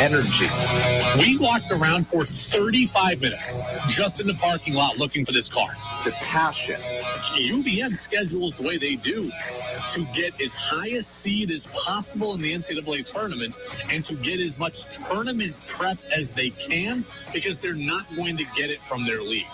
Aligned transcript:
energy. 0.00 0.46
We 1.18 1.36
walked 1.36 1.70
around 1.70 2.06
for 2.08 2.24
35 2.24 3.20
minutes 3.20 3.66
just 3.86 4.20
in 4.20 4.26
the 4.26 4.34
parking 4.34 4.74
lot 4.74 4.96
looking 4.96 5.26
for 5.26 5.32
this 5.32 5.48
car. 5.50 5.68
The 6.04 6.12
passion. 6.12 6.80
UVM 7.38 7.94
schedules 7.94 8.56
the 8.56 8.62
way 8.62 8.78
they 8.78 8.96
do 8.96 9.30
to 9.90 10.04
get 10.14 10.40
as 10.40 10.54
high 10.54 10.96
a 10.96 11.02
seed 11.02 11.50
as 11.50 11.66
possible 11.68 12.34
in 12.34 12.40
the 12.40 12.52
NCAA 12.52 13.04
tournament 13.04 13.58
and 13.90 14.02
to 14.06 14.14
get 14.14 14.40
as 14.40 14.58
much 14.58 14.84
tournament 15.06 15.54
prep 15.66 15.98
as 16.16 16.32
they 16.32 16.50
can 16.50 17.04
because 17.34 17.60
they're 17.60 17.74
not 17.74 18.04
going 18.16 18.38
to 18.38 18.44
get 18.56 18.70
it 18.70 18.80
from 18.80 19.04
their 19.04 19.20
league. 19.20 19.46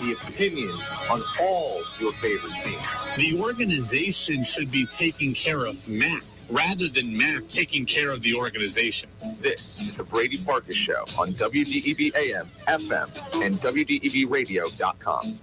The 0.00 0.16
opinions 0.28 0.92
on 1.08 1.22
all 1.40 1.82
your 2.00 2.12
favorite 2.12 2.56
teams. 2.62 2.86
The 3.16 3.40
organization 3.40 4.42
should 4.42 4.72
be 4.72 4.86
taking 4.86 5.34
care 5.34 5.66
of 5.66 5.88
Matt 5.88 6.26
rather 6.50 6.88
than 6.88 7.16
Matt 7.16 7.48
taking 7.48 7.86
care 7.86 8.10
of 8.10 8.22
the 8.22 8.34
organization. 8.34 9.08
This 9.40 9.80
is 9.80 9.96
the 9.96 10.04
Brady 10.04 10.36
Farkas 10.36 10.76
Show 10.76 11.04
on 11.18 11.28
WDEV 11.28 12.14
AM, 12.16 12.46
FM, 12.66 13.42
and 13.44 13.56
WDEVradio.com. 13.56 15.40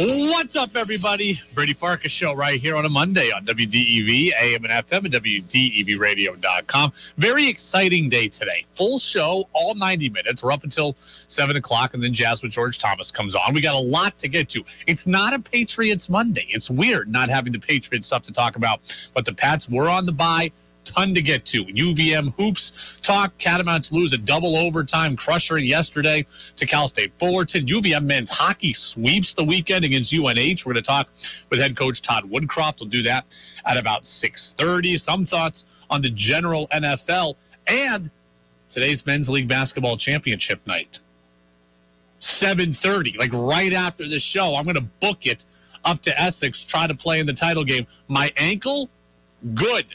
What's 0.00 0.54
up, 0.54 0.76
everybody? 0.76 1.42
Brady 1.54 1.72
Farkas 1.72 2.12
show 2.12 2.32
right 2.32 2.60
here 2.60 2.76
on 2.76 2.84
a 2.84 2.88
Monday 2.88 3.32
on 3.32 3.44
WDEV, 3.44 4.30
AM 4.40 4.64
and 4.64 4.72
FM, 4.72 5.06
and 5.06 5.12
WDEVradio.com. 5.12 6.92
Very 7.16 7.48
exciting 7.48 8.08
day 8.08 8.28
today. 8.28 8.64
Full 8.74 9.00
show, 9.00 9.48
all 9.54 9.74
90 9.74 10.10
minutes. 10.10 10.44
We're 10.44 10.52
up 10.52 10.62
until 10.62 10.94
7 11.00 11.56
o'clock, 11.56 11.94
and 11.94 12.02
then 12.02 12.14
Jazz 12.14 12.44
with 12.44 12.52
George 12.52 12.78
Thomas 12.78 13.10
comes 13.10 13.34
on. 13.34 13.52
We 13.52 13.60
got 13.60 13.74
a 13.74 13.84
lot 13.84 14.16
to 14.18 14.28
get 14.28 14.48
to. 14.50 14.64
It's 14.86 15.08
not 15.08 15.34
a 15.34 15.40
Patriots 15.40 16.08
Monday. 16.08 16.46
It's 16.48 16.70
weird 16.70 17.08
not 17.08 17.28
having 17.28 17.52
the 17.52 17.58
Patriots 17.58 18.06
stuff 18.06 18.22
to 18.22 18.32
talk 18.32 18.54
about, 18.54 18.94
but 19.14 19.24
the 19.24 19.34
Pats 19.34 19.68
were 19.68 19.88
on 19.88 20.06
the 20.06 20.12
bye 20.12 20.52
ton 20.84 21.14
to 21.14 21.22
get 21.22 21.44
to. 21.46 21.64
UVM 21.64 22.34
hoops 22.34 22.98
talk. 23.02 23.36
Catamounts 23.38 23.92
lose 23.92 24.12
a 24.12 24.18
double 24.18 24.56
overtime 24.56 25.16
crusher 25.16 25.58
yesterday 25.58 26.26
to 26.56 26.66
Cal 26.66 26.88
State 26.88 27.12
Fullerton. 27.18 27.66
UVM 27.66 28.04
men's 28.04 28.30
hockey 28.30 28.72
sweeps 28.72 29.34
the 29.34 29.44
weekend 29.44 29.84
against 29.84 30.12
UNH. 30.12 30.64
We're 30.64 30.72
going 30.72 30.76
to 30.76 30.82
talk 30.82 31.08
with 31.50 31.60
head 31.60 31.76
coach 31.76 32.02
Todd 32.02 32.24
Woodcroft. 32.30 32.80
We'll 32.80 32.88
do 32.88 33.02
that 33.02 33.26
at 33.66 33.76
about 33.76 34.04
6:30. 34.04 34.98
Some 34.98 35.26
thoughts 35.26 35.66
on 35.90 36.02
the 36.02 36.10
general 36.10 36.68
NFL 36.68 37.34
and 37.66 38.10
today's 38.68 39.04
men's 39.06 39.28
league 39.28 39.48
basketball 39.48 39.96
championship 39.96 40.66
night. 40.66 41.00
7:30, 42.20 43.18
like 43.18 43.32
right 43.32 43.72
after 43.72 44.08
the 44.08 44.18
show. 44.18 44.54
I'm 44.56 44.64
going 44.64 44.76
to 44.76 44.88
book 45.00 45.26
it 45.26 45.44
up 45.84 46.00
to 46.02 46.20
Essex, 46.20 46.62
try 46.62 46.86
to 46.86 46.94
play 46.94 47.20
in 47.20 47.26
the 47.26 47.32
title 47.32 47.64
game. 47.64 47.86
My 48.08 48.32
ankle, 48.36 48.90
good. 49.54 49.94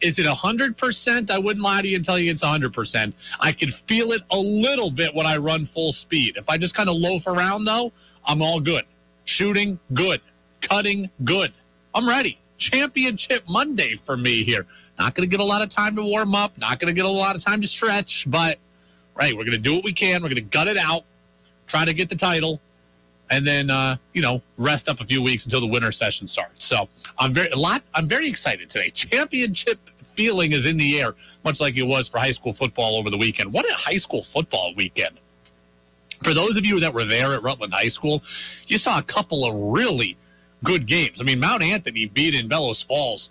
Is 0.00 0.18
it 0.18 0.26
a 0.26 0.30
100%? 0.30 1.30
I 1.30 1.38
wouldn't 1.38 1.64
lie 1.64 1.80
to 1.82 1.88
you 1.88 1.96
and 1.96 2.04
tell 2.04 2.18
you 2.18 2.30
it's 2.30 2.42
a 2.42 2.46
100%. 2.46 3.14
I 3.40 3.52
can 3.52 3.68
feel 3.68 4.12
it 4.12 4.22
a 4.30 4.38
little 4.38 4.90
bit 4.90 5.14
when 5.14 5.26
I 5.26 5.38
run 5.38 5.64
full 5.64 5.92
speed. 5.92 6.36
If 6.36 6.50
I 6.50 6.58
just 6.58 6.74
kind 6.74 6.88
of 6.88 6.96
loaf 6.96 7.26
around, 7.26 7.64
though, 7.64 7.92
I'm 8.24 8.42
all 8.42 8.60
good. 8.60 8.84
Shooting, 9.24 9.78
good. 9.92 10.20
Cutting, 10.60 11.10
good. 11.24 11.52
I'm 11.94 12.08
ready. 12.08 12.38
Championship 12.58 13.44
Monday 13.48 13.96
for 13.96 14.16
me 14.16 14.44
here. 14.44 14.66
Not 14.98 15.14
going 15.14 15.28
to 15.28 15.30
get 15.30 15.40
a 15.40 15.48
lot 15.48 15.62
of 15.62 15.68
time 15.68 15.96
to 15.96 16.02
warm 16.02 16.34
up, 16.34 16.56
not 16.56 16.78
going 16.78 16.88
to 16.88 16.94
get 16.94 17.04
a 17.04 17.10
lot 17.10 17.36
of 17.36 17.44
time 17.44 17.60
to 17.60 17.68
stretch, 17.68 18.30
but 18.30 18.58
right, 19.14 19.36
we're 19.36 19.44
going 19.44 19.52
to 19.52 19.58
do 19.58 19.74
what 19.74 19.84
we 19.84 19.92
can. 19.92 20.22
We're 20.22 20.28
going 20.28 20.36
to 20.36 20.40
gut 20.42 20.68
it 20.68 20.78
out, 20.78 21.04
try 21.66 21.84
to 21.84 21.92
get 21.92 22.08
the 22.08 22.16
title, 22.16 22.60
and 23.30 23.46
then 23.46 23.70
uh, 23.70 23.96
you 24.12 24.22
know 24.22 24.42
rest 24.56 24.88
up 24.88 25.00
a 25.00 25.04
few 25.04 25.22
weeks 25.22 25.44
until 25.44 25.60
the 25.60 25.66
winter 25.66 25.92
session 25.92 26.26
starts. 26.26 26.64
So 26.64 26.88
I'm 27.18 27.32
very 27.32 27.48
a 27.50 27.56
lot. 27.56 27.82
I'm 27.94 28.08
very 28.08 28.28
excited 28.28 28.70
today. 28.70 28.90
Championship 28.94 29.78
feeling 30.02 30.52
is 30.52 30.66
in 30.66 30.76
the 30.76 31.00
air, 31.00 31.12
much 31.44 31.60
like 31.60 31.76
it 31.76 31.82
was 31.82 32.08
for 32.08 32.18
high 32.18 32.30
school 32.30 32.52
football 32.52 32.96
over 32.96 33.10
the 33.10 33.18
weekend. 33.18 33.52
What 33.52 33.68
a 33.68 33.74
high 33.74 33.98
school 33.98 34.22
football 34.22 34.72
weekend! 34.76 35.18
For 36.22 36.34
those 36.34 36.56
of 36.56 36.64
you 36.64 36.80
that 36.80 36.94
were 36.94 37.04
there 37.04 37.34
at 37.34 37.42
Rutland 37.42 37.72
High 37.72 37.88
School, 37.88 38.22
you 38.66 38.78
saw 38.78 38.98
a 38.98 39.02
couple 39.02 39.44
of 39.44 39.74
really 39.74 40.16
good 40.64 40.86
games. 40.86 41.20
I 41.20 41.24
mean, 41.24 41.40
Mount 41.40 41.62
Anthony 41.62 42.06
beat 42.06 42.34
in 42.34 42.48
Bellows 42.48 42.82
Falls 42.82 43.30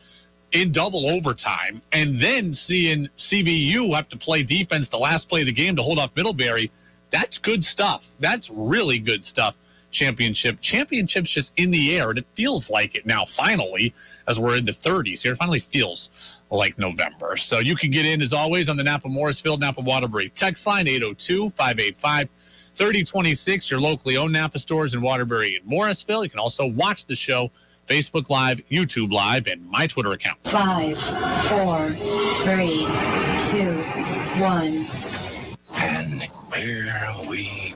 in 0.51 0.71
double 0.71 1.07
overtime, 1.07 1.81
and 1.91 2.21
then 2.21 2.53
seeing 2.53 3.09
CVU 3.17 3.93
have 3.95 4.07
to 4.09 4.17
play 4.17 4.43
defense 4.43 4.89
the 4.89 4.97
last 4.97 5.27
play 5.27 5.41
of 5.41 5.47
the 5.47 5.51
game 5.51 5.75
to 5.77 5.81
hold 5.81 5.97
off 5.99 6.15
Middlebury. 6.15 6.71
That's 7.09 7.39
good 7.39 7.65
stuff. 7.65 8.15
That's 8.19 8.49
really 8.51 8.99
good 8.99 9.25
stuff 9.25 9.57
championship. 9.95 10.61
Championship's 10.61 11.31
just 11.31 11.53
in 11.57 11.71
the 11.71 11.97
air, 11.97 12.09
and 12.09 12.19
it 12.19 12.25
feels 12.35 12.69
like 12.69 12.95
it 12.95 13.05
now, 13.05 13.25
finally, 13.25 13.93
as 14.27 14.39
we're 14.39 14.57
in 14.57 14.65
the 14.65 14.71
30s 14.71 15.23
here. 15.23 15.31
It 15.31 15.37
finally 15.37 15.59
feels 15.59 16.41
like 16.51 16.77
November. 16.77 17.37
So 17.37 17.59
you 17.59 17.75
can 17.75 17.89
get 17.91 18.05
in, 18.05 18.21
as 18.21 18.33
always, 18.33 18.69
on 18.69 18.77
the 18.77 18.83
Napa 18.83 19.07
Morrisville, 19.07 19.57
Napa 19.57 19.81
Waterbury 19.81 20.29
text 20.29 20.67
line 20.67 20.87
802 20.87 21.49
585 21.49 22.29
3026, 22.75 23.71
your 23.71 23.79
locally 23.79 24.17
owned 24.17 24.33
Napa 24.33 24.59
stores 24.59 24.93
in 24.93 25.01
Waterbury 25.01 25.55
and 25.55 25.65
Morrisville. 25.65 26.23
You 26.23 26.29
can 26.29 26.39
also 26.39 26.67
watch 26.67 27.05
the 27.05 27.15
show. 27.15 27.49
Facebook 27.87 28.31
Live, 28.31 28.65
YouTube 28.65 29.11
Live, 29.11 29.45
and 29.45 29.63
my 29.69 29.85
Twitter 29.85 30.11
account. 30.13 30.39
Five, 30.45 30.97
four, 30.97 31.87
three, 32.41 32.79
two, 33.37 33.71
one. 34.41 34.85
And 35.77 36.23
here 36.55 37.13
we 37.29 37.75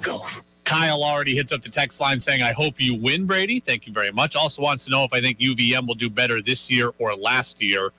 go. 0.00 0.18
Kyle 0.64 1.04
already 1.04 1.34
hits 1.34 1.52
up 1.52 1.62
the 1.62 1.68
text 1.68 2.00
line 2.00 2.18
saying, 2.18 2.42
I 2.42 2.52
hope 2.52 2.80
you 2.80 2.94
win, 2.94 3.26
Brady. 3.26 3.60
Thank 3.60 3.86
you 3.86 3.92
very 3.92 4.10
much. 4.10 4.34
Also 4.34 4.62
wants 4.62 4.84
to 4.86 4.90
know 4.90 5.04
if 5.04 5.12
I 5.12 5.20
think 5.20 5.38
UVM 5.38 5.86
will 5.86 5.94
do 5.94 6.08
better 6.08 6.40
this 6.40 6.70
year 6.70 6.90
or 6.98 7.14
last 7.14 7.62
year. 7.62 7.92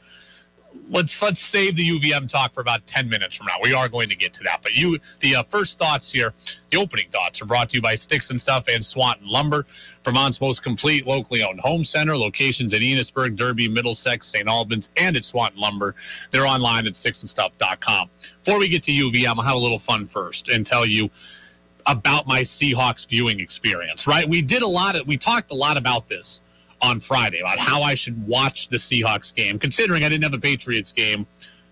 Let's 0.90 1.22
let's 1.22 1.40
save 1.40 1.78
the 1.78 1.88
UVM 1.88 2.28
talk 2.28 2.54
for 2.54 2.60
about 2.60 2.86
10 2.86 3.08
minutes 3.08 3.38
from 3.38 3.48
now. 3.48 3.54
We 3.64 3.74
are 3.74 3.88
going 3.88 4.10
to 4.10 4.16
get 4.16 4.34
to 4.34 4.44
that. 4.44 4.60
But 4.62 4.74
you 4.74 5.00
the 5.22 5.38
uh, 5.38 5.44
first 5.44 5.80
thoughts 5.80 6.12
here, 6.12 6.34
the 6.70 6.78
opening 6.78 7.06
thoughts 7.12 7.42
are 7.42 7.46
brought 7.46 7.70
to 7.70 7.78
you 7.78 7.82
by 7.82 7.96
Sticks 7.96 8.30
and 8.30 8.42
Stuff 8.42 8.68
and 8.68 8.84
Swanton 8.84 9.26
Lumber, 9.26 9.66
Vermont's 10.04 10.42
most 10.42 10.64
complete 10.64 11.08
locally 11.08 11.44
owned 11.44 11.62
home 11.62 11.86
center. 11.86 12.18
Locations 12.18 12.74
in 12.74 12.82
Enosburg, 12.82 13.38
Derby, 13.38 13.70
Middlesex, 13.70 14.28
St. 14.28 14.50
Albans, 14.50 14.90
and 14.98 15.16
at 15.16 15.24
Swanton 15.24 15.62
Lumber. 15.62 15.96
They're 16.32 16.46
online 16.46 16.88
at 16.88 16.94
sticksandstuff.com. 16.94 18.10
Before 18.44 18.60
we 18.60 18.68
get 18.68 18.84
to 18.84 18.92
UVM, 18.92 19.36
I'll 19.38 19.44
have 19.44 19.56
a 19.56 19.60
little 19.60 19.80
fun 19.80 20.06
first 20.06 20.50
and 20.50 20.66
tell 20.66 20.86
you 20.86 21.10
about 21.86 22.28
my 22.28 22.42
Seahawks 22.42 23.08
viewing 23.08 23.40
experience, 23.40 24.08
right? 24.08 24.28
We 24.28 24.42
did 24.42 24.64
a 24.64 24.68
lot 24.68 24.96
of, 24.96 25.08
we 25.08 25.18
talked 25.18 25.52
a 25.52 25.56
lot 25.56 25.78
about 25.78 26.08
this 26.08 26.42
on 26.82 27.00
Friday 27.00 27.40
about 27.40 27.60
how 27.60 27.82
I 27.84 27.96
should 27.96 28.28
watch 28.28 28.70
the 28.70 28.78
Seahawks 28.78 29.34
game, 29.34 29.60
considering 29.60 30.04
I 30.04 30.10
didn't 30.10 30.24
have 30.24 30.34
a 30.34 30.40
Patriots 30.40 30.92
game 30.92 31.26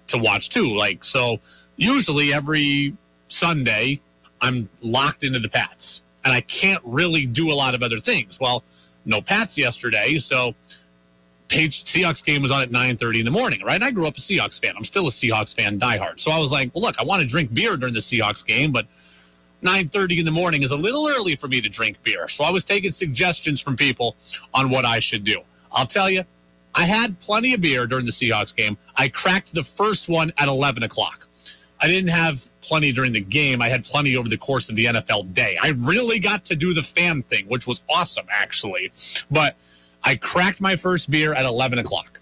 to 0.08 0.18
watch 0.18 0.50
too. 0.50 0.76
Like, 0.76 1.04
so 1.04 1.40
usually 1.76 2.34
every 2.34 2.96
Sunday, 3.28 4.00
I'm 4.42 4.70
locked 4.82 5.24
into 5.24 5.40
the 5.40 5.50
Pats 5.50 6.04
and 6.24 6.34
I 6.34 6.42
can't 6.42 6.82
really 6.84 7.26
do 7.26 7.52
a 7.52 7.56
lot 7.56 7.76
of 7.76 7.84
other 7.84 8.00
things. 8.00 8.40
Well, 8.40 8.64
no 9.06 9.22
Pats 9.22 9.58
yesterday, 9.58 10.18
so 10.18 10.56
Page 11.50 11.84
Seahawks 11.84 12.24
game 12.24 12.42
was 12.42 12.52
on 12.52 12.62
at 12.62 12.72
9:30 12.72 13.20
in 13.20 13.26
the 13.26 13.32
morning, 13.32 13.62
right? 13.64 13.76
And 13.76 13.84
I 13.84 13.92
grew 13.92 14.08
up 14.08 14.18
a 14.18 14.20
Seahawks 14.22 14.62
fan. 14.62 14.76
I'm 14.78 14.86
still 14.86 15.08
a 15.08 15.12
Seahawks 15.12 15.56
fan, 15.56 15.80
diehard. 15.80 16.20
So 16.20 16.32
I 16.32 16.40
was 16.40 16.52
like, 16.52 16.72
well, 16.74 16.84
look, 16.84 17.00
I 17.00 17.04
want 17.04 17.22
to 17.22 17.28
drink 17.28 17.54
beer 17.54 17.76
during 17.78 17.94
the 17.94 18.00
Seahawks 18.00 18.46
game, 18.46 18.72
but 18.72 18.88
9:30 19.64 20.20
in 20.20 20.26
the 20.26 20.32
morning 20.32 20.64
is 20.64 20.72
a 20.72 20.76
little 20.76 21.08
early 21.10 21.36
for 21.36 21.48
me 21.48 21.62
to 21.62 21.70
drink 21.70 22.02
beer. 22.04 22.28
So 22.28 22.44
I 22.44 22.52
was 22.52 22.66
taking 22.66 22.92
suggestions 22.92 23.62
from 23.62 23.76
people 23.76 24.16
on 24.54 24.70
what 24.70 24.86
I 24.86 25.00
should 25.00 25.24
do. 25.24 25.42
I'll 25.72 25.88
tell 25.88 26.10
you, 26.10 26.24
I 26.76 26.84
had 26.86 27.20
plenty 27.20 27.54
of 27.54 27.62
beer 27.62 27.88
during 27.88 28.06
the 28.06 28.12
Seahawks 28.12 28.56
game. 28.56 28.78
I 28.96 29.08
cracked 29.08 29.54
the 29.54 29.64
first 29.64 30.10
one 30.10 30.32
at 30.38 30.48
11 30.48 30.84
o'clock. 30.84 31.28
I 31.80 31.88
didn't 31.88 32.10
have 32.12 32.42
plenty 32.62 32.94
during 32.94 33.12
the 33.12 33.22
game. 33.22 33.62
I 33.62 33.70
had 33.70 33.84
plenty 33.84 34.16
over 34.16 34.30
the 34.30 34.38
course 34.38 34.70
of 34.70 34.76
the 34.76 34.86
NFL 34.86 35.34
day. 35.34 35.58
I 35.62 35.74
really 35.78 36.20
got 36.20 36.46
to 36.46 36.56
do 36.56 36.74
the 36.74 36.82
fan 36.82 37.24
thing, 37.24 37.46
which 37.48 37.68
was 37.68 37.84
awesome, 37.90 38.26
actually. 38.30 38.92
But 39.30 39.56
I 40.04 40.16
cracked 40.16 40.62
my 40.62 40.78
first 40.78 41.12
beer 41.12 41.34
at 41.34 41.46
11 41.46 41.80
o'clock. 41.80 42.22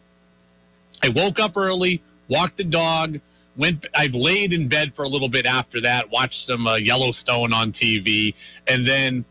I 1.03 1.09
woke 1.09 1.39
up 1.39 1.57
early, 1.57 2.01
walked 2.27 2.57
the 2.57 2.63
dog, 2.63 3.19
went 3.55 3.85
I've 3.95 4.15
laid 4.15 4.53
in 4.53 4.67
bed 4.67 4.95
for 4.95 5.03
a 5.03 5.07
little 5.07 5.29
bit 5.29 5.45
after 5.45 5.81
that, 5.81 6.09
watched 6.11 6.45
some 6.45 6.67
uh, 6.67 6.75
Yellowstone 6.75 7.53
on 7.53 7.71
TV, 7.71 8.33
and 8.67 8.85
then 8.85 9.25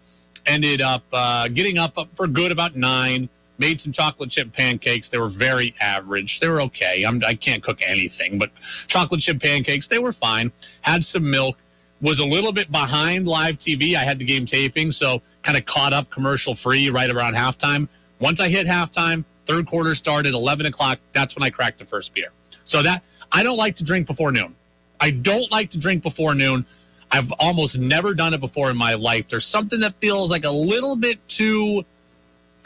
ended 0.46 0.82
up 0.82 1.04
uh, 1.12 1.48
getting 1.48 1.78
up, 1.78 1.96
for 2.14 2.26
good 2.26 2.52
about 2.52 2.76
nine. 2.76 3.28
Made 3.58 3.78
some 3.78 3.92
chocolate 3.92 4.30
chip 4.30 4.54
pancakes. 4.54 5.10
They 5.10 5.18
were 5.18 5.28
very 5.28 5.74
average. 5.80 6.40
They 6.40 6.48
were 6.48 6.62
okay. 6.62 7.04
I'm, 7.04 7.20
I 7.26 7.34
can't 7.34 7.62
cook 7.62 7.82
anything, 7.82 8.38
but 8.38 8.50
chocolate 8.86 9.20
chip 9.20 9.40
pancakes, 9.40 9.86
they 9.86 9.98
were 9.98 10.12
fine. 10.12 10.50
Had 10.80 11.04
some 11.04 11.30
milk. 11.30 11.58
Was 12.00 12.20
a 12.20 12.24
little 12.24 12.52
bit 12.52 12.72
behind 12.72 13.28
live 13.28 13.58
TV. 13.58 13.94
I 13.94 13.98
had 13.98 14.18
the 14.18 14.24
game 14.24 14.46
taping, 14.46 14.90
so 14.90 15.20
kind 15.42 15.58
of 15.58 15.66
caught 15.66 15.92
up 15.92 16.08
commercial 16.08 16.54
free 16.54 16.88
right 16.88 17.10
around 17.10 17.34
halftime. 17.34 17.88
Once 18.20 18.40
I 18.40 18.48
hit 18.48 18.66
halftime, 18.66 19.22
third 19.44 19.66
quarter 19.66 19.94
started, 19.94 20.32
11 20.32 20.64
o'clock. 20.64 20.98
That's 21.12 21.36
when 21.36 21.42
I 21.42 21.50
cracked 21.50 21.78
the 21.78 21.84
first 21.84 22.14
beer. 22.14 22.28
So 22.64 22.82
that 22.82 23.02
I 23.32 23.42
don't 23.42 23.56
like 23.56 23.76
to 23.76 23.84
drink 23.84 24.06
before 24.06 24.32
noon. 24.32 24.54
I 25.00 25.10
don't 25.10 25.50
like 25.50 25.70
to 25.70 25.78
drink 25.78 26.02
before 26.02 26.34
noon. 26.34 26.66
I've 27.10 27.32
almost 27.38 27.78
never 27.78 28.14
done 28.14 28.34
it 28.34 28.40
before 28.40 28.70
in 28.70 28.76
my 28.76 28.94
life. 28.94 29.28
There's 29.28 29.44
something 29.44 29.80
that 29.80 29.94
feels 30.00 30.30
like 30.30 30.44
a 30.44 30.50
little 30.50 30.96
bit 30.96 31.26
too 31.28 31.84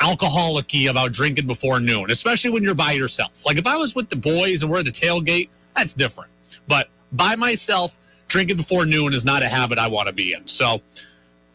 alcoholic 0.00 0.74
about 0.88 1.12
drinking 1.12 1.46
before 1.46 1.80
noon, 1.80 2.10
especially 2.10 2.50
when 2.50 2.62
you're 2.62 2.74
by 2.74 2.92
yourself. 2.92 3.46
Like 3.46 3.56
if 3.56 3.66
I 3.66 3.76
was 3.76 3.94
with 3.94 4.08
the 4.08 4.16
boys 4.16 4.62
and 4.62 4.70
we're 4.70 4.80
at 4.80 4.84
the 4.84 4.90
tailgate, 4.90 5.48
that's 5.74 5.94
different. 5.94 6.30
But 6.66 6.88
by 7.12 7.36
myself, 7.36 7.98
drinking 8.28 8.56
before 8.56 8.84
noon 8.86 9.12
is 9.14 9.24
not 9.24 9.42
a 9.42 9.48
habit 9.48 9.78
I 9.78 9.88
want 9.88 10.08
to 10.08 10.14
be 10.14 10.32
in. 10.32 10.46
So 10.46 10.82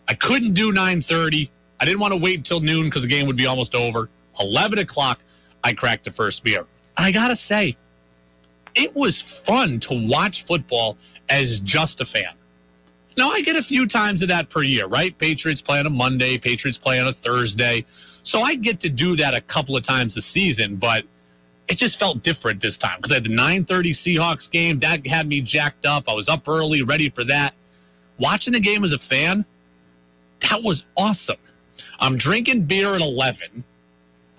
I 0.08 0.14
couldn't 0.14 0.54
do 0.54 0.72
9:30. 0.72 1.50
I 1.80 1.86
didn't 1.86 2.00
want 2.00 2.14
to 2.14 2.20
wait 2.20 2.38
until 2.38 2.60
noon 2.60 2.86
because 2.86 3.04
the 3.04 3.08
game 3.08 3.28
would 3.28 3.38
be 3.38 3.46
almost 3.46 3.76
over. 3.76 4.10
11 4.40 4.80
o'clock, 4.80 5.20
I 5.64 5.74
cracked 5.74 6.06
the 6.06 6.12
first 6.12 6.44
beer. 6.44 6.66
I 6.98 7.12
gotta 7.12 7.36
say, 7.36 7.78
it 8.76 8.96
was 8.96 9.22
fun 9.22 9.80
to 9.82 10.08
watch 10.08 10.44
football 10.44 10.98
as 11.30 11.60
just 11.60 12.02
a 12.02 12.06
fan. 12.06 12.34
Now 13.18 13.30
I 13.30 13.42
get 13.42 13.56
a 13.56 13.62
few 13.62 13.88
times 13.88 14.22
of 14.22 14.30
that 14.30 14.50
per 14.50 14.62
year, 14.62 14.88
right? 14.88 15.18
Patriots 15.18 15.62
play 15.62 15.80
on 15.80 15.86
a 15.86 15.90
Monday, 15.90 16.38
Patriots 16.38 16.78
play 16.78 17.00
on 17.00 17.08
a 17.08 17.14
Thursday. 17.14 17.86
So 18.24 18.42
I 18.42 18.56
get 18.56 18.80
to 18.82 18.90
do 18.90 19.16
that 19.18 19.34
a 19.34 19.42
couple 19.42 19.76
of 19.76 19.84
times 19.84 20.16
a 20.18 20.22
season, 20.22 20.78
but 20.78 21.04
it 21.68 21.78
just 21.78 22.00
felt 22.00 22.24
different 22.24 22.62
this 22.62 22.78
time 22.78 22.98
because 22.98 23.12
I 23.12 23.16
had 23.16 23.24
the 23.24 23.30
9:30 23.30 23.92
Seahawks 23.92 24.50
game. 24.50 24.80
That 24.80 25.06
had 25.06 25.28
me 25.28 25.42
jacked 25.42 25.86
up. 25.86 26.10
I 26.10 26.14
was 26.14 26.30
up 26.30 26.48
early, 26.48 26.82
ready 26.82 27.10
for 27.10 27.24
that. 27.26 27.54
Watching 28.18 28.54
the 28.54 28.60
game 28.60 28.84
as 28.84 28.92
a 28.92 28.98
fan, 28.98 29.46
that 30.40 30.64
was 30.64 30.86
awesome. 30.98 31.38
I'm 32.00 32.18
drinking 32.18 32.66
beer 32.66 32.96
at 32.96 33.02
11. 33.02 33.64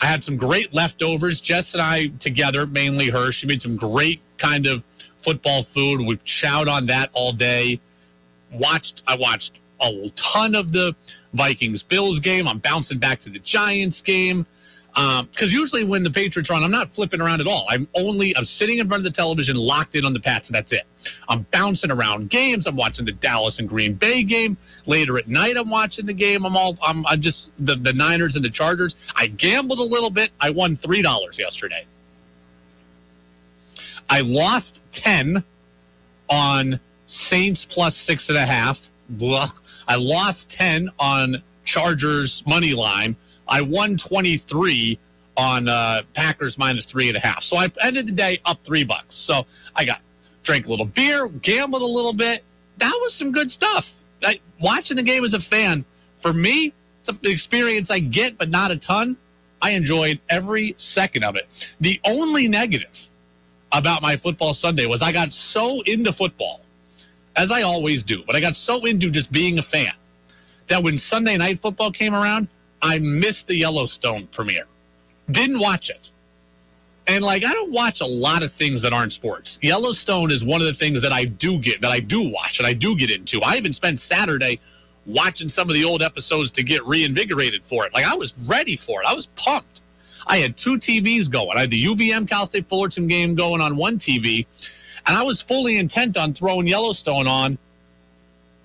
I 0.00 0.06
had 0.06 0.24
some 0.24 0.36
great 0.36 0.72
leftovers. 0.72 1.40
Jess 1.40 1.74
and 1.74 1.82
I 1.82 2.08
together, 2.18 2.66
mainly 2.66 3.08
her. 3.10 3.32
She 3.32 3.46
made 3.46 3.60
some 3.60 3.76
great 3.76 4.20
kind 4.38 4.66
of 4.66 4.84
football 5.18 5.62
food. 5.62 6.00
We 6.00 6.16
chowed 6.18 6.68
on 6.68 6.86
that 6.86 7.10
all 7.12 7.32
day. 7.32 7.80
Watched. 8.52 9.02
I 9.06 9.16
watched 9.16 9.60
a 9.80 10.10
ton 10.16 10.54
of 10.54 10.72
the 10.72 10.94
Vikings 11.34 11.82
Bills 11.82 12.20
game. 12.20 12.48
I'm 12.48 12.58
bouncing 12.58 12.98
back 12.98 13.20
to 13.20 13.30
the 13.30 13.38
Giants 13.38 14.00
game 14.02 14.46
because 14.92 15.54
um, 15.54 15.60
usually 15.60 15.84
when 15.84 16.02
the 16.02 16.10
Patriots 16.10 16.50
are 16.50 16.54
on, 16.54 16.64
I'm 16.64 16.70
not 16.70 16.88
flipping 16.88 17.20
around 17.20 17.40
at 17.40 17.46
all. 17.46 17.64
I'm 17.68 17.86
only 17.94 18.36
I'm 18.36 18.44
sitting 18.44 18.78
in 18.78 18.88
front 18.88 19.00
of 19.00 19.04
the 19.04 19.16
television, 19.16 19.56
locked 19.56 19.94
in 19.94 20.04
on 20.04 20.12
the 20.12 20.20
Pats, 20.20 20.48
and 20.48 20.56
that's 20.56 20.72
it. 20.72 20.82
I'm 21.28 21.46
bouncing 21.52 21.90
around 21.90 22.30
games. 22.30 22.66
I'm 22.66 22.76
watching 22.76 23.04
the 23.04 23.12
Dallas 23.12 23.60
and 23.60 23.68
Green 23.68 23.94
Bay 23.94 24.24
game. 24.24 24.56
Later 24.86 25.16
at 25.18 25.28
night, 25.28 25.56
I'm 25.56 25.70
watching 25.70 26.06
the 26.06 26.12
game. 26.12 26.44
I'm 26.44 26.56
all 26.56 26.76
I'm, 26.82 27.06
I'm 27.06 27.20
just 27.20 27.52
the 27.64 27.76
the 27.76 27.92
Niners 27.92 28.36
and 28.36 28.44
the 28.44 28.50
Chargers. 28.50 28.96
I 29.14 29.28
gambled 29.28 29.78
a 29.78 29.84
little 29.84 30.10
bit. 30.10 30.30
I 30.40 30.50
won 30.50 30.76
three 30.76 31.02
dollars 31.02 31.38
yesterday. 31.38 31.86
I 34.08 34.22
lost 34.22 34.82
ten 34.90 35.44
on 36.28 36.80
Saints 37.06 37.64
plus 37.64 37.96
six 37.96 38.28
and 38.28 38.38
a 38.38 38.46
half. 38.46 38.90
Blah. 39.08 39.46
I 39.86 39.96
lost 39.96 40.50
ten 40.50 40.90
on 40.98 41.42
Chargers 41.64 42.44
money 42.44 42.74
line. 42.74 43.16
I 43.50 43.62
won 43.62 43.96
23 43.96 44.98
on 45.36 45.68
uh, 45.68 46.02
Packers 46.14 46.56
minus 46.56 46.86
three 46.86 47.08
and 47.08 47.16
a 47.16 47.20
half. 47.20 47.42
So 47.42 47.56
I 47.56 47.68
ended 47.82 48.06
the 48.06 48.12
day 48.12 48.40
up 48.44 48.62
three 48.62 48.84
bucks. 48.84 49.14
So 49.14 49.46
I 49.74 49.84
got 49.84 50.00
drank 50.42 50.66
a 50.66 50.70
little 50.70 50.86
beer, 50.86 51.28
gambled 51.28 51.82
a 51.82 51.86
little 51.86 52.12
bit. 52.12 52.44
That 52.78 52.96
was 53.02 53.12
some 53.12 53.32
good 53.32 53.50
stuff. 53.50 53.98
I, 54.22 54.40
watching 54.60 54.96
the 54.96 55.02
game 55.02 55.24
as 55.24 55.34
a 55.34 55.40
fan, 55.40 55.84
for 56.18 56.32
me, 56.32 56.72
it's 57.00 57.08
an 57.08 57.18
experience 57.24 57.90
I 57.90 57.98
get, 57.98 58.38
but 58.38 58.50
not 58.50 58.70
a 58.70 58.76
ton. 58.76 59.16
I 59.62 59.70
enjoyed 59.70 60.20
every 60.28 60.74
second 60.78 61.24
of 61.24 61.36
it. 61.36 61.72
The 61.80 62.00
only 62.04 62.48
negative 62.48 63.10
about 63.72 64.02
my 64.02 64.16
football 64.16 64.54
Sunday 64.54 64.86
was 64.86 65.02
I 65.02 65.12
got 65.12 65.32
so 65.32 65.80
into 65.82 66.12
football, 66.12 66.60
as 67.36 67.50
I 67.50 67.62
always 67.62 68.02
do, 68.02 68.22
but 68.26 68.36
I 68.36 68.40
got 68.40 68.56
so 68.56 68.84
into 68.84 69.10
just 69.10 69.30
being 69.30 69.58
a 69.58 69.62
fan 69.62 69.92
that 70.68 70.82
when 70.82 70.96
Sunday 70.96 71.36
night 71.36 71.60
football 71.60 71.90
came 71.90 72.14
around, 72.14 72.48
I 72.82 72.98
missed 72.98 73.46
the 73.46 73.56
Yellowstone 73.56 74.26
premiere. 74.28 74.66
Didn't 75.30 75.60
watch 75.60 75.90
it. 75.90 76.10
And 77.06 77.24
like 77.24 77.44
I 77.44 77.52
don't 77.52 77.72
watch 77.72 78.00
a 78.00 78.06
lot 78.06 78.42
of 78.42 78.52
things 78.52 78.82
that 78.82 78.92
aren't 78.92 79.12
sports. 79.12 79.58
Yellowstone 79.62 80.30
is 80.30 80.44
one 80.44 80.60
of 80.60 80.66
the 80.66 80.72
things 80.72 81.02
that 81.02 81.12
I 81.12 81.24
do 81.24 81.58
get 81.58 81.80
that 81.80 81.90
I 81.90 82.00
do 82.00 82.28
watch 82.28 82.58
and 82.58 82.66
I 82.66 82.72
do 82.72 82.96
get 82.96 83.10
into. 83.10 83.40
I 83.42 83.56
even 83.56 83.72
spent 83.72 83.98
Saturday 83.98 84.60
watching 85.06 85.48
some 85.48 85.68
of 85.68 85.74
the 85.74 85.84
old 85.84 86.02
episodes 86.02 86.50
to 86.52 86.62
get 86.62 86.86
reinvigorated 86.86 87.64
for 87.64 87.86
it. 87.86 87.94
Like 87.94 88.04
I 88.04 88.14
was 88.14 88.46
ready 88.48 88.76
for 88.76 89.02
it. 89.02 89.06
I 89.06 89.14
was 89.14 89.26
pumped. 89.26 89.82
I 90.26 90.38
had 90.38 90.56
two 90.56 90.78
TVs 90.78 91.30
going. 91.30 91.56
I 91.56 91.60
had 91.60 91.70
the 91.70 91.84
UVM 91.84 92.28
Cal 92.28 92.46
State 92.46 92.68
Fullerton 92.68 93.08
game 93.08 93.34
going 93.34 93.60
on 93.60 93.76
one 93.76 93.98
TV, 93.98 94.46
and 95.06 95.16
I 95.16 95.22
was 95.22 95.42
fully 95.42 95.78
intent 95.78 96.16
on 96.16 96.34
throwing 96.34 96.66
Yellowstone 96.66 97.26
on, 97.26 97.58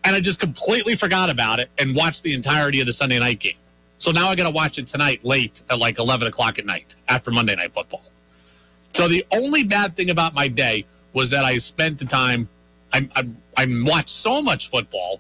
and 0.03 0.15
I 0.15 0.19
just 0.19 0.39
completely 0.39 0.95
forgot 0.95 1.31
about 1.31 1.59
it 1.59 1.69
and 1.79 1.95
watched 1.95 2.23
the 2.23 2.33
entirety 2.33 2.81
of 2.81 2.85
the 2.85 2.93
Sunday 2.93 3.17
night 3.17 3.39
game. 3.39 3.55
So 3.97 4.11
now 4.11 4.27
I 4.27 4.35
got 4.35 4.43
to 4.43 4.51
watch 4.51 4.77
it 4.77 4.87
tonight 4.87 5.23
late 5.23 5.61
at 5.69 5.79
like 5.79 5.99
11 5.99 6.27
o'clock 6.27 6.59
at 6.59 6.65
night 6.65 6.95
after 7.07 7.31
Monday 7.31 7.55
Night 7.55 7.73
Football. 7.73 8.03
So 8.93 9.07
the 9.07 9.25
only 9.31 9.63
bad 9.63 9.95
thing 9.95 10.09
about 10.09 10.33
my 10.33 10.47
day 10.47 10.85
was 11.13 11.29
that 11.31 11.45
I 11.45 11.57
spent 11.57 11.99
the 11.99 12.05
time, 12.05 12.47
I, 12.93 13.09
I, 13.15 13.27
I 13.57 13.67
watched 13.69 14.09
so 14.09 14.41
much 14.41 14.69
football 14.69 15.19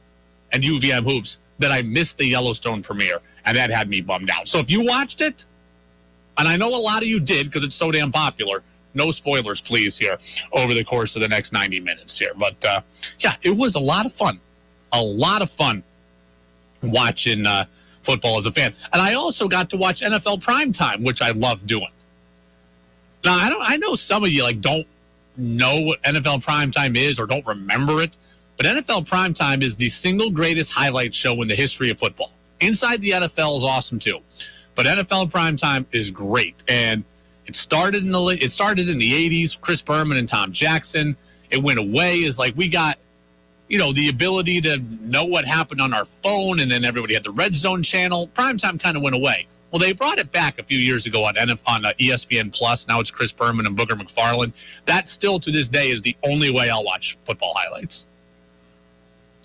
and 0.51 0.63
UVM 0.63 1.03
hoops 1.03 1.39
that 1.59 1.71
I 1.71 1.81
missed 1.81 2.17
the 2.17 2.25
Yellowstone 2.25 2.83
premiere, 2.83 3.19
and 3.45 3.57
that 3.57 3.69
had 3.69 3.89
me 3.89 4.01
bummed 4.01 4.29
out. 4.29 4.47
So 4.47 4.59
if 4.59 4.69
you 4.69 4.85
watched 4.85 5.21
it, 5.21 5.45
and 6.37 6.47
I 6.47 6.57
know 6.57 6.69
a 6.69 6.79
lot 6.79 7.01
of 7.01 7.07
you 7.07 7.19
did 7.19 7.47
because 7.47 7.63
it's 7.63 7.75
so 7.75 7.91
damn 7.91 8.11
popular, 8.11 8.61
no 8.93 9.11
spoilers, 9.11 9.61
please, 9.61 9.97
here 9.97 10.17
over 10.51 10.73
the 10.73 10.83
course 10.83 11.15
of 11.15 11.21
the 11.21 11.27
next 11.27 11.53
90 11.53 11.79
minutes 11.79 12.17
here. 12.17 12.33
But 12.35 12.63
uh, 12.65 12.81
yeah, 13.19 13.33
it 13.41 13.55
was 13.55 13.75
a 13.75 13.79
lot 13.79 14.05
of 14.05 14.13
fun. 14.13 14.39
A 14.91 15.01
lot 15.01 15.41
of 15.41 15.49
fun 15.49 15.83
watching 16.81 17.45
uh, 17.45 17.65
football 18.05 18.37
as 18.37 18.45
a 18.45 18.51
fan. 18.51 18.73
And 18.93 19.01
I 19.01 19.15
also 19.15 19.47
got 19.47 19.71
to 19.71 19.77
watch 19.77 20.01
NFL 20.01 20.43
primetime, 20.43 21.03
which 21.03 21.21
I 21.21 21.31
love 21.31 21.65
doing. 21.65 21.89
Now, 23.23 23.33
I 23.33 23.49
don't 23.49 23.61
I 23.61 23.77
know 23.77 23.95
some 23.95 24.23
of 24.23 24.29
you 24.29 24.43
like 24.43 24.61
don't 24.61 24.87
know 25.37 25.81
what 25.81 26.01
NFL 26.03 26.45
primetime 26.45 26.95
is 26.95 27.19
or 27.19 27.25
don't 27.25 27.45
remember 27.45 28.01
it, 28.01 28.15
but 28.57 28.65
NFL 28.65 29.09
primetime 29.09 29.63
is 29.63 29.75
the 29.75 29.89
single 29.89 30.29
greatest 30.29 30.71
highlight 30.71 31.13
show 31.13 31.41
in 31.41 31.47
the 31.47 31.55
history 31.55 31.89
of 31.89 31.99
football. 31.99 32.31
Inside 32.61 33.01
the 33.01 33.11
NFL 33.11 33.57
is 33.57 33.63
awesome 33.63 33.99
too. 33.99 34.19
But 34.75 34.85
NFL 34.85 35.31
primetime 35.31 35.85
is 35.91 36.11
great. 36.11 36.63
And 36.67 37.03
it 37.47 37.55
started 37.55 38.03
in 38.03 38.11
the 38.11 38.37
it 38.41 38.51
started 38.51 38.89
in 38.89 38.97
the 38.97 39.43
80s, 39.43 39.59
Chris 39.59 39.81
Berman 39.81 40.17
and 40.17 40.27
Tom 40.27 40.51
Jackson. 40.51 41.15
It 41.49 41.61
went 41.61 41.79
away 41.79 42.23
as 42.25 42.37
like 42.37 42.55
we 42.55 42.67
got 42.67 42.97
you 43.67 43.77
know, 43.79 43.93
the 43.93 44.09
ability 44.09 44.61
to 44.61 44.79
know 45.01 45.25
what 45.25 45.45
happened 45.45 45.81
on 45.81 45.93
our 45.93 46.05
phone, 46.05 46.59
and 46.59 46.69
then 46.69 46.85
everybody 46.85 47.13
had 47.13 47.23
the 47.23 47.31
red 47.31 47.55
zone 47.55 47.83
channel. 47.83 48.27
Primetime 48.27 48.79
kind 48.79 48.95
of 48.95 49.03
went 49.03 49.15
away. 49.15 49.47
Well, 49.71 49.79
they 49.79 49.93
brought 49.93 50.19
it 50.19 50.31
back 50.31 50.59
a 50.59 50.63
few 50.63 50.77
years 50.77 51.05
ago 51.05 51.25
on 51.25 51.33
NF, 51.33 51.63
on 51.67 51.85
uh, 51.85 51.91
ESPN 51.99 52.53
Plus. 52.53 52.87
Now 52.87 52.99
it's 52.99 53.11
Chris 53.11 53.31
Berman 53.31 53.65
and 53.65 53.77
Booger 53.77 53.99
McFarland. 53.99 54.53
That 54.85 55.07
still 55.07 55.39
to 55.39 55.51
this 55.51 55.67
day 55.67 55.89
is 55.89 56.01
the 56.01 56.15
only 56.23 56.51
way 56.51 56.69
I'll 56.69 56.83
watch 56.83 57.17
football 57.25 57.53
highlights. 57.55 58.07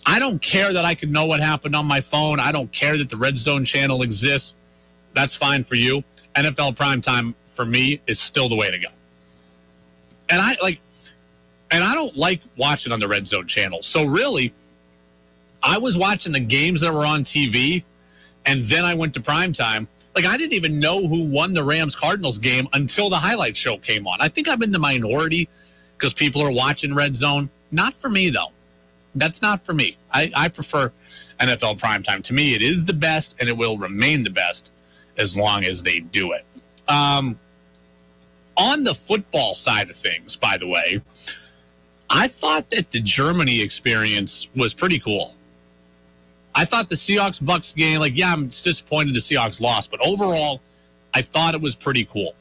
I 0.06 0.18
don't 0.18 0.40
care 0.40 0.72
that 0.72 0.84
I 0.84 0.94
can 0.94 1.12
know 1.12 1.26
what 1.26 1.40
happened 1.40 1.74
on 1.74 1.86
my 1.86 2.00
phone. 2.00 2.40
I 2.40 2.52
don't 2.52 2.70
care 2.72 2.96
that 2.96 3.08
the 3.08 3.16
red 3.16 3.36
zone 3.36 3.64
channel 3.64 4.02
exists. 4.02 4.54
That's 5.14 5.36
fine 5.36 5.64
for 5.64 5.74
you. 5.74 6.04
NFL 6.34 6.76
primetime 6.76 7.34
for 7.48 7.64
me 7.64 8.00
is 8.06 8.20
still 8.20 8.48
the 8.48 8.56
way 8.56 8.70
to 8.70 8.78
go. 8.78 8.88
And 10.28 10.40
I 10.40 10.56
like 10.62 10.80
and 11.70 11.84
I 11.84 11.94
don't 11.94 12.16
like 12.16 12.40
watching 12.56 12.92
on 12.92 13.00
the 13.00 13.08
Red 13.08 13.26
Zone 13.26 13.46
channel. 13.46 13.82
So 13.82 14.04
really, 14.04 14.52
I 15.62 15.78
was 15.78 15.96
watching 15.96 16.32
the 16.32 16.40
games 16.40 16.80
that 16.80 16.92
were 16.92 17.06
on 17.06 17.22
TV, 17.22 17.84
and 18.46 18.64
then 18.64 18.84
I 18.84 18.94
went 18.94 19.14
to 19.14 19.20
prime 19.20 19.52
time. 19.52 19.88
Like 20.14 20.24
I 20.24 20.36
didn't 20.36 20.54
even 20.54 20.80
know 20.80 21.06
who 21.06 21.28
won 21.28 21.54
the 21.54 21.62
Rams 21.62 21.94
Cardinals 21.94 22.38
game 22.38 22.68
until 22.72 23.10
the 23.10 23.16
highlight 23.16 23.56
show 23.56 23.78
came 23.78 24.06
on. 24.06 24.20
I 24.20 24.28
think 24.28 24.48
I'm 24.48 24.62
in 24.62 24.72
the 24.72 24.78
minority 24.78 25.48
because 25.96 26.14
people 26.14 26.42
are 26.42 26.52
watching 26.52 26.94
Red 26.94 27.14
Zone. 27.14 27.50
Not 27.70 27.94
for 27.94 28.10
me 28.10 28.30
though. 28.30 28.52
That's 29.14 29.42
not 29.42 29.64
for 29.64 29.72
me. 29.72 29.96
I, 30.12 30.32
I 30.34 30.48
prefer 30.48 30.92
NFL 31.38 31.80
primetime. 31.80 32.22
To 32.24 32.34
me, 32.34 32.54
it 32.54 32.62
is 32.62 32.84
the 32.84 32.92
best, 32.92 33.36
and 33.40 33.48
it 33.48 33.56
will 33.56 33.78
remain 33.78 34.24
the 34.24 34.30
best 34.30 34.72
as 35.16 35.36
long 35.36 35.64
as 35.64 35.82
they 35.82 36.00
do 36.00 36.32
it. 36.32 36.44
Um, 36.88 37.38
on 38.56 38.84
the 38.84 38.94
football 38.94 39.54
side 39.54 39.90
of 39.90 39.96
things, 39.96 40.36
by 40.36 40.58
the 40.58 40.66
way, 40.66 41.02
I 42.10 42.26
thought 42.26 42.70
that 42.70 42.90
the 42.90 43.00
Germany 43.00 43.62
experience 43.62 44.48
was 44.56 44.74
pretty 44.74 44.98
cool. 44.98 45.32
I 46.52 46.64
thought 46.64 46.88
the 46.88 46.96
Seahawks 46.96 47.44
Bucks 47.44 47.72
game, 47.72 48.00
like, 48.00 48.16
yeah, 48.16 48.32
I'm 48.32 48.46
disappointed 48.46 49.14
the 49.14 49.20
Seahawks 49.20 49.60
lost, 49.60 49.92
but 49.92 50.00
overall, 50.04 50.60
I 51.14 51.22
thought 51.22 51.54
it 51.54 51.60
was 51.60 51.76
pretty 51.76 52.04
cool. 52.04 52.34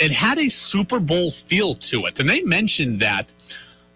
It 0.00 0.10
had 0.10 0.38
a 0.38 0.48
Super 0.48 0.98
Bowl 0.98 1.30
feel 1.30 1.74
to 1.74 2.06
it. 2.06 2.18
And 2.20 2.28
they 2.28 2.40
mentioned 2.40 3.00
that 3.00 3.30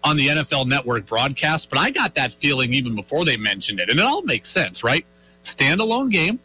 on 0.03 0.17
the 0.17 0.27
NFL 0.27 0.67
network 0.67 1.07
broadcast, 1.07 1.71
but 1.71 1.79
I 1.79 1.89
got 1.89 2.15
that 2.15 2.31
feeling 2.31 2.73
even 2.73 2.95
before 2.95 3.25
they 3.25 3.37
mentioned 3.37 3.79
it. 3.79 3.89
And 3.89 3.99
it 3.99 4.05
all 4.05 4.21
makes 4.21 4.49
sense, 4.49 4.83
right? 4.83 5.05
Standalone 5.41 6.11
game. 6.11 6.39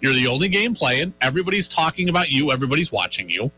You're 0.00 0.14
the 0.14 0.26
only 0.26 0.48
game 0.48 0.74
playing. 0.74 1.14
Everybody's 1.20 1.68
talking 1.68 2.08
about 2.08 2.30
you, 2.30 2.52
everybody's 2.52 2.92
watching 2.92 3.30
you. 3.30 3.50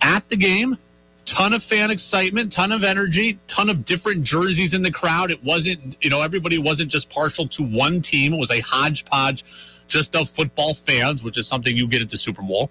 At 0.00 0.28
the 0.28 0.36
game, 0.36 0.78
ton 1.24 1.54
of 1.54 1.62
fan 1.62 1.90
excitement, 1.90 2.52
ton 2.52 2.72
of 2.72 2.84
energy, 2.84 3.38
ton 3.46 3.70
of 3.70 3.84
different 3.84 4.22
jerseys 4.22 4.74
in 4.74 4.82
the 4.82 4.90
crowd. 4.90 5.30
It 5.30 5.42
wasn't, 5.44 5.96
you 6.02 6.10
know, 6.10 6.22
everybody 6.22 6.58
wasn't 6.58 6.90
just 6.90 7.10
partial 7.10 7.46
to 7.48 7.62
one 7.62 8.00
team. 8.02 8.34
It 8.34 8.38
was 8.38 8.50
a 8.50 8.60
hodgepodge 8.60 9.44
just 9.88 10.16
of 10.16 10.28
football 10.28 10.74
fans, 10.74 11.22
which 11.22 11.38
is 11.38 11.46
something 11.46 11.76
you 11.76 11.86
get 11.88 12.02
at 12.02 12.08
the 12.10 12.16
Super 12.16 12.42
Bowl. 12.42 12.70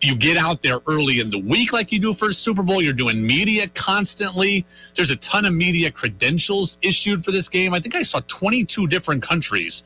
you 0.00 0.14
get 0.16 0.36
out 0.36 0.60
there 0.62 0.78
early 0.86 1.20
in 1.20 1.30
the 1.30 1.38
week 1.38 1.72
like 1.72 1.90
you 1.90 1.98
do 1.98 2.12
for 2.12 2.28
a 2.28 2.32
Super 2.34 2.62
Bowl. 2.62 2.82
You're 2.82 2.92
doing 2.92 3.26
media 3.26 3.66
constantly. 3.68 4.66
There's 4.94 5.10
a 5.10 5.16
ton 5.16 5.46
of 5.46 5.54
media 5.54 5.90
credentials 5.90 6.78
issued 6.82 7.24
for 7.24 7.30
this 7.30 7.48
game. 7.48 7.72
I 7.74 7.80
think 7.80 7.94
I 7.94 8.02
saw 8.02 8.20
22 8.26 8.86
different 8.88 9.22
countries. 9.22 9.82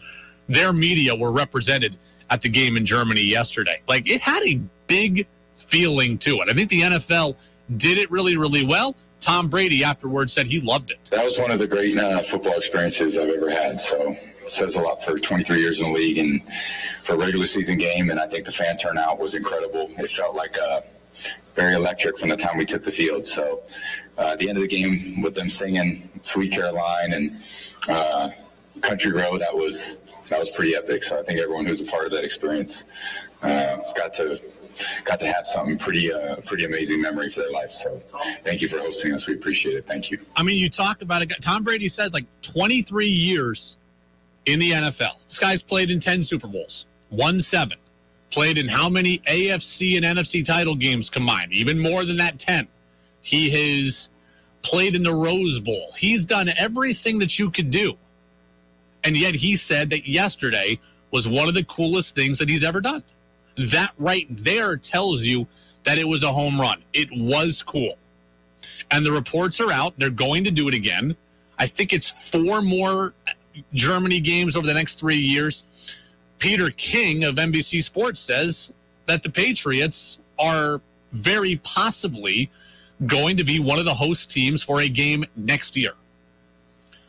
Their 0.48 0.72
media 0.72 1.14
were 1.14 1.32
represented 1.32 1.96
at 2.30 2.42
the 2.42 2.48
game 2.48 2.76
in 2.76 2.84
Germany 2.84 3.22
yesterday. 3.22 3.80
Like 3.86 4.08
it 4.08 4.20
had 4.20 4.42
a 4.42 4.60
big 4.86 5.26
feeling 5.68 6.18
to 6.18 6.36
it. 6.40 6.48
I 6.50 6.54
think 6.54 6.70
the 6.70 6.82
NFL 6.82 7.36
did 7.76 7.98
it 7.98 8.10
really, 8.10 8.36
really 8.36 8.66
well. 8.66 8.96
Tom 9.20 9.48
Brady 9.48 9.84
afterwards 9.84 10.32
said 10.32 10.46
he 10.46 10.60
loved 10.60 10.90
it. 10.90 11.04
That 11.10 11.24
was 11.24 11.38
one 11.38 11.50
of 11.50 11.58
the 11.58 11.66
great 11.66 11.96
uh, 11.98 12.20
football 12.20 12.54
experiences 12.54 13.18
I've 13.18 13.28
ever 13.28 13.50
had. 13.50 13.80
So 13.80 14.14
says 14.46 14.76
a 14.76 14.80
lot 14.80 15.02
for 15.02 15.18
23 15.18 15.60
years 15.60 15.80
in 15.80 15.92
the 15.92 15.98
league 15.98 16.18
and 16.18 16.42
for 16.42 17.14
a 17.14 17.18
regular 17.18 17.44
season 17.44 17.78
game. 17.78 18.10
And 18.10 18.18
I 18.18 18.26
think 18.26 18.44
the 18.44 18.52
fan 18.52 18.76
turnout 18.76 19.18
was 19.18 19.34
incredible. 19.34 19.90
It 19.98 20.08
felt 20.08 20.34
like 20.34 20.56
uh, 20.58 20.80
very 21.54 21.74
electric 21.74 22.18
from 22.18 22.30
the 22.30 22.36
time 22.36 22.56
we 22.56 22.64
took 22.64 22.82
the 22.82 22.90
field. 22.90 23.26
So 23.26 23.62
uh, 24.16 24.36
the 24.36 24.48
end 24.48 24.58
of 24.58 24.62
the 24.62 24.68
game, 24.68 25.22
with 25.22 25.34
them 25.34 25.48
singing 25.48 26.08
"Sweet 26.22 26.52
Caroline" 26.52 27.12
and 27.12 27.42
uh, 27.88 28.30
"Country 28.80 29.12
Road," 29.12 29.40
that 29.40 29.54
was 29.54 30.00
that 30.28 30.38
was 30.38 30.50
pretty 30.50 30.76
epic. 30.76 31.02
So 31.02 31.18
I 31.18 31.22
think 31.22 31.40
everyone 31.40 31.66
who's 31.66 31.80
a 31.80 31.86
part 31.86 32.06
of 32.06 32.12
that 32.12 32.24
experience 32.24 32.86
uh, 33.42 33.78
got 33.96 34.14
to 34.14 34.40
got 35.04 35.18
to 35.20 35.26
have 35.26 35.46
something 35.46 35.78
pretty 35.78 36.12
uh, 36.12 36.36
pretty 36.46 36.64
amazing 36.64 37.00
memory 37.00 37.28
for 37.28 37.40
their 37.40 37.50
life. 37.50 37.70
So 37.70 38.00
thank 38.42 38.62
you 38.62 38.68
for 38.68 38.78
hosting 38.78 39.12
us. 39.12 39.26
We 39.26 39.34
appreciate 39.34 39.76
it. 39.76 39.86
Thank 39.86 40.10
you. 40.10 40.18
I 40.36 40.42
mean, 40.42 40.58
you 40.58 40.68
talk 40.68 41.02
about 41.02 41.22
it. 41.22 41.32
Tom 41.40 41.62
Brady 41.64 41.88
says 41.88 42.12
like 42.12 42.26
23 42.42 43.06
years 43.06 43.76
in 44.46 44.58
the 44.58 44.70
NFL. 44.72 45.22
This 45.26 45.38
guy's 45.38 45.62
played 45.62 45.90
in 45.90 46.00
10 46.00 46.22
Super 46.22 46.48
Bowls, 46.48 46.86
won 47.10 47.40
seven, 47.40 47.78
played 48.30 48.58
in 48.58 48.68
how 48.68 48.88
many 48.88 49.18
AFC 49.18 49.96
and 49.96 50.04
NFC 50.04 50.44
title 50.44 50.74
games 50.74 51.10
combined? 51.10 51.52
Even 51.52 51.78
more 51.78 52.04
than 52.04 52.16
that, 52.16 52.38
10. 52.38 52.66
He 53.20 53.50
has 53.50 54.08
played 54.62 54.94
in 54.94 55.02
the 55.02 55.12
Rose 55.12 55.60
Bowl. 55.60 55.88
He's 55.96 56.24
done 56.24 56.48
everything 56.56 57.18
that 57.18 57.38
you 57.38 57.50
could 57.50 57.70
do. 57.70 57.94
And 59.04 59.16
yet 59.16 59.34
he 59.34 59.56
said 59.56 59.90
that 59.90 60.08
yesterday 60.08 60.78
was 61.10 61.28
one 61.28 61.48
of 61.48 61.54
the 61.54 61.64
coolest 61.64 62.14
things 62.14 62.38
that 62.38 62.48
he's 62.48 62.64
ever 62.64 62.80
done. 62.80 63.02
That 63.58 63.92
right 63.98 64.26
there 64.30 64.76
tells 64.76 65.24
you 65.24 65.46
that 65.84 65.98
it 65.98 66.06
was 66.06 66.22
a 66.22 66.32
home 66.32 66.60
run. 66.60 66.82
It 66.92 67.08
was 67.12 67.62
cool. 67.62 67.94
And 68.90 69.04
the 69.04 69.12
reports 69.12 69.60
are 69.60 69.70
out. 69.70 69.94
They're 69.98 70.10
going 70.10 70.44
to 70.44 70.50
do 70.50 70.68
it 70.68 70.74
again. 70.74 71.16
I 71.58 71.66
think 71.66 71.92
it's 71.92 72.08
four 72.08 72.62
more 72.62 73.14
Germany 73.74 74.20
games 74.20 74.56
over 74.56 74.66
the 74.66 74.74
next 74.74 75.00
three 75.00 75.16
years. 75.16 75.64
Peter 76.38 76.70
King 76.70 77.24
of 77.24 77.34
NBC 77.34 77.82
Sports 77.82 78.20
says 78.20 78.72
that 79.06 79.22
the 79.22 79.30
Patriots 79.30 80.18
are 80.38 80.80
very 81.12 81.56
possibly 81.64 82.50
going 83.06 83.36
to 83.36 83.44
be 83.44 83.58
one 83.58 83.78
of 83.78 83.84
the 83.84 83.94
host 83.94 84.30
teams 84.30 84.62
for 84.62 84.80
a 84.80 84.88
game 84.88 85.24
next 85.36 85.76
year. 85.76 85.92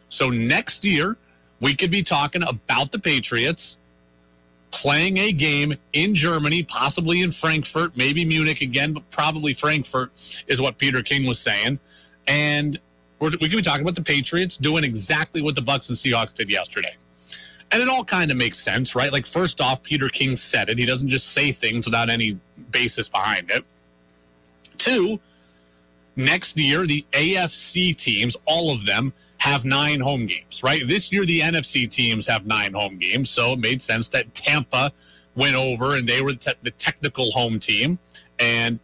So 0.09 0.29
next 0.29 0.85
year, 0.85 1.17
we 1.59 1.75
could 1.75 1.91
be 1.91 2.03
talking 2.03 2.43
about 2.43 2.91
the 2.91 2.99
Patriots 2.99 3.77
playing 4.71 5.17
a 5.17 5.31
game 5.31 5.75
in 5.93 6.15
Germany, 6.15 6.63
possibly 6.63 7.21
in 7.21 7.31
Frankfurt, 7.31 7.97
maybe 7.97 8.25
Munich 8.25 8.61
again, 8.61 8.93
but 8.93 9.09
probably 9.09 9.53
Frankfurt 9.53 10.11
is 10.47 10.61
what 10.61 10.77
Peter 10.77 11.01
King 11.01 11.25
was 11.25 11.39
saying. 11.39 11.79
And 12.27 12.79
we're, 13.19 13.31
we 13.41 13.49
could 13.49 13.57
be 13.57 13.61
talking 13.61 13.81
about 13.81 13.95
the 13.95 14.03
Patriots 14.03 14.57
doing 14.57 14.83
exactly 14.83 15.41
what 15.41 15.55
the 15.55 15.61
Bucks 15.61 15.89
and 15.89 15.97
Seahawks 15.97 16.33
did 16.33 16.49
yesterday. 16.49 16.95
And 17.71 17.81
it 17.81 17.89
all 17.89 18.03
kind 18.03 18.31
of 18.31 18.37
makes 18.37 18.57
sense, 18.57 18.95
right? 18.95 19.11
Like, 19.11 19.27
first 19.27 19.61
off, 19.61 19.83
Peter 19.83 20.09
King 20.09 20.35
said 20.35 20.69
it. 20.69 20.79
He 20.79 20.85
doesn't 20.85 21.09
just 21.09 21.33
say 21.33 21.51
things 21.51 21.85
without 21.85 22.09
any 22.09 22.39
basis 22.71 23.09
behind 23.09 23.51
it. 23.51 23.63
Two, 24.77 25.19
next 26.15 26.57
year, 26.57 26.85
the 26.87 27.05
AFC 27.11 27.95
teams, 27.95 28.37
all 28.45 28.71
of 28.71 28.85
them, 28.85 29.13
have 29.39 29.65
nine 29.65 29.99
home 29.99 30.25
games, 30.25 30.63
right? 30.63 30.85
This 30.85 31.11
year, 31.11 31.25
the 31.25 31.39
NFC 31.39 31.89
teams 31.89 32.27
have 32.27 32.45
nine 32.45 32.73
home 32.73 32.97
games. 32.97 33.29
So 33.29 33.53
it 33.53 33.59
made 33.59 33.81
sense 33.81 34.09
that 34.09 34.33
Tampa 34.33 34.91
went 35.35 35.55
over 35.55 35.95
and 35.95 36.07
they 36.07 36.21
were 36.21 36.33
the, 36.33 36.39
te- 36.39 36.59
the 36.61 36.71
technical 36.71 37.31
home 37.31 37.59
team. 37.59 37.97
And 38.37 38.79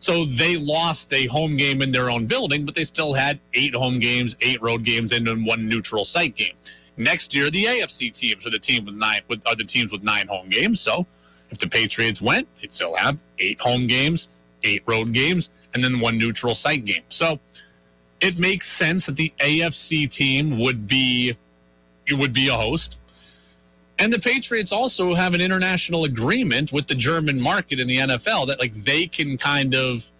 so 0.00 0.24
they 0.24 0.56
lost 0.56 1.12
a 1.12 1.26
home 1.26 1.56
game 1.56 1.82
in 1.82 1.92
their 1.92 2.08
own 2.08 2.26
building, 2.26 2.64
but 2.64 2.74
they 2.74 2.84
still 2.84 3.12
had 3.12 3.38
eight 3.52 3.74
home 3.74 3.98
games, 3.98 4.34
eight 4.40 4.62
road 4.62 4.82
games, 4.82 5.12
and 5.12 5.26
then 5.26 5.44
one 5.44 5.68
neutral 5.68 6.04
site 6.04 6.34
game. 6.34 6.54
Next 6.96 7.34
year, 7.34 7.50
the 7.50 7.64
AFC 7.64 8.12
teams 8.12 8.46
are 8.46 8.50
the 8.50 8.58
team 8.58 8.86
with 8.86 8.94
nine 8.94 9.22
with 9.28 9.46
are 9.46 9.54
the 9.54 9.64
teams 9.64 9.92
with 9.92 10.02
nine 10.02 10.26
home 10.26 10.48
games. 10.48 10.80
So 10.80 11.06
if 11.50 11.58
the 11.58 11.68
Patriots 11.68 12.22
went, 12.22 12.52
they'd 12.56 12.72
still 12.72 12.94
have 12.94 13.22
eight 13.38 13.60
home 13.60 13.86
games, 13.86 14.30
eight 14.64 14.82
road 14.86 15.12
games, 15.12 15.50
and 15.74 15.84
then 15.84 16.00
one 16.00 16.18
neutral 16.18 16.54
site 16.54 16.84
game. 16.84 17.02
So 17.08 17.40
it 18.20 18.38
makes 18.38 18.66
sense 18.66 19.06
that 19.06 19.16
the 19.16 19.32
AFC 19.38 20.08
team 20.08 20.58
would 20.58 20.88
be 20.88 21.36
it 22.06 22.14
would 22.14 22.32
be 22.32 22.48
a 22.48 22.54
host. 22.54 22.96
And 23.98 24.12
the 24.12 24.18
Patriots 24.18 24.72
also 24.72 25.14
have 25.14 25.34
an 25.34 25.40
international 25.40 26.04
agreement 26.04 26.72
with 26.72 26.86
the 26.86 26.94
German 26.94 27.40
market 27.40 27.80
in 27.80 27.88
the 27.88 27.98
NFL 27.98 28.46
that 28.46 28.58
like 28.60 28.72
they 28.72 29.06
can 29.06 29.36
kind 29.36 29.74
of 29.74 30.10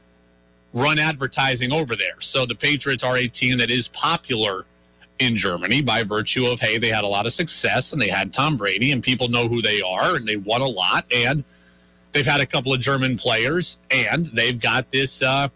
run 0.75 0.99
advertising 0.99 1.73
over 1.73 1.97
there. 1.97 2.21
So 2.21 2.45
the 2.45 2.55
Patriots 2.55 3.05
are 3.05 3.17
a 3.17 3.29
team 3.29 3.59
that 3.59 3.71
is 3.71 3.89
popular 3.89 4.67
in 5.19 5.37
Germany 5.37 5.81
by 5.83 6.03
virtue 6.03 6.47
of 6.47 6.61
hey, 6.61 6.79
they 6.79 6.89
had 6.89 7.05
a 7.05 7.09
lot 7.09 7.27
of 7.27 7.33
success 7.33 7.93
and 7.93 8.03
they 8.03 8.09
had 8.09 8.33
Tom 8.33 8.57
Brady 8.57 8.93
and 8.93 9.03
people 9.03 9.29
know 9.29 9.49
who 9.49 9.63
they 9.63 9.81
are 9.81 10.17
and 10.17 10.27
they 10.27 10.37
won 10.37 10.61
a 10.61 10.67
lot 10.67 11.05
and 11.13 11.43
they've 12.13 12.27
had 12.27 12.41
a 12.41 12.47
couple 12.47 12.73
of 12.73 12.81
German 12.81 13.17
players 13.17 13.79
and 13.91 14.27
they've 14.27 14.61
got 14.61 14.91
this 14.91 15.23
uh, 15.23 15.49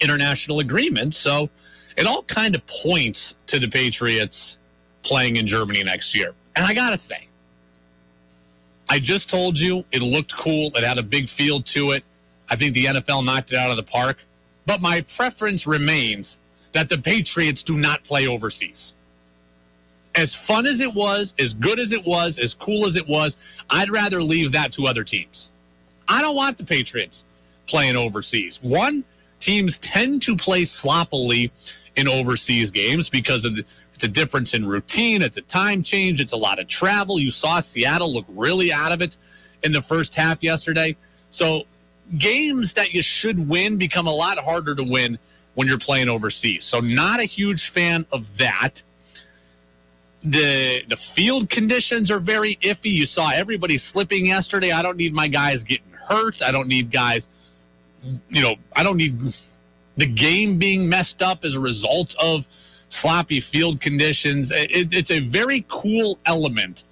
international 0.00 0.60
agreement. 0.60 1.14
So 1.14 1.48
it 1.96 2.06
all 2.06 2.22
kind 2.22 2.54
of 2.54 2.66
points 2.66 3.36
to 3.46 3.58
the 3.58 3.68
Patriots 3.68 4.58
playing 5.02 5.36
in 5.36 5.46
Germany 5.46 5.82
next 5.84 6.14
year. 6.14 6.34
And 6.56 6.64
I 6.64 6.74
got 6.74 6.90
to 6.90 6.96
say, 6.96 7.28
I 8.88 8.98
just 8.98 9.30
told 9.30 9.58
you 9.58 9.84
it 9.92 10.02
looked 10.02 10.36
cool. 10.36 10.70
It 10.74 10.84
had 10.84 10.98
a 10.98 11.02
big 11.02 11.28
field 11.28 11.66
to 11.66 11.92
it. 11.92 12.04
I 12.50 12.56
think 12.56 12.74
the 12.74 12.86
NFL 12.86 13.24
knocked 13.24 13.52
it 13.52 13.58
out 13.58 13.70
of 13.70 13.76
the 13.76 13.82
park. 13.82 14.18
But 14.66 14.80
my 14.80 15.02
preference 15.02 15.66
remains 15.66 16.38
that 16.72 16.88
the 16.88 16.98
Patriots 16.98 17.62
do 17.62 17.76
not 17.76 18.02
play 18.04 18.26
overseas. 18.26 18.94
As 20.14 20.34
fun 20.34 20.66
as 20.66 20.80
it 20.80 20.94
was, 20.94 21.34
as 21.38 21.54
good 21.54 21.78
as 21.78 21.92
it 21.92 22.04
was, 22.04 22.38
as 22.38 22.54
cool 22.54 22.86
as 22.86 22.96
it 22.96 23.08
was, 23.08 23.36
I'd 23.70 23.90
rather 23.90 24.22
leave 24.22 24.52
that 24.52 24.72
to 24.72 24.86
other 24.86 25.02
teams. 25.02 25.50
I 26.08 26.20
don't 26.20 26.36
want 26.36 26.58
the 26.58 26.64
Patriots 26.64 27.24
playing 27.66 27.96
overseas. 27.96 28.62
One, 28.62 29.04
teams 29.44 29.78
tend 29.78 30.22
to 30.22 30.36
play 30.36 30.64
sloppily 30.64 31.52
in 31.96 32.08
overseas 32.08 32.70
games 32.70 33.10
because 33.10 33.44
of 33.44 33.56
the, 33.56 33.64
it's 33.94 34.04
a 34.04 34.08
difference 34.08 34.54
in 34.54 34.66
routine. 34.66 35.22
It's 35.22 35.36
a 35.36 35.42
time 35.42 35.82
change. 35.82 36.20
It's 36.20 36.32
a 36.32 36.36
lot 36.36 36.58
of 36.58 36.66
travel. 36.66 37.20
You 37.20 37.30
saw 37.30 37.60
Seattle 37.60 38.12
look 38.12 38.24
really 38.28 38.72
out 38.72 38.90
of 38.90 39.02
it 39.02 39.16
in 39.62 39.72
the 39.72 39.82
first 39.82 40.16
half 40.16 40.42
yesterday. 40.42 40.96
So 41.30 41.64
games 42.18 42.74
that 42.74 42.92
you 42.92 43.02
should 43.02 43.48
win 43.48 43.76
become 43.76 44.06
a 44.06 44.12
lot 44.12 44.38
harder 44.38 44.74
to 44.74 44.84
win 44.84 45.18
when 45.54 45.68
you're 45.68 45.78
playing 45.78 46.08
overseas. 46.08 46.64
So 46.64 46.80
not 46.80 47.20
a 47.20 47.24
huge 47.24 47.70
fan 47.70 48.06
of 48.12 48.38
that. 48.38 48.82
The 50.24 50.82
the 50.88 50.96
field 50.96 51.50
conditions 51.50 52.10
are 52.10 52.18
very 52.18 52.56
iffy. 52.56 52.90
You 52.90 53.04
saw 53.04 53.30
everybody 53.30 53.76
slipping 53.76 54.26
yesterday. 54.26 54.72
I 54.72 54.82
don't 54.82 54.96
need 54.96 55.12
my 55.12 55.28
guys 55.28 55.64
getting 55.64 55.92
hurt. 55.92 56.42
I 56.42 56.50
don't 56.50 56.66
need 56.66 56.90
guys 56.90 57.28
you 58.28 58.42
know, 58.42 58.56
I 58.76 58.82
don't 58.82 58.96
need 58.96 59.20
the 59.96 60.06
game 60.06 60.58
being 60.58 60.88
messed 60.88 61.22
up 61.22 61.44
as 61.44 61.56
a 61.56 61.60
result 61.60 62.14
of 62.20 62.46
sloppy 62.88 63.40
field 63.40 63.80
conditions. 63.80 64.50
It, 64.50 64.92
it's 64.92 65.10
a 65.10 65.20
very 65.20 65.64
cool 65.68 66.18
element 66.26 66.84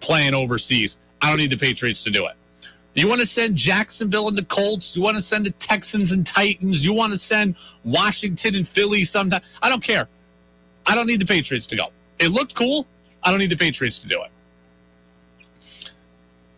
playing 0.00 0.34
overseas. 0.34 0.98
I 1.20 1.28
don't 1.28 1.38
need 1.38 1.50
the 1.50 1.56
Patriots 1.56 2.04
to 2.04 2.10
do 2.10 2.26
it. 2.26 2.34
You 2.94 3.08
want 3.08 3.20
to 3.20 3.26
send 3.26 3.56
Jacksonville 3.56 4.28
and 4.28 4.38
the 4.38 4.44
Colts? 4.44 4.94
You 4.94 5.02
want 5.02 5.16
to 5.16 5.22
send 5.22 5.46
the 5.46 5.50
Texans 5.50 6.12
and 6.12 6.24
Titans? 6.24 6.84
You 6.84 6.92
want 6.92 7.12
to 7.12 7.18
send 7.18 7.56
Washington 7.82 8.54
and 8.54 8.66
Philly 8.66 9.04
sometime? 9.04 9.40
I 9.60 9.68
don't 9.68 9.82
care. 9.82 10.08
I 10.86 10.94
don't 10.94 11.06
need 11.06 11.20
the 11.20 11.26
Patriots 11.26 11.66
to 11.68 11.76
go. 11.76 11.86
It 12.20 12.28
looked 12.28 12.54
cool. 12.54 12.86
I 13.22 13.30
don't 13.30 13.40
need 13.40 13.50
the 13.50 13.56
Patriots 13.56 13.98
to 14.00 14.06
do 14.06 14.22
it. 14.22 14.30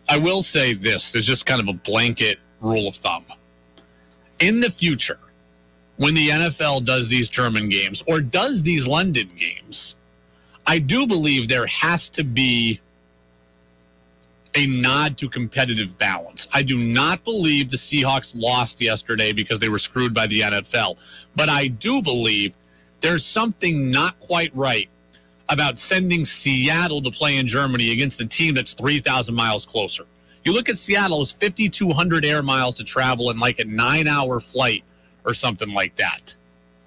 I 0.09 0.19
will 0.19 0.41
say 0.41 0.73
this 0.73 1.11
there's 1.11 1.25
just 1.25 1.45
kind 1.45 1.59
of 1.59 1.67
a 1.67 1.73
blanket 1.73 2.39
rule 2.61 2.87
of 2.87 2.95
thumb. 2.95 3.25
In 4.39 4.59
the 4.59 4.69
future, 4.69 5.19
when 5.97 6.13
the 6.13 6.29
NFL 6.29 6.85
does 6.85 7.09
these 7.09 7.27
German 7.29 7.69
games 7.69 8.03
or 8.07 8.21
does 8.21 8.63
these 8.63 8.87
London 8.87 9.29
games, 9.35 9.95
I 10.65 10.79
do 10.79 11.07
believe 11.07 11.47
there 11.47 11.65
has 11.67 12.09
to 12.11 12.23
be 12.23 12.79
a 14.53 14.67
nod 14.67 15.17
to 15.17 15.29
competitive 15.29 15.97
balance. 15.97 16.47
I 16.53 16.63
do 16.63 16.77
not 16.77 17.23
believe 17.23 17.69
the 17.69 17.77
Seahawks 17.77 18.35
lost 18.35 18.81
yesterday 18.81 19.31
because 19.31 19.59
they 19.59 19.69
were 19.69 19.79
screwed 19.79 20.13
by 20.13 20.27
the 20.27 20.41
NFL, 20.41 20.97
but 21.35 21.49
I 21.49 21.67
do 21.67 22.01
believe 22.01 22.55
there's 23.01 23.25
something 23.25 23.91
not 23.91 24.19
quite 24.19 24.55
right 24.55 24.89
about 25.49 25.77
sending 25.77 26.25
Seattle 26.25 27.01
to 27.03 27.11
play 27.11 27.37
in 27.37 27.47
Germany 27.47 27.91
against 27.91 28.19
a 28.19 28.25
team 28.25 28.55
that's 28.55 28.73
3,000 28.73 29.33
miles 29.33 29.65
closer. 29.65 30.05
You 30.47 30.53
look 30.53 30.69
at 30.69 30.77
Seattle, 30.77 31.19
it's 31.19 31.33
5,200 31.33 32.23
air 32.23 32.41
miles 32.41 32.75
to 32.75 32.85
travel 32.85 33.31
in 33.31 33.37
like 33.37 33.59
a 33.59 33.65
nine 33.65 34.07
hour 34.07 34.39
flight 34.39 34.85
or 35.25 35.33
something 35.33 35.73
like 35.73 35.97
that. 35.97 36.33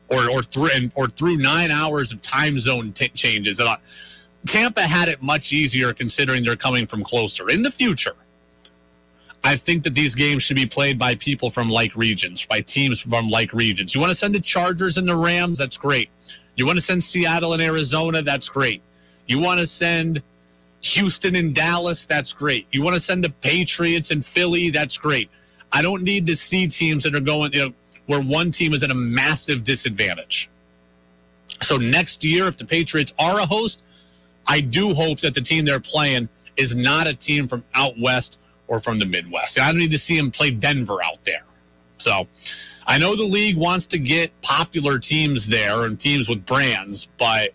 Or, 0.09 0.31
or 0.31 0.43
through 0.43 0.71
or 0.95 1.09
through 1.09 1.37
nine 1.37 1.71
hours 1.71 2.11
of 2.11 2.23
time 2.23 2.59
zone 2.59 2.95
t- 2.95 3.09
changes. 3.09 3.61
Uh, 3.61 3.77
Tampa 4.47 4.81
had 4.81 5.11
it 5.11 5.23
much 5.23 5.53
easier 5.53 5.93
considering 5.93 6.43
they're 6.43 6.57
coming 6.57 6.87
from 6.87 7.05
closer. 7.05 7.51
In 7.51 7.61
the 7.61 7.71
future, 7.71 8.15
I 9.45 9.57
think 9.57 9.83
that 9.83 9.95
these 9.95 10.15
games 10.15 10.43
should 10.43 10.57
be 10.57 10.65
played 10.65 10.99
by 10.99 11.17
people 11.17 11.51
from 11.51 11.69
like 11.69 11.95
regions, 11.97 12.47
by 12.47 12.63
teams 12.63 13.03
from 13.03 13.29
like 13.29 13.53
regions. 13.53 13.95
You 13.95 14.01
want 14.01 14.11
to 14.11 14.15
send 14.15 14.35
the 14.35 14.41
Chargers 14.41 14.97
and 14.97 15.07
the 15.07 15.17
Rams? 15.17 15.59
That's 15.59 15.77
great. 15.77 16.09
You 16.57 16.65
want 16.65 16.79
to 16.79 16.83
send 16.83 17.03
Seattle 17.03 17.53
and 17.53 17.61
Arizona? 17.61 18.23
That's 18.23 18.49
great. 18.49 18.81
You 19.27 19.39
want 19.39 19.61
to 19.61 19.67
send 19.67 20.23
Houston 20.83 21.37
and 21.37 21.55
Dallas? 21.55 22.07
That's 22.07 22.33
great. 22.33 22.67
You 22.73 22.83
want 22.83 22.95
to 22.95 23.01
send 23.01 23.23
the 23.25 23.31
Patriots 23.31 24.11
and 24.11 24.25
Philly? 24.25 24.71
That's 24.71 24.97
great. 24.97 25.31
I 25.73 25.83
don't 25.83 26.03
need 26.03 26.27
to 26.27 26.37
see 26.37 26.67
teams 26.67 27.05
that 27.05 27.15
are 27.15 27.21
going, 27.21 27.53
you 27.53 27.67
know, 27.67 27.73
where 28.07 28.21
one 28.21 28.51
team 28.51 28.75
is 28.75 28.83
at 28.83 28.91
a 28.91 28.95
massive 28.95 29.63
disadvantage. 29.63 30.51
So 31.63 31.77
next 31.77 32.25
year, 32.25 32.47
if 32.47 32.57
the 32.57 32.65
Patriots 32.65 33.13
are 33.19 33.39
a 33.39 33.47
host, 33.47 33.85
I 34.47 34.61
do 34.61 34.95
hope 34.95 35.21
that 35.21 35.35
the 35.35 35.41
team 35.41 35.65
they're 35.65 35.81
playing 35.81 36.29
is 36.57 36.75
not 36.75 37.07
a 37.07 37.15
team 37.15 37.47
from 37.47 37.63
out 37.75 37.99
west 37.99 38.39
or 38.67 38.81
from 38.81 38.99
the 38.99 39.07
Midwest. 39.07 39.61
I 39.61 39.67
don't 39.67 39.79
need 39.79 39.93
to 39.93 39.99
see 39.99 40.17
them 40.17 40.31
play 40.31 40.51
Denver 40.51 40.99
out 41.05 41.25
there. 41.25 41.45
So 41.99 42.27
I 42.87 42.99
know 42.99 43.15
the 43.15 43.25
league 43.25 43.57
wants 43.57 43.87
to 43.89 43.99
get 43.99 44.33
popular 44.43 44.99
teams 44.99 45.47
there 45.47 45.85
and 45.85 46.01
teams 46.01 46.29
with 46.29 46.47
brands, 46.47 47.09
but 47.19 47.51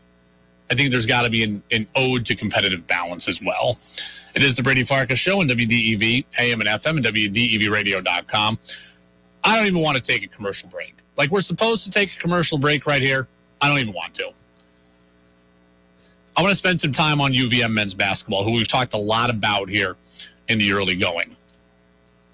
I 0.72 0.76
think 0.76 0.92
there's 0.92 1.06
got 1.06 1.24
to 1.24 1.30
be 1.30 1.44
an, 1.44 1.64
an 1.72 1.88
ode 1.96 2.26
to 2.26 2.36
competitive 2.36 2.88
balance 2.88 3.28
as 3.28 3.42
well. 3.42 3.78
It 4.34 4.44
is 4.44 4.56
the 4.56 4.64
Brady 4.64 4.84
Farkas 4.84 5.20
Show 5.20 5.40
on 5.40 5.48
WDEV, 5.48 6.26
AM 6.40 6.60
and 6.60 6.70
FM, 6.70 6.98
and 6.98 7.06
WDEVradio.com. 7.06 8.60
I 9.44 9.56
don't 9.56 9.68
even 9.68 9.82
want 9.82 9.96
to 9.96 10.02
take 10.02 10.24
a 10.24 10.28
commercial 10.28 10.70
break. 10.70 10.96
Like 11.18 11.32
we're 11.32 11.42
supposed 11.42 11.86
to 11.86 11.92
take 11.92 12.16
a 12.16 12.20
commercial 12.20 12.58
break 12.58 12.86
right 12.86 13.02
here. 13.02 13.28
I 13.62 13.70
don't 13.70 13.80
even 13.80 13.94
want 13.94 14.14
to. 14.16 14.32
I 16.36 16.42
want 16.42 16.52
to 16.52 16.56
spend 16.56 16.82
some 16.82 16.92
time 16.92 17.22
on 17.22 17.32
UVM 17.32 17.72
men's 17.72 17.94
basketball, 17.94 18.44
who 18.44 18.52
we've 18.52 18.68
talked 18.68 18.94
a 18.94 18.98
lot 18.98 19.30
about 19.30 19.70
here 19.70 19.96
in 20.50 20.58
the 20.58 20.74
early 20.74 20.96
going. 20.96 21.36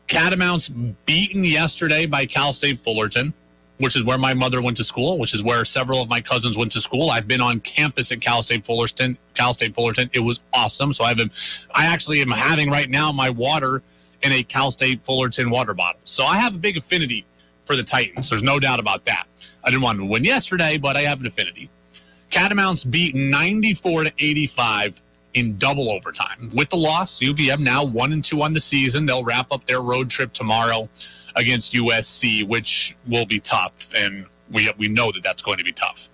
Catamounts 0.08 0.70
beaten 1.06 1.44
yesterday 1.44 2.06
by 2.08 2.26
Cal 2.26 2.52
State 2.52 2.80
Fullerton, 2.80 3.34
which 3.82 3.96
is 3.96 4.04
where 4.04 4.18
my 4.18 4.34
mother 4.34 4.62
went 4.62 4.78
to 4.78 4.84
school, 4.84 5.20
which 5.20 5.34
is 5.34 5.44
where 5.44 5.66
several 5.66 6.02
of 6.02 6.10
my 6.10 6.22
cousins 6.22 6.58
went 6.58 6.72
to 6.74 6.82
school. 6.82 7.10
I've 7.10 7.28
been 7.28 7.42
on 7.42 7.60
campus 7.60 8.12
at 8.12 8.22
Cal 8.22 8.42
State 8.42 8.66
Fullerton. 8.66 9.18
Cal 9.34 9.54
State 9.54 9.76
Fullerton. 9.76 10.10
It 10.14 10.20
was 10.20 10.44
awesome. 10.54 10.94
So 10.94 11.04
I've 11.04 11.20
I 11.74 11.88
actually 11.88 12.22
am 12.22 12.32
having 12.32 12.70
right 12.70 12.90
now 12.90 13.12
my 13.12 13.30
water 13.30 13.84
in 14.22 14.32
a 14.32 14.44
Cal 14.44 14.72
State 14.72 15.04
Fullerton 15.04 15.50
water 15.50 15.74
bottle. 15.74 16.02
So 16.06 16.24
I 16.24 16.38
have 16.38 16.56
a 16.56 16.60
big 16.60 16.78
affinity 16.78 17.26
for 17.66 17.76
the 17.76 17.84
Titans. 17.84 18.30
There's 18.30 18.44
no 18.44 18.60
doubt 18.60 18.80
about 18.80 19.06
that. 19.06 19.26
I 19.64 19.70
didn't 19.70 19.84
want 19.84 20.00
to 20.00 20.06
win 20.06 20.24
yesterday, 20.24 20.78
but 20.78 20.96
I 20.96 21.02
have 21.02 21.20
an 21.20 21.26
affinity. 21.26 21.70
Catamounts 22.30 22.84
beat 22.84 23.14
94 23.14 24.06
to 24.06 24.14
85 24.18 25.02
in 25.34 25.58
double 25.58 25.90
overtime. 25.90 26.50
With 26.54 26.70
the 26.70 26.78
loss, 26.78 27.20
UVM 27.20 27.60
now 27.60 27.84
one 27.84 28.14
and 28.14 28.24
two 28.24 28.42
on 28.42 28.54
the 28.54 28.60
season. 28.60 29.06
They'll 29.06 29.24
wrap 29.24 29.52
up 29.52 29.66
their 29.66 29.82
road 29.82 30.10
trip 30.10 30.34
tomorrow 30.34 30.90
against 31.36 31.74
USC, 31.74 32.48
which 32.48 32.96
will 33.08 33.26
be 33.26 33.40
tough, 33.40 33.90
and 33.96 34.26
we 34.52 34.70
we 34.78 34.88
know 34.88 35.12
that 35.12 35.24
that's 35.24 35.42
going 35.42 35.58
to 35.58 35.64
be 35.64 35.72
tough. 35.72 36.10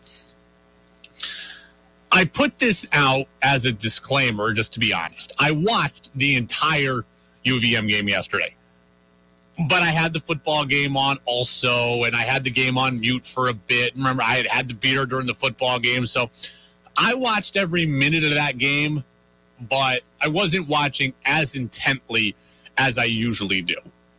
I 2.12 2.26
put 2.26 2.58
this 2.58 2.88
out 2.94 3.28
as 3.42 3.66
a 3.66 3.72
disclaimer, 3.72 4.54
just 4.54 4.74
to 4.74 4.80
be 4.80 4.94
honest. 4.94 5.34
I 5.40 5.52
watched 5.52 6.12
the 6.16 6.36
entire 6.36 7.04
UVM 7.46 7.90
game 7.90 8.08
yesterday, 8.08 8.56
but 9.68 9.82
I 9.82 9.90
had 9.90 10.14
the 10.14 10.20
football 10.20 10.66
game 10.66 10.96
on 10.96 11.20
also, 11.26 12.04
and 12.04 12.16
I 12.16 12.22
had 12.22 12.44
the 12.44 12.52
game 12.52 12.78
on 12.78 13.00
mute 13.00 13.26
for 13.26 13.50
a 13.50 13.54
bit. 13.54 13.96
Remember, 13.96 14.24
I 14.24 14.36
had 14.36 14.48
had 14.48 14.68
the 14.68 14.74
beer 14.74 15.06
during 15.06 15.28
the 15.28 15.34
football 15.34 15.80
game, 15.80 16.06
so 16.06 16.30
I 16.98 17.14
watched 17.14 17.58
every 17.58 17.86
minute 17.86 18.24
of 18.24 18.34
that 18.36 18.58
game, 18.58 19.04
but 19.70 20.02
I 20.22 20.30
wasn't 20.30 20.68
watching 20.68 21.14
as 21.26 21.56
intently 21.56 22.36
as 22.78 22.98
I 22.98 23.06
usually 23.06 23.62
do. 23.62 23.76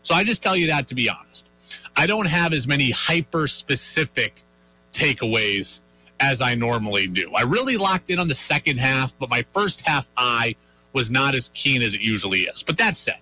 So 0.09 0.14
I 0.14 0.25
just 0.25 0.42
tell 0.42 0.57
you 0.57 0.68
that 0.68 0.88
to 0.88 0.94
be 0.94 1.11
honest. 1.11 1.47
I 1.94 2.07
don't 2.07 2.29
have 2.29 2.55
as 2.55 2.66
many 2.66 2.90
hyper 2.90 3.47
specific 3.47 4.42
takeaways 4.90 5.83
as 6.18 6.40
I 6.40 6.55
normally 6.55 7.09
do. 7.09 7.31
I 7.37 7.42
really 7.42 7.77
locked 7.77 8.09
in 8.09 8.18
on 8.18 8.27
the 8.27 8.35
second 8.35 8.79
half, 8.79 9.18
but 9.18 9.29
my 9.29 9.42
first 9.42 9.87
half 9.87 10.11
eye 10.16 10.57
was 10.94 11.11
not 11.11 11.35
as 11.35 11.51
keen 11.53 11.83
as 11.83 11.92
it 11.92 12.01
usually 12.01 12.40
is. 12.44 12.62
But 12.62 12.79
that 12.79 12.97
said, 12.97 13.18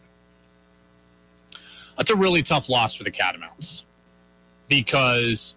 that's 1.96 2.12
a 2.12 2.14
really 2.14 2.42
tough 2.42 2.68
loss 2.68 2.94
for 2.94 3.02
the 3.02 3.10
Catamounts 3.10 3.82
because 4.68 5.56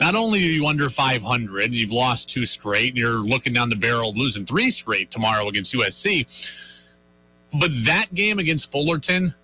not 0.00 0.14
only 0.14 0.38
are 0.40 0.50
you 0.50 0.66
under 0.66 0.90
500 0.90 1.64
and 1.64 1.72
you've 1.72 1.92
lost 1.92 2.28
two 2.28 2.44
straight 2.44 2.90
and 2.90 2.98
you're 2.98 3.24
looking 3.24 3.54
down 3.54 3.70
the 3.70 3.76
barrel 3.76 4.10
of 4.10 4.18
losing 4.18 4.44
three 4.44 4.70
straight 4.70 5.10
tomorrow 5.10 5.48
against 5.48 5.72
USC, 5.72 6.60
but 7.54 7.70
that 7.86 8.12
game 8.12 8.38
against 8.38 8.70
Fullerton 8.70 9.34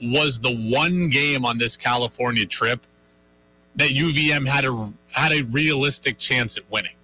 was 0.00 0.40
the 0.40 0.54
one 0.54 1.08
game 1.08 1.44
on 1.44 1.58
this 1.58 1.76
California 1.76 2.46
trip 2.46 2.86
that 3.76 3.90
UVM 3.90 4.46
had 4.46 4.64
a 4.64 4.92
had 5.12 5.32
a 5.32 5.42
realistic 5.44 6.18
chance 6.18 6.56
at 6.56 6.70
winning. 6.70 6.94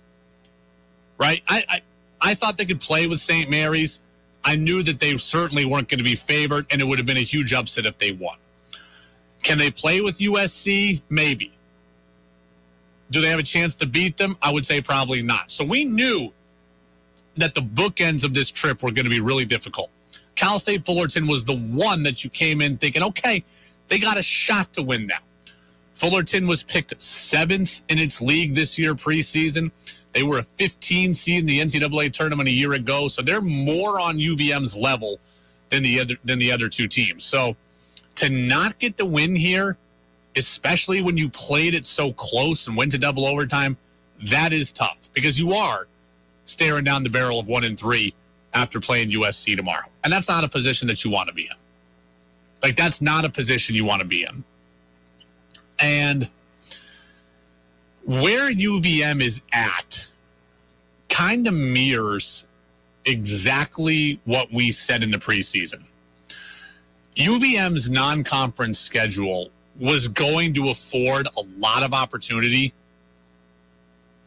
Right? 1.19 1.43
I 1.49 1.65
I, 1.69 1.81
I 2.21 2.35
thought 2.35 2.57
they 2.57 2.65
could 2.65 2.81
play 2.81 3.07
with 3.07 3.21
St. 3.21 3.51
Mary's. 3.51 4.01
I 4.45 4.57
knew 4.57 4.83
that 4.83 4.99
they 4.99 5.17
certainly 5.17 5.65
weren't 5.65 5.89
going 5.89 5.99
to 5.99 6.05
be 6.05 6.17
favored, 6.17 6.67
and 6.71 6.81
it 6.81 6.85
would 6.85 6.99
have 6.99 7.07
been 7.07 7.17
a 7.17 7.21
huge 7.21 7.53
upset 7.53 7.87
if 7.87 7.99
they 7.99 8.13
won. 8.13 8.37
Can 9.43 9.59
they 9.59 9.71
play 9.71 10.01
with 10.01 10.19
USC? 10.19 11.01
Maybe. 11.09 11.53
Do 13.11 13.21
they 13.21 13.29
have 13.29 13.41
a 13.41 13.45
chance 13.45 13.77
to 13.77 13.87
beat 13.87 14.17
them? 14.17 14.37
I 14.43 14.53
would 14.53 14.65
say 14.65 14.81
probably 14.81 15.23
not. 15.23 15.51
So 15.51 15.65
we 15.65 15.85
knew 15.85 16.33
that 17.37 17.55
the 17.55 17.61
bookends 17.61 18.25
of 18.25 18.35
this 18.35 18.51
trip 18.51 18.83
were 18.83 18.91
going 18.91 19.05
to 19.05 19.11
be 19.11 19.21
really 19.21 19.45
difficult. 19.45 19.91
Cal 20.35 20.59
State 20.59 20.85
Fullerton 20.85 21.27
was 21.27 21.45
the 21.45 21.57
one 21.57 22.05
that 22.05 22.25
you 22.25 22.31
came 22.31 22.61
in 22.61 22.79
thinking, 22.79 23.03
okay, 23.03 23.45
they 23.89 23.99
got 23.99 24.19
a 24.19 24.23
shot 24.23 24.73
to 24.75 24.83
win 24.83 25.07
now. 25.07 25.19
Fullerton 25.95 26.47
was 26.47 26.63
picked 26.63 27.01
seventh 27.01 27.83
in 27.89 27.99
its 27.99 28.21
league 28.21 28.55
this 28.55 28.79
year 28.79 28.95
preseason. 28.95 29.71
They 30.13 30.23
were 30.23 30.39
a 30.39 30.43
15 30.43 31.15
seed 31.15 31.41
in 31.41 31.47
the 31.47 31.61
NCAA 31.61 32.13
tournament 32.13 32.49
a 32.49 32.53
year 32.53 32.73
ago, 32.73 33.09
so 33.09 33.23
they're 33.23 33.43
more 33.43 34.01
on 34.01 34.19
UVM's 34.19 34.77
level 34.77 35.21
than 35.69 35.83
the 35.83 36.01
other 36.01 36.15
than 36.25 36.39
the 36.39 36.53
other 36.53 36.69
two 36.69 36.89
teams. 36.89 37.25
So 37.25 37.57
to 38.17 38.31
not 38.31 38.79
get 38.79 38.97
the 38.97 39.07
win 39.07 39.37
here, 39.37 39.77
especially 40.37 41.03
when 41.03 41.17
you 41.17 41.29
played 41.29 41.75
it 41.75 41.87
so 41.87 42.13
close 42.13 42.67
and 42.67 42.77
went 42.77 42.93
to 42.93 42.99
double 42.99 43.27
overtime, 43.27 43.77
that 44.31 44.53
is 44.53 44.73
tough 44.73 45.11
because 45.13 45.39
you 45.39 45.53
are 45.53 45.87
staring 46.45 46.85
down 46.85 47.03
the 47.03 47.11
barrel 47.11 47.41
of 47.41 47.49
one 47.49 47.65
and 47.65 47.79
three 47.79 48.15
after 48.55 48.81
playing 48.81 49.11
USC 49.13 49.57
tomorrow. 49.57 49.87
And 50.05 50.13
that's 50.13 50.29
not 50.29 50.45
a 50.45 50.49
position 50.49 50.89
that 50.89 51.05
you 51.05 51.11
want 51.11 51.29
to 51.29 51.35
be 51.35 51.43
in. 51.43 51.57
Like, 52.63 52.77
that's 52.77 53.03
not 53.03 53.25
a 53.25 53.31
position 53.31 53.75
you 53.75 53.85
want 53.85 54.03
to 54.03 54.09
be 54.09 54.25
in. 54.25 54.45
And 55.79 56.29
where 58.05 58.53
UVM 58.53 59.23
is 59.23 59.43
at 59.53 60.09
kind 61.09 61.47
of 61.47 61.55
mirrors 61.55 62.47
exactly 63.05 64.21
what 64.25 64.53
we 64.53 64.71
said 64.71 65.03
in 65.03 65.11
the 65.11 65.19
preseason. 65.19 65.87
UVM's 67.17 67.91
non 67.91 68.25
conference 68.25 68.79
schedule 68.79 69.51
was 69.79 70.09
going 70.09 70.55
to 70.55 70.71
afford 70.71 71.27
a 71.27 71.43
lot 71.59 71.83
of 71.83 71.93
opportunity. 71.93 72.73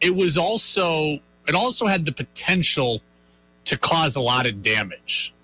It 0.00 0.14
was 0.14 0.36
also, 0.36 1.18
it 1.48 1.54
also 1.54 1.86
had 1.86 2.04
the 2.04 2.12
potential 2.12 3.00
to 3.66 3.76
cause 3.76 4.16
a 4.16 4.20
lot 4.20 4.46
of 4.46 4.62
damage. 4.62 5.34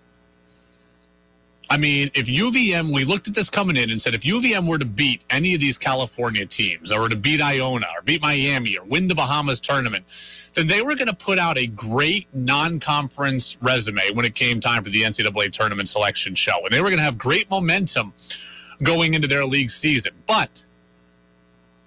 I 1.71 1.79
mean, 1.79 2.11
if 2.15 2.27
UVM, 2.27 2.93
we 2.93 3.05
looked 3.05 3.29
at 3.29 3.35
this 3.35 3.49
coming 3.49 3.77
in 3.77 3.91
and 3.91 4.01
said 4.01 4.15
if 4.15 4.23
UVM 4.23 4.69
were 4.69 4.79
to 4.79 4.85
beat 4.85 5.23
any 5.31 5.55
of 5.55 5.61
these 5.61 5.79
California 5.79 6.45
teams 6.45 6.93
or 6.93 7.09
to 7.09 7.17
beat 7.17 7.41
Iona 7.41 7.87
or 7.97 8.03
beat 8.03 8.21
Miami 8.21 8.77
or 8.77 8.85
win 8.85 9.09
the 9.09 9.15
Bahamas 9.15 9.61
tournament, 9.61 10.05
then 10.53 10.67
they 10.67 10.83
were 10.83 10.95
going 10.97 11.09
to 11.09 11.17
put 11.17 11.39
out 11.39 11.57
a 11.57 11.67
great 11.67 12.27
non 12.35 12.79
conference 12.79 13.57
resume 13.63 14.13
when 14.13 14.27
it 14.27 14.35
came 14.35 14.61
time 14.61 14.85
for 14.85 14.91
the 14.91 15.03
NCAA 15.03 15.51
tournament 15.51 15.89
selection 15.89 16.35
show. 16.35 16.63
And 16.65 16.75
they 16.75 16.81
were 16.81 16.89
going 16.89 16.99
to 16.99 17.05
have 17.05 17.17
great 17.17 17.49
momentum 17.51 18.13
going 18.83 19.15
into 19.15 19.29
their 19.29 19.47
league 19.47 19.71
season. 19.71 20.13
But 20.27 20.65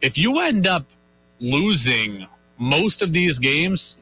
if 0.02 0.18
you 0.18 0.42
end 0.42 0.66
up 0.66 0.86
losing 1.40 2.26
most 2.58 3.02
of 3.04 3.14
these 3.14 3.40
games, 3.40 3.98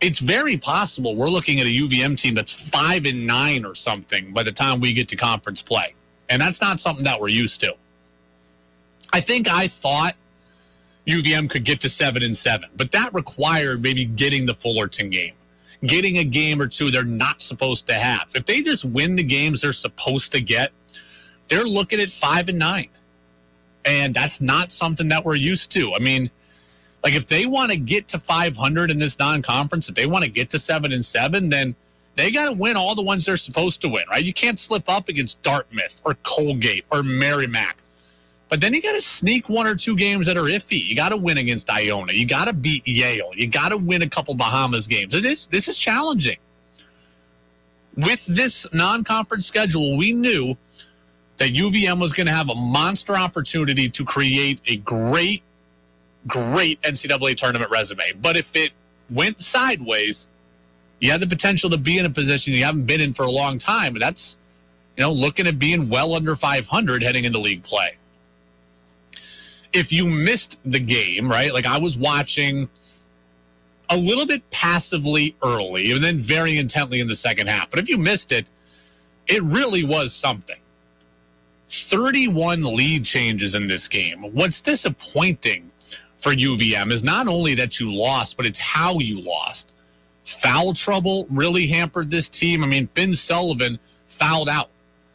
it's 0.00 0.20
very 0.20 0.56
possible 0.56 1.16
we're 1.16 1.28
looking 1.28 1.60
at 1.60 1.66
a 1.66 1.70
UVM 1.70 2.18
team 2.20 2.34
that's 2.34 2.70
five 2.70 3.04
and 3.04 3.26
nine 3.26 3.64
or 3.64 3.74
something 3.74 4.32
by 4.32 4.42
the 4.42 4.52
time 4.52 4.80
we 4.80 4.92
get 4.92 5.08
to 5.08 5.16
conference 5.16 5.62
play. 5.62 5.94
And 6.28 6.40
that's 6.40 6.60
not 6.60 6.78
something 6.78 7.04
that 7.04 7.20
we're 7.20 7.28
used 7.28 7.60
to. 7.62 7.74
I 9.12 9.20
think 9.20 9.48
I 9.48 9.66
thought 9.66 10.14
UVM 11.06 11.48
could 11.48 11.64
get 11.64 11.80
to 11.80 11.88
seven 11.88 12.22
and 12.22 12.36
seven, 12.36 12.68
but 12.76 12.92
that 12.92 13.14
required 13.14 13.82
maybe 13.82 14.04
getting 14.04 14.46
the 14.46 14.54
Fullerton 14.54 15.10
game, 15.10 15.32
getting 15.82 16.18
a 16.18 16.24
game 16.24 16.60
or 16.60 16.66
two 16.66 16.90
they're 16.90 17.04
not 17.04 17.40
supposed 17.40 17.86
to 17.86 17.94
have. 17.94 18.30
If 18.34 18.44
they 18.44 18.60
just 18.60 18.84
win 18.84 19.16
the 19.16 19.22
games 19.22 19.62
they're 19.62 19.72
supposed 19.72 20.32
to 20.32 20.40
get, 20.40 20.70
they're 21.48 21.64
looking 21.64 22.00
at 22.00 22.10
five 22.10 22.48
and 22.48 22.58
nine. 22.58 22.90
And 23.84 24.14
that's 24.14 24.42
not 24.42 24.70
something 24.70 25.08
that 25.08 25.24
we're 25.24 25.36
used 25.36 25.72
to. 25.72 25.94
I 25.94 25.98
mean, 25.98 26.30
like 27.02 27.14
if 27.14 27.26
they 27.26 27.46
want 27.46 27.70
to 27.70 27.78
get 27.78 28.08
to 28.08 28.18
500 28.18 28.90
in 28.90 28.98
this 28.98 29.18
non-conference, 29.18 29.88
if 29.88 29.94
they 29.94 30.06
want 30.06 30.24
to 30.24 30.30
get 30.30 30.50
to 30.50 30.58
seven 30.58 30.92
and 30.92 31.04
seven, 31.04 31.48
then 31.48 31.74
they 32.16 32.32
got 32.32 32.52
to 32.52 32.60
win 32.60 32.76
all 32.76 32.94
the 32.94 33.02
ones 33.02 33.26
they're 33.26 33.36
supposed 33.36 33.80
to 33.82 33.88
win, 33.88 34.02
right? 34.10 34.22
You 34.22 34.32
can't 34.32 34.58
slip 34.58 34.88
up 34.88 35.08
against 35.08 35.40
Dartmouth 35.42 36.00
or 36.04 36.14
Colgate 36.24 36.84
or 36.90 37.02
Merrimack. 37.02 37.76
But 38.48 38.60
then 38.60 38.72
you 38.74 38.80
got 38.80 38.94
to 38.94 39.00
sneak 39.00 39.48
one 39.48 39.66
or 39.66 39.74
two 39.74 39.94
games 39.94 40.26
that 40.26 40.36
are 40.36 40.44
iffy. 40.44 40.82
You 40.82 40.96
got 40.96 41.10
to 41.10 41.16
win 41.16 41.38
against 41.38 41.70
Iona. 41.70 42.12
You 42.12 42.26
got 42.26 42.46
to 42.46 42.54
beat 42.54 42.86
Yale. 42.88 43.30
You 43.34 43.46
got 43.46 43.70
to 43.70 43.76
win 43.76 44.02
a 44.02 44.08
couple 44.08 44.34
Bahamas 44.34 44.86
games. 44.86 45.14
It 45.14 45.24
is 45.24 45.46
this 45.46 45.68
is 45.68 45.76
challenging. 45.76 46.38
With 47.94 48.24
this 48.26 48.66
non-conference 48.72 49.46
schedule, 49.46 49.96
we 49.98 50.12
knew 50.12 50.56
that 51.36 51.52
UVM 51.52 52.00
was 52.00 52.12
going 52.12 52.26
to 52.26 52.32
have 52.32 52.48
a 52.48 52.54
monster 52.54 53.16
opportunity 53.16 53.90
to 53.90 54.04
create 54.04 54.60
a 54.66 54.76
great, 54.76 55.42
great 56.28 56.80
NCAA 56.82 57.36
tournament 57.36 57.70
resume. 57.70 58.12
But 58.20 58.36
if 58.36 58.54
it 58.54 58.72
went 59.10 59.40
sideways, 59.40 60.28
you 61.00 61.10
had 61.10 61.20
the 61.20 61.26
potential 61.26 61.70
to 61.70 61.78
be 61.78 61.98
in 61.98 62.06
a 62.06 62.10
position 62.10 62.54
you 62.54 62.64
haven't 62.64 62.86
been 62.86 63.00
in 63.00 63.12
for 63.12 63.24
a 63.24 63.30
long 63.30 63.58
time. 63.58 63.94
And 63.94 64.02
that's, 64.02 64.38
you 64.96 65.02
know, 65.02 65.12
looking 65.12 65.46
at 65.46 65.58
being 65.58 65.88
well 65.88 66.14
under 66.14 66.34
500 66.34 67.02
heading 67.02 67.24
into 67.24 67.38
league 67.38 67.62
play. 67.62 67.96
If 69.72 69.92
you 69.92 70.06
missed 70.06 70.58
the 70.64 70.80
game, 70.80 71.30
right? 71.30 71.52
Like 71.52 71.66
I 71.66 71.78
was 71.78 71.98
watching 71.98 72.68
a 73.90 73.96
little 73.96 74.26
bit 74.26 74.48
passively 74.50 75.34
early 75.42 75.92
and 75.92 76.02
then 76.02 76.20
very 76.20 76.58
intently 76.58 77.00
in 77.00 77.08
the 77.08 77.14
second 77.14 77.48
half. 77.48 77.70
But 77.70 77.78
if 77.78 77.88
you 77.88 77.98
missed 77.98 78.32
it, 78.32 78.50
it 79.26 79.42
really 79.42 79.84
was 79.84 80.12
something. 80.12 80.56
31 81.68 82.62
lead 82.62 83.04
changes 83.04 83.54
in 83.54 83.66
this 83.66 83.88
game. 83.88 84.22
What's 84.22 84.62
disappointing 84.62 85.70
for 86.18 86.32
UVM 86.32 86.92
is 86.92 87.02
not 87.02 87.28
only 87.28 87.54
that 87.54 87.80
you 87.80 87.94
lost, 87.94 88.36
but 88.36 88.44
it's 88.44 88.58
how 88.58 88.98
you 88.98 89.20
lost. 89.20 89.72
Foul 90.24 90.74
trouble 90.74 91.26
really 91.30 91.66
hampered 91.66 92.10
this 92.10 92.28
team. 92.28 92.62
I 92.62 92.66
mean, 92.66 92.88
Finn 92.94 93.14
Sullivan 93.14 93.78
fouled 94.08 94.48
out, 94.48 94.68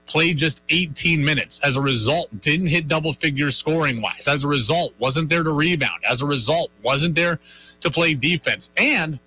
played 0.08 0.38
just 0.38 0.64
18 0.70 1.24
minutes. 1.24 1.60
As 1.64 1.76
a 1.76 1.82
result, 1.82 2.30
didn't 2.42 2.68
hit 2.68 2.88
double 2.88 3.14
figures 3.14 3.56
scoring 3.56 4.02
wise. 4.02 4.28
As 4.28 4.44
a 4.44 4.48
result, 4.48 4.94
wasn't 4.98 5.30
there 5.30 5.44
to 5.44 5.52
rebound. 5.52 6.02
As 6.10 6.22
a 6.22 6.26
result, 6.26 6.72
wasn't 6.82 7.16
there 7.16 7.40
to 7.82 7.92
play 7.92 8.14
defense. 8.14 8.72
And 8.78 9.20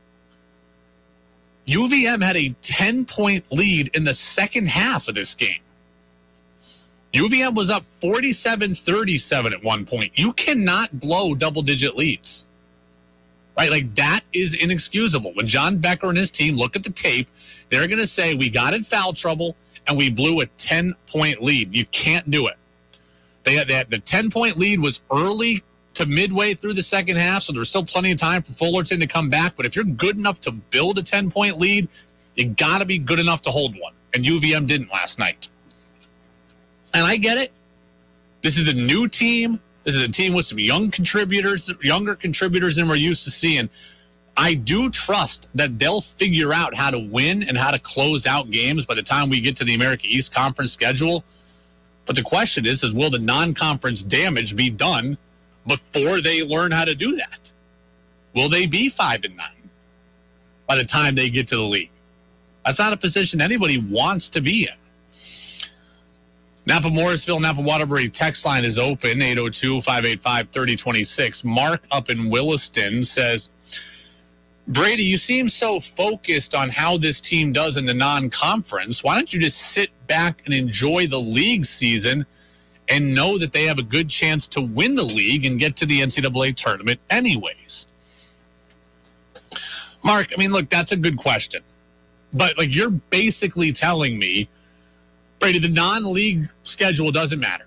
UVM 1.67 2.23
had 2.23 2.37
a 2.37 2.55
10 2.63 3.05
point 3.05 3.53
lead 3.53 3.95
in 3.95 4.05
the 4.05 4.15
second 4.15 4.69
half 4.69 5.09
of 5.09 5.15
this 5.15 5.35
game. 5.35 5.61
UVM 7.13 7.55
was 7.55 7.71
up 7.71 7.85
47 7.85 8.75
37 8.75 9.53
at 9.53 9.65
one 9.65 9.87
point. 9.87 10.13
You 10.17 10.33
cannot 10.33 10.99
blow 10.99 11.35
double 11.35 11.63
digit 11.63 11.97
leads. 11.97 12.47
Right? 13.57 13.71
Like 13.71 13.95
that 13.95 14.21
is 14.33 14.55
inexcusable. 14.55 15.33
When 15.35 15.47
John 15.47 15.79
Becker 15.79 16.09
and 16.09 16.19
his 16.19 16.31
team 16.31 16.57
look 16.57 16.77
at 16.77 16.85
the 16.85 16.91
tape, 16.91 17.29
they're 17.71 17.87
going 17.87 17.99
to 17.99 18.07
say, 18.07 18.35
We 18.35 18.51
got 18.51 18.75
in 18.75 18.83
foul 18.83 19.13
trouble 19.13 19.57
and 19.87 19.97
we 19.97 20.11
blew 20.11 20.41
a 20.41 20.47
10 20.47 20.95
point 21.07 21.43
lead. 21.43 21.75
You 21.75 21.87
can't 21.87 22.31
do 22.31 22.49
it. 22.49 22.57
They 23.45 23.55
had 23.55 23.69
the 23.91 23.99
10 23.99 24.31
point 24.31 24.57
lead 24.57 24.81
was 24.81 25.01
early 25.11 25.63
to 25.95 26.05
midway 26.05 26.53
through 26.53 26.75
the 26.75 26.83
second 26.83 27.17
half, 27.17 27.43
so 27.43 27.53
there 27.53 27.61
was 27.61 27.71
still 27.71 27.85
plenty 27.85 28.13
of 28.13 28.19
time 28.19 28.43
for 28.43 28.53
Fullerton 28.53 29.01
to 29.01 29.07
come 29.07 29.31
back. 29.31 29.55
But 29.57 29.65
if 29.65 29.77
you're 29.77 29.85
good 29.85 30.19
enough 30.19 30.41
to 30.43 30.51
build 30.51 30.99
a 30.99 31.03
10 31.03 31.31
point 31.31 31.59
lead, 31.59 31.89
you 32.35 32.47
got 32.47 32.81
to 32.81 32.85
be 32.85 32.99
good 32.99 33.19
enough 33.19 33.43
to 33.43 33.51
hold 33.51 33.75
one. 33.79 33.95
And 34.13 34.25
UVM 34.25 34.67
didn't 34.67 34.93
last 34.93 35.19
night. 35.19 35.49
And 36.97 37.05
I 37.05 37.19
get 37.19 37.37
it. 37.37 37.53
This 38.41 38.57
is 38.57 38.69
a 38.69 38.73
new 38.73 39.07
team. 39.07 39.61
This 39.85 39.97
is 39.97 40.03
a 40.03 40.11
team 40.11 40.33
with 40.33 40.47
some 40.47 40.59
young 40.59 40.91
contributors, 40.91 41.71
younger 41.83 42.15
contributors 42.15 42.77
than 42.77 42.89
we're 42.89 42.95
used 42.95 43.25
to 43.25 43.31
seeing. 43.31 43.69
I 44.35 44.55
do 44.55 44.89
trust 44.89 45.47
that 45.57 45.79
they'll 45.79 46.01
figure 46.01 46.55
out 46.55 46.75
how 46.75 46.91
to 46.91 46.99
win 46.99 47.43
and 47.43 47.59
how 47.59 47.71
to 47.71 47.79
close 47.79 48.27
out 48.27 48.51
games 48.51 48.87
by 48.87 48.95
the 48.95 49.03
time 49.03 49.29
we 49.29 49.43
get 49.43 49.57
to 49.57 49.65
the 49.65 49.75
America 49.75 50.07
East 50.07 50.33
Conference 50.33 50.73
schedule. 50.73 51.23
But 52.07 52.17
the 52.17 52.23
question 52.23 52.65
is, 52.65 52.83
is 52.83 52.95
will 52.95 53.11
the 53.11 53.19
non-conference 53.19 54.03
damage 54.03 54.57
be 54.57 54.71
done 54.71 55.19
before 55.67 56.23
they 56.23 56.45
learn 56.45 56.73
how 56.73 56.87
to 56.87 56.95
do 56.95 57.17
that? 57.17 57.53
Will 58.35 58.49
they 58.49 58.67
be 58.67 58.89
five 58.89 59.23
and 59.23 59.37
nine 59.37 59.69
by 60.67 60.77
the 60.77 60.85
time 60.85 61.15
they 61.15 61.29
get 61.29 61.49
to 61.49 61.57
the 61.57 61.63
league? 61.63 61.91
That's 62.65 62.79
not 62.79 62.95
a 62.95 62.97
position 62.97 63.43
anybody 63.43 63.77
wants 63.77 64.31
to 64.31 64.41
be 64.41 64.63
in. 64.63 64.86
Napa 66.67 66.91
Morrisville, 66.91 67.39
Napa 67.39 67.61
Waterbury 67.63 68.09
text 68.09 68.45
line 68.45 68.65
is 68.65 68.77
open 68.77 69.23
802 69.23 69.81
585 69.81 70.49
3026. 70.49 71.45
Mark 71.45 71.85
up 71.93 72.11
in 72.11 72.29
Williston 72.29 73.05
says, 73.05 73.51
Brady, 74.67 75.05
you 75.05 75.17
seem 75.17 75.49
so 75.49 75.79
focused 75.79 76.57
on 76.57 76.69
how 76.69 76.97
this 76.97 77.21
team 77.21 77.53
does 77.53 77.77
in 77.77 77.87
the 77.87 77.95
non 77.95 78.31
conference. 78.31 79.05
Why 79.05 79.15
don't 79.15 79.33
you 79.33 79.39
just 79.39 79.59
sit 79.59 79.91
back 80.09 80.43
and 80.45 80.53
enjoy 80.53 81.07
the 81.07 81.21
league 81.21 81.65
season 81.65 82.27
and 82.89 83.15
know 83.15 83.39
that 83.39 83.53
they 83.53 83.65
have 83.65 83.79
a 83.79 83.85
good 83.85 84.09
chance 84.09 84.49
to 84.49 84.61
win 84.61 84.97
the 84.97 85.05
league 85.05 85.45
and 85.45 85.61
get 85.61 85.77
to 85.77 85.87
the 85.87 86.01
NCAA 86.01 86.57
tournament, 86.57 86.99
anyways? 87.11 87.87
Mark, 90.03 90.33
I 90.33 90.37
mean, 90.37 90.51
look, 90.51 90.69
that's 90.69 90.91
a 90.91 90.97
good 90.97 91.17
question. 91.17 91.63
But 92.33 92.59
like 92.59 92.75
you're 92.75 92.91
basically 92.91 93.71
telling 93.71 94.19
me 94.19 94.49
Brady, 95.39 95.59
the 95.59 95.69
non-league 95.69 96.49
schedule 96.63 97.11
doesn't 97.11 97.41
matter. 97.41 97.67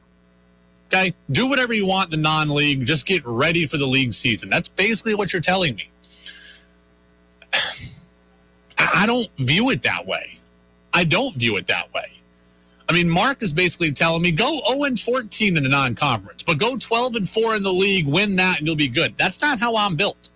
Okay, 0.87 1.13
do 1.31 1.47
whatever 1.47 1.73
you 1.73 1.85
want. 1.85 2.09
The 2.09 2.17
non-league, 2.17 2.85
just 2.85 3.05
get 3.05 3.23
ready 3.25 3.67
for 3.67 3.77
the 3.77 3.85
league 3.85 4.13
season. 4.13 4.49
That's 4.49 4.67
basically 4.67 5.13
what 5.13 5.31
you're 5.31 5.41
telling 5.41 5.75
me. 5.75 5.89
I 8.77 9.05
don't 9.05 9.27
view 9.37 9.69
it 9.69 9.83
that 9.83 10.07
way. 10.07 10.39
I 10.93 11.03
don't 11.03 11.35
view 11.35 11.57
it 11.57 11.67
that 11.67 11.93
way. 11.93 12.11
I 12.87 12.93
mean, 12.93 13.07
Mark 13.07 13.43
is 13.43 13.53
basically 13.53 13.91
telling 13.91 14.23
me 14.23 14.31
go 14.31 14.61
0 14.67 14.85
and 14.85 14.99
14 14.99 15.57
in 15.57 15.63
the 15.63 15.69
non-conference, 15.69 16.41
but 16.41 16.57
go 16.57 16.75
12 16.75 17.15
and 17.15 17.29
4 17.29 17.55
in 17.57 17.61
the 17.61 17.71
league, 17.71 18.07
win 18.07 18.35
that, 18.37 18.57
and 18.57 18.65
you'll 18.67 18.75
be 18.75 18.87
good. 18.87 19.15
That's 19.15 19.41
not 19.41 19.59
how 19.59 19.75
I'm 19.75 19.95
built. 19.95 20.31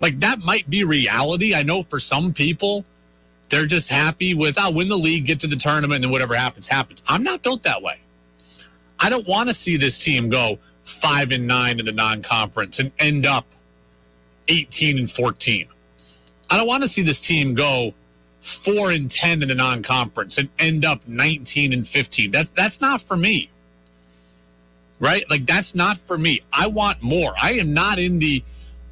Like 0.00 0.18
that 0.20 0.40
might 0.40 0.68
be 0.68 0.82
reality. 0.82 1.54
I 1.54 1.62
know 1.62 1.84
for 1.84 2.00
some 2.00 2.32
people, 2.32 2.84
they're 3.50 3.66
just 3.66 3.90
happy 3.90 4.34
with, 4.34 4.58
oh, 4.58 4.62
I'll 4.62 4.74
win 4.74 4.88
the 4.88 4.96
league, 4.96 5.26
get 5.26 5.40
to 5.40 5.46
the 5.46 5.56
tournament, 5.56 6.04
and 6.04 6.12
whatever 6.12 6.34
happens, 6.34 6.66
happens. 6.66 7.02
I'm 7.08 7.22
not 7.22 7.42
built 7.42 7.64
that 7.64 7.82
way. 7.82 8.00
I 8.98 9.10
don't 9.10 9.26
want 9.26 9.48
to 9.48 9.54
see 9.54 9.76
this 9.76 10.02
team 10.02 10.28
go 10.28 10.58
five 10.84 11.32
and 11.32 11.46
nine 11.46 11.78
in 11.78 11.86
the 11.86 11.92
non-conference 11.92 12.78
and 12.78 12.92
end 12.98 13.26
up 13.26 13.46
18 14.48 14.98
and 14.98 15.10
14. 15.10 15.66
I 16.50 16.56
don't 16.56 16.66
want 16.66 16.82
to 16.82 16.88
see 16.88 17.02
this 17.02 17.20
team 17.26 17.54
go 17.54 17.94
four 18.40 18.90
and 18.90 19.10
10 19.10 19.42
in 19.42 19.48
the 19.48 19.54
non-conference 19.54 20.38
and 20.38 20.48
end 20.58 20.84
up 20.84 21.06
19 21.06 21.72
and 21.72 21.86
15. 21.86 22.30
That's 22.30 22.50
that's 22.50 22.80
not 22.80 23.00
for 23.00 23.16
me. 23.16 23.50
Right? 24.98 25.28
Like 25.30 25.46
that's 25.46 25.74
not 25.74 25.98
for 25.98 26.18
me. 26.18 26.40
I 26.52 26.66
want 26.66 27.02
more. 27.02 27.32
I 27.40 27.54
am 27.54 27.72
not 27.72 27.98
in 27.98 28.18
the 28.18 28.42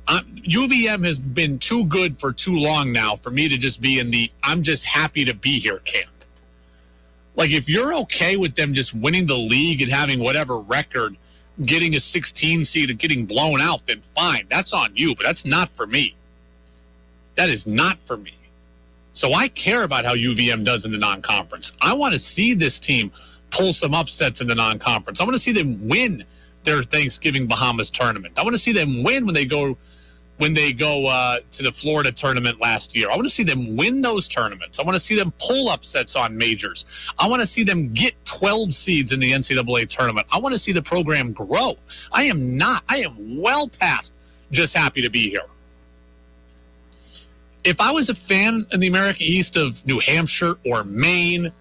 uh, 0.08 0.20
UVM 0.22 1.04
has 1.04 1.18
been 1.18 1.58
too 1.58 1.84
good 1.84 2.18
for 2.18 2.32
too 2.32 2.54
long 2.54 2.92
now 2.92 3.14
for 3.14 3.30
me 3.30 3.48
to 3.48 3.58
just 3.58 3.80
be 3.80 3.98
in 3.98 4.10
the 4.10 4.30
I'm 4.42 4.62
just 4.62 4.86
happy 4.86 5.26
to 5.26 5.34
be 5.34 5.58
here 5.58 5.78
camp. 5.78 6.10
Like 7.36 7.50
if 7.50 7.68
you're 7.68 7.94
okay 8.00 8.36
with 8.36 8.54
them 8.54 8.72
just 8.72 8.94
winning 8.94 9.26
the 9.26 9.36
league 9.36 9.82
and 9.82 9.92
having 9.92 10.18
whatever 10.18 10.58
record, 10.58 11.16
getting 11.64 11.94
a 11.94 12.00
16 12.00 12.64
seed 12.64 12.90
and 12.90 12.98
getting 12.98 13.26
blown 13.26 13.60
out, 13.60 13.86
then 13.86 14.00
fine. 14.00 14.46
That's 14.48 14.72
on 14.72 14.96
you, 14.96 15.14
but 15.14 15.26
that's 15.26 15.44
not 15.44 15.68
for 15.68 15.86
me. 15.86 16.16
That 17.34 17.50
is 17.50 17.66
not 17.66 17.98
for 17.98 18.16
me. 18.16 18.34
So 19.12 19.34
I 19.34 19.48
care 19.48 19.82
about 19.82 20.04
how 20.04 20.14
UVM 20.14 20.64
does 20.64 20.84
in 20.84 20.92
the 20.92 20.98
non-conference. 20.98 21.72
I 21.82 21.94
want 21.94 22.12
to 22.12 22.18
see 22.18 22.54
this 22.54 22.80
team 22.80 23.12
pull 23.50 23.72
some 23.72 23.94
upsets 23.94 24.40
in 24.40 24.48
the 24.48 24.54
non-conference. 24.54 25.20
I 25.20 25.24
want 25.24 25.34
to 25.34 25.40
see 25.40 25.52
them 25.52 25.86
win 25.88 26.24
their 26.64 26.82
Thanksgiving 26.82 27.46
Bahamas 27.46 27.90
tournament. 27.90 28.38
I 28.38 28.42
want 28.42 28.54
to 28.54 28.58
see 28.58 28.72
them 28.72 29.02
win 29.02 29.26
when 29.26 29.34
they 29.34 29.44
go 29.44 29.76
when 30.38 30.54
they 30.54 30.72
go 30.72 31.06
uh, 31.06 31.38
to 31.50 31.62
the 31.62 31.72
Florida 31.72 32.10
tournament 32.10 32.60
last 32.60 32.96
year. 32.96 33.10
I 33.10 33.16
want 33.16 33.24
to 33.24 33.34
see 33.34 33.42
them 33.42 33.76
win 33.76 34.00
those 34.00 34.28
tournaments. 34.28 34.80
I 34.80 34.84
want 34.84 34.94
to 34.94 35.00
see 35.00 35.16
them 35.16 35.32
pull 35.38 35.68
upsets 35.68 36.16
on 36.16 36.36
majors. 36.36 36.86
I 37.18 37.28
want 37.28 37.40
to 37.40 37.46
see 37.46 37.64
them 37.64 37.92
get 37.92 38.14
12 38.24 38.72
seeds 38.72 39.12
in 39.12 39.20
the 39.20 39.32
NCAA 39.32 39.88
tournament. 39.88 40.26
I 40.32 40.38
want 40.38 40.52
to 40.52 40.58
see 40.58 40.72
the 40.72 40.82
program 40.82 41.32
grow. 41.32 41.76
I 42.12 42.24
am 42.24 42.56
not, 42.56 42.82
I 42.88 42.98
am 42.98 43.40
well 43.40 43.68
past 43.68 44.12
just 44.50 44.76
happy 44.76 45.02
to 45.02 45.10
be 45.10 45.28
here. 45.28 45.42
If 47.64 47.80
I 47.80 47.90
was 47.90 48.08
a 48.08 48.14
fan 48.14 48.64
in 48.72 48.80
the 48.80 48.86
America 48.86 49.18
East 49.20 49.56
of 49.56 49.84
New 49.86 49.98
Hampshire 49.98 50.54
or 50.64 50.84
Maine, 50.84 51.52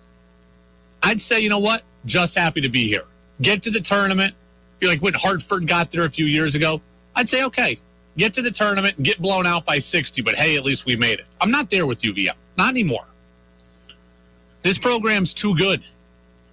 I'd 1.02 1.20
say, 1.20 1.40
you 1.40 1.50
know 1.50 1.60
what? 1.60 1.82
Just 2.06 2.38
happy 2.38 2.62
to 2.62 2.70
be 2.70 2.88
here. 2.88 3.04
Get 3.42 3.64
to 3.64 3.72
the 3.72 3.80
tournament. 3.80 4.34
Be 4.80 4.88
like 4.88 5.02
when 5.02 5.16
Hartford 5.16 5.68
got 5.68 5.92
there 5.92 6.06
a 6.06 6.10
few 6.10 6.26
years 6.26 6.54
ago. 6.54 6.82
I'd 7.16 7.28
say, 7.28 7.46
okay, 7.46 7.80
get 8.18 8.34
to 8.34 8.42
the 8.42 8.52
tournament 8.52 8.98
and 8.98 9.06
get 9.06 9.22
blown 9.22 9.46
out 9.46 9.66
by 9.66 9.80
60, 9.80 10.22
but 10.22 10.36
hey, 10.36 10.58
at 10.58 10.64
least 10.64 10.86
we 10.86 10.96
made 10.96 11.20
it. 11.20 11.26
I'm 11.40 11.52
not 11.52 11.70
there 11.70 11.86
with 11.86 12.02
UVM. 12.02 12.36
Not 12.58 12.70
anymore. 12.70 13.08
This 14.62 14.78
program's 14.78 15.34
too 15.34 15.56
good. 15.56 15.84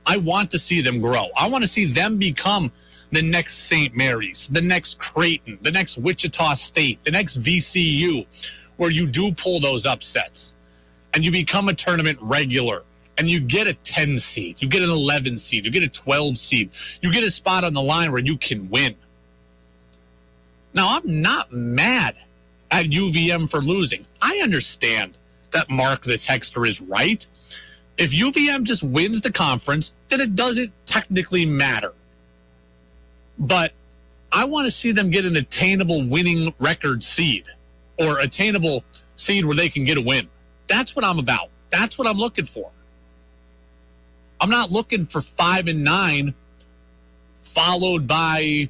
I 0.07 0.19
want 0.19 0.51
to 0.53 0.59
see 0.59 0.83
them 0.83 1.01
grow. 1.01 1.27
I 1.37 1.49
want 1.49 1.65
to 1.65 1.69
see 1.69 1.87
them 1.87 2.19
become 2.19 2.71
the 3.11 3.23
next 3.23 3.55
St. 3.55 3.97
Mary's, 3.97 4.49
the 4.49 4.61
next 4.61 4.99
Creighton, 4.99 5.59
the 5.63 5.71
next 5.71 5.99
Wichita 5.99 6.55
State, 6.55 7.03
the 7.05 7.11
next 7.11 7.41
VCU, 7.41 8.27
where 8.77 8.91
you 8.91 9.07
do 9.07 9.33
pull 9.33 9.61
those 9.61 9.87
upsets 9.87 10.53
and 11.15 11.25
you 11.25 11.31
become 11.31 11.69
a 11.69 11.75
tournament 11.75 12.19
regular 12.21 12.83
and 13.17 13.31
you 13.31 13.41
get 13.41 13.67
a 13.67 13.75
10 13.75 14.19
seed, 14.19 14.61
you 14.61 14.69
get 14.69 14.83
an 14.83 14.91
11 14.91 15.39
seed, 15.39 15.65
you 15.65 15.71
get 15.71 15.85
a 15.85 15.89
12 15.89 16.37
seed, 16.37 16.71
you 17.01 17.13
get 17.13 17.23
a 17.23 17.31
spot 17.31 17.65
on 17.65 17.73
the 17.73 17.83
line 17.83 18.11
where 18.13 18.23
you 18.23 18.37
can 18.37 18.69
win. 18.69 18.97
Now, 20.75 20.97
I'm 20.97 21.23
not 21.23 21.53
mad 21.53 22.17
at 22.71 22.87
UVM 22.87 23.49
for 23.49 23.61
losing. 23.61 24.05
I 24.21 24.41
understand 24.43 25.17
that 25.53 25.71
Mark 25.71 26.03
the 26.03 26.15
Texter 26.15 26.67
is 26.67 26.81
right. 26.81 27.25
If 27.97 28.11
UVM 28.11 28.65
just 28.65 28.83
wins 28.83 29.21
the 29.21 29.31
conference, 29.31 29.93
then 30.09 30.21
it 30.21 30.35
doesn't 30.35 30.73
technically 30.85 31.47
matter. 31.47 31.93
But 33.39 33.73
I 34.33 34.47
want 34.47 34.67
to 34.67 34.73
see 34.73 34.91
them 34.91 35.11
get 35.11 35.25
an 35.25 35.37
attainable 35.37 36.09
winning 36.09 36.53
record 36.59 37.05
seed 37.05 37.47
or 37.99 38.19
attainable 38.19 38.83
seed 39.15 39.45
where 39.45 39.55
they 39.55 39.69
can 39.69 39.85
get 39.85 39.97
a 39.97 40.01
win. 40.01 40.29
That's 40.67 40.97
what 40.97 41.05
I'm 41.05 41.21
about. 41.21 41.51
That's 41.71 41.97
what 41.97 42.09
I'm 42.09 42.17
looking 42.17 42.45
for. 42.45 42.71
I'm 44.41 44.51
not 44.51 44.73
looking 44.73 45.05
for 45.05 45.21
five 45.21 45.69
and 45.69 45.85
nine, 45.85 46.35
followed 47.39 48.09
by 48.09 48.69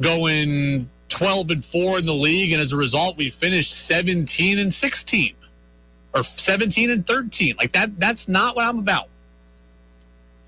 going 0.00 0.90
12 1.14 1.50
and 1.50 1.64
four 1.64 1.98
in 1.98 2.06
the 2.06 2.12
league. 2.12 2.52
And 2.52 2.60
as 2.60 2.72
a 2.72 2.76
result, 2.76 3.16
we 3.16 3.30
finished 3.30 3.72
17 3.86 4.58
and 4.58 4.74
16 4.74 5.34
or 6.12 6.24
17 6.24 6.90
and 6.90 7.06
13. 7.06 7.54
Like 7.56 7.72
that, 7.72 8.00
that's 8.00 8.28
not 8.28 8.56
what 8.56 8.66
I'm 8.66 8.80
about. 8.80 9.08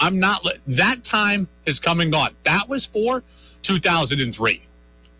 I'm 0.01 0.19
not, 0.19 0.45
that 0.67 1.05
time 1.05 1.49
has 1.67 1.79
come 1.79 2.01
and 2.01 2.11
gone. 2.11 2.31
That 2.43 2.69
was 2.69 2.85
for 2.85 3.23
2003, 3.63 4.61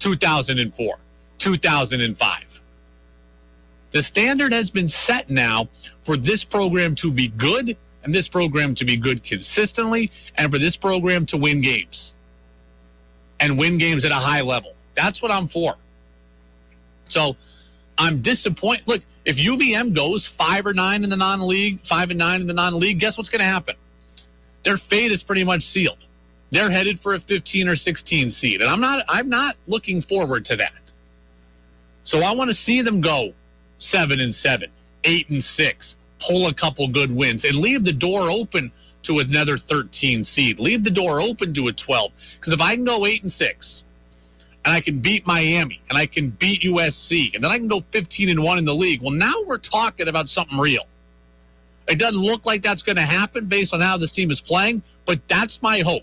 2004, 0.01 0.95
2005. 1.39 2.61
The 3.93 4.03
standard 4.03 4.53
has 4.53 4.71
been 4.71 4.89
set 4.89 5.31
now 5.31 5.69
for 6.03 6.17
this 6.17 6.43
program 6.43 6.97
to 6.97 7.13
be 7.13 7.29
good 7.29 7.77
and 8.03 8.13
this 8.13 8.29
program 8.29 8.75
to 8.75 8.85
be 8.85 8.97
good 8.97 9.23
consistently 9.23 10.11
and 10.37 10.53
for 10.53 10.59
this 10.59 10.77
program 10.77 11.25
to 11.27 11.37
win 11.37 11.61
games 11.61 12.15
and 13.39 13.57
win 13.57 13.79
games 13.79 14.05
at 14.05 14.11
a 14.11 14.17
high 14.17 14.43
level. 14.43 14.76
That's 14.97 15.23
what 15.23 15.31
I'm 15.31 15.47
for. 15.47 15.75
So 17.09 17.37
I'm 17.99 18.23
disappointed. 18.23 18.89
Look, 18.89 19.03
if 19.25 19.39
UVM 19.39 19.95
goes 19.95 20.27
five 20.27 20.67
or 20.67 20.75
nine 20.75 21.05
in 21.05 21.11
the 21.11 21.17
non 21.17 21.47
league, 21.47 21.81
five 21.85 22.11
and 22.11 22.19
nine 22.19 22.41
in 22.41 22.47
the 22.47 22.55
non 22.55 22.79
league, 22.79 22.99
guess 22.99 23.17
what's 23.17 23.29
going 23.29 23.41
to 23.41 23.45
happen? 23.45 23.77
Their 24.65 24.77
fate 24.77 25.13
is 25.13 25.23
pretty 25.23 25.45
much 25.45 25.63
sealed. 25.63 25.99
They're 26.51 26.71
headed 26.71 27.01
for 27.01 27.15
a 27.15 27.19
15 27.19 27.69
or 27.69 27.77
16 27.77 28.31
seed. 28.31 28.61
And 28.61 28.71
I'm 28.71 28.81
not 28.81 29.05
I'm 29.09 29.29
not 29.29 29.57
looking 29.67 30.01
forward 30.01 30.47
to 30.47 30.57
that. 30.57 30.93
So 32.05 32.21
I 32.21 32.35
want 32.35 32.51
to 32.51 32.55
see 32.55 32.83
them 32.83 33.01
go 33.01 33.35
seven 33.79 34.21
and 34.21 34.35
seven, 34.35 34.71
eight 35.05 35.29
and 35.29 35.43
six, 35.43 35.97
pull 36.21 36.47
a 36.47 36.55
couple 36.55 36.87
good 36.89 37.15
wins, 37.15 37.45
and 37.45 37.57
leave 37.57 37.85
the 37.85 37.93
door 37.93 38.31
open 38.31 38.71
to 39.03 39.19
another 39.19 39.57
13 39.57 40.23
seed. 40.25 40.59
Leave 40.59 40.85
the 40.85 40.91
door 40.91 41.21
open 41.21 41.55
to 41.55 41.69
a 41.69 41.73
12. 41.73 42.13
Because 42.35 42.53
if 42.53 42.61
I 42.61 42.75
can 42.75 42.85
go 42.85 43.07
eight 43.07 43.23
and 43.23 43.31
six, 43.31 43.85
and 44.67 44.75
I 44.75 44.81
can 44.81 44.99
beat 44.99 45.25
Miami, 45.29 45.81
and 45.89 45.97
I 45.97 46.07
can 46.07 46.29
beat 46.29 46.63
USC, 46.63 47.37
and 47.37 47.45
then 47.45 47.53
I 47.53 47.57
can 47.57 47.69
go 47.69 47.79
15 47.79 48.29
and 48.29 48.43
one 48.43 48.59
in 48.59 48.65
the 48.65 48.75
league, 48.75 49.01
well, 49.01 49.13
now 49.13 49.33
we're 49.47 49.59
talking 49.59 50.09
about 50.09 50.29
something 50.29 50.59
real. 50.59 50.83
It 51.87 52.01
doesn't 52.01 52.21
look 52.21 52.45
like 52.45 52.63
that's 52.63 52.83
going 52.83 52.97
to 52.97 53.03
happen 53.03 53.47
based 53.47 53.73
on 53.73 53.81
how 53.81 53.97
this 53.97 54.11
team 54.11 54.33
is 54.33 54.41
playing, 54.41 54.83
but 55.05 55.29
that's 55.29 55.63
my 55.63 55.79
hope. 55.79 56.03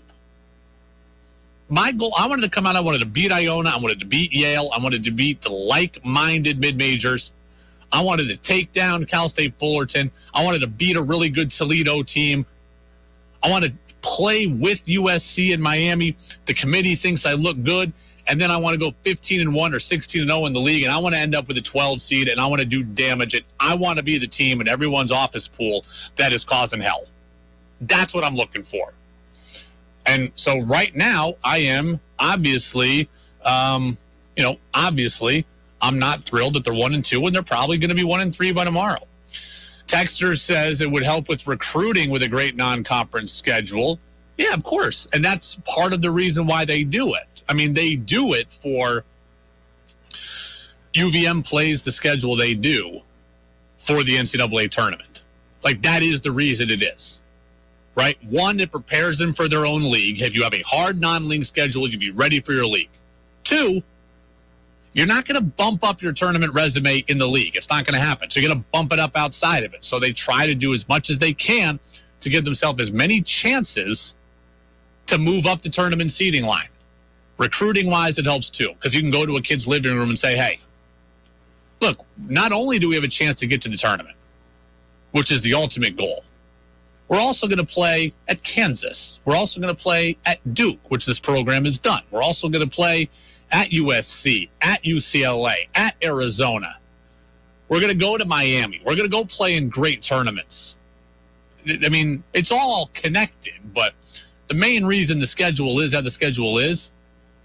My 1.68 1.92
goal, 1.92 2.14
I 2.18 2.26
wanted 2.26 2.42
to 2.42 2.48
come 2.48 2.66
out, 2.66 2.74
I 2.74 2.80
wanted 2.80 3.00
to 3.00 3.06
beat 3.06 3.32
Iona, 3.32 3.68
I 3.68 3.76
wanted 3.76 4.00
to 4.00 4.06
beat 4.06 4.32
Yale, 4.32 4.70
I 4.74 4.82
wanted 4.82 5.04
to 5.04 5.10
beat 5.10 5.42
the 5.42 5.52
like 5.52 6.02
minded 6.02 6.58
mid 6.58 6.78
majors. 6.78 7.32
I 7.92 8.00
wanted 8.00 8.30
to 8.30 8.36
take 8.38 8.72
down 8.72 9.04
Cal 9.04 9.28
State 9.28 9.58
Fullerton. 9.58 10.10
I 10.32 10.42
wanted 10.42 10.62
to 10.62 10.68
beat 10.68 10.96
a 10.96 11.02
really 11.02 11.28
good 11.28 11.50
Toledo 11.50 12.02
team. 12.02 12.46
I 13.42 13.50
want 13.50 13.66
to 13.66 13.74
play 14.00 14.46
with 14.46 14.86
USC 14.86 15.52
and 15.52 15.62
Miami. 15.62 16.16
The 16.46 16.54
committee 16.54 16.94
thinks 16.94 17.26
I 17.26 17.34
look 17.34 17.62
good. 17.62 17.92
And 18.26 18.40
then 18.40 18.50
I 18.50 18.56
want 18.56 18.74
to 18.74 18.80
go 18.80 18.94
15 19.02 19.40
and 19.40 19.54
1 19.54 19.74
or 19.74 19.78
16 19.78 20.22
and 20.22 20.30
0 20.30 20.46
in 20.46 20.52
the 20.52 20.60
league. 20.60 20.82
And 20.82 20.92
I 20.92 20.98
want 20.98 21.14
to 21.14 21.20
end 21.20 21.34
up 21.34 21.46
with 21.46 21.58
a 21.58 21.62
12 21.62 22.00
seed 22.00 22.28
and 22.28 22.40
I 22.40 22.46
want 22.46 22.60
to 22.60 22.66
do 22.66 22.82
damage. 22.82 23.34
And 23.34 23.44
I 23.60 23.74
want 23.74 23.98
to 23.98 24.04
be 24.04 24.18
the 24.18 24.26
team 24.26 24.60
in 24.60 24.68
everyone's 24.68 25.12
office 25.12 25.46
pool 25.46 25.84
that 26.16 26.32
is 26.32 26.44
causing 26.44 26.80
hell. 26.80 27.04
That's 27.80 28.14
what 28.14 28.24
I'm 28.24 28.34
looking 28.34 28.62
for. 28.62 28.94
And 30.06 30.32
so 30.36 30.60
right 30.60 30.94
now, 30.94 31.34
I 31.44 31.58
am 31.58 32.00
obviously, 32.18 33.08
um, 33.44 33.96
you 34.36 34.42
know, 34.42 34.58
obviously 34.74 35.46
I'm 35.80 35.98
not 35.98 36.22
thrilled 36.22 36.54
that 36.54 36.64
they're 36.64 36.74
one 36.74 36.94
and 36.94 37.04
two, 37.04 37.24
and 37.26 37.34
they're 37.34 37.42
probably 37.42 37.78
going 37.78 37.90
to 37.90 37.94
be 37.94 38.04
one 38.04 38.20
and 38.20 38.34
three 38.34 38.52
by 38.52 38.64
tomorrow. 38.64 39.00
Texter 39.86 40.36
says 40.38 40.80
it 40.80 40.90
would 40.90 41.02
help 41.02 41.28
with 41.28 41.46
recruiting 41.46 42.10
with 42.10 42.22
a 42.22 42.28
great 42.28 42.56
non-conference 42.56 43.30
schedule. 43.30 43.98
Yeah, 44.38 44.54
of 44.54 44.64
course, 44.64 45.08
and 45.12 45.24
that's 45.24 45.56
part 45.56 45.92
of 45.92 46.00
the 46.00 46.10
reason 46.10 46.46
why 46.46 46.64
they 46.64 46.84
do 46.84 47.14
it. 47.14 47.33
I 47.48 47.54
mean, 47.54 47.74
they 47.74 47.94
do 47.94 48.34
it 48.34 48.50
for 48.50 49.04
UVM 50.94 51.46
plays 51.46 51.82
the 51.82 51.92
schedule 51.92 52.36
they 52.36 52.54
do 52.54 53.00
for 53.78 54.02
the 54.02 54.16
NCAA 54.16 54.70
tournament. 54.70 55.22
Like 55.62 55.82
that 55.82 56.02
is 56.02 56.20
the 56.20 56.30
reason 56.30 56.70
it 56.70 56.82
is. 56.82 57.20
Right? 57.96 58.18
One, 58.24 58.58
it 58.58 58.72
prepares 58.72 59.18
them 59.18 59.32
for 59.32 59.48
their 59.48 59.66
own 59.66 59.88
league. 59.90 60.20
If 60.20 60.34
you 60.34 60.42
have 60.42 60.54
a 60.54 60.62
hard 60.62 61.00
non-league 61.00 61.44
schedule, 61.44 61.88
you'd 61.88 62.00
be 62.00 62.10
ready 62.10 62.40
for 62.40 62.52
your 62.52 62.66
league. 62.66 62.88
Two, 63.44 63.82
you're 64.94 65.06
not 65.06 65.26
going 65.26 65.36
to 65.36 65.44
bump 65.44 65.84
up 65.84 66.02
your 66.02 66.12
tournament 66.12 66.54
resume 66.54 67.04
in 67.08 67.18
the 67.18 67.26
league. 67.26 67.54
It's 67.56 67.68
not 67.68 67.84
going 67.84 67.94
to 67.94 68.04
happen. 68.04 68.30
So 68.30 68.40
you're 68.40 68.48
going 68.48 68.62
to 68.62 68.68
bump 68.72 68.92
it 68.92 68.98
up 68.98 69.16
outside 69.16 69.64
of 69.64 69.74
it. 69.74 69.84
So 69.84 70.00
they 70.00 70.12
try 70.12 70.46
to 70.46 70.54
do 70.54 70.72
as 70.72 70.88
much 70.88 71.10
as 71.10 71.18
they 71.18 71.32
can 71.32 71.78
to 72.20 72.30
give 72.30 72.44
themselves 72.44 72.80
as 72.80 72.90
many 72.90 73.20
chances 73.20 74.16
to 75.06 75.18
move 75.18 75.46
up 75.46 75.62
the 75.62 75.68
tournament 75.68 76.10
seeding 76.10 76.44
line. 76.44 76.68
Recruiting 77.38 77.90
wise, 77.90 78.18
it 78.18 78.26
helps 78.26 78.50
too, 78.50 78.68
because 78.74 78.94
you 78.94 79.00
can 79.00 79.10
go 79.10 79.26
to 79.26 79.36
a 79.36 79.40
kid's 79.40 79.66
living 79.66 79.96
room 79.96 80.08
and 80.08 80.18
say, 80.18 80.36
hey, 80.36 80.60
look, 81.80 81.98
not 82.16 82.52
only 82.52 82.78
do 82.78 82.88
we 82.88 82.94
have 82.94 83.04
a 83.04 83.08
chance 83.08 83.36
to 83.36 83.46
get 83.46 83.62
to 83.62 83.68
the 83.68 83.76
tournament, 83.76 84.16
which 85.12 85.32
is 85.32 85.42
the 85.42 85.54
ultimate 85.54 85.96
goal, 85.96 86.24
we're 87.08 87.18
also 87.18 87.48
going 87.48 87.58
to 87.58 87.66
play 87.66 88.12
at 88.28 88.42
Kansas. 88.42 89.20
We're 89.24 89.36
also 89.36 89.60
going 89.60 89.74
to 89.74 89.80
play 89.80 90.16
at 90.24 90.54
Duke, 90.54 90.90
which 90.90 91.06
this 91.06 91.20
program 91.20 91.64
has 91.64 91.78
done. 91.78 92.02
We're 92.10 92.22
also 92.22 92.48
going 92.48 92.68
to 92.68 92.74
play 92.74 93.10
at 93.50 93.70
USC, 93.70 94.48
at 94.62 94.82
UCLA, 94.84 95.68
at 95.74 95.96
Arizona. 96.02 96.76
We're 97.68 97.80
going 97.80 97.92
to 97.92 97.98
go 97.98 98.16
to 98.16 98.24
Miami. 98.24 98.80
We're 98.84 98.96
going 98.96 99.08
to 99.08 99.14
go 99.14 99.24
play 99.24 99.56
in 99.56 99.68
great 99.68 100.02
tournaments. 100.02 100.76
I 101.68 101.88
mean, 101.88 102.24
it's 102.32 102.52
all 102.52 102.90
connected, 102.92 103.54
but 103.72 103.92
the 104.48 104.54
main 104.54 104.84
reason 104.84 105.18
the 105.18 105.26
schedule 105.26 105.80
is 105.80 105.94
how 105.94 106.00
the 106.00 106.10
schedule 106.10 106.58
is 106.58 106.92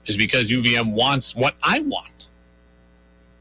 is 0.05 0.17
because 0.17 0.49
UVM 0.49 0.93
wants 0.93 1.35
what 1.35 1.55
I 1.63 1.79
want. 1.79 2.27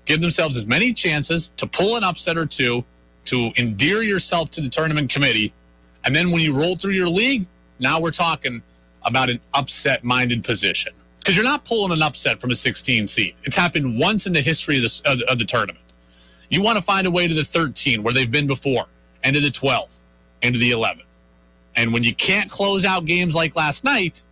Give 0.05 0.21
themselves 0.21 0.57
as 0.57 0.67
many 0.67 0.93
chances 0.93 1.51
to 1.59 1.67
pull 1.67 1.97
an 1.97 2.05
upset 2.05 2.39
or 2.39 2.47
two, 2.47 2.85
to 3.27 3.51
endear 3.59 4.03
yourself 4.03 4.51
to 4.51 4.61
the 4.61 4.69
tournament 4.69 5.11
committee. 5.11 5.53
And 6.05 6.17
then 6.17 6.31
when 6.31 6.41
you 6.41 6.59
roll 6.59 6.77
through 6.77 6.93
your 6.93 7.09
league, 7.09 7.47
now 7.79 8.01
we're 8.01 8.11
talking 8.11 8.63
about 9.03 9.31
an 9.31 9.41
upset 9.55 10.05
minded 10.05 10.45
position 10.45 10.93
because 11.19 11.37
you're 11.37 11.45
not 11.45 11.65
pulling 11.65 11.93
an 11.93 12.03
upset 12.03 12.41
from 12.41 12.51
a 12.51 12.55
16 12.55 13.07
seed. 13.07 13.35
It's 13.45 13.57
happened 13.57 13.99
once 13.99 14.27
in 14.27 14.33
the 14.33 14.41
history 14.41 14.77
of, 14.77 14.83
the, 14.83 15.27
of 15.31 15.39
the 15.39 15.45
tournament. 15.45 15.85
You 16.49 16.63
want 16.63 16.79
to 16.79 16.83
find 16.83 17.07
a 17.07 17.11
way 17.11 17.29
to 17.29 17.35
the 17.35 17.45
13 17.45 18.03
where 18.03 18.15
they've 18.15 18.31
been 18.31 18.47
before, 18.47 18.85
and 19.23 19.35
to 19.35 19.41
the 19.43 19.51
12, 19.51 19.95
and 20.43 20.55
to 20.55 20.59
the 20.59 20.71
11. 20.71 21.03
And 21.77 21.93
when 21.93 22.03
you 22.03 22.15
can't 22.15 22.51
close 22.51 22.85
out 22.85 23.05
games 23.05 23.35
like 23.35 23.55
last 23.55 23.85
night, 23.85 24.23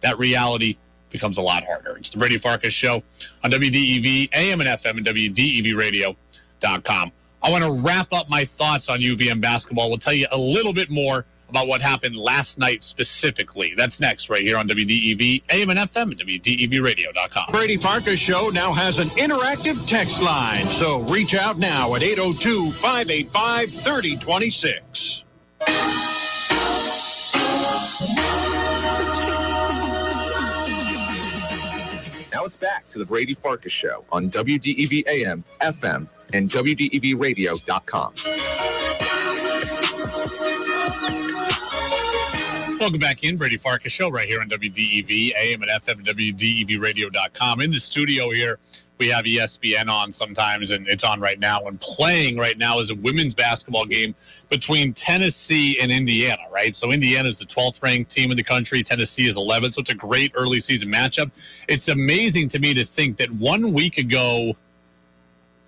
that 0.00 0.18
reality 0.18 0.76
becomes 1.10 1.38
a 1.38 1.42
lot 1.42 1.64
harder. 1.64 1.96
It's 1.96 2.10
the 2.10 2.18
Brady 2.18 2.38
Farkas 2.38 2.72
Show 2.72 3.02
on 3.44 3.50
WDEV, 3.50 4.34
AM 4.34 4.60
and 4.60 4.68
FM, 4.68 4.98
and 4.98 5.06
WDEVradio.com. 5.06 7.12
I 7.42 7.50
want 7.50 7.64
to 7.64 7.72
wrap 7.72 8.12
up 8.12 8.28
my 8.28 8.44
thoughts 8.44 8.88
on 8.88 8.98
UVM 8.98 9.40
basketball. 9.40 9.88
We'll 9.88 9.98
tell 9.98 10.12
you 10.12 10.26
a 10.32 10.38
little 10.38 10.72
bit 10.72 10.90
more 10.90 11.24
about 11.48 11.66
what 11.66 11.80
happened 11.80 12.16
last 12.16 12.58
night 12.58 12.82
specifically. 12.82 13.74
That's 13.76 14.00
next, 14.00 14.28
right 14.28 14.42
here 14.42 14.58
on 14.58 14.68
WDEV, 14.68 15.42
AM 15.50 15.70
and 15.70 15.78
FM, 15.78 16.10
and 16.10 16.20
WDEVradio.com. 16.20 17.46
Brady 17.50 17.76
Farkas 17.76 18.18
Show 18.18 18.50
now 18.52 18.72
has 18.72 18.98
an 18.98 19.08
interactive 19.08 19.88
text 19.88 20.22
line, 20.22 20.64
so 20.64 21.00
reach 21.00 21.34
out 21.34 21.58
now 21.58 21.94
at 21.94 22.02
802 22.02 22.70
it's 32.48 32.56
back 32.56 32.88
to 32.88 32.98
the 32.98 33.04
Brady 33.04 33.34
Farkas 33.34 33.72
Show 33.72 34.06
on 34.10 34.30
WDEV 34.30 35.06
AM, 35.06 35.44
FM, 35.60 36.08
and 36.32 36.48
WDEVradio.com. 36.48 38.14
Welcome 42.80 43.00
back 43.00 43.24
in, 43.24 43.36
Brady 43.36 43.56
Farkas 43.56 43.92
Show, 43.92 44.08
right 44.08 44.28
here 44.28 44.40
on 44.40 44.48
WDEV, 44.48 45.34
AM 45.34 45.62
and 45.62 45.70
FM, 45.82 46.06
WDEVradio.com. 46.06 47.60
In 47.60 47.72
the 47.72 47.80
studio 47.80 48.30
here, 48.30 48.60
we 48.98 49.08
have 49.08 49.24
ESPN 49.24 49.88
on 49.88 50.12
sometimes, 50.12 50.70
and 50.70 50.86
it's 50.86 51.02
on 51.02 51.20
right 51.20 51.40
now. 51.40 51.58
And 51.66 51.80
playing 51.80 52.36
right 52.36 52.56
now 52.56 52.78
is 52.78 52.90
a 52.90 52.94
women's 52.94 53.34
basketball 53.34 53.84
game 53.84 54.14
between 54.48 54.92
Tennessee 54.92 55.80
and 55.80 55.90
Indiana, 55.90 56.42
right? 56.52 56.74
So 56.76 56.92
Indiana 56.92 57.28
is 57.28 57.36
the 57.36 57.46
12th 57.46 57.82
ranked 57.82 58.12
team 58.12 58.30
in 58.30 58.36
the 58.36 58.44
country, 58.44 58.84
Tennessee 58.84 59.26
is 59.26 59.36
11th. 59.36 59.74
So 59.74 59.80
it's 59.80 59.90
a 59.90 59.96
great 59.96 60.30
early 60.36 60.60
season 60.60 60.88
matchup. 60.88 61.32
It's 61.66 61.88
amazing 61.88 62.46
to 62.50 62.60
me 62.60 62.74
to 62.74 62.84
think 62.84 63.16
that 63.16 63.30
one 63.32 63.72
week 63.72 63.98
ago, 63.98 64.56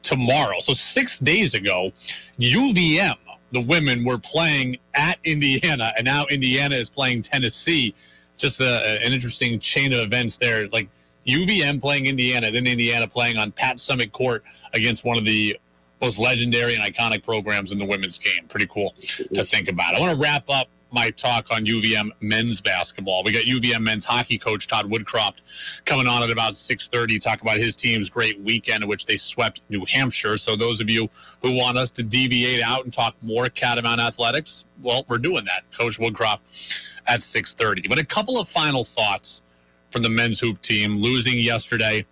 tomorrow, 0.02 0.60
so 0.60 0.72
six 0.74 1.18
days 1.18 1.54
ago, 1.54 1.92
UVM, 2.38 3.16
the 3.52 3.60
women, 3.60 4.04
were 4.04 4.18
playing 4.18 4.78
at 4.94 5.18
Indiana, 5.24 5.92
and 5.96 6.04
now 6.04 6.26
Indiana 6.26 6.76
is 6.76 6.90
playing 6.90 7.22
Tennessee. 7.22 7.94
Just 8.36 8.60
a, 8.60 9.04
an 9.04 9.12
interesting 9.12 9.60
chain 9.60 9.92
of 9.92 10.00
events 10.00 10.38
there. 10.38 10.68
Like, 10.68 10.88
UVM 11.26 11.80
playing 11.80 12.06
Indiana, 12.06 12.50
then 12.50 12.66
Indiana 12.66 13.06
playing 13.06 13.36
on 13.36 13.52
Pat 13.52 13.76
Summitt 13.76 14.12
Court 14.12 14.42
against 14.72 15.04
one 15.04 15.18
of 15.18 15.24
the 15.24 15.58
most 16.00 16.18
legendary 16.18 16.74
and 16.74 16.82
iconic 16.82 17.22
programs 17.22 17.72
in 17.72 17.78
the 17.78 17.84
women's 17.84 18.18
game. 18.18 18.46
Pretty 18.48 18.66
cool 18.66 18.94
to 19.34 19.44
think 19.44 19.68
about. 19.68 19.94
I 19.94 20.00
want 20.00 20.14
to 20.14 20.20
wrap 20.20 20.44
up 20.48 20.68
my 20.92 21.10
talk 21.10 21.48
on 21.52 21.64
UVM 21.64 22.10
men's 22.20 22.60
basketball. 22.60 23.22
We 23.24 23.32
got 23.32 23.44
UVM 23.44 23.82
men's 23.82 24.04
hockey 24.04 24.38
coach 24.38 24.66
Todd 24.66 24.90
Woodcroft 24.90 25.38
coming 25.84 26.06
on 26.06 26.22
at 26.22 26.30
about 26.30 26.54
6:30 26.54 27.18
talk 27.18 27.42
about 27.42 27.58
his 27.58 27.76
team's 27.76 28.10
great 28.10 28.40
weekend 28.40 28.82
in 28.82 28.88
which 28.88 29.06
they 29.06 29.16
swept 29.16 29.60
New 29.68 29.84
Hampshire. 29.86 30.36
So 30.36 30.56
those 30.56 30.80
of 30.80 30.90
you 30.90 31.08
who 31.42 31.56
want 31.56 31.78
us 31.78 31.90
to 31.92 32.02
deviate 32.02 32.62
out 32.62 32.84
and 32.84 32.92
talk 32.92 33.14
more 33.22 33.48
Catamount 33.48 34.00
athletics, 34.00 34.64
well, 34.82 35.04
we're 35.08 35.18
doing 35.18 35.44
that. 35.44 35.62
Coach 35.76 35.98
Woodcroft 35.98 36.80
at 37.06 37.20
6:30. 37.20 37.88
But 37.88 37.98
a 37.98 38.04
couple 38.04 38.38
of 38.38 38.48
final 38.48 38.84
thoughts 38.84 39.42
from 39.90 40.02
the 40.02 40.08
men's 40.08 40.38
hoop 40.40 40.60
team 40.62 41.00
losing 41.00 41.38
yesterday 41.38 42.04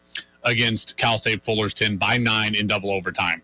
against 0.44 0.96
Cal 0.96 1.18
State 1.18 1.42
Fullerton 1.42 1.96
by 1.96 2.18
9 2.18 2.54
in 2.54 2.66
double 2.66 2.90
overtime. 2.90 3.42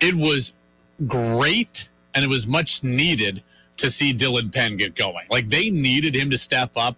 It 0.00 0.14
was 0.14 0.52
great 1.06 1.88
and 2.14 2.24
it 2.24 2.28
was 2.28 2.46
much 2.46 2.82
needed 2.82 3.42
to 3.78 3.90
see 3.90 4.12
Dylan 4.12 4.52
Penn 4.52 4.76
get 4.76 4.94
going. 4.94 5.26
Like 5.30 5.48
they 5.48 5.70
needed 5.70 6.14
him 6.14 6.30
to 6.30 6.38
step 6.38 6.72
up, 6.76 6.96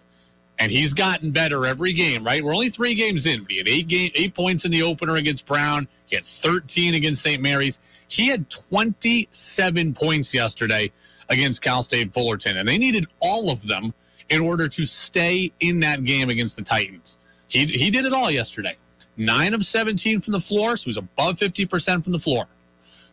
and 0.59 0.71
he's 0.71 0.93
gotten 0.93 1.31
better 1.31 1.65
every 1.65 1.93
game. 1.93 2.23
Right, 2.23 2.43
we're 2.43 2.53
only 2.53 2.69
three 2.69 2.95
games 2.95 3.25
in, 3.25 3.41
but 3.43 3.51
he 3.51 3.57
had 3.57 3.67
eight 3.67 3.87
game, 3.87 4.11
eight 4.15 4.33
points 4.33 4.65
in 4.65 4.71
the 4.71 4.83
opener 4.83 5.15
against 5.15 5.45
Brown. 5.45 5.87
He 6.05 6.15
had 6.15 6.25
13 6.25 6.93
against 6.93 7.21
St. 7.21 7.41
Mary's. 7.41 7.79
He 8.07 8.27
had 8.27 8.49
27 8.49 9.93
points 9.93 10.33
yesterday 10.33 10.91
against 11.29 11.61
Cal 11.61 11.81
State 11.81 12.13
Fullerton, 12.13 12.57
and 12.57 12.67
they 12.67 12.77
needed 12.77 13.05
all 13.19 13.49
of 13.49 13.65
them 13.65 13.93
in 14.29 14.41
order 14.41 14.67
to 14.67 14.85
stay 14.85 15.51
in 15.59 15.79
that 15.81 16.03
game 16.03 16.29
against 16.29 16.57
the 16.57 16.63
Titans. 16.63 17.19
He 17.47 17.65
he 17.65 17.91
did 17.91 18.05
it 18.05 18.13
all 18.13 18.31
yesterday. 18.31 18.75
Nine 19.15 19.53
of 19.53 19.63
17 19.63 20.21
from 20.21 20.31
the 20.31 20.39
floor, 20.39 20.75
so 20.75 20.85
he 20.85 20.89
was 20.89 20.97
above 20.97 21.37
50% 21.37 22.03
from 22.03 22.13
the 22.13 22.19
floor. 22.19 22.45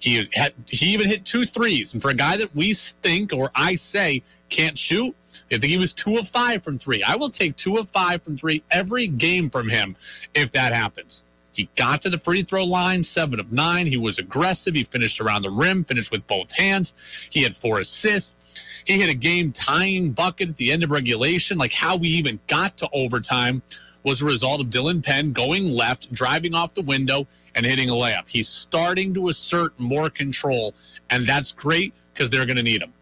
He 0.01 0.29
had 0.33 0.55
he 0.67 0.87
even 0.87 1.09
hit 1.09 1.25
two 1.25 1.45
threes, 1.45 1.93
and 1.93 2.03
for 2.03 2.11
a 2.11 2.15
guy 2.15 2.39
that 2.39 2.55
we 2.57 2.75
think 2.75 3.33
or 3.33 3.51
I 3.55 3.75
say 3.77 4.23
can't 4.49 4.77
shoot, 4.77 5.15
I 5.53 5.59
think 5.59 5.71
he 5.71 5.79
was 5.79 5.93
two 5.93 6.17
of 6.17 6.27
five 6.29 6.63
from 6.63 6.79
three. 6.79 7.03
I 7.03 7.17
will 7.17 7.31
take 7.31 7.57
two 7.57 7.77
of 7.77 7.89
five 7.89 8.23
from 8.23 8.37
three 8.37 8.63
every 8.71 9.07
game 9.07 9.51
from 9.51 9.69
him 9.69 9.97
if 10.35 10.53
that 10.53 10.73
happens. 10.73 11.25
He 11.53 11.69
got 11.77 12.03
to 12.03 12.11
the 12.11 12.19
free 12.19 12.43
throw 12.43 12.65
line, 12.65 13.03
seven 13.03 13.41
of 13.41 13.53
nine. 13.53 13.87
He 13.87 13.99
was 13.99 14.19
aggressive. 14.19 14.75
He 14.75 14.85
finished 14.85 15.21
around 15.21 15.43
the 15.43 15.51
rim, 15.51 15.85
finished 15.85 16.11
with 16.11 16.27
both 16.27 16.53
hands. 16.53 16.95
He 17.29 17.43
had 17.43 17.57
four 17.57 17.81
assists. 17.81 18.35
He 18.85 18.99
hit 18.99 19.11
a 19.11 19.15
game 19.15 19.53
tying 19.53 20.13
bucket 20.13 20.49
at 20.49 20.57
the 20.57 20.73
end 20.73 20.85
of 20.85 20.91
regulation. 20.91 21.59
Like 21.59 21.73
how 21.73 21.97
we 21.97 22.09
even 22.09 22.41
got 22.47 22.79
to 22.79 22.89
overtime 22.93 23.63
was 24.03 24.23
a 24.23 24.25
result 24.25 24.61
of 24.61 24.69
Dylan 24.69 25.05
Penn 25.05 25.33
going 25.33 25.71
left, 25.71 26.13
driving 26.13 26.55
off 26.55 26.73
the 26.73 26.83
window, 26.83 27.27
and 27.55 27.67
hitting 27.67 27.91
a 27.91 27.93
layup. 27.93 28.29
He's 28.29 28.49
starting 28.49 29.15
to 29.15 29.29
assert 29.29 29.79
more 29.79 30.11
control, 30.11 30.75
and 31.11 31.27
that's 31.27 31.53
great 31.53 31.93
because 32.13 32.31
they're 32.31 32.47
going 32.47 32.57
to 32.57 32.63
need 32.63 32.83
him. 32.83 32.93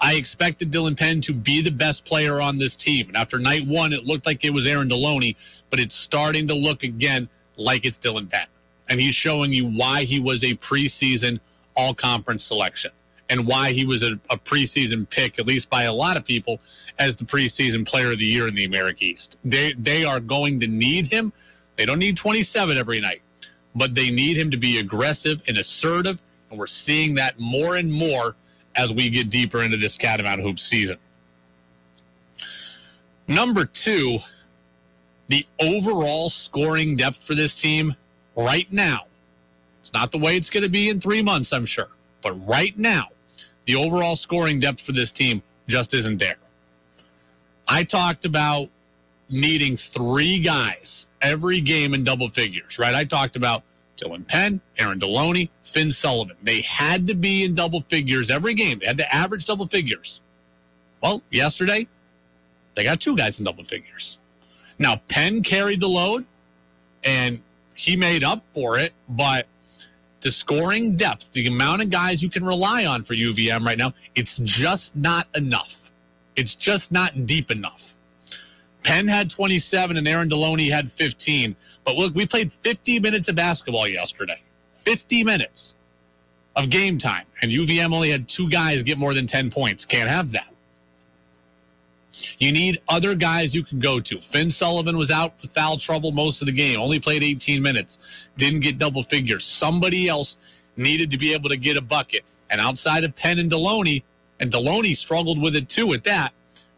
I 0.00 0.14
expected 0.14 0.72
Dylan 0.72 0.98
Penn 0.98 1.20
to 1.22 1.32
be 1.32 1.62
the 1.62 1.70
best 1.70 2.04
player 2.04 2.40
on 2.40 2.58
this 2.58 2.74
team. 2.74 3.06
And 3.06 3.16
after 3.16 3.38
night 3.38 3.66
one, 3.68 3.92
it 3.92 4.04
looked 4.04 4.26
like 4.26 4.44
it 4.44 4.52
was 4.52 4.66
Aaron 4.66 4.88
Deloney, 4.88 5.36
but 5.70 5.78
it's 5.78 5.94
starting 5.94 6.48
to 6.48 6.54
look 6.54 6.82
again 6.82 7.28
like 7.56 7.86
it's 7.86 7.98
Dylan 7.98 8.28
Penn. 8.28 8.46
And 8.88 9.00
he's 9.00 9.14
showing 9.14 9.52
you 9.52 9.66
why 9.66 10.02
he 10.02 10.18
was 10.18 10.42
a 10.42 10.54
preseason 10.56 11.38
all 11.76 11.94
conference 11.94 12.42
selection 12.42 12.90
and 13.30 13.46
why 13.46 13.72
he 13.72 13.86
was 13.86 14.02
a, 14.02 14.18
a, 14.28 14.36
preseason 14.36 15.08
pick, 15.08 15.38
at 15.38 15.46
least 15.46 15.70
by 15.70 15.84
a 15.84 15.92
lot 15.92 16.16
of 16.16 16.24
people, 16.24 16.60
as 16.98 17.16
the 17.16 17.24
preseason 17.24 17.86
player 17.86 18.10
of 18.10 18.18
the 18.18 18.24
year 18.24 18.48
in 18.48 18.54
the 18.54 18.64
America 18.64 19.04
East. 19.04 19.38
They, 19.44 19.72
they 19.74 20.04
are 20.04 20.20
going 20.20 20.60
to 20.60 20.66
need 20.66 21.06
him 21.06 21.32
they 21.76 21.86
don't 21.86 21.98
need 21.98 22.16
27 22.16 22.76
every 22.76 23.00
night, 23.00 23.22
but 23.74 23.94
they 23.94 24.10
need 24.10 24.36
him 24.36 24.50
to 24.50 24.56
be 24.56 24.78
aggressive 24.78 25.42
and 25.48 25.56
assertive. 25.58 26.20
And 26.50 26.58
we're 26.58 26.66
seeing 26.66 27.14
that 27.14 27.38
more 27.38 27.76
and 27.76 27.90
more 27.92 28.36
as 28.76 28.92
we 28.92 29.08
get 29.08 29.30
deeper 29.30 29.62
into 29.62 29.76
this 29.76 29.96
Catamount 29.96 30.40
Hoop 30.40 30.58
season. 30.58 30.98
Number 33.28 33.64
two, 33.64 34.18
the 35.28 35.46
overall 35.60 36.28
scoring 36.28 36.96
depth 36.96 37.22
for 37.22 37.34
this 37.34 37.54
team 37.54 37.94
right 38.36 38.70
now. 38.72 39.06
It's 39.80 39.92
not 39.92 40.12
the 40.12 40.18
way 40.18 40.36
it's 40.36 40.50
going 40.50 40.62
to 40.62 40.68
be 40.68 40.90
in 40.90 41.00
three 41.00 41.22
months, 41.22 41.52
I'm 41.52 41.64
sure. 41.64 41.86
But 42.22 42.32
right 42.46 42.76
now, 42.78 43.08
the 43.64 43.76
overall 43.76 44.16
scoring 44.16 44.60
depth 44.60 44.80
for 44.80 44.92
this 44.92 45.12
team 45.12 45.42
just 45.68 45.94
isn't 45.94 46.18
there. 46.18 46.36
I 47.68 47.84
talked 47.84 48.24
about 48.24 48.68
needing 49.32 49.76
three 49.76 50.38
guys 50.38 51.08
every 51.20 51.60
game 51.60 51.94
in 51.94 52.04
double 52.04 52.28
figures, 52.28 52.78
right? 52.78 52.94
I 52.94 53.04
talked 53.04 53.36
about 53.36 53.62
Dylan 53.96 54.26
Penn, 54.26 54.60
Aaron 54.78 54.98
Deloney, 54.98 55.48
Finn 55.62 55.90
Sullivan. 55.90 56.36
They 56.42 56.60
had 56.62 57.06
to 57.08 57.14
be 57.14 57.44
in 57.44 57.54
double 57.54 57.80
figures 57.80 58.30
every 58.30 58.54
game. 58.54 58.78
They 58.78 58.86
had 58.86 58.98
to 58.98 59.14
average 59.14 59.44
double 59.44 59.66
figures. 59.66 60.20
Well, 61.02 61.22
yesterday, 61.30 61.88
they 62.74 62.84
got 62.84 63.00
two 63.00 63.16
guys 63.16 63.38
in 63.38 63.44
double 63.44 63.64
figures. 63.64 64.18
Now, 64.78 64.96
Penn 65.08 65.42
carried 65.42 65.80
the 65.80 65.88
load 65.88 66.24
and 67.04 67.40
he 67.74 67.96
made 67.96 68.24
up 68.24 68.42
for 68.52 68.78
it, 68.78 68.92
but 69.08 69.46
the 70.20 70.30
scoring 70.30 70.96
depth, 70.96 71.32
the 71.32 71.46
amount 71.46 71.82
of 71.82 71.90
guys 71.90 72.22
you 72.22 72.30
can 72.30 72.44
rely 72.44 72.86
on 72.86 73.02
for 73.02 73.14
UVM 73.14 73.64
right 73.64 73.78
now, 73.78 73.92
it's 74.14 74.38
just 74.38 74.94
not 74.94 75.26
enough. 75.34 75.90
It's 76.36 76.54
just 76.54 76.92
not 76.92 77.26
deep 77.26 77.50
enough. 77.50 77.96
Penn 78.82 79.08
had 79.08 79.30
27 79.30 79.96
and 79.96 80.08
Aaron 80.08 80.28
Deloney 80.28 80.70
had 80.70 80.90
15. 80.90 81.56
But 81.84 81.96
look, 81.96 82.14
we 82.14 82.26
played 82.26 82.52
50 82.52 83.00
minutes 83.00 83.28
of 83.28 83.36
basketball 83.36 83.88
yesterday. 83.88 84.40
50 84.84 85.24
minutes 85.24 85.74
of 86.56 86.70
game 86.70 86.98
time. 86.98 87.24
And 87.40 87.50
UVM 87.50 87.94
only 87.94 88.10
had 88.10 88.28
two 88.28 88.48
guys 88.48 88.82
get 88.82 88.98
more 88.98 89.14
than 89.14 89.26
10 89.26 89.50
points. 89.50 89.84
Can't 89.84 90.10
have 90.10 90.32
that. 90.32 90.52
You 92.38 92.52
need 92.52 92.80
other 92.88 93.14
guys 93.14 93.54
you 93.54 93.64
can 93.64 93.78
go 93.80 93.98
to. 94.00 94.20
Finn 94.20 94.50
Sullivan 94.50 94.98
was 94.98 95.10
out 95.10 95.40
for 95.40 95.48
foul 95.48 95.78
trouble 95.78 96.12
most 96.12 96.42
of 96.42 96.46
the 96.46 96.52
game, 96.52 96.78
only 96.78 97.00
played 97.00 97.22
18 97.22 97.62
minutes, 97.62 98.28
didn't 98.36 98.60
get 98.60 98.76
double 98.76 99.02
figures. 99.02 99.44
Somebody 99.44 100.08
else 100.08 100.36
needed 100.76 101.12
to 101.12 101.18
be 101.18 101.32
able 101.32 101.48
to 101.48 101.56
get 101.56 101.78
a 101.78 101.80
bucket. 101.80 102.22
And 102.50 102.60
outside 102.60 103.04
of 103.04 103.16
Penn 103.16 103.38
and 103.38 103.50
Deloney, 103.50 104.02
and 104.40 104.50
Deloney 104.50 104.94
struggled 104.94 105.40
with 105.40 105.56
it 105.56 105.68
too 105.70 105.94
at 105.94 106.04
that, 106.04 106.32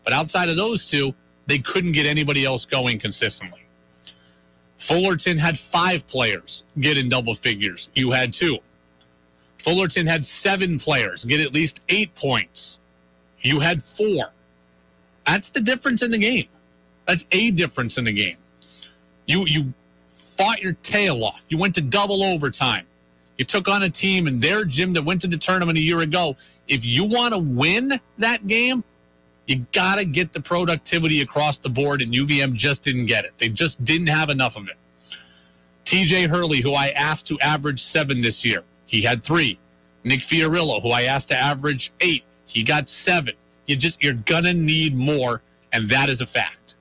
but 0.05 0.12
outside 0.12 0.51
of 0.51 0.57
those 0.57 0.87
two, 0.87 1.14
they 1.46 1.59
couldn't 1.59 1.92
get 1.92 2.07
anybody 2.07 2.44
else 2.44 2.66
going 2.66 2.98
consistently. 2.98 3.61
Fullerton 4.78 5.38
had 5.38 5.59
five 5.59 6.07
players 6.09 6.64
get 6.78 6.98
in 6.98 7.09
double 7.09 7.35
figures. 7.35 7.90
You 7.94 8.11
had 8.11 8.33
two. 8.33 8.59
Fullerton 9.59 10.07
had 10.07 10.24
seven 10.24 10.78
players 10.78 11.24
get 11.24 11.40
at 11.40 11.55
least 11.55 11.80
eight 11.88 12.14
points. 12.14 12.80
You 13.40 13.61
had 13.61 13.82
four. 13.82 14.24
That's 15.26 15.51
the 15.51 15.61
difference 15.61 16.03
in 16.03 16.11
the 16.11 16.18
game. 16.18 16.49
That's 17.07 17.26
a 17.32 17.51
difference 17.51 17.99
in 17.99 18.05
the 18.05 18.12
game. 18.12 18.36
You 19.26 19.47
you 19.47 19.72
fought 20.14 20.61
your 20.61 20.74
tail 20.74 21.24
off. 21.24 21.45
You 21.49 21.59
went 21.59 21.76
to 21.76 21.80
double 21.80 22.22
overtime. 22.22 22.86
You 23.38 23.45
took 23.45 23.68
on 23.68 23.82
a 23.82 23.90
team 23.90 24.26
in 24.26 24.40
their 24.40 24.64
gym 24.64 24.92
that 24.95 25.05
went 25.05 25.22
to 25.22 25.26
the 25.26 25.36
tournament 25.38 25.78
a 25.78 25.80
year 25.80 26.01
ago. 26.01 26.36
If 26.68 26.84
you 26.84 27.05
want 27.05 27.34
to 27.34 27.40
win 27.40 28.01
that 28.18 28.47
game, 28.47 28.84
you 29.47 29.66
got 29.72 29.97
to 29.97 30.05
get 30.05 30.32
the 30.32 30.40
productivity 30.40 31.20
across 31.20 31.59
the 31.59 31.68
board, 31.68 32.03
and 32.03 32.12
UVM 32.12 32.55
just 32.55 32.82
didn't 32.82 33.07
get 33.07 33.24
it. 33.24 33.32
They 33.38 33.49
just 33.49 33.84
didn't 33.84 34.07
have 34.07 34.30
enough 34.30 34.57
of 34.57 34.68
it. 34.68 34.76
TJ 35.84 36.28
Hurley, 36.28 36.61
who 36.61 36.72
I 36.72 36.88
asked 36.90 37.26
to 37.26 37.38
average 37.40 37.80
seven 37.80 38.22
this 38.22 38.45
year, 38.45 38.62
he 38.86 39.03
had 39.03 39.22
three. 39.22 39.59
Nick 40.03 40.20
Fiorillo, 40.20 40.80
who 40.82 40.90
I 40.90 41.03
asked 41.03 41.28
to 41.28 41.36
average 41.36 41.92
eight, 42.01 42.24
he 42.47 42.62
got 42.62 42.88
seven. 42.88 43.34
You 43.66 43.76
just 43.76 44.03
you're 44.03 44.14
gonna 44.14 44.55
need 44.55 44.97
more, 44.97 45.42
and 45.72 45.88
that 45.90 46.09
is 46.09 46.20
a 46.20 46.26
fact. 46.26 46.76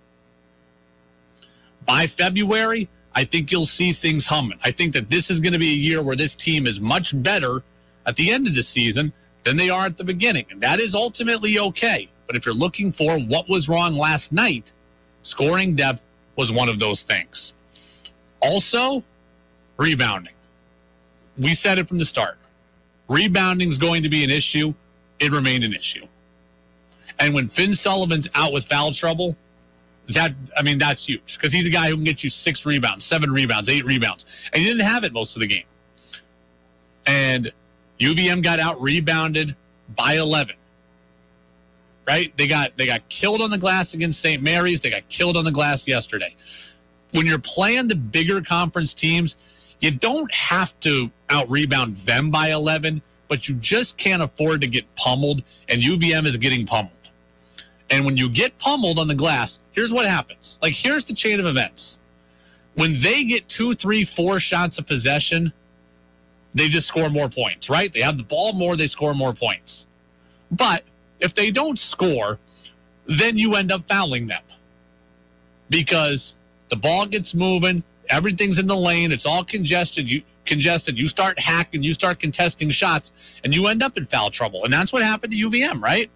By 1.86 2.08
February, 2.08 2.88
I 3.16 3.26
think 3.26 3.52
you'll 3.52 3.66
see 3.66 3.94
things 3.94 4.26
humming. 4.26 4.60
I 4.64 4.72
think 4.72 4.94
that 4.94 5.10
this 5.10 5.30
is 5.30 5.40
going 5.40 5.54
to 5.54 5.60
be 5.60 5.72
a 5.72 5.76
year 5.76 6.02
where 6.02 6.16
this 6.16 6.36
team 6.36 6.66
is 6.66 6.80
much 6.80 7.22
better 7.22 7.64
at 8.06 8.16
the 8.16 8.32
end 8.32 8.48
of 8.48 8.56
the 8.56 8.64
season 8.64 9.14
than 9.44 9.58
they 9.58 9.70
are 9.70 9.86
at 9.86 9.98
the 9.98 10.04
beginning. 10.04 10.46
And 10.50 10.62
that 10.62 10.80
is 10.80 10.96
ultimately 10.96 11.60
okay. 11.60 12.10
But 12.34 12.40
if 12.40 12.48
you're 12.48 12.56
looking 12.56 12.90
for 12.90 13.20
what 13.20 13.48
was 13.48 13.70
wrong 13.70 13.96
last 13.96 14.34
night, 14.34 14.74
scoring 15.22 15.76
depth 15.76 16.08
was 16.36 16.52
one 16.52 16.68
of 16.68 16.80
those 16.80 17.04
things. 17.04 17.54
Also, 18.42 19.04
rebounding. 19.78 20.34
We 21.38 21.54
said 21.54 21.78
it 21.78 21.88
from 21.88 22.00
the 22.00 22.06
start. 22.06 22.40
Rebounding 23.08 23.70
is 23.70 23.78
going 23.78 24.02
to 24.02 24.10
be 24.10 24.24
an 24.24 24.32
issue. 24.32 24.74
It 25.20 25.32
remained 25.32 25.64
an 25.64 25.74
issue. 25.74 26.08
And 27.20 27.36
when 27.36 27.48
Finn 27.48 27.76
Sullivan's 27.76 28.28
out 28.34 28.52
with 28.52 28.66
foul 28.66 28.94
trouble, 28.94 29.38
that 30.08 30.34
I 30.58 30.64
mean 30.64 30.80
that's 30.80 31.06
huge 31.06 31.38
because 31.38 31.54
he's 31.54 31.68
a 31.68 31.70
guy 31.70 31.90
who 31.90 31.94
can 31.94 32.04
get 32.04 32.24
you 32.24 32.32
six 32.32 32.66
rebounds, 32.66 33.06
seven 33.06 33.30
rebounds, 33.30 33.70
eight 33.70 33.86
rebounds, 33.86 34.26
and 34.52 34.60
he 34.60 34.68
didn't 34.68 34.88
have 34.88 35.04
it 35.04 35.14
most 35.14 35.36
of 35.36 35.42
the 35.42 35.48
game. 35.48 35.66
And 37.06 37.52
UVM 38.00 38.42
got 38.42 38.60
out 38.60 38.82
rebounded 38.82 39.56
by 39.96 40.16
11. 40.16 40.56
Right? 42.08 42.36
They 42.38 42.48
got 42.48 42.76
they 42.78 42.86
got 42.86 43.08
killed 43.10 43.42
on 43.42 43.50
the 43.50 43.58
glass 43.58 43.94
against 43.94 44.20
St. 44.20 44.44
Mary's. 44.44 44.82
They 44.82 44.90
got 44.90 45.08
killed 45.08 45.38
on 45.38 45.46
the 45.46 45.52
glass 45.52 45.88
yesterday. 45.88 46.36
When 47.12 47.26
you're 47.26 47.40
playing 47.40 47.88
the 47.88 47.96
bigger 47.96 48.42
conference 48.42 48.94
teams, 48.94 49.36
you 49.80 49.92
don't 49.92 50.34
have 50.34 50.78
to 50.82 51.12
out 51.30 51.50
rebound 51.50 51.98
them 51.98 52.32
by 52.32 52.52
11, 52.52 53.02
but 53.28 53.48
you 53.48 53.56
just 53.56 53.98
can't 53.98 54.24
afford 54.24 54.62
to 54.62 54.68
get 54.68 54.96
pummeled, 54.96 55.44
and 55.70 55.82
UVM 55.82 56.26
is 56.26 56.38
getting 56.38 56.66
pummeled. 56.66 56.92
And 57.90 58.06
when 58.06 58.18
you 58.18 58.30
get 58.30 58.58
pummeled 58.58 58.98
on 58.98 59.08
the 59.08 59.16
glass, 59.16 59.60
here's 59.72 59.94
what 59.94 60.06
happens. 60.06 60.58
Like, 60.62 60.74
here's 60.74 61.06
the 61.06 61.14
chain 61.14 61.40
of 61.40 61.46
events. 61.46 62.00
When 62.76 62.98
they 62.98 63.24
get 63.26 63.48
two, 63.48 63.76
three, 63.76 64.04
four 64.04 64.40
shots 64.40 64.80
of 64.80 64.88
possession, 64.88 65.54
they 66.56 66.70
just 66.70 66.88
score 66.88 67.10
more 67.10 67.30
points, 67.30 67.70
right? 67.70 67.92
They 67.92 68.02
have 68.02 68.18
the 68.18 68.24
ball 68.24 68.54
more, 68.54 68.76
they 68.76 68.88
score 68.88 69.14
more 69.14 69.34
points. 69.34 69.86
But 70.50 70.84
if 71.24 71.34
they 71.34 71.50
don't 71.52 71.80
score, 71.80 72.38
then 73.06 73.38
you 73.38 73.56
end 73.56 73.72
up 73.72 73.84
fouling 73.86 74.28
them 74.28 74.44
because 75.70 76.36
the 76.70 76.76
ball 76.76 77.06
gets 77.06 77.34
moving, 77.34 77.84
everything's 78.10 78.60
in 78.60 78.68
the 78.68 78.76
lane, 78.76 79.12
it's 79.12 79.26
all 79.26 79.44
congested. 79.44 80.12
You 80.12 80.22
congested, 80.46 81.00
you 81.00 81.08
start 81.08 81.40
hacking, 81.40 81.82
you 81.82 81.94
start 81.94 82.20
contesting 82.20 82.70
shots, 82.70 83.12
and 83.44 83.56
you 83.56 83.68
end 83.68 83.82
up 83.82 83.98
in 83.98 84.06
foul 84.06 84.30
trouble. 84.30 84.66
And 84.66 84.74
that's 84.74 84.92
what 84.92 85.02
happened 85.02 85.34
to 85.34 85.40
UVM, 85.40 85.82
right? 85.82 86.12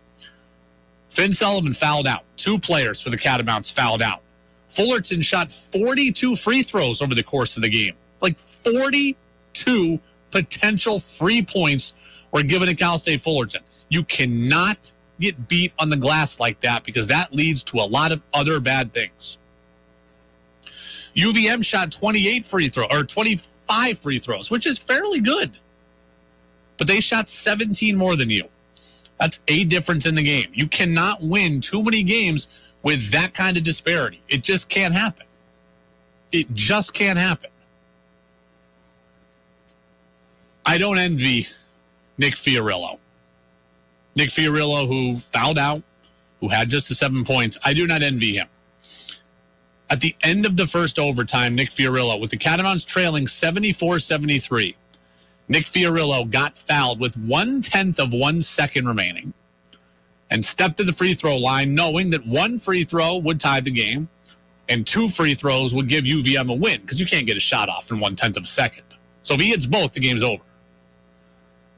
Finn 1.09 1.31
Sullivan 1.33 1.73
fouled 1.73 2.05
out. 2.05 2.23
Two 2.35 2.59
players 2.59 3.01
for 3.01 3.09
the 3.09 3.17
Catamounts 3.17 3.71
fouled 3.71 4.01
out. 4.01 4.21
Fullerton 4.67 5.21
shot 5.21 5.51
42 5.51 6.35
free 6.35 6.61
throws 6.63 7.01
over 7.01 7.15
the 7.15 7.23
course 7.23 7.55
of 7.55 7.63
the 7.63 7.69
game. 7.69 7.95
Like 8.21 8.37
42 8.37 9.99
potential 10.31 10.99
free 10.99 11.41
points 11.41 11.95
were 12.33 12.43
given 12.43 12.67
to 12.67 12.75
Cal 12.75 12.97
State 12.97 13.21
Fullerton. 13.21 13.61
You 13.89 14.03
cannot 14.03 14.91
get 15.19 15.47
beat 15.47 15.73
on 15.79 15.89
the 15.89 15.97
glass 15.97 16.39
like 16.39 16.59
that 16.61 16.83
because 16.83 17.07
that 17.07 17.33
leads 17.33 17.63
to 17.63 17.77
a 17.77 17.87
lot 17.87 18.11
of 18.11 18.23
other 18.33 18.59
bad 18.59 18.93
things. 18.93 19.37
UVM 21.15 21.65
shot 21.65 21.91
28 21.91 22.45
free 22.45 22.69
throw 22.69 22.85
or 22.91 23.03
25 23.03 23.97
free 23.97 24.19
throws, 24.19 24.51
which 24.51 24.67
is 24.67 24.77
fairly 24.77 25.19
good. 25.19 25.57
But 26.77 26.87
they 26.87 26.99
shot 26.99 27.27
17 27.27 27.97
more 27.97 28.15
than 28.15 28.29
you. 28.29 28.47
That's 29.19 29.39
a 29.47 29.63
difference 29.63 30.05
in 30.05 30.13
the 30.13 30.21
game. 30.21 30.51
You 30.53 30.67
cannot 30.67 31.23
win 31.23 31.59
too 31.61 31.83
many 31.83 32.03
games 32.03 32.47
with 32.83 33.11
that 33.11 33.33
kind 33.33 33.57
of 33.57 33.63
disparity. 33.63 34.21
It 34.29 34.43
just 34.43 34.69
can't 34.69 34.93
happen. 34.93 35.25
It 36.31 36.53
just 36.53 36.93
can't 36.93 37.17
happen. 37.17 37.49
I 40.65 40.77
don't 40.77 40.99
envy 40.99 41.47
Nick 42.17 42.35
Fiorillo. 42.35 42.99
Nick 44.17 44.29
Fiorillo, 44.29 44.87
who 44.87 45.19
fouled 45.19 45.59
out, 45.59 45.83
who 46.41 46.47
had 46.47 46.69
just 46.69 46.89
the 46.89 46.95
seven 46.95 47.23
points. 47.23 47.59
I 47.63 47.75
do 47.75 47.85
not 47.85 48.01
envy 48.01 48.33
him. 48.33 48.47
At 49.91 50.01
the 50.01 50.15
end 50.23 50.47
of 50.47 50.57
the 50.57 50.65
first 50.65 50.97
overtime, 50.97 51.53
Nick 51.53 51.69
Fiorillo, 51.69 52.19
with 52.19 52.31
the 52.31 52.37
Catamounts 52.37 52.83
trailing 52.83 53.27
74 53.27 53.99
73, 53.99 54.75
Nick 55.49 55.65
Fiorillo 55.65 56.27
got 56.29 56.57
fouled 56.57 56.99
with 56.99 57.15
one 57.15 57.61
tenth 57.61 57.99
of 57.99 58.11
one 58.11 58.41
second 58.41 58.87
remaining 58.87 59.35
and 60.31 60.43
stepped 60.43 60.77
to 60.77 60.83
the 60.83 60.93
free 60.93 61.13
throw 61.13 61.37
line, 61.37 61.75
knowing 61.75 62.09
that 62.09 62.25
one 62.25 62.57
free 62.57 62.85
throw 62.85 63.17
would 63.17 63.39
tie 63.39 63.59
the 63.59 63.69
game 63.69 64.09
and 64.67 64.85
two 64.87 65.07
free 65.07 65.35
throws 65.35 65.75
would 65.75 65.87
give 65.87 66.05
UVM 66.05 66.49
a 66.49 66.55
win 66.55 66.81
because 66.81 66.99
you 66.99 67.05
can't 67.05 67.27
get 67.27 67.37
a 67.37 67.39
shot 67.39 67.69
off 67.69 67.91
in 67.91 67.99
one 67.99 68.15
tenth 68.15 68.35
of 68.35 68.43
a 68.43 68.47
second. 68.47 68.83
So 69.21 69.35
if 69.35 69.41
he 69.41 69.51
hits 69.51 69.67
both, 69.67 69.93
the 69.93 69.99
game's 69.99 70.23
over. 70.23 70.43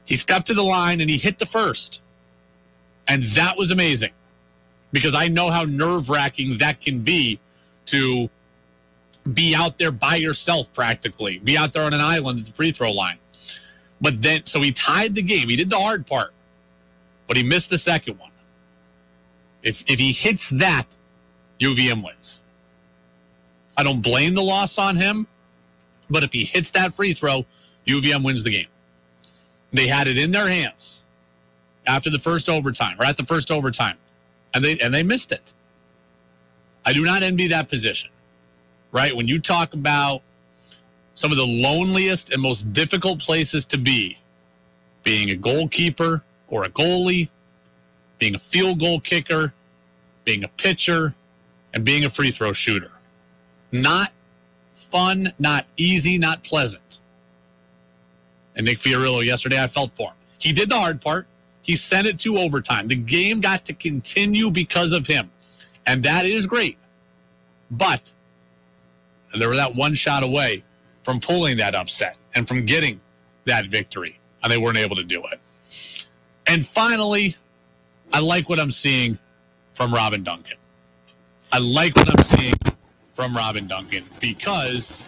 He 0.06 0.16
stepped 0.16 0.46
to 0.46 0.54
the 0.54 0.62
line 0.62 1.02
and 1.02 1.10
he 1.10 1.18
hit 1.18 1.38
the 1.38 1.44
first. 1.44 2.00
And 3.10 3.24
that 3.24 3.58
was 3.58 3.72
amazing 3.72 4.12
because 4.92 5.16
I 5.16 5.26
know 5.26 5.50
how 5.50 5.64
nerve 5.64 6.10
wracking 6.10 6.58
that 6.58 6.80
can 6.80 7.00
be 7.00 7.40
to 7.86 8.30
be 9.32 9.52
out 9.52 9.78
there 9.78 9.90
by 9.90 10.14
yourself 10.14 10.72
practically, 10.72 11.38
be 11.40 11.58
out 11.58 11.72
there 11.72 11.82
on 11.82 11.92
an 11.92 12.00
island 12.00 12.38
at 12.38 12.46
the 12.46 12.52
free 12.52 12.70
throw 12.70 12.92
line. 12.92 13.18
But 14.00 14.22
then, 14.22 14.46
so 14.46 14.62
he 14.62 14.70
tied 14.70 15.16
the 15.16 15.22
game. 15.22 15.48
He 15.48 15.56
did 15.56 15.70
the 15.70 15.78
hard 15.78 16.06
part, 16.06 16.30
but 17.26 17.36
he 17.36 17.42
missed 17.42 17.70
the 17.70 17.78
second 17.78 18.16
one. 18.20 18.30
If, 19.64 19.90
if 19.90 19.98
he 19.98 20.12
hits 20.12 20.50
that, 20.50 20.96
UVM 21.58 22.04
wins. 22.04 22.40
I 23.76 23.82
don't 23.82 24.02
blame 24.02 24.34
the 24.34 24.42
loss 24.42 24.78
on 24.78 24.94
him, 24.94 25.26
but 26.08 26.22
if 26.22 26.32
he 26.32 26.44
hits 26.44 26.70
that 26.70 26.94
free 26.94 27.12
throw, 27.12 27.44
UVM 27.88 28.22
wins 28.22 28.44
the 28.44 28.50
game. 28.50 28.68
They 29.72 29.88
had 29.88 30.06
it 30.06 30.16
in 30.16 30.30
their 30.30 30.48
hands 30.48 31.02
after 31.86 32.10
the 32.10 32.18
first 32.18 32.48
overtime, 32.48 32.96
or 33.00 33.04
at 33.04 33.16
the 33.16 33.24
first 33.24 33.50
overtime, 33.50 33.96
and 34.54 34.64
they 34.64 34.78
and 34.78 34.92
they 34.92 35.02
missed 35.02 35.32
it. 35.32 35.52
I 36.84 36.92
do 36.92 37.04
not 37.04 37.22
envy 37.22 37.48
that 37.48 37.68
position. 37.68 38.10
Right? 38.92 39.14
When 39.14 39.28
you 39.28 39.38
talk 39.38 39.74
about 39.74 40.22
some 41.14 41.30
of 41.30 41.36
the 41.36 41.46
loneliest 41.46 42.32
and 42.32 42.42
most 42.42 42.72
difficult 42.72 43.20
places 43.20 43.66
to 43.66 43.78
be, 43.78 44.18
being 45.02 45.30
a 45.30 45.36
goalkeeper 45.36 46.22
or 46.48 46.64
a 46.64 46.70
goalie, 46.70 47.28
being 48.18 48.34
a 48.34 48.38
field 48.38 48.80
goal 48.80 49.00
kicker, 49.00 49.52
being 50.24 50.44
a 50.44 50.48
pitcher, 50.48 51.14
and 51.72 51.84
being 51.84 52.04
a 52.04 52.10
free 52.10 52.30
throw 52.30 52.52
shooter. 52.52 52.90
Not 53.72 54.12
fun, 54.74 55.32
not 55.38 55.66
easy, 55.76 56.18
not 56.18 56.42
pleasant. 56.42 56.98
And 58.56 58.66
Nick 58.66 58.78
Fiorillo 58.78 59.24
yesterday, 59.24 59.62
I 59.62 59.66
felt 59.68 59.92
for 59.92 60.08
him. 60.08 60.16
He 60.38 60.52
did 60.52 60.68
the 60.68 60.76
hard 60.76 61.00
part. 61.00 61.26
He 61.70 61.76
sent 61.76 62.08
it 62.08 62.18
to 62.18 62.36
overtime. 62.36 62.88
The 62.88 62.96
game 62.96 63.40
got 63.40 63.66
to 63.66 63.74
continue 63.74 64.50
because 64.50 64.90
of 64.90 65.06
him. 65.06 65.30
And 65.86 66.02
that 66.02 66.26
is 66.26 66.48
great. 66.48 66.76
But 67.70 68.12
they 69.38 69.46
were 69.46 69.54
that 69.54 69.76
one 69.76 69.94
shot 69.94 70.24
away 70.24 70.64
from 71.04 71.20
pulling 71.20 71.58
that 71.58 71.76
upset 71.76 72.16
and 72.34 72.48
from 72.48 72.66
getting 72.66 73.00
that 73.44 73.66
victory. 73.66 74.18
And 74.42 74.50
they 74.50 74.58
weren't 74.58 74.78
able 74.78 74.96
to 74.96 75.04
do 75.04 75.22
it. 75.30 75.38
And 76.44 76.66
finally, 76.66 77.36
I 78.12 78.18
like 78.18 78.48
what 78.48 78.58
I'm 78.58 78.72
seeing 78.72 79.16
from 79.72 79.94
Robin 79.94 80.24
Duncan. 80.24 80.56
I 81.52 81.60
like 81.60 81.94
what 81.94 82.10
I'm 82.10 82.24
seeing 82.24 82.54
from 83.12 83.36
Robin 83.36 83.68
Duncan 83.68 84.02
because 84.18 85.04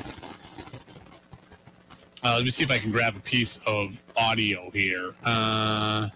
uh, 2.22 2.34
let 2.36 2.44
me 2.44 2.50
see 2.50 2.62
if 2.62 2.70
I 2.70 2.78
can 2.78 2.92
grab 2.92 3.16
a 3.16 3.20
piece 3.20 3.58
of 3.66 4.00
audio 4.16 4.70
here. 4.70 5.12
Uh, 5.24 6.08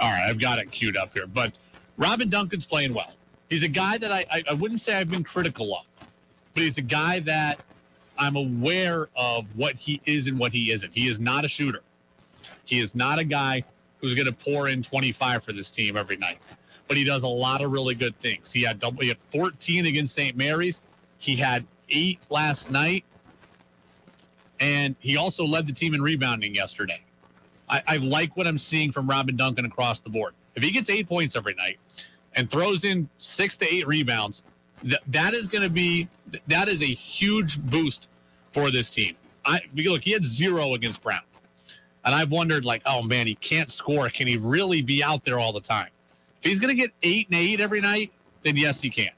all 0.00 0.10
right, 0.10 0.28
I've 0.28 0.40
got 0.40 0.58
it 0.58 0.70
queued 0.70 0.96
up 0.96 1.12
here. 1.14 1.26
But 1.26 1.58
Robin 1.96 2.28
Duncan's 2.28 2.66
playing 2.66 2.94
well. 2.94 3.12
He's 3.50 3.62
a 3.62 3.68
guy 3.68 3.98
that 3.98 4.10
I, 4.10 4.24
I, 4.30 4.44
I 4.50 4.54
wouldn't 4.54 4.80
say 4.80 4.94
I've 4.94 5.10
been 5.10 5.24
critical 5.24 5.74
of, 5.76 5.86
but 6.54 6.62
he's 6.62 6.78
a 6.78 6.82
guy 6.82 7.20
that 7.20 7.60
I'm 8.18 8.36
aware 8.36 9.08
of 9.16 9.54
what 9.56 9.76
he 9.76 10.00
is 10.06 10.26
and 10.26 10.38
what 10.38 10.52
he 10.52 10.72
isn't. 10.72 10.94
He 10.94 11.06
is 11.06 11.20
not 11.20 11.44
a 11.44 11.48
shooter. 11.48 11.82
He 12.64 12.80
is 12.80 12.94
not 12.94 13.18
a 13.18 13.24
guy 13.24 13.62
who's 14.00 14.14
going 14.14 14.26
to 14.26 14.32
pour 14.32 14.68
in 14.68 14.82
25 14.82 15.44
for 15.44 15.52
this 15.52 15.70
team 15.70 15.96
every 15.96 16.16
night, 16.16 16.38
but 16.88 16.96
he 16.96 17.04
does 17.04 17.22
a 17.22 17.28
lot 17.28 17.62
of 17.62 17.70
really 17.70 17.94
good 17.94 18.18
things. 18.20 18.52
He 18.52 18.62
had 18.62 18.78
double, 18.78 19.02
he 19.02 19.08
had 19.08 19.18
14 19.18 19.86
against 19.86 20.14
St. 20.14 20.36
Mary's. 20.36 20.80
He 21.18 21.36
had 21.36 21.64
eight 21.90 22.18
last 22.30 22.70
night 22.70 23.04
and 24.60 24.94
he 25.00 25.16
also 25.16 25.44
led 25.44 25.66
the 25.66 25.72
team 25.72 25.94
in 25.94 26.02
rebounding 26.02 26.54
yesterday. 26.54 27.00
I, 27.68 27.82
I, 27.86 27.96
like 27.98 28.36
what 28.36 28.46
I'm 28.46 28.58
seeing 28.58 28.92
from 28.92 29.08
Robin 29.08 29.36
Duncan 29.36 29.64
across 29.64 30.00
the 30.00 30.10
board. 30.10 30.34
If 30.54 30.62
he 30.62 30.70
gets 30.70 30.90
eight 30.90 31.08
points 31.08 31.36
every 31.36 31.54
night 31.54 31.78
and 32.34 32.50
throws 32.50 32.84
in 32.84 33.08
six 33.18 33.56
to 33.58 33.74
eight 33.74 33.86
rebounds, 33.86 34.42
that 34.84 35.00
that 35.08 35.34
is 35.34 35.48
going 35.48 35.62
to 35.62 35.70
be 35.70 36.08
that 36.46 36.68
is 36.68 36.82
a 36.82 36.86
huge 36.86 37.58
boost 37.58 38.08
for 38.52 38.70
this 38.70 38.90
team. 38.90 39.16
I 39.44 39.60
look, 39.74 40.02
he 40.02 40.12
had 40.12 40.24
zero 40.24 40.74
against 40.74 41.02
Brown, 41.02 41.22
and 42.04 42.14
I've 42.14 42.30
wondered 42.30 42.64
like, 42.64 42.82
oh 42.86 43.02
man, 43.02 43.26
he 43.26 43.34
can't 43.36 43.70
score. 43.70 44.08
Can 44.08 44.26
he 44.26 44.36
really 44.36 44.82
be 44.82 45.02
out 45.02 45.24
there 45.24 45.38
all 45.38 45.52
the 45.52 45.60
time? 45.60 45.88
If 46.40 46.50
he's 46.50 46.60
going 46.60 46.76
to 46.76 46.80
get 46.80 46.92
eight 47.02 47.28
and 47.28 47.38
eight 47.38 47.60
every 47.60 47.80
night, 47.80 48.12
then 48.42 48.56
yes, 48.56 48.80
he 48.80 48.90
can. 48.90 49.10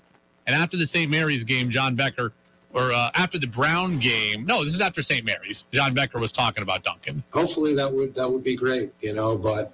And 0.47 0.55
after 0.55 0.77
the 0.77 0.87
St. 0.87 1.11
Mary's 1.11 1.43
game, 1.43 1.71
John 1.71 1.97
Becker, 1.97 2.33
or 2.77 2.93
uh, 2.93 3.11
after 3.15 3.39
the 3.39 3.47
Brown 3.47 3.99
game, 3.99 4.45
no, 4.45 4.63
this 4.63 4.75
is 4.75 4.83
after 4.83 5.01
St. 5.01 5.25
Mary's. 5.25 5.65
John 5.73 5.95
Becker 5.95 6.21
was 6.21 6.31
talking 6.31 6.63
about 6.63 6.85
Duncan. 6.85 7.25
Hopefully 7.33 7.75
that 7.75 7.91
would 7.91 8.15
that 8.15 8.31
would 8.31 8.45
be 8.45 8.55
great, 8.55 8.93
you 9.01 9.15
know. 9.15 9.39
But 9.39 9.73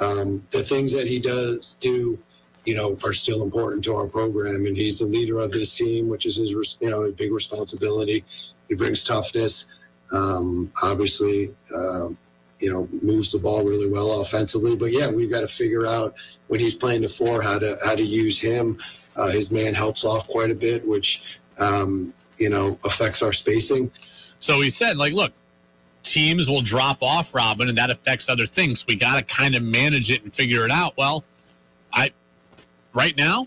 um, 0.00 0.46
the 0.50 0.62
things 0.62 0.92
that 0.92 1.06
he 1.06 1.18
does 1.18 1.78
do, 1.80 2.18
you 2.66 2.74
know, 2.74 2.98
are 3.04 3.14
still 3.14 3.42
important 3.42 3.82
to 3.84 3.94
our 3.94 4.06
program, 4.06 4.66
and 4.66 4.76
he's 4.76 4.98
the 4.98 5.06
leader 5.06 5.40
of 5.40 5.50
this 5.50 5.74
team, 5.74 6.08
which 6.08 6.26
is 6.26 6.36
his, 6.36 6.76
you 6.80 6.90
know, 6.90 7.10
big 7.10 7.32
responsibility. 7.32 8.22
He 8.68 8.74
brings 8.74 9.02
toughness. 9.02 9.74
Um, 10.12 10.70
obviously, 10.82 11.54
uh, 11.74 12.08
you 12.60 12.70
know, 12.70 12.86
moves 13.02 13.32
the 13.32 13.38
ball 13.38 13.64
really 13.64 13.88
well 13.88 14.20
offensively. 14.20 14.76
But 14.76 14.92
yeah, 14.92 15.10
we've 15.10 15.30
got 15.30 15.40
to 15.40 15.48
figure 15.48 15.86
out 15.86 16.16
when 16.48 16.60
he's 16.60 16.74
playing 16.74 17.00
the 17.00 17.08
four 17.08 17.40
how 17.40 17.58
to 17.58 17.76
how 17.82 17.94
to 17.94 18.02
use 18.02 18.38
him. 18.38 18.78
Uh, 19.16 19.30
his 19.30 19.50
man 19.50 19.72
helps 19.72 20.04
off 20.04 20.28
quite 20.28 20.50
a 20.50 20.54
bit, 20.54 20.86
which 20.86 21.38
um, 21.58 22.12
you 22.42 22.50
know 22.50 22.78
affects 22.84 23.22
our 23.22 23.32
spacing. 23.32 23.90
So 24.38 24.60
he 24.60 24.70
said, 24.70 24.96
like, 24.96 25.12
look, 25.12 25.32
teams 26.02 26.50
will 26.50 26.62
drop 26.62 27.02
off 27.02 27.34
Robin, 27.34 27.68
and 27.68 27.78
that 27.78 27.90
affects 27.90 28.28
other 28.28 28.46
things. 28.46 28.86
We 28.86 28.96
got 28.96 29.16
to 29.16 29.22
kind 29.22 29.54
of 29.54 29.62
manage 29.62 30.10
it 30.10 30.24
and 30.24 30.34
figure 30.34 30.64
it 30.64 30.70
out. 30.70 30.96
Well, 30.96 31.24
I 31.92 32.10
right 32.92 33.16
now 33.16 33.46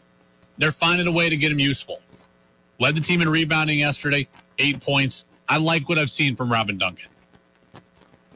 they're 0.57 0.71
finding 0.71 1.07
a 1.07 1.11
way 1.11 1.29
to 1.29 1.37
get 1.37 1.51
him 1.51 1.59
useful. 1.59 1.99
Led 2.79 2.95
the 2.95 3.01
team 3.01 3.21
in 3.21 3.29
rebounding 3.29 3.79
yesterday, 3.79 4.27
eight 4.57 4.79
points. 4.81 5.25
I 5.47 5.57
like 5.57 5.87
what 5.87 5.97
I've 5.97 6.09
seen 6.09 6.35
from 6.35 6.51
Robin 6.51 6.77
Duncan. 6.77 7.09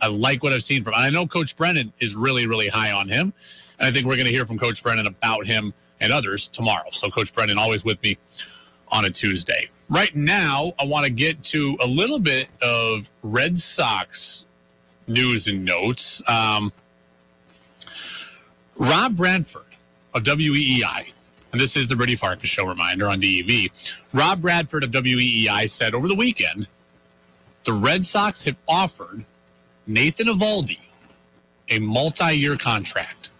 I 0.01 0.07
like 0.07 0.43
what 0.43 0.53
I've 0.53 0.64
seen 0.64 0.84
from. 0.84 0.93
I 0.95 1.10
know 1.10 1.28
Coach 1.28 1.57
Brennan 1.57 1.91
is 1.99 2.16
really, 2.16 2.47
really 2.47 2.70
high 2.70 2.91
on 2.91 3.10
him, 3.10 3.34
and 3.80 3.88
I 3.88 3.91
think 3.91 4.05
we're 4.05 4.16
going 4.16 4.28
to 4.28 4.32
hear 4.32 4.45
from 4.45 4.57
Coach 4.57 4.84
Brennan 4.84 5.07
about 5.07 5.45
him 5.45 5.74
and 5.99 6.14
others 6.14 6.47
tomorrow. 6.47 6.89
So 6.91 7.10
Coach 7.10 7.34
Brennan 7.34 7.57
always 7.57 7.84
with 7.84 8.01
me 8.01 8.18
on 8.92 9.06
a 9.06 9.10
Tuesday. 9.10 9.70
Right 9.90 10.16
now, 10.16 10.74
I 10.80 10.86
want 10.86 11.06
to 11.06 11.12
get 11.12 11.44
to 11.46 11.78
a 11.82 11.88
little 11.88 12.20
bit 12.20 12.48
of 12.62 13.10
Red 13.24 13.58
Sox 13.58 14.46
news 15.08 15.48
and 15.48 15.66
notes. 15.66 16.22
Um, 16.28 16.72
Rob 18.78 19.16
Bradford 19.16 19.66
of 20.14 20.24
WEEI, 20.24 21.12
and 21.52 21.60
this 21.60 21.76
is 21.76 21.88
the 21.88 21.96
Brady 21.96 22.16
Farkas 22.16 22.50
show 22.50 22.66
reminder 22.66 23.08
on 23.08 23.20
DEV. 23.20 23.70
Rob 24.14 24.42
Bradford 24.42 24.84
of 24.84 24.92
WEEI 24.92 25.70
said 25.70 25.94
over 25.94 26.08
the 26.08 26.16
weekend 26.16 26.68
the 27.66 27.74
Red 27.74 28.06
Sox 28.06 28.44
have 28.44 28.56
offered 28.68 29.26
Nathan 29.86 30.28
Eovaldi 30.28 30.80
a 31.70 31.80
multi 31.80 32.34
year 32.34 32.58
contract. 32.58 33.32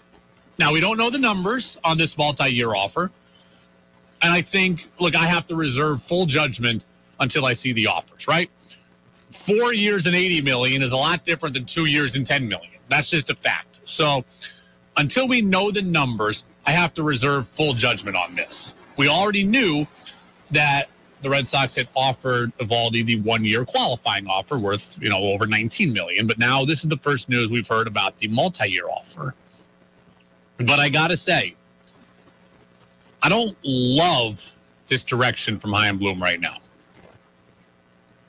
Now, 0.58 0.74
we 0.74 0.82
don't 0.82 0.97
know 0.97 1.10
the 1.10 1.20
numbers 1.20 1.78
on 1.84 1.97
this 1.97 2.18
multi 2.18 2.50
year 2.50 2.76
offer. 2.76 3.12
And 4.22 4.34
I 4.34 4.41
think, 4.41 4.89
look, 4.99 5.15
I 5.15 5.26
have 5.26 5.47
to 5.47 5.55
reserve 5.55 6.01
full 6.01 6.26
judgment 6.26 6.86
until 7.20 7.45
I 7.45 7.53
see 7.53 7.74
the 7.74 7.88
offers, 7.88 8.28
right? 8.28 8.49
Four 9.32 9.74
years 9.74 10.07
and 10.07 10.15
80 10.15 10.41
million 10.41 10.82
is 10.82 10.91
a 10.91 10.97
lot 10.97 11.24
different 11.24 11.53
than 11.53 11.65
two 11.65 11.86
years 11.86 12.15
and 12.15 12.26
10 12.26 12.47
million. 12.47 12.74
That's 12.89 13.09
just 13.09 13.30
a 13.30 13.36
fact. 13.36 13.82
So 13.86 14.26
until 14.97 15.28
we 15.28 15.41
know 15.41 15.72
the 15.72 15.82
numbers, 15.82 16.45
I 16.65 16.72
have 16.72 16.93
to 16.95 17.03
reserve 17.03 17.47
full 17.47 17.74
judgment 17.74 18.17
on 18.17 18.34
this. 18.34 18.74
We 18.97 19.07
already 19.07 19.43
knew 19.43 19.88
that 20.51 20.89
the 21.22 21.30
Red 21.30 21.47
Sox 21.47 21.76
had 21.76 21.88
offered 21.95 22.55
Eovaldi 22.57 23.05
the 23.05 23.20
one-year 23.22 23.65
qualifying 23.65 24.28
offer 24.28 24.57
worth, 24.57 24.97
you 25.01 25.09
know, 25.09 25.20
over 25.20 25.47
19 25.47 25.93
million, 25.93 26.28
but 26.28 26.39
now 26.39 26.65
this 26.65 26.80
is 26.80 26.89
the 26.89 26.97
first 26.97 27.30
news 27.30 27.51
we've 27.51 27.67
heard 27.67 27.88
about 27.88 28.17
the 28.17 28.28
multi-year 28.28 28.88
offer. 28.89 29.36
But 30.57 30.80
I 30.80 30.89
got 30.89 31.09
to 31.09 31.17
say, 31.17 31.55
I 33.22 33.30
don't 33.30 33.55
love 33.63 34.55
this 34.88 35.03
direction 35.03 35.59
from 35.59 35.74
Chaim 35.74 35.97
Bloom 35.97 36.22
right 36.22 36.39
now. 36.39 36.57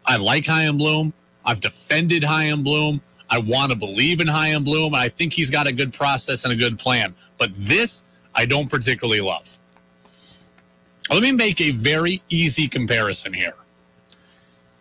I 0.05 0.16
like 0.16 0.47
Chaim 0.47 0.76
Bloom. 0.76 1.12
I've 1.45 1.61
defended 1.61 2.24
Chaim 2.24 2.62
Bloom. 2.62 3.01
I 3.28 3.38
want 3.38 3.70
to 3.70 3.78
believe 3.78 4.20
in 4.20 4.26
Chaim 4.26 4.64
Bloom. 4.64 4.95
I 4.95 5.09
think 5.09 5.32
he's 5.32 5.51
got 5.51 5.66
a 5.66 5.72
good 5.72 5.93
process 5.93 6.45
and 6.45 6.53
a 6.53 6.57
good 6.57 6.78
plan. 6.78 7.14
But 7.38 7.51
this, 7.55 8.03
I 8.34 8.45
don't 8.45 8.68
particularly 8.68 9.20
love. 9.20 9.59
Let 11.09 11.22
me 11.22 11.32
make 11.32 11.61
a 11.61 11.70
very 11.70 12.20
easy 12.28 12.68
comparison 12.68 13.32
here. 13.32 13.55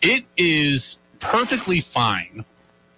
It 0.01 0.25
is 0.37 0.97
perfectly 1.19 1.79
fine 1.79 2.43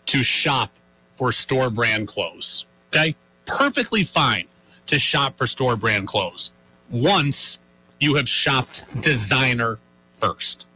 to 0.07 0.23
shop 0.23 0.71
for 1.15 1.31
store 1.31 1.69
brand 1.69 2.07
clothes. 2.07 2.65
Okay? 2.93 3.15
Perfectly 3.45 4.03
fine 4.03 4.47
to 4.87 4.97
shop 4.97 5.37
for 5.37 5.47
store 5.47 5.75
brand 5.75 6.07
clothes 6.07 6.51
once 6.91 7.59
you 7.99 8.15
have 8.15 8.27
shopped 8.27 8.83
designer 9.01 9.79
first. 10.11 10.67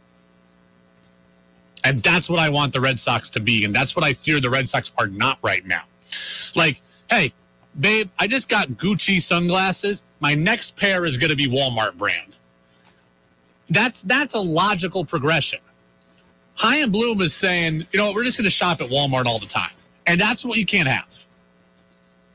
And 1.84 2.02
that's 2.02 2.28
what 2.28 2.40
I 2.40 2.48
want 2.48 2.72
the 2.72 2.80
Red 2.80 2.98
Sox 2.98 3.30
to 3.30 3.40
be. 3.40 3.64
And 3.64 3.74
that's 3.74 3.94
what 3.94 4.04
I 4.04 4.12
fear 4.12 4.40
the 4.40 4.50
Red 4.50 4.68
Sox 4.68 4.92
are 4.98 5.06
not 5.06 5.38
right 5.42 5.64
now. 5.64 5.82
Like, 6.56 6.80
hey, 7.08 7.32
babe, 7.78 8.10
I 8.18 8.26
just 8.26 8.48
got 8.48 8.68
Gucci 8.68 9.20
sunglasses. 9.20 10.02
My 10.18 10.34
next 10.34 10.76
pair 10.76 11.04
is 11.04 11.16
going 11.16 11.30
to 11.30 11.36
be 11.36 11.46
Walmart 11.46 11.96
brand. 11.96 12.34
That's 13.70 14.02
that's 14.02 14.34
a 14.34 14.40
logical 14.40 15.04
progression. 15.04 15.60
Chaim 16.54 16.90
Bloom 16.90 17.20
is 17.20 17.34
saying, 17.34 17.86
you 17.92 17.98
know, 17.98 18.12
we're 18.12 18.24
just 18.24 18.38
going 18.38 18.44
to 18.44 18.50
shop 18.50 18.80
at 18.80 18.88
Walmart 18.88 19.26
all 19.26 19.38
the 19.38 19.46
time. 19.46 19.70
And 20.06 20.20
that's 20.20 20.44
what 20.44 20.56
you 20.56 20.64
can't 20.64 20.88
have. 20.88 21.14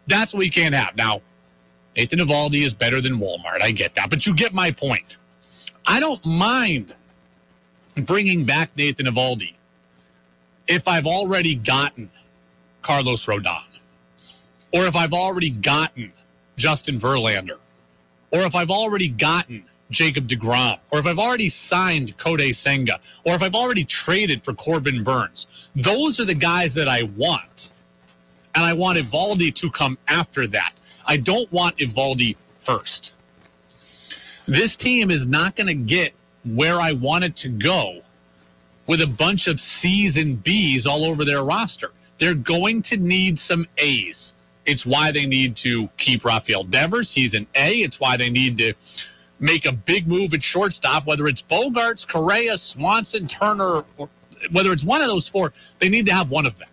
That's 0.08 0.34
what 0.34 0.46
you 0.46 0.52
can't 0.52 0.76
have. 0.76 0.96
Now, 0.96 1.22
Nathan 1.96 2.20
Eovaldi 2.20 2.64
is 2.64 2.74
better 2.74 3.02
than 3.02 3.20
Walmart. 3.20 3.62
I 3.62 3.72
get 3.72 3.96
that. 3.96 4.10
But 4.10 4.26
you 4.26 4.34
get 4.34 4.54
my 4.54 4.72
point. 4.72 5.18
I 5.86 6.00
don't 6.00 6.24
mind 6.26 6.94
bringing 7.96 8.46
back 8.46 8.72
Nathan 8.78 9.08
Eovaldi 9.08 9.54
if 10.68 10.88
I've 10.88 11.08
already 11.08 11.56
gotten 11.56 12.10
Carlos 12.82 13.26
Rodon, 13.26 13.62
or 14.74 14.86
if 14.86 14.96
I've 14.96 15.14
already 15.14 15.50
gotten 15.50 16.14
Justin 16.56 16.98
Verlander, 16.98 17.58
or 18.32 18.42
if 18.42 18.56
I've 18.56 18.72
already 18.72 19.10
gotten 19.10 19.66
Jacob 19.90 20.28
DeGrom, 20.28 20.80
or 20.90 21.00
if 21.00 21.06
I've 21.06 21.20
already 21.20 21.50
signed 21.50 22.18
Kodai 22.18 22.56
Senga, 22.56 23.00
or 23.26 23.36
if 23.36 23.44
I've 23.44 23.56
already 23.56 23.84
traded 23.84 24.44
for 24.44 24.54
Corbin 24.54 25.04
Burnes. 25.04 25.48
Those 25.76 26.20
are 26.20 26.26
the 26.26 26.34
guys 26.34 26.74
that 26.76 26.88
I 26.88 27.04
want. 27.18 27.72
And 28.56 28.66
I 28.66 28.74
want 28.74 28.98
Eovaldi 28.98 29.54
to 29.56 29.70
come 29.70 29.98
after 30.08 30.48
that. 30.48 30.74
I 31.06 31.18
don't 31.18 31.52
want 31.52 31.78
Eovaldi 31.78 32.36
first. 32.60 33.14
This 34.46 34.76
team 34.76 35.12
is 35.12 35.28
not 35.28 35.56
going 35.56 35.68
to 35.68 35.74
get 35.74 36.14
where 36.44 36.80
I 36.80 36.94
want 36.94 37.24
it 37.24 37.36
to 37.38 37.50
go 37.50 38.02
with 38.88 39.02
a 39.02 39.08
bunch 39.08 39.48
of 39.48 39.60
C's 39.60 40.18
and 40.18 40.42
B's 40.42 40.88
all 40.88 41.06
over 41.06 41.24
their 41.24 41.44
roster. 41.44 41.92
They're 42.18 42.34
going 42.36 42.82
to 42.84 42.98
need 42.98 43.40
some 43.40 43.68
A's. 43.78 44.34
It's 44.66 44.86
why 44.86 45.12
they 45.12 45.26
need 45.26 45.56
to 45.58 45.88
keep 45.98 46.24
Rafael 46.24 46.64
Devers. 46.64 47.14
He's 47.14 47.34
an 47.34 47.48
A. 47.56 47.78
It's 47.78 48.00
why 48.00 48.18
they 48.18 48.30
need 48.30 48.58
to 48.58 48.74
make 49.40 49.66
a 49.66 49.72
big 49.72 50.08
move 50.08 50.34
at 50.34 50.44
shortstop, 50.44 51.08
whether 51.08 51.28
it's 51.28 51.42
Bogaerts, 51.42 52.08
Correa, 52.08 52.58
Swanson, 52.58 53.28
Turner, 53.28 53.82
or 53.98 54.10
whether 54.52 54.72
it's 54.72 54.84
one 54.84 55.02
of 55.02 55.08
those 55.08 55.28
four, 55.28 55.54
they 55.80 55.90
need 55.90 56.06
to 56.08 56.14
have 56.14 56.30
one 56.30 56.46
of 56.46 56.58
them. 56.58 56.70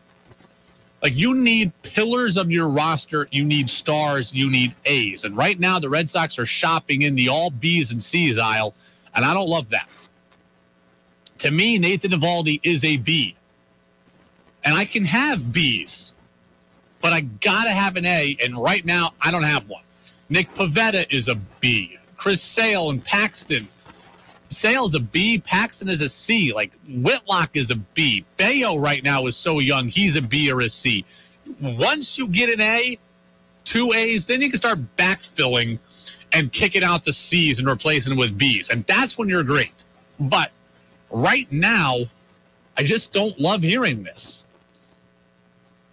Like 1.02 1.16
you 1.16 1.34
need 1.34 1.72
pillars 1.82 2.36
of 2.36 2.50
your 2.50 2.68
roster, 2.68 3.28
you 3.30 3.44
need 3.44 3.70
stars, 3.70 4.34
you 4.34 4.50
need 4.50 4.74
A's. 4.84 5.24
And 5.24 5.36
right 5.36 5.58
now 5.58 5.78
the 5.78 5.88
Red 5.88 6.10
Sox 6.10 6.38
are 6.38 6.46
shopping 6.46 7.02
in 7.02 7.14
the 7.14 7.28
all 7.28 7.50
B's 7.50 7.92
and 7.92 8.02
C's 8.02 8.38
aisle, 8.38 8.74
and 9.14 9.24
I 9.24 9.32
don't 9.32 9.48
love 9.48 9.70
that. 9.70 9.88
To 11.38 11.50
me, 11.52 11.78
Nathan 11.78 12.10
Eovaldi 12.10 12.60
is 12.64 12.84
a 12.84 12.96
B. 12.96 13.36
And 14.64 14.74
I 14.74 14.84
can 14.84 15.04
have 15.04 15.52
B's, 15.52 16.14
but 17.00 17.12
I 17.12 17.20
gotta 17.20 17.70
have 17.70 17.96
an 17.96 18.04
A, 18.04 18.36
and 18.42 18.60
right 18.60 18.84
now 18.84 19.14
I 19.22 19.30
don't 19.30 19.44
have 19.44 19.68
one. 19.68 19.84
Nick 20.28 20.52
Pivetta 20.54 21.10
is 21.12 21.28
a 21.28 21.36
B. 21.60 21.96
Chris 22.16 22.42
Sale 22.42 22.90
and 22.90 23.02
Paxton. 23.02 23.68
Sale's 24.50 24.94
a 24.94 25.00
B. 25.00 25.38
Paxton 25.38 25.88
is 25.88 26.00
a 26.00 26.08
C. 26.08 26.52
Like 26.52 26.72
Whitlock 26.88 27.56
is 27.56 27.70
a 27.70 27.76
B. 27.76 28.24
Bello 28.36 28.78
right 28.78 29.02
now 29.02 29.26
is 29.26 29.36
so 29.36 29.58
young. 29.58 29.88
He's 29.88 30.16
a 30.16 30.22
B 30.22 30.50
or 30.50 30.60
a 30.60 30.68
C. 30.68 31.04
Once 31.60 32.18
you 32.18 32.28
get 32.28 32.50
an 32.50 32.60
A, 32.60 32.98
two 33.64 33.92
A's, 33.92 34.26
then 34.26 34.40
you 34.40 34.48
can 34.48 34.56
start 34.56 34.78
backfilling 34.96 35.78
and 36.32 36.52
kicking 36.52 36.82
out 36.82 37.04
the 37.04 37.12
C's 37.12 37.58
and 37.58 37.68
replacing 37.68 38.10
them 38.12 38.18
with 38.18 38.36
B's. 38.36 38.70
And 38.70 38.84
that's 38.86 39.18
when 39.18 39.28
you're 39.28 39.44
great. 39.44 39.84
But 40.18 40.50
right 41.10 41.50
now, 41.50 42.00
I 42.76 42.82
just 42.82 43.12
don't 43.12 43.38
love 43.40 43.62
hearing 43.62 44.02
this. 44.02 44.46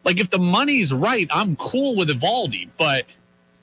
Like 0.04 0.20
if 0.20 0.30
the 0.30 0.40
money's 0.40 0.94
right, 0.94 1.28
I'm 1.32 1.56
cool 1.56 1.96
with 1.96 2.10
Eovaldi, 2.10 2.70
but 2.78 3.06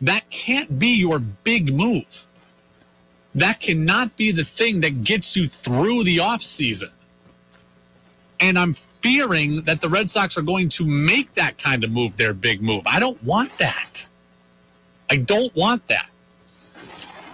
that 0.02 0.28
can't 0.30 0.78
be 0.78 0.98
your 0.98 1.20
big 1.20 1.72
move. 1.72 2.26
That 3.34 3.60
cannot 3.60 4.16
be 4.16 4.32
the 4.32 4.44
thing 4.44 4.80
that 4.82 5.04
gets 5.04 5.36
you 5.36 5.48
through 5.48 6.04
the 6.04 6.18
offseason. 6.18 6.90
And 8.40 8.58
I'm 8.58 8.74
fearing 8.74 9.62
that 9.62 9.80
the 9.80 9.88
Red 9.88 10.10
Sox 10.10 10.36
are 10.38 10.42
going 10.42 10.68
to 10.70 10.84
make 10.84 11.34
that 11.34 11.58
kind 11.58 11.84
of 11.84 11.90
move 11.92 12.16
their 12.16 12.34
big 12.34 12.62
move. 12.62 12.82
I 12.86 13.00
don't 13.00 13.22
want 13.24 13.56
that. 13.58 14.06
I 15.10 15.16
don't 15.16 15.54
want 15.56 15.86
that. 15.88 16.06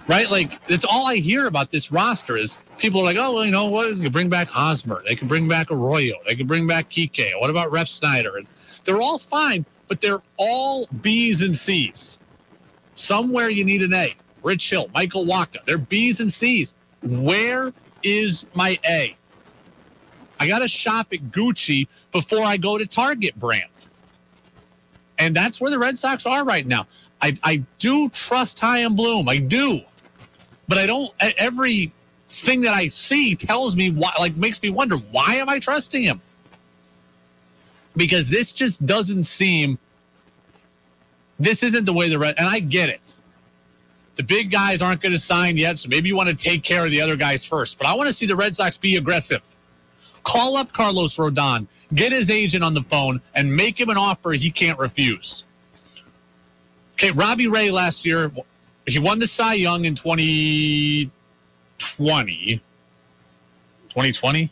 right? 0.07 0.29
Like 0.29 0.65
that's 0.67 0.85
all 0.85 1.07
I 1.07 1.17
hear 1.17 1.47
about 1.47 1.71
this 1.71 1.91
roster 1.91 2.35
is 2.35 2.57
people 2.77 3.01
are 3.01 3.03
like, 3.03 3.17
oh, 3.17 3.35
well, 3.35 3.45
you 3.45 3.51
know 3.51 3.67
what? 3.67 3.95
You 3.95 4.09
bring 4.09 4.29
back 4.29 4.49
Hosmer. 4.49 5.03
They 5.07 5.15
can 5.15 5.27
bring 5.27 5.47
back 5.47 5.71
Arroyo. 5.71 6.15
They 6.25 6.35
can 6.35 6.47
bring 6.47 6.67
back 6.67 6.89
Kike. 6.89 7.39
What 7.39 7.49
about 7.49 7.71
Refsnyder? 7.71 8.37
And 8.37 8.47
they're 8.85 9.01
all 9.01 9.19
fine, 9.19 9.65
but 9.87 10.01
they're 10.01 10.21
all 10.37 10.87
B's 11.01 11.41
and 11.43 11.57
C's. 11.57 12.19
Somewhere 12.95 13.49
you 13.49 13.63
need 13.63 13.83
an 13.83 13.93
A. 13.93 14.15
Rich 14.43 14.69
Hill, 14.69 14.89
Michael 14.93 15.25
Wacha. 15.25 15.63
They're 15.65 15.77
B's 15.77 16.19
and 16.19 16.31
C's. 16.31 16.73
Where 17.03 17.73
is 18.03 18.45
my 18.53 18.79
A? 18.85 19.15
I 20.39 20.47
got 20.47 20.59
to 20.59 20.67
shop 20.67 21.07
at 21.13 21.19
Gucci 21.31 21.87
before 22.11 22.43
I 22.43 22.57
go 22.57 22.77
to 22.77 22.87
Target 22.87 23.37
brand. 23.37 23.65
And 25.17 25.35
that's 25.35 25.59
where 25.59 25.69
the 25.69 25.79
Red 25.79 25.97
Sox 25.97 26.25
are 26.25 26.45
right 26.45 26.65
now. 26.65 26.87
I, 27.21 27.35
I 27.43 27.63
do 27.77 28.09
trust 28.09 28.59
Chaim 28.59 28.95
Bloom. 28.95 29.27
I 29.27 29.37
do. 29.37 29.81
But 30.69 30.77
I 30.77 30.85
don't, 30.85 31.11
every 31.19 31.91
thing 32.29 32.61
that 32.61 32.73
I 32.73 32.87
see 32.87 33.35
tells 33.35 33.75
me 33.75 33.89
why, 33.89 34.11
like, 34.19 34.37
makes 34.37 34.61
me 34.61 34.69
wonder, 34.69 34.95
why 35.11 35.35
am 35.35 35.49
I 35.49 35.59
trusting 35.59 36.03
him? 36.03 36.21
Because 37.97 38.29
this 38.29 38.53
just 38.53 38.85
doesn't 38.85 39.25
seem, 39.25 39.77
this 41.39 41.63
isn't 41.63 41.85
the 41.85 41.93
way 41.93 42.07
the 42.07 42.19
Red, 42.19 42.35
and 42.37 42.47
I 42.47 42.59
get 42.59 42.87
it. 42.87 43.17
The 44.19 44.25
big 44.25 44.51
guys 44.51 44.81
aren't 44.81 44.99
going 44.99 45.13
to 45.13 45.17
sign 45.17 45.55
yet, 45.55 45.79
so 45.79 45.87
maybe 45.87 46.09
you 46.09 46.15
want 46.17 46.27
to 46.27 46.35
take 46.35 46.61
care 46.61 46.83
of 46.83 46.91
the 46.91 46.99
other 46.99 47.15
guys 47.15 47.45
first. 47.45 47.77
But 47.77 47.87
I 47.87 47.93
want 47.93 48.07
to 48.07 48.13
see 48.13 48.25
the 48.25 48.35
Red 48.35 48.53
Sox 48.53 48.77
be 48.77 48.97
aggressive. 48.97 49.39
Call 50.25 50.57
up 50.57 50.73
Carlos 50.73 51.15
Rodon, 51.15 51.67
get 51.93 52.11
his 52.11 52.29
agent 52.29 52.61
on 52.61 52.73
the 52.73 52.81
phone, 52.81 53.21
and 53.33 53.55
make 53.55 53.79
him 53.79 53.87
an 53.87 53.95
offer 53.95 54.33
he 54.33 54.51
can't 54.51 54.77
refuse. 54.77 55.45
Okay, 56.95 57.11
Robbie 57.11 57.47
Ray 57.47 57.71
last 57.71 58.05
year, 58.05 58.29
he 58.85 58.99
won 58.99 59.19
the 59.19 59.27
Cy 59.27 59.53
Young 59.53 59.85
in 59.85 59.95
2020. 59.95 61.11
2020? 63.87 64.51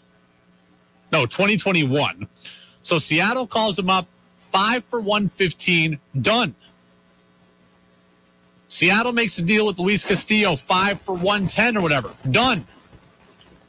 No, 1.11 1.25
2021. 1.25 2.25
So 2.83 2.99
Seattle 2.99 3.45
calls 3.45 3.77
him 3.77 3.89
up, 3.89 4.07
five 4.37 4.85
for 4.85 5.01
115, 5.01 5.99
done. 6.21 6.55
Seattle 8.67 9.13
makes 9.13 9.37
a 9.37 9.41
deal 9.41 9.65
with 9.65 9.79
Luis 9.79 10.03
Castillo, 10.03 10.55
five 10.55 10.99
for 10.99 11.13
110 11.13 11.77
or 11.77 11.81
whatever, 11.81 12.11
done. 12.31 12.65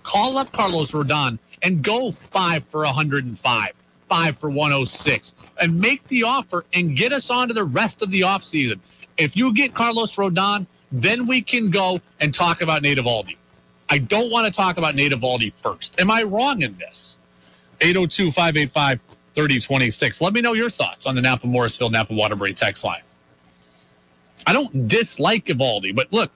Call 0.02 0.38
up 0.38 0.50
Carlos 0.52 0.92
Rodon 0.92 1.38
and 1.62 1.82
go 1.82 2.10
five 2.10 2.64
for 2.64 2.80
105, 2.80 3.82
five 4.08 4.38
for 4.38 4.50
106, 4.50 5.34
and 5.60 5.78
make 5.80 6.06
the 6.08 6.24
offer 6.24 6.64
and 6.72 6.96
get 6.96 7.12
us 7.12 7.30
on 7.30 7.48
to 7.48 7.54
the 7.54 7.64
rest 7.64 8.02
of 8.02 8.10
the 8.10 8.22
offseason. 8.22 8.80
If 9.16 9.36
you 9.36 9.52
get 9.52 9.74
Carlos 9.74 10.16
Rodon, 10.16 10.66
then 10.90 11.26
we 11.26 11.42
can 11.42 11.70
go 11.70 12.00
and 12.20 12.32
talk 12.32 12.60
about 12.60 12.82
Nate 12.82 12.98
Eovaldi. 12.98 13.36
I 13.90 13.98
don't 13.98 14.30
want 14.30 14.46
to 14.46 14.52
talk 14.52 14.78
about 14.78 14.94
Nate 14.94 15.12
Eovaldi 15.12 15.52
first. 15.58 16.00
Am 16.00 16.10
I 16.10 16.22
wrong 16.22 16.62
in 16.62 16.76
this? 16.78 17.18
802 17.80 18.30
585 18.30 19.00
3026. 19.34 20.20
Let 20.20 20.32
me 20.32 20.40
know 20.40 20.54
your 20.54 20.70
thoughts 20.70 21.06
on 21.06 21.14
the 21.14 21.22
Napa 21.22 21.46
Morrisville 21.46 21.90
Napa 21.90 22.12
Waterbury 22.12 22.54
text 22.54 22.84
line. 22.84 23.02
I 24.46 24.52
don't 24.52 24.88
dislike 24.88 25.46
Eovaldi, 25.46 25.94
but 25.94 26.12
look, 26.12 26.30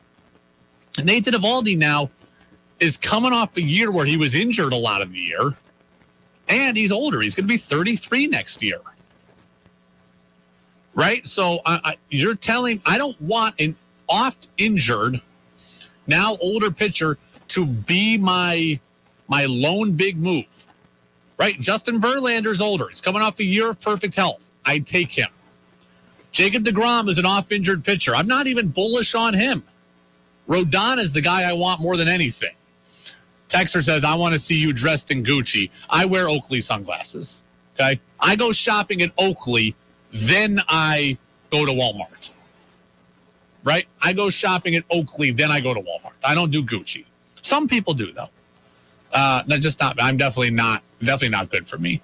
Nathan 1.03 1.35
Eovaldi 1.35 1.77
now 1.77 2.11
is 2.81 2.97
coming 2.97 3.33
off 3.33 3.57
a 3.57 3.63
year 3.63 3.91
where 3.91 4.05
he 4.05 4.17
was 4.17 4.35
injured 4.35 4.73
a 4.73 4.77
lot 4.77 5.03
of 5.03 5.13
the 5.13 5.19
year, 5.19 5.55
and 6.49 6.77
he's 6.77 6.93
older. 6.93 7.21
He's 7.21 7.35
going 7.35 7.45
to 7.45 7.49
be 7.49 7.57
33 7.57 8.27
next 8.27 8.63
year. 8.63 8.79
Right? 10.95 11.27
So 11.27 11.61
I, 11.65 11.81
I, 11.85 11.97
you're 12.11 12.35
telling 12.35 12.83
I 12.85 12.99
don't 12.99 13.19
want 13.21 13.55
an 13.59 13.77
oft 14.09 14.49
injured, 14.59 15.21
now 16.07 16.37
older 16.41 16.71
pitcher 16.71 17.19
to 17.49 17.65
be 17.65 18.19
my 18.19 18.79
my 19.29 19.47
lone 19.47 19.93
big 19.93 20.19
move. 20.19 20.67
Right? 21.39 21.59
Justin 21.59 22.01
Verlander's 22.01 22.61
older. 22.61 22.89
He's 22.89 23.01
coming 23.01 23.23
off 23.23 23.39
a 23.41 23.45
year 23.45 23.71
of 23.71 23.81
perfect 23.81 24.15
health. 24.15 24.51
I'd 24.65 24.87
take 24.87 25.11
him. 25.11 25.29
Jacob 26.33 26.65
DeGrom 26.65 27.09
is 27.09 27.19
an 27.19 27.27
off 27.27 27.53
injured 27.53 27.85
pitcher. 27.85 28.15
I'm 28.15 28.27
not 28.27 28.47
even 28.47 28.69
bullish 28.69 29.15
on 29.15 29.35
him. 29.35 29.63
Rodon 30.49 30.99
is 30.99 31.13
the 31.13 31.21
guy 31.21 31.49
I 31.49 31.53
want 31.53 31.81
more 31.81 31.97
than 31.97 32.09
anything. 32.09 32.55
Texter 33.49 33.83
says, 33.83 34.03
I 34.03 34.15
want 34.17 34.33
to 34.33 34.39
see 34.39 34.57
you 34.57 34.73
dressed 34.73 35.11
in 35.11 35.23
Gucci. 35.23 35.71
I 35.89 36.07
wear 36.07 36.29
Oakley 36.29 36.63
sunglasses. 36.63 37.43
Okay. 37.75 38.01
I 38.19 38.37
go 38.37 38.51
shopping 38.53 39.03
at 39.03 39.13
Oakley, 39.19 39.77
then 40.13 40.61
I 40.69 41.19
go 41.51 41.67
to 41.67 41.73
Walmart. 41.73 42.31
Right? 43.63 43.87
I 44.01 44.15
go 44.15 44.31
shopping 44.31 44.75
at 44.75 44.85
Oakley, 44.91 45.31
then 45.33 45.51
I 45.51 45.61
go 45.61 45.75
to 45.75 45.81
Walmart. 45.81 46.15
I 46.25 46.35
don't 46.35 46.51
do 46.51 46.65
Gucci. 46.65 47.05
Some 47.43 47.69
people 47.69 47.93
do 47.93 48.13
though. 48.13 48.29
Uh, 49.13 49.43
not 49.47 49.61
just 49.61 49.81
not. 49.81 50.03
I'm 50.03 50.17
definitely 50.17 50.51
not. 50.53 50.83
Definitely 51.01 51.31
not 51.31 51.51
good 51.51 51.67
for 51.69 51.77
me. 51.77 52.01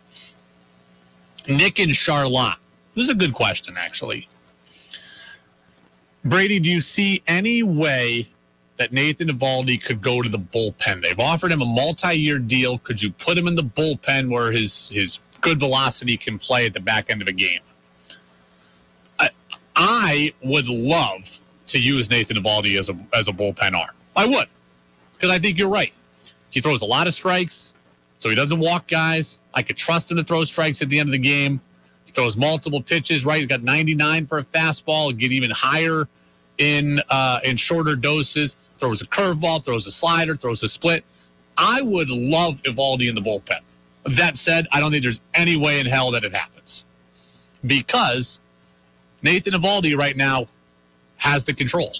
Nick 1.49 1.79
and 1.79 1.95
Charlotte. 1.97 2.59
This 2.99 3.05
is 3.05 3.11
a 3.11 3.15
good 3.15 3.33
question, 3.33 3.77
actually. 3.79 4.29
Brady, 6.25 6.59
do 6.59 6.69
you 6.69 6.81
see 6.81 7.23
any 7.29 7.63
way 7.63 8.27
that 8.77 8.93
Nathan 8.93 9.29
Eovaldi 9.29 9.81
could 9.81 10.03
go 10.03 10.21
to 10.21 10.29
the 10.29 10.37
bullpen? 10.37 11.03
They've 11.03 11.21
offered 11.21 11.53
him 11.53 11.63
a 11.63 11.65
multi-year 11.65 12.41
deal. 12.41 12.77
Could 12.79 13.01
you 13.01 13.13
put 13.13 13.39
him 13.39 13.47
in 13.47 13.55
the 13.55 13.63
bullpen 13.63 14.31
where 14.31 14.51
his 14.51 14.89
his 14.89 15.21
good 15.41 15.61
velocity 15.61 16.17
can 16.17 16.41
play 16.41 16.67
at 16.67 16.73
the 16.73 16.81
back 16.81 17.09
end 17.09 17.23
of 17.23 17.29
a 17.29 17.33
game? 17.33 17.61
I, 19.21 19.31
I 19.77 20.35
would 20.43 20.69
love 20.69 21.39
to 21.69 21.79
use 21.79 22.11
Nathan 22.11 22.37
Eovaldi 22.37 22.77
as 22.81 22.89
a 22.89 22.99
as 23.15 23.29
a 23.29 23.33
bullpen 23.33 23.75
arm. 23.75 23.95
I 24.17 24.27
would, 24.27 24.49
because 25.15 25.31
I 25.31 25.39
think 25.39 25.57
you're 25.57 25.71
right. 25.71 25.93
He 26.51 26.61
throws 26.61 26.83
a 26.83 26.87
lot 26.87 27.07
of 27.07 27.15
strikes, 27.15 27.75
so 28.19 28.29
he 28.29 28.35
doesn't 28.35 28.59
walk 28.59 28.89
guys. 28.89 29.39
I 29.55 29.63
could 29.63 29.77
trust 29.77 30.11
him 30.11 30.17
to 30.17 30.25
throw 30.25 30.43
strikes 30.43 30.83
at 30.83 30.89
the 30.89 30.99
end 30.99 31.11
of 31.11 31.13
the 31.13 31.19
game. 31.19 31.61
Throws 32.19 32.37
multiple 32.37 32.83
pitches, 32.83 33.25
right? 33.25 33.39
He's 33.39 33.47
got 33.47 33.63
99 33.63 34.27
for 34.27 34.39
a 34.39 34.45
fastball, 34.45 35.17
get 35.17 35.31
even 35.31 35.53
higher 35.53 36.09
in 36.59 37.01
uh, 37.09 37.39
in 37.45 37.57
shorter 37.57 37.95
doses. 37.95 38.57
Throws 38.79 39.03
a 39.03 39.07
curveball, 39.07 39.65
throws 39.65 39.87
a 39.87 39.93
slider, 39.93 40.35
throws 40.35 40.65
a 40.65 40.69
split. 40.69 41.05
I 41.57 41.81
would 41.81 42.11
love 42.11 42.61
Eovaldi 42.63 43.09
in 43.09 43.15
the 43.15 43.21
bullpen. 43.21 43.61
That 44.17 44.37
said, 44.37 44.67
I 44.73 44.81
don't 44.81 44.91
think 44.91 45.05
there's 45.05 45.21
any 45.33 45.57
way 45.57 45.79
in 45.79 45.87
hell 45.87 46.11
that 46.11 46.25
it 46.25 46.33
happens 46.33 46.85
because 47.65 48.41
Nathan 49.23 49.53
Eovaldi 49.53 49.97
right 49.97 50.17
now 50.17 50.49
has 51.19 51.45
the 51.45 51.55
control. 51.55 51.93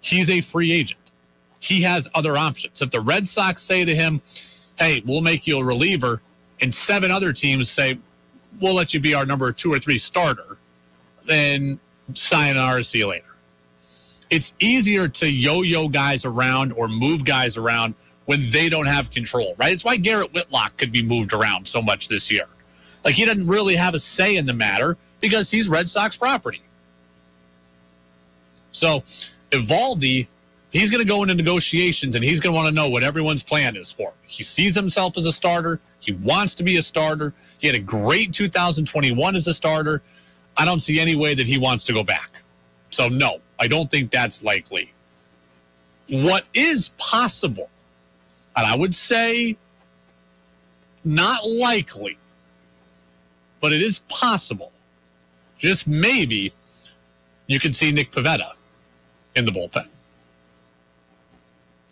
He's 0.00 0.30
a 0.30 0.40
free 0.40 0.72
agent. 0.72 1.12
He 1.60 1.82
has 1.82 2.08
other 2.14 2.38
options. 2.38 2.80
If 2.80 2.90
the 2.90 3.00
Red 3.00 3.28
Sox 3.28 3.60
say 3.60 3.84
to 3.84 3.94
him, 3.94 4.22
"Hey, 4.78 5.02
we'll 5.04 5.20
make 5.20 5.46
you 5.46 5.58
a 5.58 5.64
reliever," 5.64 6.22
and 6.58 6.74
seven 6.74 7.10
other 7.10 7.34
teams 7.34 7.68
say, 7.68 7.98
we'll 8.60 8.74
let 8.74 8.94
you 8.94 9.00
be 9.00 9.14
our 9.14 9.26
number 9.26 9.50
two 9.52 9.72
or 9.72 9.78
three 9.78 9.98
starter, 9.98 10.58
then 11.26 11.80
sign 12.14 12.54
sayonara, 12.54 12.84
see 12.84 12.98
you 12.98 13.08
later. 13.08 13.24
It's 14.30 14.54
easier 14.58 15.08
to 15.08 15.30
yo-yo 15.30 15.88
guys 15.88 16.24
around 16.24 16.72
or 16.72 16.88
move 16.88 17.24
guys 17.24 17.56
around 17.56 17.94
when 18.24 18.44
they 18.44 18.68
don't 18.68 18.86
have 18.86 19.10
control, 19.10 19.54
right? 19.58 19.72
It's 19.72 19.84
why 19.84 19.96
Garrett 19.96 20.32
Whitlock 20.32 20.76
could 20.76 20.92
be 20.92 21.02
moved 21.02 21.32
around 21.32 21.68
so 21.68 21.82
much 21.82 22.08
this 22.08 22.30
year. 22.30 22.46
Like 23.04 23.14
he 23.14 23.24
doesn't 23.24 23.46
really 23.46 23.76
have 23.76 23.94
a 23.94 23.98
say 23.98 24.36
in 24.36 24.46
the 24.46 24.52
matter 24.52 24.96
because 25.20 25.50
he's 25.50 25.68
Red 25.68 25.88
Sox 25.90 26.16
property. 26.16 26.62
So 28.70 29.02
Eovaldi, 29.50 30.28
he's 30.70 30.90
going 30.90 31.02
to 31.02 31.08
go 31.08 31.22
into 31.22 31.34
negotiations 31.34 32.16
and 32.16 32.24
he's 32.24 32.40
going 32.40 32.54
to 32.54 32.56
want 32.56 32.68
to 32.68 32.74
know 32.74 32.88
what 32.88 33.02
everyone's 33.02 33.42
plan 33.42 33.76
is 33.76 33.92
for. 33.92 34.14
He 34.26 34.42
sees 34.44 34.74
himself 34.74 35.18
as 35.18 35.26
a 35.26 35.32
starter. 35.32 35.80
He 36.04 36.12
wants 36.12 36.56
to 36.56 36.64
be 36.64 36.76
a 36.76 36.82
starter. 36.82 37.32
He 37.58 37.66
had 37.66 37.76
a 37.76 37.80
great 37.80 38.32
2021 38.32 39.36
as 39.36 39.46
a 39.46 39.54
starter. 39.54 40.02
I 40.56 40.64
don't 40.64 40.80
see 40.80 41.00
any 41.00 41.16
way 41.16 41.34
that 41.34 41.46
he 41.46 41.58
wants 41.58 41.84
to 41.84 41.92
go 41.92 42.02
back. 42.04 42.42
So, 42.90 43.08
no, 43.08 43.38
I 43.58 43.68
don't 43.68 43.90
think 43.90 44.10
that's 44.10 44.42
likely. 44.42 44.92
What 46.08 46.44
is 46.52 46.90
possible, 46.98 47.70
and 48.56 48.66
I 48.66 48.76
would 48.76 48.94
say 48.94 49.56
not 51.04 51.46
likely, 51.48 52.18
but 53.60 53.72
it 53.72 53.80
is 53.80 54.00
possible, 54.08 54.72
just 55.56 55.86
maybe, 55.86 56.52
you 57.46 57.60
can 57.60 57.72
see 57.72 57.92
Nick 57.92 58.10
Pivetta 58.10 58.52
in 59.36 59.44
the 59.44 59.52
bullpen. 59.52 59.88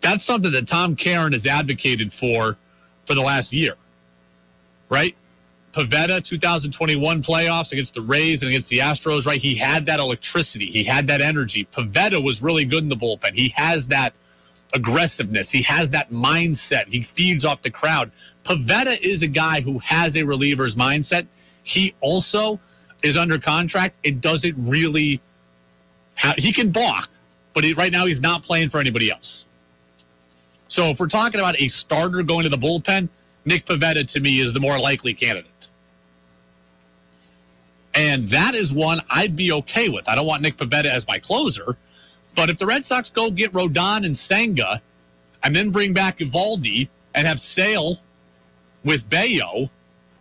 That's 0.01 0.23
something 0.23 0.51
that 0.51 0.67
Tom 0.67 0.95
Caron 0.95 1.33
has 1.33 1.45
advocated 1.47 2.11
for 2.11 2.57
for 3.05 3.15
the 3.15 3.21
last 3.21 3.53
year, 3.53 3.75
right? 4.91 5.15
Pivetta 5.73 6.21
2021 6.21 7.23
playoffs 7.23 7.71
against 7.71 7.93
the 7.93 8.01
Rays 8.01 8.43
and 8.43 8.49
against 8.49 8.69
the 8.69 8.79
Astros, 8.79 9.25
right? 9.25 9.39
He 9.39 9.55
had 9.55 9.85
that 9.85 10.01
electricity. 10.01 10.65
He 10.65 10.83
had 10.83 11.07
that 11.07 11.21
energy. 11.21 11.65
Pivetta 11.65 12.23
was 12.23 12.41
really 12.41 12.65
good 12.65 12.83
in 12.83 12.89
the 12.89 12.97
bullpen. 12.97 13.33
He 13.33 13.49
has 13.55 13.87
that 13.87 14.13
aggressiveness. 14.73 15.49
He 15.49 15.61
has 15.63 15.91
that 15.91 16.11
mindset. 16.11 16.89
He 16.89 17.01
feeds 17.01 17.45
off 17.45 17.61
the 17.61 17.69
crowd. 17.69 18.11
Pivetta 18.43 18.99
is 19.01 19.23
a 19.23 19.27
guy 19.27 19.61
who 19.61 19.79
has 19.79 20.17
a 20.17 20.23
reliever's 20.23 20.75
mindset. 20.75 21.25
He 21.63 21.95
also 22.01 22.59
is 23.01 23.15
under 23.15 23.39
contract. 23.39 23.95
It 24.03 24.19
doesn't 24.19 24.55
really 24.57 25.21
have, 26.15 26.35
he 26.35 26.51
can 26.51 26.71
balk, 26.71 27.09
but 27.53 27.63
he, 27.63 27.73
right 27.73 27.91
now 27.91 28.05
he's 28.05 28.21
not 28.21 28.43
playing 28.43 28.69
for 28.69 28.79
anybody 28.79 29.09
else. 29.09 29.45
So 30.67 30.87
if 30.87 30.99
we're 30.99 31.07
talking 31.07 31.39
about 31.39 31.59
a 31.61 31.67
starter 31.69 32.23
going 32.23 32.43
to 32.43 32.49
the 32.49 32.57
bullpen, 32.57 33.09
Nick 33.45 33.65
Pivetta 33.65 34.05
to 34.13 34.19
me 34.19 34.39
is 34.39 34.53
the 34.53 34.59
more 34.59 34.79
likely 34.79 35.13
candidate. 35.13 35.67
And 37.93 38.27
that 38.29 38.55
is 38.55 38.73
one 38.73 39.01
I'd 39.09 39.35
be 39.35 39.51
okay 39.51 39.89
with. 39.89 40.07
I 40.07 40.15
don't 40.15 40.25
want 40.25 40.41
Nick 40.41 40.57
Pivetta 40.57 40.85
as 40.85 41.07
my 41.07 41.19
closer, 41.19 41.77
but 42.35 42.49
if 42.49 42.57
the 42.57 42.65
Red 42.65 42.85
Sox 42.85 43.09
go 43.09 43.29
get 43.31 43.51
Rodon 43.51 44.05
and 44.05 44.15
Senga 44.15 44.81
and 45.43 45.55
then 45.55 45.71
bring 45.71 45.93
back 45.93 46.19
Eovaldi 46.19 46.87
and 47.13 47.27
have 47.27 47.39
Sale 47.39 47.97
with 48.83 49.09
Bello, 49.09 49.69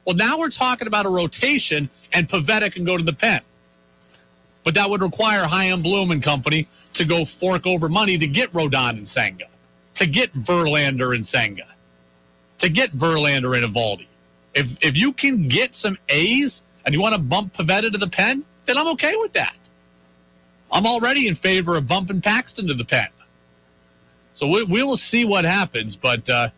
well, 0.04 0.16
now 0.16 0.38
we're 0.38 0.48
talking 0.48 0.88
about 0.88 1.06
a 1.06 1.10
rotation 1.10 1.88
and 2.12 2.28
Pivetta 2.28 2.72
can 2.72 2.84
go 2.84 2.96
to 2.96 3.04
the 3.04 3.12
pen. 3.12 3.40
But 4.64 4.74
that 4.74 4.90
would 4.90 5.00
require 5.00 5.44
Chaim 5.44 5.82
Bloom 5.82 6.10
and 6.10 6.22
company 6.22 6.66
to 6.94 7.04
go 7.04 7.24
fork 7.24 7.66
over 7.66 7.88
money 7.88 8.18
to 8.18 8.26
get 8.26 8.52
Rodon 8.52 8.90
and 8.90 9.06
Senga, 9.06 9.46
to 9.94 10.06
get 10.06 10.34
Verlander 10.34 11.14
and 11.14 11.24
Senga, 11.24 11.66
to 12.60 12.68
get 12.68 12.92
Verlander 12.92 13.56
and 13.56 13.74
Eovaldi. 13.74 14.06
If 14.54 14.84
if 14.84 14.96
you 14.96 15.12
can 15.12 15.48
get 15.48 15.74
some 15.74 15.98
A's 16.08 16.62
and 16.84 16.94
you 16.94 17.00
want 17.00 17.14
to 17.14 17.20
bump 17.20 17.52
Pivetta 17.52 17.92
to 17.92 17.98
the 17.98 18.08
pen, 18.08 18.44
then 18.64 18.78
I'm 18.78 18.88
okay 18.88 19.12
with 19.16 19.34
that. 19.34 19.56
I'm 20.72 20.86
already 20.86 21.26
in 21.26 21.34
favor 21.34 21.76
of 21.76 21.86
bumping 21.88 22.20
Paxton 22.20 22.68
to 22.68 22.74
the 22.74 22.84
pen. 22.84 23.08
So 24.34 24.46
we, 24.46 24.64
we 24.64 24.82
will 24.82 24.96
see 24.96 25.24
what 25.24 25.44
happens, 25.44 25.96
but 25.96 26.28
uh, 26.30 26.48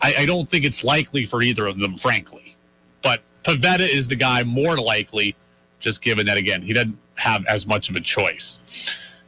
I, 0.00 0.14
I 0.18 0.26
don't 0.26 0.46
think 0.46 0.64
it's 0.64 0.84
likely 0.84 1.24
for 1.24 1.42
either 1.42 1.66
of 1.66 1.78
them, 1.78 1.96
frankly. 1.96 2.54
But 3.02 3.22
Pivetta 3.42 3.88
is 3.88 4.08
the 4.08 4.16
guy 4.16 4.42
more 4.42 4.76
likely, 4.76 5.34
just 5.80 6.02
given 6.02 6.26
that, 6.26 6.36
again, 6.36 6.62
he 6.62 6.74
doesn't 6.74 6.98
have 7.14 7.46
as 7.46 7.66
much 7.66 7.88
of 7.88 7.96
a 7.96 8.00
choice. 8.00 8.60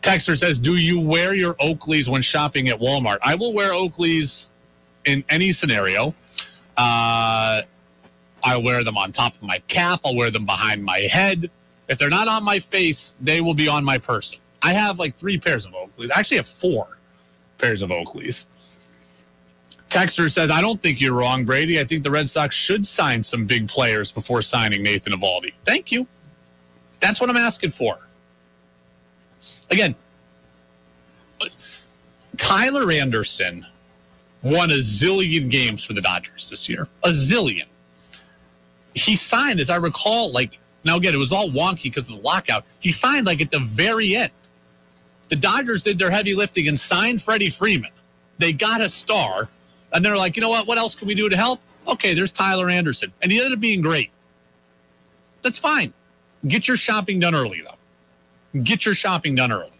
Texter 0.02 0.36
says, 0.36 0.58
Do 0.58 0.76
you 0.76 1.00
wear 1.00 1.34
your 1.34 1.54
Oakleys 1.54 2.08
when 2.08 2.22
shopping 2.22 2.68
at 2.68 2.78
Walmart? 2.78 3.18
I 3.22 3.36
will 3.36 3.54
wear 3.54 3.72
Oakleys 3.72 4.50
in 5.04 5.24
any 5.28 5.52
scenario. 5.52 6.14
Uh, 6.76 7.62
I 8.44 8.56
wear 8.58 8.84
them 8.84 8.96
on 8.96 9.12
top 9.12 9.34
of 9.34 9.42
my 9.42 9.58
cap. 9.68 10.00
I'll 10.04 10.16
wear 10.16 10.30
them 10.30 10.46
behind 10.46 10.84
my 10.84 10.98
head. 11.00 11.50
If 11.88 11.98
they're 11.98 12.10
not 12.10 12.28
on 12.28 12.44
my 12.44 12.58
face, 12.58 13.16
they 13.20 13.40
will 13.40 13.54
be 13.54 13.68
on 13.68 13.84
my 13.84 13.98
person. 13.98 14.38
I 14.62 14.72
have 14.72 14.98
like 14.98 15.16
three 15.16 15.38
pairs 15.38 15.66
of 15.66 15.72
Oakleys. 15.72 16.10
I 16.14 16.18
actually 16.20 16.38
have 16.38 16.48
four 16.48 16.98
pairs 17.58 17.82
of 17.82 17.90
Oakleys. 17.90 18.46
Texter 19.88 20.30
says, 20.30 20.50
I 20.50 20.60
don't 20.60 20.80
think 20.80 21.00
you're 21.00 21.14
wrong, 21.14 21.44
Brady. 21.44 21.80
I 21.80 21.84
think 21.84 22.02
the 22.02 22.10
Red 22.10 22.28
Sox 22.28 22.54
should 22.54 22.86
sign 22.86 23.22
some 23.22 23.46
big 23.46 23.68
players 23.68 24.12
before 24.12 24.42
signing 24.42 24.82
Nathan 24.82 25.14
Eovaldi. 25.14 25.54
Thank 25.64 25.90
you. 25.90 26.06
That's 27.00 27.20
what 27.20 27.30
I'm 27.30 27.36
asking 27.36 27.70
for. 27.70 27.96
Again, 29.70 29.94
Tyler 32.36 32.90
Anderson 32.92 33.66
won 34.42 34.70
a 34.70 34.74
zillion 34.74 35.50
games 35.50 35.84
for 35.84 35.92
the 35.92 36.00
Dodgers 36.00 36.50
this 36.50 36.68
year. 36.68 36.86
A 37.04 37.08
zillion. 37.08 37.66
He 38.94 39.16
signed, 39.16 39.60
as 39.60 39.70
I 39.70 39.76
recall, 39.76 40.32
like, 40.32 40.58
now 40.84 40.96
again, 40.96 41.14
it 41.14 41.18
was 41.18 41.32
all 41.32 41.48
wonky 41.48 41.84
because 41.84 42.08
of 42.08 42.16
the 42.16 42.22
lockout. 42.22 42.64
He 42.80 42.92
signed 42.92 43.26
like 43.26 43.40
at 43.40 43.50
the 43.50 43.60
very 43.60 44.16
end. 44.16 44.32
The 45.28 45.36
Dodgers 45.36 45.82
did 45.82 45.98
their 45.98 46.10
heavy 46.10 46.34
lifting 46.34 46.68
and 46.68 46.78
signed 46.78 47.20
Freddie 47.20 47.50
Freeman. 47.50 47.90
They 48.38 48.52
got 48.52 48.80
a 48.80 48.88
star, 48.88 49.48
and 49.92 50.04
they're 50.04 50.16
like, 50.16 50.36
you 50.36 50.42
know 50.42 50.48
what? 50.48 50.66
What 50.66 50.78
else 50.78 50.94
can 50.94 51.08
we 51.08 51.14
do 51.14 51.28
to 51.28 51.36
help? 51.36 51.60
Okay, 51.86 52.14
there's 52.14 52.32
Tyler 52.32 52.68
Anderson. 52.68 53.12
And 53.20 53.30
he 53.30 53.38
ended 53.38 53.52
up 53.52 53.60
being 53.60 53.82
great. 53.82 54.10
That's 55.42 55.58
fine. 55.58 55.92
Get 56.46 56.68
your 56.68 56.76
shopping 56.76 57.20
done 57.20 57.34
early, 57.34 57.62
though. 57.62 58.60
Get 58.60 58.84
your 58.84 58.94
shopping 58.94 59.34
done 59.34 59.52
early. 59.52 59.72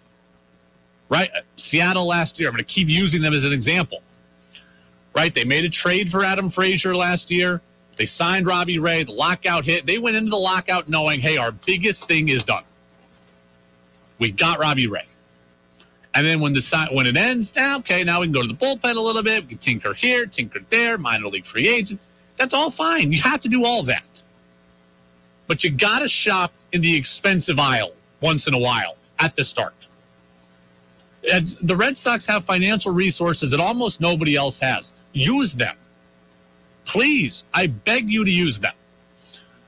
Right? 1.09 1.31
Seattle 1.57 2.07
last 2.07 2.39
year, 2.39 2.49
I'm 2.49 2.55
going 2.55 2.65
to 2.65 2.75
keep 2.75 2.89
using 2.89 3.23
them 3.23 3.33
as 3.33 3.45
an 3.45 3.53
example. 3.53 4.03
Right? 5.19 5.35
They 5.35 5.43
made 5.43 5.65
a 5.65 5.69
trade 5.69 6.13
for 6.13 6.23
Adam 6.23 6.49
Frazier 6.49 6.95
last 6.95 7.33
year. 7.33 7.61
They 7.97 8.05
signed 8.05 8.47
Robbie 8.47 8.79
Ray. 8.79 9.03
The 9.03 9.11
lockout 9.11 9.65
hit. 9.65 9.85
They 9.85 9.99
went 9.99 10.17
into 10.17 10.31
the 10.31 10.37
lockout 10.37 10.89
knowing, 10.89 11.19
hey, 11.19 11.39
our 11.39 11.51
biggest 11.51 12.07
thing 12.07 12.29
is 12.29 12.45
done. 12.45 12.63
We 14.21 14.31
got 14.31 14.61
Robbie 14.61 14.87
Ray. 14.87 15.07
And 16.15 16.25
then 16.25 16.39
when 16.39 16.53
the 16.53 16.89
when 16.93 17.09
it 17.09 17.17
ends, 17.17 17.57
now 17.57 17.79
okay, 17.79 18.05
now 18.05 18.21
we 18.21 18.27
can 18.27 18.33
go 18.33 18.43
to 18.43 18.47
the 18.47 18.55
bullpen 18.55 18.95
a 18.95 19.01
little 19.01 19.25
bit. 19.25 19.43
We 19.43 19.49
can 19.49 19.59
tinker 19.59 19.93
here, 19.93 20.25
tinker 20.25 20.61
there, 20.71 20.99
minor 20.99 21.27
league 21.27 21.47
free 21.47 21.69
agent. 21.69 21.99
That's 22.37 22.55
all 22.55 22.71
fine. 22.71 23.11
You 23.11 23.21
have 23.21 23.41
to 23.41 23.49
do 23.49 23.65
all 23.65 23.83
that. 23.85 24.23
But 25.49 25.65
you 25.65 25.71
got 25.71 25.99
to 25.99 26.09
shop 26.09 26.53
in 26.71 26.81
the 26.81 26.97
expensive 26.97 27.59
aisle 27.59 27.91
once 28.21 28.47
in 28.47 28.55
a 28.55 28.59
while 28.61 28.97
at 29.19 29.35
the 29.35 29.43
start. 29.43 29.89
As 31.33 31.57
the 31.57 31.75
Red 31.75 31.99
Sox 31.99 32.25
have 32.27 32.45
financial 32.45 32.93
resources 32.93 33.51
that 33.51 33.59
almost 33.59 34.01
nobody 34.01 34.37
else 34.37 34.61
has. 34.61 34.93
Use 35.13 35.55
them. 35.55 35.77
Please, 36.85 37.45
I 37.53 37.67
beg 37.67 38.11
you 38.11 38.25
to 38.25 38.31
use 38.31 38.61
them. 38.61 38.73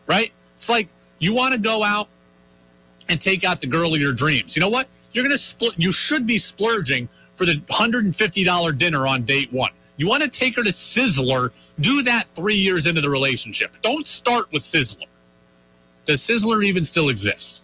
Right? 0.06 0.32
It's 0.58 0.68
like 0.68 0.88
you 1.18 1.34
want 1.34 1.54
to 1.54 1.60
go 1.60 1.82
out 1.82 2.08
and 3.08 3.20
take 3.20 3.44
out 3.44 3.60
the 3.60 3.66
girl 3.66 3.94
of 3.94 4.00
your 4.00 4.12
dreams. 4.12 4.56
You 4.56 4.60
know 4.60 4.68
what? 4.68 4.88
You're 5.12 5.24
going 5.24 5.34
to 5.34 5.38
split. 5.38 5.74
You 5.76 5.92
should 5.92 6.26
be 6.26 6.38
splurging 6.38 7.08
for 7.36 7.44
the 7.44 7.54
$150 7.54 8.78
dinner 8.78 9.06
on 9.06 9.22
date 9.22 9.52
one. 9.52 9.70
You 9.96 10.06
want 10.06 10.22
to 10.22 10.28
take 10.28 10.56
her 10.56 10.62
to 10.62 10.70
Sizzler. 10.70 11.50
Do 11.78 12.02
that 12.02 12.28
three 12.28 12.56
years 12.56 12.86
into 12.86 13.00
the 13.00 13.10
relationship. 13.10 13.76
Don't 13.82 14.06
start 14.06 14.52
with 14.52 14.62
Sizzler. 14.62 15.06
Does 16.04 16.20
Sizzler 16.20 16.64
even 16.64 16.84
still 16.84 17.08
exist? 17.08 17.62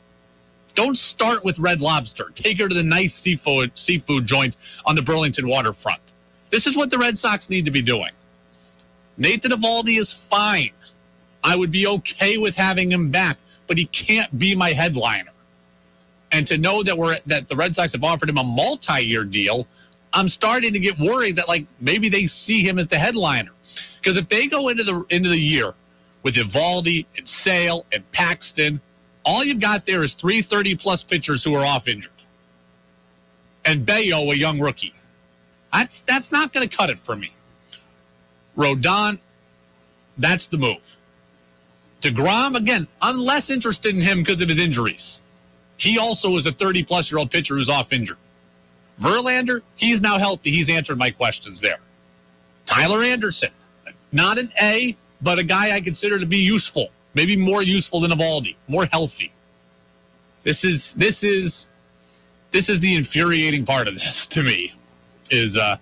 Don't 0.74 0.96
start 0.96 1.44
with 1.44 1.58
Red 1.58 1.80
Lobster. 1.80 2.30
Take 2.34 2.60
her 2.60 2.68
to 2.68 2.74
the 2.74 2.82
nice 2.82 3.14
seafood 3.14 3.76
seafood 3.78 4.26
joint 4.26 4.56
on 4.84 4.94
the 4.94 5.02
Burlington 5.02 5.48
waterfront. 5.48 6.00
This 6.50 6.66
is 6.66 6.76
what 6.76 6.90
the 6.90 6.98
Red 6.98 7.18
Sox 7.18 7.50
need 7.50 7.64
to 7.64 7.70
be 7.70 7.82
doing. 7.82 8.12
Nathan 9.16 9.50
Eovaldi 9.50 9.98
is 9.98 10.12
fine. 10.12 10.70
I 11.42 11.56
would 11.56 11.70
be 11.70 11.86
okay 11.86 12.38
with 12.38 12.54
having 12.54 12.90
him 12.90 13.10
back, 13.10 13.38
but 13.66 13.78
he 13.78 13.86
can't 13.86 14.36
be 14.36 14.54
my 14.54 14.72
headliner. 14.72 15.30
And 16.32 16.46
to 16.48 16.58
know 16.58 16.82
that 16.82 16.98
we're 16.98 17.18
that 17.26 17.48
the 17.48 17.56
Red 17.56 17.74
Sox 17.74 17.92
have 17.92 18.04
offered 18.04 18.28
him 18.28 18.38
a 18.38 18.44
multi-year 18.44 19.24
deal, 19.24 19.66
I'm 20.12 20.28
starting 20.28 20.72
to 20.72 20.80
get 20.80 20.98
worried 20.98 21.36
that 21.36 21.48
like 21.48 21.66
maybe 21.80 22.08
they 22.08 22.26
see 22.26 22.62
him 22.62 22.78
as 22.78 22.88
the 22.88 22.98
headliner. 22.98 23.52
Because 24.00 24.16
if 24.16 24.28
they 24.28 24.48
go 24.48 24.68
into 24.68 24.82
the 24.82 25.04
into 25.08 25.28
the 25.28 25.38
year 25.38 25.72
with 26.22 26.34
Eovaldi 26.34 27.06
and 27.16 27.28
Sale 27.28 27.86
and 27.92 28.10
Paxton, 28.10 28.80
all 29.24 29.44
you've 29.44 29.60
got 29.60 29.86
there 29.86 30.02
is 30.02 30.14
three 30.14 30.42
30 30.42 30.74
plus 30.76 31.04
pitchers 31.04 31.44
who 31.44 31.54
are 31.54 31.64
off 31.64 31.86
injured. 31.86 32.12
And 33.64 33.86
Bello, 33.86 34.32
a 34.32 34.34
young 34.34 34.58
rookie. 34.58 34.95
That's 35.76 36.02
that's 36.02 36.32
not 36.32 36.54
going 36.54 36.66
to 36.66 36.74
cut 36.74 36.88
it 36.88 36.98
for 36.98 37.14
me. 37.14 37.32
Rodon, 38.56 39.18
that's 40.16 40.46
the 40.46 40.56
move. 40.56 40.96
DeGrom, 42.00 42.56
again, 42.56 42.88
I'm 43.00 43.18
less 43.18 43.50
interested 43.50 43.94
in 43.94 44.00
him 44.00 44.20
because 44.20 44.40
of 44.40 44.48
his 44.48 44.58
injuries. 44.58 45.20
He 45.76 45.98
also 45.98 46.36
is 46.36 46.46
a 46.46 46.52
30 46.52 46.84
plus 46.84 47.10
year 47.10 47.18
old 47.18 47.30
pitcher 47.30 47.56
who's 47.56 47.68
off 47.68 47.92
injured. 47.92 48.16
Verlander, 48.98 49.60
he's 49.74 50.00
now 50.00 50.18
healthy. 50.18 50.50
He's 50.50 50.70
answered 50.70 50.96
my 50.96 51.10
questions 51.10 51.60
there. 51.60 51.78
Tyler 52.64 53.02
Anderson, 53.02 53.50
not 54.12 54.38
an 54.38 54.50
A, 54.62 54.96
but 55.20 55.38
a 55.38 55.44
guy 55.44 55.74
I 55.74 55.82
consider 55.82 56.18
to 56.18 56.26
be 56.26 56.38
useful, 56.38 56.86
maybe 57.12 57.36
more 57.36 57.62
useful 57.62 58.00
than 58.00 58.12
Eovaldi, 58.12 58.56
more 58.66 58.86
healthy. 58.86 59.30
This 60.42 60.64
is 60.64 60.94
this 60.94 61.22
is 61.22 61.66
this 62.50 62.70
is 62.70 62.80
the 62.80 62.96
infuriating 62.96 63.66
part 63.66 63.88
of 63.88 63.94
this 63.94 64.26
to 64.28 64.42
me. 64.42 64.72
Is 65.30 65.56
uh, 65.56 65.76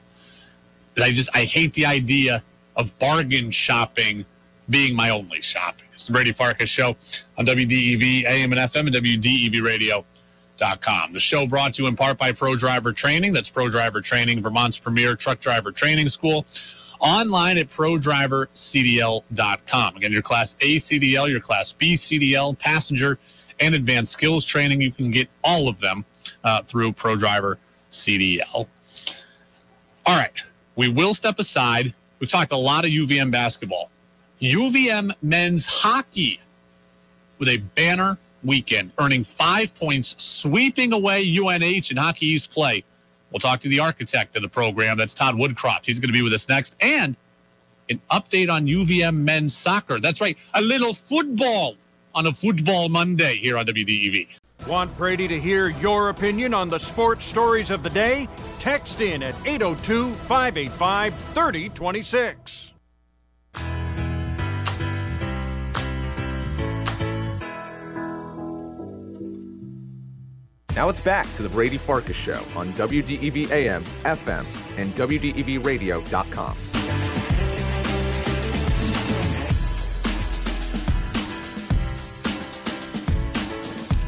I 1.03 1.13
just 1.13 1.37
I 1.37 1.45
hate 1.45 1.75
the 1.75 1.87
idea 1.87 2.43
of 2.77 2.97
bargain 2.99 3.51
shopping 3.51 4.25
being 4.69 4.95
my 4.97 5.11
only 5.11 5.41
shopping. 5.41 5.87
It's 5.93 6.07
the 6.07 6.13
Brady 6.13 6.33
Farkas 6.33 6.69
Show 6.69 6.97
on 7.39 7.47
WDEV 7.47 8.25
AM 8.25 8.53
and 8.53 8.61
FM 8.61 8.87
and 8.87 8.95
WDEVradio.com. 8.97 11.13
The 11.13 11.21
show 11.21 11.47
brought 11.47 11.75
to 11.75 11.83
you 11.83 11.89
in 11.89 11.97
part 11.97 12.19
by 12.19 12.33
Pro 12.33 12.57
Driver 12.57 12.93
Training. 12.93 13.33
That's 13.33 13.51
Pro 13.51 13.69
Driver 13.69 14.01
Training, 14.01 14.43
Vermont's 14.43 14.79
premier 14.79 15.15
truck 15.15 15.41
driver 15.41 15.73
training 15.73 16.09
school. 16.09 16.47
Online 17.01 17.59
at 17.59 17.69
prodrivercdl.com. 17.69 19.97
Again, 19.97 20.13
your 20.13 20.23
Class 20.23 20.57
A 20.61 20.77
CDL, 20.77 21.29
your 21.29 21.41
Class 21.41 21.73
B 21.73 21.95
CDL, 21.95 22.57
passenger, 22.59 23.19
and 23.61 23.75
advanced 23.75 24.13
skills 24.13 24.45
training. 24.45 24.81
You 24.81 24.93
can 24.93 25.11
get 25.11 25.29
all 25.43 25.69
of 25.69 25.81
them 25.81 26.05
uh, 26.43 26.63
through 26.63 26.93
Pro 26.93 27.17
Driver 27.17 27.59
CDL. 27.91 28.69
All 30.07 30.17
right, 30.17 30.33
we 30.77 30.89
will 30.89 31.15
step 31.15 31.39
aside. 31.39 31.95
We've 32.19 32.31
talked 32.31 32.53
a 32.53 32.57
lot 32.57 32.85
of 32.85 32.91
UVM 32.91 33.31
basketball. 33.31 33.91
UVM 34.41 35.13
men's 35.23 35.67
hockey 35.67 36.41
with 37.39 37.49
a 37.49 37.59
banner 37.59 38.19
weekend, 38.43 38.93
earning 38.99 39.25
five 39.25 39.75
points, 39.75 40.23
sweeping 40.23 40.93
away 40.93 41.23
UNH 41.23 41.91
in 41.91 41.97
Hockey 41.97 42.27
East 42.27 42.51
play. 42.51 42.85
We'll 43.31 43.41
talk 43.41 43.61
to 43.61 43.69
the 43.69 43.81
architect 43.81 44.37
of 44.37 44.43
the 44.43 44.49
program. 44.49 44.99
That's 44.99 45.15
Todd 45.15 45.35
Woodcroft. 45.37 45.87
He's 45.87 45.99
going 45.99 46.11
to 46.11 46.13
be 46.13 46.23
with 46.23 46.33
us 46.33 46.49
next. 46.49 46.77
And 46.81 47.17
an 47.89 48.01
update 48.11 48.51
on 48.51 48.67
UVM 48.67 49.17
men's 49.17 49.57
soccer. 49.57 50.01
That's 50.01 50.21
right, 50.21 50.37
a 50.55 50.61
little 50.61 50.95
football 50.95 51.75
on 52.15 52.27
a 52.27 52.33
Football 52.33 52.89
Monday 52.91 53.37
here 53.37 53.59
on 53.59 53.67
WDEV. 53.67 54.29
Want 54.67 54.97
Brady 54.97 55.29
to 55.29 55.39
hear 55.39 55.69
your 55.69 56.09
opinion 56.09 56.55
on 56.55 56.69
the 56.69 56.79
sports 56.79 57.27
stories 57.27 57.71
of 57.71 57.83
the 57.83 57.91
day? 57.91 58.29
Text 58.59 59.03
in 59.03 59.23
at 59.23 59.35
802 59.47 60.13
585 60.13 61.15
3026. 61.15 62.73
Now 70.75 70.89
it's 70.89 71.01
back 71.01 71.33
to 71.35 71.43
the 71.43 71.49
Brady 71.49 71.79
Farkas 71.79 72.17
Show 72.17 72.43
on 72.57 72.73
WDEV 72.73 73.51
AM, 73.53 73.85
FM, 74.03 74.45
and 74.77 74.93
WDEVradio.com. 74.95 77.14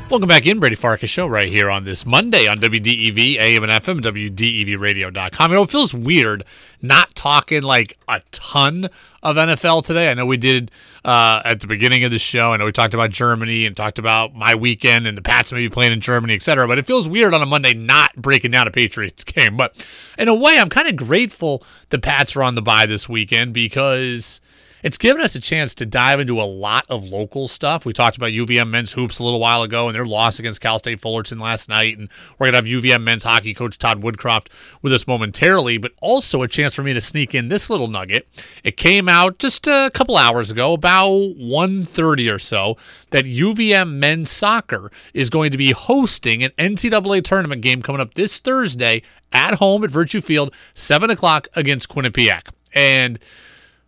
Welcome 0.08 0.28
back 0.28 0.46
in, 0.46 0.60
Brady 0.60 0.76
Farkas 0.76 1.10
Show, 1.10 1.26
right 1.26 1.48
here 1.48 1.68
on 1.68 1.82
this 1.82 2.06
Monday 2.06 2.46
on 2.46 2.58
WDEV, 2.58 3.38
AM 3.38 3.64
and 3.64 3.72
FM, 3.72 4.00
WDEVradio.com. 4.00 5.50
You 5.50 5.56
know, 5.56 5.64
it 5.64 5.70
feels 5.70 5.92
weird 5.92 6.44
not 6.80 7.12
talking 7.16 7.62
like 7.62 7.98
a 8.06 8.22
ton 8.30 8.88
of 9.24 9.34
NFL 9.34 9.84
today. 9.84 10.08
I 10.08 10.14
know 10.14 10.24
we 10.24 10.36
did 10.36 10.70
uh, 11.04 11.42
at 11.44 11.58
the 11.58 11.66
beginning 11.66 12.04
of 12.04 12.12
the 12.12 12.20
show. 12.20 12.52
I 12.52 12.56
know 12.56 12.66
we 12.66 12.72
talked 12.72 12.94
about 12.94 13.10
Germany 13.10 13.66
and 13.66 13.76
talked 13.76 13.98
about 13.98 14.32
my 14.32 14.54
weekend 14.54 15.08
and 15.08 15.18
the 15.18 15.22
Pats 15.22 15.50
maybe 15.50 15.68
playing 15.68 15.90
in 15.92 16.00
Germany, 16.00 16.34
et 16.34 16.42
cetera. 16.44 16.68
But 16.68 16.78
it 16.78 16.86
feels 16.86 17.08
weird 17.08 17.34
on 17.34 17.42
a 17.42 17.46
Monday 17.46 17.74
not 17.74 18.14
breaking 18.14 18.52
down 18.52 18.68
a 18.68 18.70
Patriots 18.70 19.24
game. 19.24 19.56
But 19.56 19.84
in 20.18 20.28
a 20.28 20.34
way, 20.34 20.56
I'm 20.56 20.70
kind 20.70 20.86
of 20.86 20.94
grateful 20.94 21.64
the 21.90 21.98
Pats 21.98 22.36
are 22.36 22.44
on 22.44 22.54
the 22.54 22.62
bye 22.62 22.86
this 22.86 23.08
weekend 23.08 23.52
because 23.54 24.40
it's 24.86 24.98
given 24.98 25.20
us 25.20 25.34
a 25.34 25.40
chance 25.40 25.74
to 25.74 25.84
dive 25.84 26.20
into 26.20 26.40
a 26.40 26.46
lot 26.46 26.86
of 26.88 27.02
local 27.02 27.48
stuff. 27.48 27.84
We 27.84 27.92
talked 27.92 28.16
about 28.16 28.30
UVM 28.30 28.70
men's 28.70 28.92
hoops 28.92 29.18
a 29.18 29.24
little 29.24 29.40
while 29.40 29.64
ago 29.64 29.88
and 29.88 29.96
their 29.96 30.06
loss 30.06 30.38
against 30.38 30.60
Cal 30.60 30.78
State 30.78 31.00
Fullerton 31.00 31.40
last 31.40 31.68
night. 31.68 31.98
And 31.98 32.08
we're 32.38 32.48
going 32.48 32.64
to 32.64 32.70
have 32.70 32.82
UVM 32.84 33.02
men's 33.02 33.24
hockey 33.24 33.52
coach 33.52 33.78
Todd 33.78 34.00
Woodcroft 34.00 34.46
with 34.82 34.92
us 34.92 35.08
momentarily, 35.08 35.76
but 35.76 35.90
also 36.00 36.42
a 36.42 36.46
chance 36.46 36.72
for 36.72 36.84
me 36.84 36.92
to 36.92 37.00
sneak 37.00 37.34
in 37.34 37.48
this 37.48 37.68
little 37.68 37.88
nugget. 37.88 38.28
It 38.62 38.76
came 38.76 39.08
out 39.08 39.40
just 39.40 39.66
a 39.66 39.90
couple 39.92 40.16
hours 40.16 40.52
ago, 40.52 40.74
about 40.74 41.08
1.30 41.10 42.32
or 42.32 42.38
so, 42.38 42.76
that 43.10 43.24
UVM 43.24 43.94
men's 43.94 44.30
soccer 44.30 44.92
is 45.14 45.30
going 45.30 45.50
to 45.50 45.58
be 45.58 45.72
hosting 45.72 46.44
an 46.44 46.52
NCAA 46.58 47.24
tournament 47.24 47.60
game 47.60 47.82
coming 47.82 48.00
up 48.00 48.14
this 48.14 48.38
Thursday 48.38 49.02
at 49.32 49.54
home 49.54 49.82
at 49.82 49.90
Virtue 49.90 50.20
Field, 50.20 50.54
7 50.74 51.10
o'clock 51.10 51.48
against 51.56 51.88
Quinnipiac. 51.88 52.50
And 52.72 53.18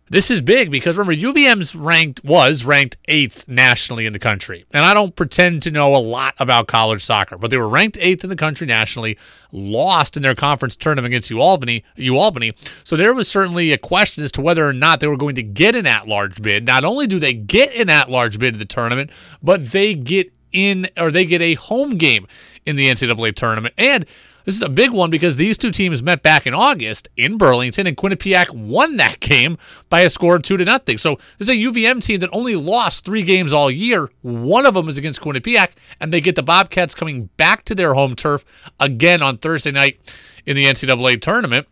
this 0.09 0.31
is 0.31 0.41
big 0.41 0.71
because 0.71 0.97
remember 0.97 1.19
UVM's 1.19 1.75
ranked 1.75 2.23
was 2.23 2.63
ranked 2.63 2.97
8th 3.07 3.47
nationally 3.47 4.05
in 4.05 4.13
the 4.13 4.19
country. 4.19 4.65
And 4.71 4.85
I 4.85 4.93
don't 4.93 5.15
pretend 5.15 5.61
to 5.63 5.71
know 5.71 5.95
a 5.95 5.97
lot 5.97 6.35
about 6.39 6.67
college 6.67 7.03
soccer, 7.03 7.37
but 7.37 7.51
they 7.51 7.57
were 7.57 7.69
ranked 7.69 7.97
8th 7.97 8.23
in 8.23 8.29
the 8.29 8.35
country 8.35 8.65
nationally, 8.65 9.17
lost 9.51 10.17
in 10.17 10.23
their 10.23 10.35
conference 10.35 10.75
tournament 10.75 11.13
against 11.13 11.29
UAlbany, 11.29 11.83
UAlbany. 11.97 12.55
So 12.83 12.95
there 12.95 13.13
was 13.13 13.27
certainly 13.27 13.71
a 13.71 13.77
question 13.77 14.23
as 14.23 14.31
to 14.33 14.41
whether 14.41 14.67
or 14.67 14.73
not 14.73 14.99
they 14.99 15.07
were 15.07 15.17
going 15.17 15.35
to 15.35 15.43
get 15.43 15.75
an 15.75 15.85
at-large 15.85 16.41
bid. 16.41 16.65
Not 16.65 16.83
only 16.83 17.07
do 17.07 17.19
they 17.19 17.33
get 17.33 17.73
an 17.75 17.89
at-large 17.89 18.39
bid 18.39 18.53
to 18.53 18.59
the 18.59 18.65
tournament, 18.65 19.11
but 19.43 19.71
they 19.71 19.93
get 19.95 20.31
in 20.51 20.89
or 20.97 21.11
they 21.11 21.25
get 21.25 21.41
a 21.41 21.53
home 21.55 21.97
game 21.97 22.27
in 22.65 22.75
the 22.75 22.89
NCAA 22.89 23.35
tournament. 23.35 23.73
And 23.77 24.05
this 24.45 24.55
is 24.55 24.61
a 24.61 24.69
big 24.69 24.91
one 24.91 25.09
because 25.09 25.37
these 25.37 25.57
two 25.57 25.71
teams 25.71 26.01
met 26.01 26.23
back 26.23 26.47
in 26.47 26.53
August 26.53 27.09
in 27.17 27.37
Burlington, 27.37 27.87
and 27.87 27.97
Quinnipiac 27.97 28.49
won 28.51 28.97
that 28.97 29.19
game 29.19 29.57
by 29.89 30.01
a 30.01 30.09
score 30.09 30.35
of 30.35 30.43
two 30.43 30.57
to 30.57 30.65
nothing. 30.65 30.97
So 30.97 31.15
this 31.37 31.47
is 31.47 31.49
a 31.49 31.53
UVM 31.53 32.03
team 32.03 32.19
that 32.21 32.29
only 32.31 32.55
lost 32.55 33.05
three 33.05 33.23
games 33.23 33.53
all 33.53 33.69
year. 33.69 34.09
One 34.21 34.65
of 34.65 34.73
them 34.73 34.89
is 34.89 34.97
against 34.97 35.21
Quinnipiac, 35.21 35.69
and 35.99 36.13
they 36.13 36.21
get 36.21 36.35
the 36.35 36.43
Bobcats 36.43 36.95
coming 36.95 37.25
back 37.37 37.65
to 37.65 37.75
their 37.75 37.93
home 37.93 38.15
turf 38.15 38.45
again 38.79 39.21
on 39.21 39.37
Thursday 39.37 39.71
night 39.71 39.99
in 40.45 40.55
the 40.55 40.65
NCAA 40.65 41.21
tournament. 41.21 41.67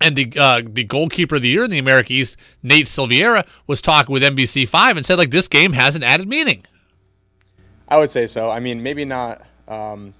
And 0.00 0.16
the 0.16 0.32
uh, 0.36 0.62
the 0.64 0.84
goalkeeper 0.84 1.36
of 1.36 1.42
the 1.42 1.48
year 1.48 1.64
in 1.64 1.70
the 1.70 1.78
America 1.78 2.12
East, 2.12 2.36
Nate 2.62 2.88
Silveira, 2.88 3.46
was 3.66 3.80
talking 3.80 4.12
with 4.12 4.22
NBC 4.22 4.68
Five 4.68 4.96
and 4.96 5.06
said 5.06 5.18
like 5.18 5.30
this 5.30 5.48
game 5.48 5.72
has 5.72 5.96
an 5.96 6.02
added 6.02 6.28
meaning. 6.28 6.64
I 7.88 7.96
would 7.96 8.10
say 8.10 8.26
so. 8.26 8.50
I 8.50 8.60
mean, 8.60 8.82
maybe 8.82 9.04
not. 9.04 9.42
Um 9.68 10.14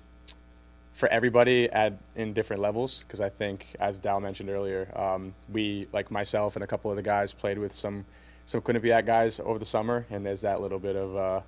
for 0.95 1.09
everybody 1.09 1.69
at 1.71 1.99
in 2.15 2.33
different 2.33 2.63
levels 2.63 3.01
because 3.01 3.21
I 3.21 3.29
think, 3.29 3.67
as 3.81 3.99
Dal 3.99 4.21
mentioned 4.21 4.49
earlier, 4.49 4.89
um, 4.97 5.35
we 5.53 5.87
like 5.93 6.11
myself 6.11 6.57
and 6.57 6.63
a 6.63 6.67
couple 6.67 6.91
of 6.91 6.97
the 6.97 7.03
guys 7.03 7.33
played 7.33 7.59
with 7.59 7.75
some 7.75 8.07
some 8.47 8.61
Quinnipiac 8.61 9.05
guys 9.07 9.41
over 9.41 9.59
the 9.59 9.65
summer, 9.65 10.07
and 10.11 10.25
there's 10.25 10.43
that 10.43 10.61
little 10.61 10.79
bit 10.79 10.97
of 10.97 11.17
uh, 11.17 11.41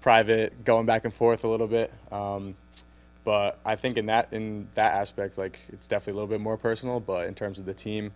private 0.00 0.64
going 0.64 0.86
back 0.86 1.04
and 1.04 1.14
forth 1.14 1.44
a 1.44 1.48
little 1.48 1.66
bit. 1.66 1.92
Um, 2.10 2.56
but 3.24 3.58
I 3.64 3.76
think 3.76 3.96
in 3.98 4.06
that 4.06 4.32
in 4.32 4.68
that 4.74 4.94
aspect, 4.94 5.38
like 5.38 5.60
it's 5.72 5.86
definitely 5.86 6.12
a 6.12 6.16
little 6.16 6.28
bit 6.28 6.40
more 6.40 6.56
personal. 6.56 6.98
But 6.98 7.26
in 7.28 7.34
terms 7.34 7.58
of 7.58 7.66
the 7.66 7.74
team, 7.74 8.12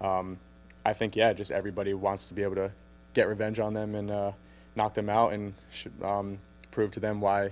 um, 0.00 0.38
I 0.84 0.92
think 0.92 1.14
yeah, 1.14 1.32
just 1.34 1.52
everybody 1.52 1.94
wants 1.94 2.26
to 2.28 2.34
be 2.34 2.42
able 2.42 2.56
to 2.56 2.72
get 3.14 3.28
revenge 3.28 3.60
on 3.60 3.74
them 3.74 3.94
and 3.94 4.10
uh, 4.10 4.32
knock 4.74 4.94
them 4.94 5.08
out 5.08 5.32
and 5.32 5.54
um, 6.02 6.38
prove 6.72 6.90
to 6.92 7.00
them 7.00 7.20
why 7.20 7.50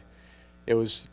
it 0.66 0.74
was 0.74 1.08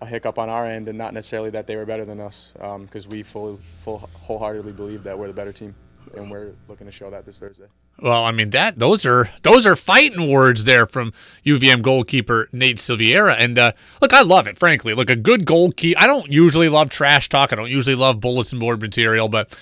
a 0.00 0.06
hiccup 0.06 0.38
on 0.38 0.48
our 0.48 0.66
end 0.66 0.88
and 0.88 0.96
not 0.96 1.12
necessarily 1.12 1.50
that 1.50 1.66
they 1.66 1.76
were 1.76 1.86
better 1.86 2.04
than 2.04 2.20
us 2.20 2.52
because 2.54 3.04
um, 3.04 3.10
we 3.10 3.22
full, 3.22 3.60
full 3.84 3.98
wholeheartedly 3.98 4.72
believe 4.72 5.02
that 5.02 5.18
we're 5.18 5.26
the 5.26 5.32
better 5.32 5.52
team 5.52 5.74
and 6.14 6.30
we're 6.30 6.52
looking 6.68 6.86
to 6.86 6.92
show 6.92 7.10
that 7.10 7.26
this 7.26 7.38
Thursday. 7.38 7.66
Well, 8.02 8.24
I 8.24 8.32
mean 8.32 8.50
that 8.50 8.78
those 8.78 9.04
are 9.04 9.28
those 9.42 9.66
are 9.66 9.76
fighting 9.76 10.30
words 10.30 10.64
there 10.64 10.86
from 10.86 11.12
UVM 11.44 11.82
goalkeeper 11.82 12.48
Nate 12.50 12.78
Silveira. 12.78 13.34
And 13.34 13.58
uh, 13.58 13.72
look, 14.00 14.14
I 14.14 14.22
love 14.22 14.46
it. 14.46 14.58
Frankly, 14.58 14.94
look, 14.94 15.10
a 15.10 15.16
good 15.16 15.44
goalkeeper. 15.44 16.00
I 16.00 16.06
don't 16.06 16.32
usually 16.32 16.70
love 16.70 16.88
trash 16.88 17.28
talk. 17.28 17.52
I 17.52 17.56
don't 17.56 17.70
usually 17.70 17.96
love 17.96 18.20
bulletin 18.20 18.58
board 18.58 18.80
material, 18.80 19.28
but 19.28 19.58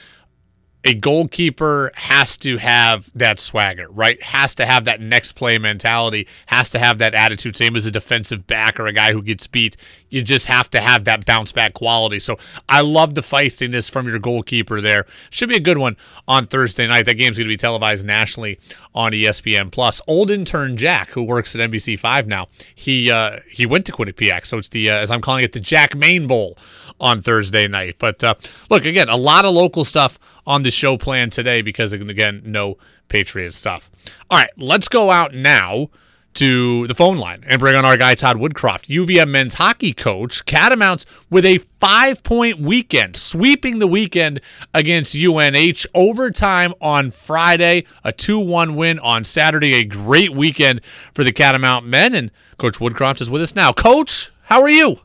a 0.88 0.94
goalkeeper 0.94 1.90
has 1.96 2.38
to 2.38 2.56
have 2.56 3.10
that 3.14 3.38
swagger, 3.38 3.88
right? 3.90 4.22
Has 4.22 4.54
to 4.54 4.64
have 4.64 4.86
that 4.86 5.02
next 5.02 5.32
play 5.32 5.58
mentality, 5.58 6.26
has 6.46 6.70
to 6.70 6.78
have 6.78 6.96
that 6.96 7.14
attitude, 7.14 7.58
same 7.58 7.76
as 7.76 7.84
a 7.84 7.90
defensive 7.90 8.46
back 8.46 8.80
or 8.80 8.86
a 8.86 8.92
guy 8.94 9.12
who 9.12 9.20
gets 9.20 9.46
beat. 9.46 9.76
You 10.08 10.22
just 10.22 10.46
have 10.46 10.70
to 10.70 10.80
have 10.80 11.04
that 11.04 11.26
bounce 11.26 11.52
back 11.52 11.74
quality. 11.74 12.18
So 12.20 12.38
I 12.70 12.80
love 12.80 13.14
the 13.14 13.20
feistiness 13.20 13.90
from 13.90 14.08
your 14.08 14.18
goalkeeper 14.18 14.80
there. 14.80 15.04
Should 15.28 15.50
be 15.50 15.56
a 15.56 15.60
good 15.60 15.76
one 15.76 15.94
on 16.26 16.46
Thursday 16.46 16.86
night. 16.86 17.04
That 17.04 17.16
game's 17.16 17.36
going 17.36 17.46
to 17.48 17.52
be 17.52 17.58
televised 17.58 18.06
nationally 18.06 18.58
on 18.94 19.12
ESPN 19.12 19.70
Plus. 19.70 20.00
Old 20.06 20.30
intern 20.30 20.78
Jack, 20.78 21.10
who 21.10 21.22
works 21.22 21.54
at 21.54 21.70
NBC 21.70 21.98
Five 21.98 22.26
now, 22.26 22.48
he 22.74 23.10
uh, 23.10 23.40
he 23.46 23.66
went 23.66 23.84
to 23.84 23.92
Quinnipiac, 23.92 24.46
so 24.46 24.56
it's 24.56 24.70
the 24.70 24.88
uh, 24.88 24.96
as 24.96 25.10
I'm 25.10 25.20
calling 25.20 25.44
it 25.44 25.52
the 25.52 25.60
Jack 25.60 25.94
Main 25.94 26.26
Bowl 26.26 26.56
on 27.00 27.22
Thursday 27.22 27.68
night. 27.68 27.96
But 27.98 28.22
uh, 28.22 28.34
look, 28.70 28.84
again, 28.84 29.08
a 29.08 29.16
lot 29.16 29.44
of 29.44 29.54
local 29.54 29.84
stuff 29.84 30.18
on 30.46 30.62
the 30.62 30.70
show 30.70 30.96
plan 30.96 31.30
today 31.30 31.62
because, 31.62 31.92
again, 31.92 32.42
no 32.44 32.78
Patriots 33.08 33.56
stuff. 33.56 33.90
All 34.30 34.38
right, 34.38 34.50
let's 34.56 34.88
go 34.88 35.10
out 35.10 35.34
now 35.34 35.88
to 36.34 36.86
the 36.86 36.94
phone 36.94 37.16
line 37.16 37.42
and 37.48 37.58
bring 37.58 37.74
on 37.74 37.84
our 37.84 37.96
guy 37.96 38.14
Todd 38.14 38.36
Woodcroft, 38.36 38.86
UVM 38.86 39.28
men's 39.28 39.54
hockey 39.54 39.92
coach. 39.92 40.44
Catamounts 40.44 41.04
with 41.30 41.44
a 41.44 41.58
five 41.80 42.22
point 42.22 42.60
weekend, 42.60 43.16
sweeping 43.16 43.78
the 43.78 43.86
weekend 43.88 44.40
against 44.72 45.16
UNH. 45.16 45.84
Overtime 45.94 46.74
on 46.80 47.10
Friday, 47.10 47.84
a 48.04 48.12
2 48.12 48.38
1 48.38 48.76
win 48.76 48.98
on 49.00 49.24
Saturday. 49.24 49.74
A 49.74 49.84
great 49.84 50.32
weekend 50.32 50.80
for 51.12 51.24
the 51.24 51.32
Catamount 51.32 51.86
men. 51.86 52.14
And 52.14 52.30
Coach 52.58 52.78
Woodcroft 52.78 53.20
is 53.20 53.30
with 53.30 53.42
us 53.42 53.56
now. 53.56 53.72
Coach, 53.72 54.30
how 54.42 54.62
are 54.62 54.68
you? 54.68 55.00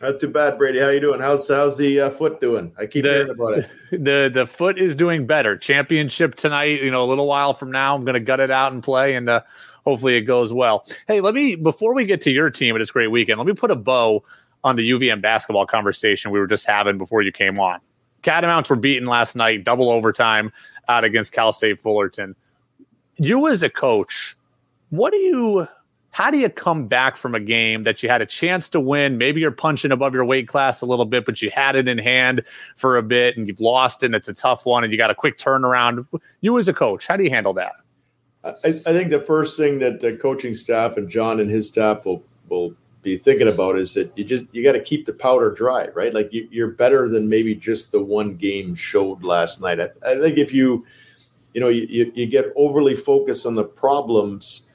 Not 0.00 0.18
too 0.18 0.28
bad, 0.28 0.56
Brady. 0.56 0.80
How 0.80 0.88
you 0.88 1.00
doing? 1.00 1.20
How's 1.20 1.46
how's 1.48 1.76
the 1.76 2.00
uh, 2.00 2.10
foot 2.10 2.40
doing? 2.40 2.72
I 2.78 2.86
keep 2.86 3.02
the, 3.04 3.10
hearing 3.10 3.30
about 3.30 3.58
it. 3.58 3.70
The 3.90 4.30
the 4.32 4.46
foot 4.46 4.78
is 4.78 4.96
doing 4.96 5.26
better. 5.26 5.58
Championship 5.58 6.36
tonight. 6.36 6.82
You 6.82 6.90
know, 6.90 7.04
a 7.04 7.08
little 7.08 7.26
while 7.26 7.52
from 7.52 7.70
now, 7.70 7.94
I'm 7.94 8.04
going 8.04 8.14
to 8.14 8.20
gut 8.20 8.40
it 8.40 8.50
out 8.50 8.72
and 8.72 8.82
play, 8.82 9.14
and 9.14 9.28
uh, 9.28 9.42
hopefully 9.84 10.16
it 10.16 10.22
goes 10.22 10.52
well. 10.54 10.86
Hey, 11.06 11.20
let 11.20 11.34
me 11.34 11.54
before 11.54 11.94
we 11.94 12.06
get 12.06 12.22
to 12.22 12.30
your 12.30 12.48
team 12.48 12.74
at 12.74 12.78
this 12.78 12.90
great 12.90 13.08
weekend, 13.08 13.38
let 13.38 13.46
me 13.46 13.52
put 13.52 13.70
a 13.70 13.76
bow 13.76 14.24
on 14.64 14.76
the 14.76 14.90
UVM 14.90 15.20
basketball 15.20 15.66
conversation 15.66 16.30
we 16.30 16.38
were 16.38 16.46
just 16.46 16.66
having 16.66 16.96
before 16.96 17.20
you 17.20 17.32
came 17.32 17.60
on. 17.60 17.80
Catamounts 18.22 18.70
were 18.70 18.76
beaten 18.76 19.06
last 19.06 19.36
night, 19.36 19.64
double 19.64 19.90
overtime 19.90 20.50
out 20.88 21.04
against 21.04 21.32
Cal 21.32 21.52
State 21.52 21.78
Fullerton. 21.78 22.34
You 23.16 23.48
as 23.48 23.62
a 23.62 23.70
coach, 23.70 24.36
what 24.90 25.12
do 25.12 25.18
you 25.18 25.68
how 26.12 26.30
do 26.30 26.38
you 26.38 26.50
come 26.50 26.86
back 26.86 27.16
from 27.16 27.34
a 27.34 27.40
game 27.40 27.84
that 27.84 28.02
you 28.02 28.08
had 28.08 28.20
a 28.20 28.26
chance 28.26 28.68
to 28.70 28.80
win? 28.80 29.16
Maybe 29.16 29.40
you're 29.40 29.52
punching 29.52 29.92
above 29.92 30.12
your 30.12 30.24
weight 30.24 30.48
class 30.48 30.80
a 30.80 30.86
little 30.86 31.04
bit, 31.04 31.24
but 31.24 31.40
you 31.40 31.50
had 31.50 31.76
it 31.76 31.86
in 31.86 31.98
hand 31.98 32.42
for 32.76 32.96
a 32.96 33.02
bit 33.02 33.36
and 33.36 33.46
you've 33.46 33.60
lost 33.60 34.02
and 34.02 34.14
it's 34.14 34.28
a 34.28 34.34
tough 34.34 34.66
one 34.66 34.82
and 34.82 34.92
you 34.92 34.98
got 34.98 35.10
a 35.10 35.14
quick 35.14 35.38
turnaround. 35.38 36.06
You 36.40 36.58
as 36.58 36.68
a 36.68 36.74
coach, 36.74 37.06
how 37.06 37.16
do 37.16 37.22
you 37.22 37.30
handle 37.30 37.54
that? 37.54 37.74
I, 38.42 38.50
I 38.64 38.92
think 38.92 39.10
the 39.10 39.20
first 39.20 39.56
thing 39.56 39.78
that 39.80 40.00
the 40.00 40.16
coaching 40.16 40.54
staff 40.54 40.96
and 40.96 41.08
John 41.08 41.40
and 41.40 41.50
his 41.50 41.68
staff 41.68 42.06
will 42.06 42.24
will 42.48 42.74
be 43.02 43.16
thinking 43.16 43.48
about 43.48 43.78
is 43.78 43.94
that 43.94 44.16
you 44.16 44.24
just 44.24 44.44
you 44.52 44.64
got 44.64 44.72
to 44.72 44.80
keep 44.80 45.06
the 45.06 45.12
powder 45.12 45.50
dry, 45.50 45.88
right? 45.88 46.12
Like 46.12 46.30
you, 46.32 46.64
are 46.64 46.70
better 46.70 47.08
than 47.08 47.28
maybe 47.28 47.54
just 47.54 47.92
the 47.92 48.02
one 48.02 48.36
game 48.36 48.74
showed 48.74 49.22
last 49.22 49.60
night. 49.60 49.78
I, 49.78 49.88
I 50.04 50.18
think 50.18 50.38
if 50.38 50.52
you 50.52 50.84
you 51.54 51.60
know 51.60 51.68
you, 51.68 52.10
you 52.14 52.26
get 52.26 52.46
overly 52.56 52.96
focused 52.96 53.46
on 53.46 53.54
the 53.54 53.64
problems 53.64 54.69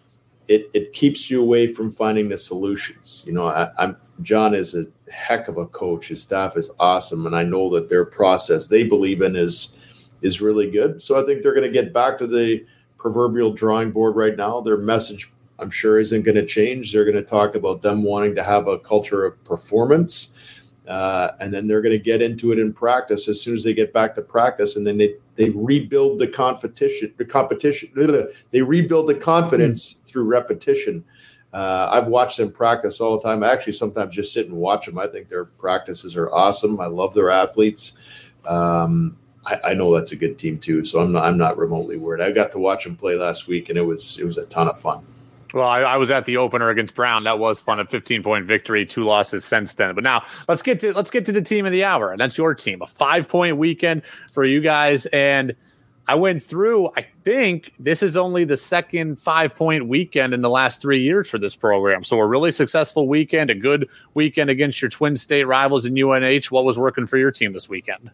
it 0.47 0.69
it 0.73 0.93
keeps 0.93 1.29
you 1.29 1.41
away 1.41 1.67
from 1.67 1.91
finding 1.91 2.29
the 2.29 2.37
solutions. 2.37 3.23
You 3.25 3.33
know, 3.33 3.47
I, 3.47 3.69
I'm 3.77 3.97
John 4.21 4.55
is 4.55 4.75
a 4.75 4.85
heck 5.11 5.47
of 5.47 5.57
a 5.57 5.65
coach. 5.67 6.07
His 6.07 6.21
staff 6.21 6.55
is 6.55 6.71
awesome, 6.79 7.25
and 7.25 7.35
I 7.35 7.43
know 7.43 7.69
that 7.71 7.89
their 7.89 8.05
process 8.05 8.67
they 8.67 8.83
believe 8.83 9.21
in 9.21 9.35
is 9.35 9.77
is 10.21 10.41
really 10.41 10.69
good. 10.71 11.01
So 11.01 11.21
I 11.21 11.25
think 11.25 11.43
they're 11.43 11.53
going 11.53 11.71
to 11.71 11.81
get 11.81 11.93
back 11.93 12.17
to 12.19 12.27
the 12.27 12.65
proverbial 12.97 13.53
drawing 13.53 13.91
board 13.91 14.15
right 14.15 14.35
now. 14.35 14.61
Their 14.61 14.77
message, 14.77 15.31
I'm 15.59 15.69
sure, 15.69 15.99
isn't 15.99 16.23
going 16.23 16.35
to 16.35 16.45
change. 16.45 16.91
They're 16.91 17.05
going 17.05 17.15
to 17.15 17.23
talk 17.23 17.55
about 17.55 17.81
them 17.81 18.01
wanting 18.03 18.35
to 18.35 18.43
have 18.43 18.67
a 18.67 18.79
culture 18.79 19.25
of 19.25 19.43
performance. 19.43 20.33
Uh, 20.87 21.31
and 21.39 21.53
then 21.53 21.67
they're 21.67 21.81
going 21.81 21.97
to 21.97 22.03
get 22.03 22.21
into 22.21 22.51
it 22.51 22.59
in 22.59 22.71
practice 22.71 23.27
as 23.27 23.41
soon 23.41 23.55
as 23.55 23.63
they 23.63 23.73
get 23.73 23.91
back 23.91 24.13
to 24.15 24.21
practice, 24.21 24.75
and 24.75 24.85
then 24.85 24.97
they 24.97 25.15
they 25.35 25.49
rebuild 25.49 26.19
the 26.19 26.27
competition. 26.27 27.13
The 27.17 27.25
competition. 27.25 27.91
They 28.51 28.61
rebuild 28.61 29.07
the 29.07 29.15
confidence 29.15 29.93
mm. 29.93 30.05
through 30.05 30.23
repetition. 30.23 31.03
Uh, 31.53 31.89
I've 31.91 32.07
watched 32.07 32.37
them 32.37 32.51
practice 32.51 32.99
all 32.99 33.17
the 33.17 33.23
time. 33.23 33.43
I 33.43 33.51
actually 33.51 33.73
sometimes 33.73 34.13
just 34.13 34.33
sit 34.33 34.47
and 34.47 34.57
watch 34.57 34.85
them. 34.85 34.97
I 34.97 35.07
think 35.07 35.29
their 35.29 35.45
practices 35.45 36.17
are 36.17 36.29
awesome. 36.31 36.81
I 36.81 36.87
love 36.87 37.13
their 37.13 37.29
athletes. 37.29 37.93
Um, 38.45 39.17
I, 39.45 39.59
I, 39.67 39.73
know 39.73 39.93
that's 39.95 40.11
a 40.11 40.17
good 40.17 40.37
team 40.37 40.57
too, 40.57 40.83
so 40.83 40.99
I'm 40.99 41.13
not, 41.13 41.25
I'm 41.25 41.37
not 41.37 41.57
remotely 41.57 41.97
worried. 41.97 42.21
I 42.21 42.31
got 42.31 42.51
to 42.53 42.59
watch 42.59 42.83
them 42.83 42.95
play 42.95 43.15
last 43.15 43.47
week, 43.47 43.69
and 43.69 43.77
it 43.77 43.81
was 43.81 44.19
it 44.19 44.25
was 44.25 44.37
a 44.37 44.45
ton 44.47 44.67
of 44.67 44.79
fun. 44.79 45.05
Well, 45.55 45.69
I, 45.69 45.79
I, 45.79 45.95
was 45.95 46.11
at 46.11 46.25
the 46.25 46.35
opener 46.35 46.69
against 46.69 46.95
Brown. 46.95 47.23
That 47.23 47.39
was 47.39 47.61
fun. 47.61 47.79
A 47.79 47.85
15 47.85 48.23
point 48.23 48.45
victory, 48.45 48.85
two 48.85 49.05
losses 49.05 49.45
since 49.45 49.73
then. 49.73 49.95
But 49.95 50.03
now 50.03 50.25
let's 50.49 50.61
get 50.61 50.81
to 50.81 50.91
let's 50.91 51.09
get 51.09 51.23
to 51.27 51.31
the 51.31 51.41
team 51.41 51.65
of 51.65 51.71
the 51.71 51.85
hour, 51.85 52.11
and 52.11 52.19
that's 52.19 52.37
your 52.37 52.53
team. 52.53 52.81
A 52.81 52.85
five 52.85 53.29
point 53.29 53.55
weekend 53.55 54.01
for 54.33 54.43
you 54.43 54.59
guys, 54.59 55.05
and 55.07 55.55
I 56.09 56.15
went 56.15 56.43
through, 56.43 56.89
I 56.97 57.07
think 57.23 57.71
this 57.79 58.03
is 58.03 58.17
only 58.17 58.43
the 58.43 58.57
second 58.57 59.17
five 59.17 59.55
point 59.55 59.87
weekend 59.87 60.33
in 60.33 60.41
the 60.41 60.49
last 60.49 60.81
three 60.81 61.01
years 61.01 61.29
for 61.29 61.37
this 61.37 61.55
program. 61.55 62.03
So 62.03 62.19
a 62.19 62.27
really 62.27 62.51
successful 62.51 63.07
weekend, 63.07 63.49
a 63.49 63.55
good 63.55 63.87
weekend 64.13 64.49
against 64.49 64.81
your 64.81 64.89
twin 64.89 65.15
state 65.15 65.45
rivals 65.45 65.85
in 65.85 65.97
UNH. 65.97 66.47
What 66.49 66.65
was 66.65 66.77
working 66.77 67.07
for 67.07 67.17
your 67.17 67.31
team 67.31 67.53
this 67.53 67.69
weekend? 67.69 68.11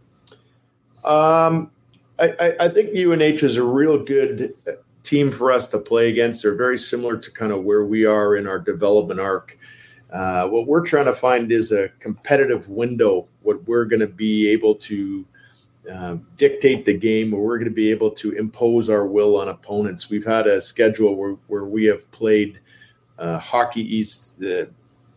Um, 1.03 1.71
I, 2.19 2.53
I 2.59 2.69
think 2.69 2.95
UNH 2.95 3.43
is 3.43 3.57
a 3.57 3.63
real 3.63 3.97
good 3.97 4.53
team 5.03 5.31
for 5.31 5.51
us 5.51 5.67
to 5.67 5.79
play 5.79 6.09
against. 6.09 6.43
They're 6.43 6.55
very 6.55 6.77
similar 6.77 7.17
to 7.17 7.31
kind 7.31 7.51
of 7.51 7.63
where 7.63 7.85
we 7.85 8.05
are 8.05 8.35
in 8.35 8.47
our 8.47 8.59
development 8.59 9.19
arc. 9.19 9.57
Uh, 10.11 10.47
what 10.47 10.67
we're 10.67 10.85
trying 10.85 11.05
to 11.05 11.13
find 11.13 11.51
is 11.51 11.71
a 11.71 11.89
competitive 11.99 12.69
window, 12.69 13.27
what 13.43 13.65
we're 13.67 13.85
going 13.85 14.01
to 14.01 14.07
be 14.07 14.49
able 14.49 14.75
to 14.75 15.25
um, 15.89 16.27
dictate 16.37 16.85
the 16.85 16.93
game 16.93 17.31
where 17.31 17.41
we're 17.41 17.57
going 17.57 17.69
to 17.69 17.73
be 17.73 17.89
able 17.89 18.11
to 18.11 18.33
impose 18.33 18.89
our 18.89 19.07
will 19.07 19.37
on 19.37 19.49
opponents. 19.49 20.09
We've 20.09 20.25
had 20.25 20.47
a 20.47 20.61
schedule 20.61 21.15
where, 21.15 21.37
where 21.47 21.65
we 21.65 21.85
have 21.85 22.09
played 22.11 22.59
uh, 23.17 23.39
Hockey 23.39 23.81
East, 23.81 24.39
the 24.39 24.69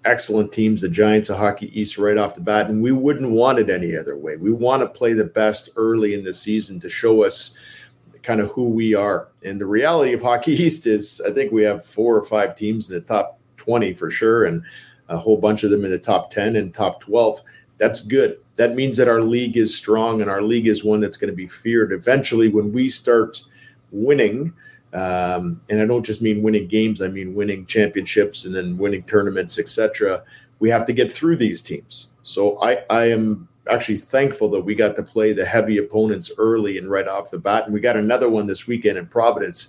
excellent 0.04 0.52
teams, 0.52 0.80
the 0.80 0.88
Giants 0.88 1.28
of 1.28 1.38
Hockey 1.38 1.78
East, 1.78 1.98
right 1.98 2.16
off 2.16 2.34
the 2.34 2.40
bat, 2.40 2.68
and 2.68 2.82
we 2.82 2.92
wouldn't 2.92 3.30
want 3.30 3.58
it 3.58 3.68
any 3.68 3.96
other 3.96 4.16
way. 4.16 4.36
We 4.36 4.52
want 4.52 4.82
to 4.82 4.86
play 4.86 5.12
the 5.12 5.24
best 5.24 5.70
early 5.76 6.14
in 6.14 6.24
the 6.24 6.32
season 6.32 6.80
to 6.80 6.88
show 6.88 7.24
us 7.24 7.54
kind 8.24 8.40
of 8.40 8.50
who 8.50 8.68
we 8.68 8.94
are. 8.94 9.28
And 9.44 9.60
the 9.60 9.66
reality 9.66 10.12
of 10.12 10.22
Hockey 10.22 10.52
East 10.52 10.88
is, 10.88 11.22
I 11.28 11.32
think 11.32 11.52
we 11.52 11.62
have 11.62 11.84
four 11.84 12.16
or 12.16 12.24
five 12.24 12.56
teams 12.56 12.90
in 12.90 12.96
the 12.96 13.00
top 13.02 13.38
20 13.58 13.94
for 13.94 14.10
sure, 14.10 14.46
and 14.46 14.62
a 15.08 15.16
whole 15.16 15.36
bunch 15.36 15.62
of 15.62 15.70
them 15.70 15.84
in 15.84 15.92
the 15.92 15.98
top 15.98 16.30
10 16.30 16.56
and 16.56 16.74
top 16.74 17.00
12. 17.00 17.42
That's 17.78 18.00
good 18.00 18.38
that 18.56 18.74
means 18.74 18.96
that 18.96 19.08
our 19.08 19.22
league 19.22 19.56
is 19.56 19.76
strong 19.76 20.20
and 20.20 20.30
our 20.30 20.42
league 20.42 20.68
is 20.68 20.84
one 20.84 21.00
that's 21.00 21.16
going 21.16 21.30
to 21.30 21.36
be 21.36 21.46
feared. 21.46 21.92
Eventually, 21.92 22.48
when 22.48 22.72
we 22.72 22.88
start 22.88 23.42
winning, 23.90 24.52
um, 24.92 25.60
and 25.68 25.80
I 25.80 25.86
don't 25.86 26.04
just 26.04 26.22
mean 26.22 26.42
winning 26.42 26.68
games, 26.68 27.02
I 27.02 27.08
mean 27.08 27.34
winning 27.34 27.66
championships 27.66 28.44
and 28.44 28.54
then 28.54 28.78
winning 28.78 29.02
tournaments, 29.02 29.58
etc. 29.58 30.22
We 30.60 30.70
have 30.70 30.84
to 30.86 30.92
get 30.92 31.10
through 31.10 31.36
these 31.36 31.62
teams. 31.62 32.08
So 32.22 32.62
I, 32.62 32.84
I 32.90 33.10
am 33.10 33.48
actually 33.70 33.96
thankful 33.96 34.48
that 34.50 34.60
we 34.60 34.74
got 34.74 34.96
to 34.96 35.02
play 35.02 35.32
the 35.32 35.44
heavy 35.44 35.78
opponents 35.78 36.30
early 36.38 36.78
and 36.78 36.90
right 36.90 37.08
off 37.08 37.30
the 37.30 37.38
bat, 37.38 37.64
and 37.64 37.74
we 37.74 37.80
got 37.80 37.96
another 37.96 38.28
one 38.28 38.46
this 38.46 38.66
weekend 38.66 38.98
in 38.98 39.06
Providence 39.06 39.68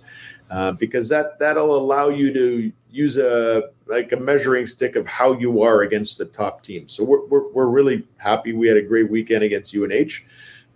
uh, 0.50 0.72
because 0.72 1.08
that 1.08 1.38
that'll 1.38 1.76
allow 1.76 2.08
you 2.08 2.32
to 2.32 2.72
use 2.90 3.16
a 3.16 3.70
like 3.86 4.12
a 4.12 4.16
measuring 4.16 4.66
stick 4.66 4.96
of 4.96 5.06
how 5.06 5.32
you 5.38 5.62
are 5.62 5.82
against 5.82 6.18
the 6.18 6.24
top 6.24 6.62
team. 6.62 6.88
So 6.88 7.04
we're, 7.04 7.24
we're, 7.26 7.48
we're 7.52 7.68
really 7.68 8.06
happy. 8.16 8.52
We 8.52 8.68
had 8.68 8.76
a 8.76 8.82
great 8.82 9.10
weekend 9.10 9.44
against 9.44 9.74
UNH. 9.74 10.22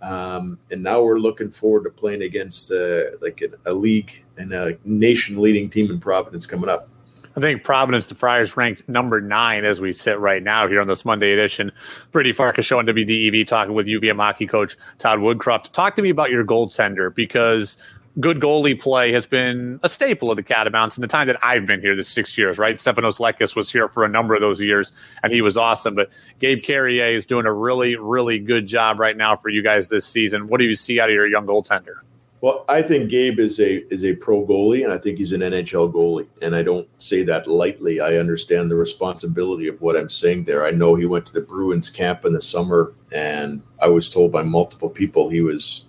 Um, 0.03 0.59
and 0.71 0.83
now 0.83 1.03
we're 1.03 1.18
looking 1.18 1.51
forward 1.51 1.85
to 1.85 1.91
playing 1.91 2.23
against 2.23 2.73
uh, 2.73 3.16
like 3.21 3.43
a 3.66 3.73
league 3.73 4.25
and 4.39 4.53
a 4.53 4.79
nation 4.85 5.41
leading 5.41 5.68
team 5.68 5.91
in 5.91 6.01
Providence 6.01 6.47
coming 6.47 6.71
up. 6.71 6.89
I 7.37 7.41
think 7.41 7.62
Providence, 7.62 8.07
the 8.07 8.16
Friars, 8.16 8.57
ranked 8.57 8.89
number 8.89 9.20
nine 9.20 9.64
as 9.64 9.81
we 9.81 9.93
sit 9.93 10.18
right 10.18 10.43
now 10.43 10.66
here 10.66 10.81
on 10.81 10.89
this 10.89 11.05
Monday 11.05 11.33
edition. 11.33 11.70
Brady 12.11 12.33
Farkas 12.33 12.66
show 12.66 12.78
on 12.78 12.87
WDEV 12.87 13.47
talking 13.47 13.72
with 13.72 13.87
UVM 13.87 14.16
hockey 14.16 14.49
coach 14.49 14.76
Todd 14.99 15.20
Woodcroft. 15.20 15.70
Talk 15.70 15.95
to 15.95 16.03
me 16.03 16.11
about 16.11 16.31
your 16.31 16.45
goaltender 16.45 17.14
because 17.14 17.76
good 18.18 18.41
goalie 18.41 18.78
play 18.78 19.12
has 19.12 19.26
been 19.26 19.78
a 19.85 19.89
staple 19.89 20.31
of 20.31 20.37
the 20.37 20.43
Catamounts 20.43 20.97
in 20.97 21.03
the 21.03 21.07
time 21.07 21.28
that 21.28 21.39
I've 21.45 21.66
been 21.66 21.81
here, 21.81 21.95
the 21.95 22.03
six 22.03 22.37
years, 22.37 22.59
right? 22.59 22.76
Stefanos 22.76 23.20
Lekkas 23.20 23.55
was 23.55 23.70
here 23.70 23.87
for 23.89 24.05
a 24.05 24.09
number 24.09 24.35
of 24.35 24.41
those 24.41 24.61
years, 24.61 24.93
and 25.22 25.33
he 25.33 25.41
was 25.41 25.57
awesome. 25.57 25.95
But 25.95 26.11
Gabe 26.41 26.64
Carriere 26.64 27.14
is 27.14 27.26
doing 27.26 27.47
a 27.47 27.53
really, 27.53 27.95
really 27.95 28.41
good 28.41 28.66
job 28.66 28.99
right 28.99 29.16
now 29.16 29.37
for 29.37 29.51
you 29.51 29.62
guys 29.62 29.89
this 29.89 30.05
season. 30.05 30.49
What 30.49 30.59
do 30.59 30.64
you 30.64 30.74
see 30.74 30.99
out 30.99 31.09
of 31.09 31.14
your 31.14 31.28
young 31.28 31.47
goaltender? 31.47 31.99
Well, 32.43 32.64
I 32.68 32.80
think 32.80 33.11
Gabe 33.11 33.38
is 33.38 33.61
a 33.61 33.86
is 33.93 34.05
a 34.05 34.14
pro 34.14 34.47
goalie, 34.47 34.82
and 34.82 34.93
I 34.93 34.99
think 34.99 35.18
he's 35.18 35.32
an 35.32 35.43
NHL 35.43 35.93
goalie. 35.93 36.26
And 36.41 36.57
I 36.57 36.62
don't 36.62 36.88
say 36.99 37.22
that 37.24 37.47
lightly. 37.47 38.01
I 38.01 38.16
understand 38.16 38.70
the 38.70 38.76
responsibility 38.76 39.68
of 39.68 39.82
what 39.82 39.97
I'm 39.97 40.09
saying 40.09 40.45
there. 40.45 40.64
I 40.64 40.70
know 40.70 40.95
he 40.95 41.05
went 41.05 41.26
to 41.26 41.34
the 41.34 41.43
Bruins 41.43 41.91
camp 41.91 42.24
in 42.24 42.32
the 42.32 42.41
summer, 42.41 42.95
and 43.12 43.62
I 43.82 43.88
was 43.88 44.09
told 44.09 44.32
by 44.32 44.43
multiple 44.43 44.88
people 44.88 45.28
he 45.28 45.43
was 45.43 45.88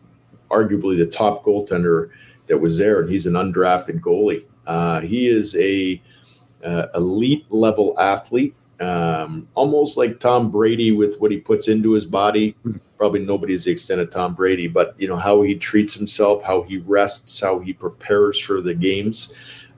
arguably 0.49 0.97
the 0.97 1.05
top 1.05 1.45
goaltender 1.45 2.09
that 2.47 2.57
was 2.57 2.77
there, 2.77 2.99
and 2.99 3.09
he's 3.09 3.25
an 3.25 3.33
undrafted 3.33 4.01
goalie. 4.01 4.45
Uh, 4.67 4.99
he 4.99 5.27
is 5.27 5.55
a 5.55 6.01
uh, 6.65 6.87
elite 6.95 7.45
level 7.49 7.97
athlete, 7.97 8.53
um, 8.81 9.47
almost 9.55 9.95
like 9.95 10.19
Tom 10.19 10.51
Brady 10.51 10.91
with 10.91 11.17
what 11.21 11.31
he 11.31 11.37
puts 11.37 11.69
into 11.69 11.91
his 11.91 12.05
body. 12.05 12.57
Probably 13.01 13.21
nobody's 13.21 13.63
the 13.63 13.71
extent 13.71 13.99
of 13.99 14.11
Tom 14.11 14.35
Brady, 14.35 14.67
but 14.67 14.93
you 14.99 15.07
know 15.07 15.15
how 15.15 15.41
he 15.41 15.55
treats 15.55 15.95
himself, 15.95 16.43
how 16.43 16.61
he 16.61 16.77
rests, 16.77 17.39
how 17.39 17.57
he 17.57 17.73
prepares 17.73 18.37
for 18.37 18.61
the 18.61 18.75
games. 18.75 19.33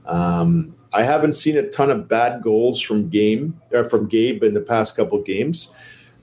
Um, 0.05 0.75
I 0.91 1.03
haven't 1.03 1.31
seen 1.31 1.55
a 1.55 1.69
ton 1.69 1.89
of 1.89 2.09
bad 2.09 2.41
goals 2.41 2.81
from 2.81 3.07
game 3.07 3.61
uh, 3.73 3.83
from 3.83 4.09
Gabe 4.09 4.43
in 4.43 4.53
the 4.53 4.59
past 4.59 4.97
couple 4.97 5.21
games. 5.21 5.71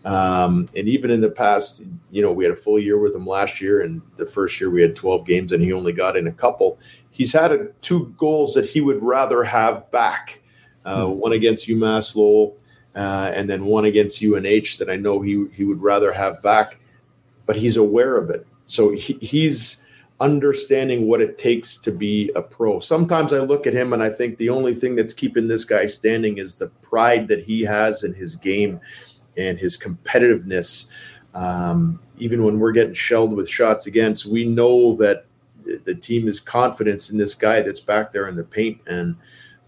Um, 0.04 0.68
and 0.76 0.88
even 0.88 1.10
in 1.10 1.22
the 1.22 1.30
past, 1.30 1.86
you 2.10 2.20
know, 2.20 2.32
we 2.32 2.44
had 2.44 2.52
a 2.52 2.56
full 2.56 2.78
year 2.78 2.98
with 2.98 3.14
him 3.14 3.26
last 3.26 3.62
year, 3.62 3.80
and 3.80 4.02
the 4.18 4.26
first 4.26 4.60
year 4.60 4.68
we 4.68 4.82
had 4.82 4.94
12 4.94 5.26
games, 5.26 5.52
and 5.52 5.62
he 5.62 5.72
only 5.72 5.92
got 5.92 6.18
in 6.18 6.26
a 6.26 6.32
couple. 6.32 6.78
He's 7.08 7.32
had 7.32 7.50
a, 7.50 7.68
two 7.80 8.14
goals 8.18 8.52
that 8.52 8.68
he 8.68 8.82
would 8.82 9.02
rather 9.02 9.42
have 9.42 9.90
back 9.90 10.42
uh, 10.84 11.06
mm-hmm. 11.06 11.18
one 11.18 11.32
against 11.32 11.66
UMass 11.66 12.14
Lowell, 12.14 12.58
uh, 12.94 13.32
and 13.34 13.48
then 13.48 13.64
one 13.64 13.86
against 13.86 14.22
UNH 14.22 14.76
that 14.78 14.88
I 14.90 14.96
know 14.96 15.22
he, 15.22 15.46
he 15.54 15.64
would 15.64 15.80
rather 15.80 16.12
have 16.12 16.42
back, 16.42 16.79
but 17.46 17.56
he's 17.56 17.76
aware 17.76 18.16
of 18.16 18.30
it. 18.30 18.46
So 18.66 18.90
he, 18.92 19.14
he's 19.20 19.82
understanding 20.20 21.06
what 21.06 21.20
it 21.20 21.38
takes 21.38 21.78
to 21.78 21.90
be 21.90 22.30
a 22.36 22.42
pro. 22.42 22.78
Sometimes 22.78 23.32
I 23.32 23.38
look 23.38 23.66
at 23.66 23.72
him 23.72 23.92
and 23.92 24.02
I 24.02 24.10
think 24.10 24.36
the 24.36 24.50
only 24.50 24.74
thing 24.74 24.94
that's 24.94 25.14
keeping 25.14 25.48
this 25.48 25.64
guy 25.64 25.86
standing 25.86 26.38
is 26.38 26.54
the 26.54 26.68
pride 26.82 27.26
that 27.28 27.42
he 27.42 27.62
has 27.62 28.02
in 28.04 28.12
his 28.12 28.36
game 28.36 28.80
and 29.36 29.58
his 29.58 29.78
competitiveness. 29.78 30.86
Um, 31.34 32.00
even 32.18 32.44
when 32.44 32.58
we're 32.58 32.72
getting 32.72 32.94
shelled 32.94 33.32
with 33.32 33.48
shots 33.48 33.86
against, 33.86 34.26
we 34.26 34.44
know 34.44 34.94
that 34.96 35.24
the 35.84 35.94
team 35.94 36.28
is 36.28 36.40
confidence 36.40 37.10
in 37.10 37.18
this 37.18 37.34
guy 37.34 37.62
that's 37.62 37.80
back 37.80 38.12
there 38.12 38.28
in 38.28 38.36
the 38.36 38.44
paint, 38.44 38.80
and 38.86 39.16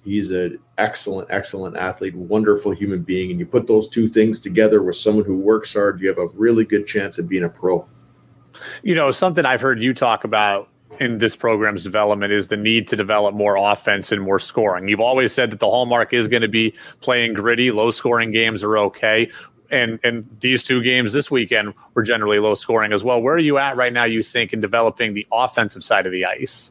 he's 0.05 0.31
an 0.31 0.59
excellent, 0.79 1.29
excellent 1.31 1.77
athlete, 1.77 2.15
wonderful 2.15 2.73
human 2.73 3.03
being. 3.03 3.31
And 3.31 3.39
you 3.39 3.47
put 3.47 3.67
those 3.67 3.89
two 3.89 4.07
things 4.07 4.41
together 4.41 4.83
with 4.83 4.97
someone 4.97 5.25
who 5.25 5.37
works 5.37 5.73
hard, 5.73 6.01
you 6.01 6.09
have 6.09 6.19
a 6.19 6.29
really 6.35 6.65
good 6.65 6.87
chance 6.87 7.19
of 7.19 7.29
being 7.29 7.45
a 7.45 7.49
pro. 7.49 7.87
You 8.83 8.95
know, 8.95 9.11
something 9.11 9.45
I've 9.45 9.61
heard 9.61 9.83
you 9.83 9.95
talk 9.95 10.25
about 10.25 10.69
in 11.01 11.19
this 11.19 11.35
program's 11.35 11.83
development 11.83 12.33
is 12.33 12.49
the 12.49 12.57
need 12.57 12.87
to 12.89 12.97
develop 12.97 13.35
more 13.35 13.57
offense 13.57 14.13
and 14.13 14.23
more 14.23 14.39
scoring. 14.39 14.89
You've 14.89 15.01
always 15.01 15.33
said 15.33 15.51
that 15.51 15.59
the 15.59 15.69
hallmark 15.69 16.13
is 16.13 16.29
going 16.29 16.43
to 16.43 16.49
be 16.49 16.75
playing 17.01 17.33
gritty, 17.33 17.71
low 17.71 17.91
scoring 17.91 18.31
games 18.31 18.63
are 18.63 18.77
okay 18.77 19.29
and 19.73 19.99
and 20.05 20.29
these 20.41 20.63
two 20.63 20.83
games 20.83 21.13
this 21.13 21.31
weekend 21.31 21.75
were 21.95 22.03
generally 22.03 22.39
low 22.39 22.55
scoring 22.55 22.93
as 22.93 23.03
well. 23.03 23.21
Where 23.21 23.35
are 23.35 23.39
you 23.39 23.59
at 23.59 23.77
right 23.77 23.93
now? 23.93 24.05
You 24.05 24.23
think 24.23 24.53
in 24.53 24.61
developing 24.61 25.15
the 25.15 25.27
offensive 25.33 25.83
side 25.83 26.07
of 26.07 26.13
the 26.13 26.27
ice? 26.27 26.71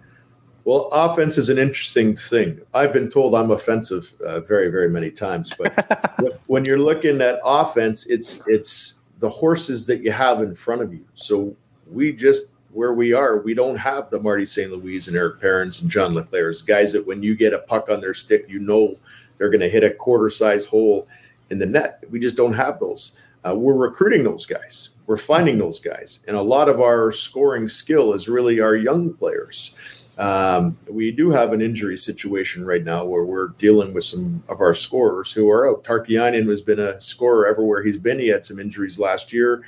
Well, 0.71 0.87
offense 0.93 1.37
is 1.37 1.49
an 1.49 1.57
interesting 1.57 2.15
thing. 2.15 2.61
I've 2.73 2.93
been 2.93 3.09
told 3.09 3.35
I'm 3.35 3.51
offensive 3.51 4.15
uh, 4.25 4.39
very, 4.39 4.71
very 4.71 4.87
many 4.87 5.11
times, 5.11 5.51
but 5.57 6.39
when 6.47 6.63
you're 6.63 6.79
looking 6.79 7.19
at 7.19 7.39
offense, 7.43 8.05
it's 8.05 8.41
it's 8.47 8.93
the 9.19 9.27
horses 9.27 9.85
that 9.87 10.01
you 10.01 10.13
have 10.13 10.41
in 10.41 10.55
front 10.55 10.81
of 10.81 10.93
you. 10.93 11.03
So 11.13 11.53
we 11.91 12.13
just 12.13 12.53
where 12.71 12.93
we 12.93 13.11
are, 13.11 13.41
we 13.41 13.53
don't 13.53 13.75
have 13.75 14.09
the 14.11 14.21
Marty 14.21 14.45
St. 14.45 14.71
Louis 14.71 15.09
and 15.09 15.17
Eric 15.17 15.41
Perrins 15.41 15.81
and 15.81 15.91
John 15.91 16.13
LeClair's 16.13 16.61
guys 16.61 16.93
that 16.93 17.05
when 17.05 17.21
you 17.21 17.35
get 17.35 17.51
a 17.51 17.59
puck 17.59 17.89
on 17.89 17.99
their 17.99 18.13
stick, 18.13 18.45
you 18.47 18.59
know 18.59 18.95
they're 19.37 19.49
going 19.49 19.59
to 19.59 19.69
hit 19.69 19.83
a 19.83 19.91
quarter 19.91 20.29
size 20.29 20.65
hole 20.65 21.05
in 21.49 21.59
the 21.59 21.65
net. 21.65 22.01
We 22.09 22.17
just 22.17 22.37
don't 22.37 22.53
have 22.53 22.79
those. 22.79 23.17
Uh, 23.45 23.55
we're 23.55 23.73
recruiting 23.73 24.23
those 24.23 24.45
guys. 24.45 24.91
We're 25.05 25.17
finding 25.17 25.57
those 25.57 25.81
guys, 25.81 26.21
and 26.29 26.37
a 26.37 26.41
lot 26.41 26.69
of 26.69 26.79
our 26.79 27.11
scoring 27.11 27.67
skill 27.67 28.13
is 28.13 28.29
really 28.29 28.61
our 28.61 28.77
young 28.77 29.13
players. 29.13 29.75
Um, 30.21 30.77
we 30.87 31.11
do 31.11 31.31
have 31.31 31.51
an 31.51 31.63
injury 31.63 31.97
situation 31.97 32.63
right 32.63 32.83
now 32.83 33.03
where 33.05 33.23
we're 33.23 33.49
dealing 33.57 33.91
with 33.91 34.03
some 34.03 34.43
of 34.47 34.61
our 34.61 34.75
scorers 34.75 35.31
who 35.31 35.49
are 35.49 35.67
out. 35.67 35.83
Tarkanian 35.83 36.47
has 36.47 36.61
been 36.61 36.79
a 36.79 37.01
scorer 37.01 37.47
everywhere 37.47 37.81
he's 37.81 37.97
been. 37.97 38.19
He 38.19 38.27
had 38.27 38.45
some 38.45 38.59
injuries 38.59 38.99
last 38.99 39.33
year. 39.33 39.63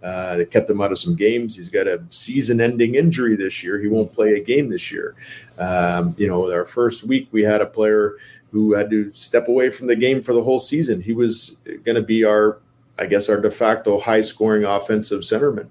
Uh, 0.00 0.36
that 0.36 0.52
kept 0.52 0.70
him 0.70 0.80
out 0.80 0.92
of 0.92 0.98
some 0.98 1.16
games. 1.16 1.56
He's 1.56 1.68
got 1.68 1.88
a 1.88 2.00
season-ending 2.08 2.94
injury 2.94 3.34
this 3.34 3.64
year. 3.64 3.80
He 3.80 3.88
won't 3.88 4.12
play 4.12 4.34
a 4.34 4.40
game 4.40 4.68
this 4.68 4.92
year. 4.92 5.16
Um, 5.58 6.14
you 6.16 6.28
know, 6.28 6.50
our 6.52 6.64
first 6.64 7.02
week 7.02 7.28
we 7.32 7.42
had 7.42 7.60
a 7.60 7.66
player 7.66 8.14
who 8.52 8.74
had 8.74 8.90
to 8.90 9.12
step 9.12 9.48
away 9.48 9.70
from 9.70 9.88
the 9.88 9.96
game 9.96 10.22
for 10.22 10.32
the 10.34 10.42
whole 10.42 10.60
season. 10.60 11.02
He 11.02 11.12
was 11.12 11.58
going 11.84 11.96
to 11.96 12.02
be 12.02 12.22
our, 12.24 12.60
I 12.96 13.06
guess, 13.06 13.28
our 13.28 13.40
de 13.40 13.50
facto 13.50 13.98
high-scoring 13.98 14.64
offensive 14.64 15.22
centerman. 15.22 15.68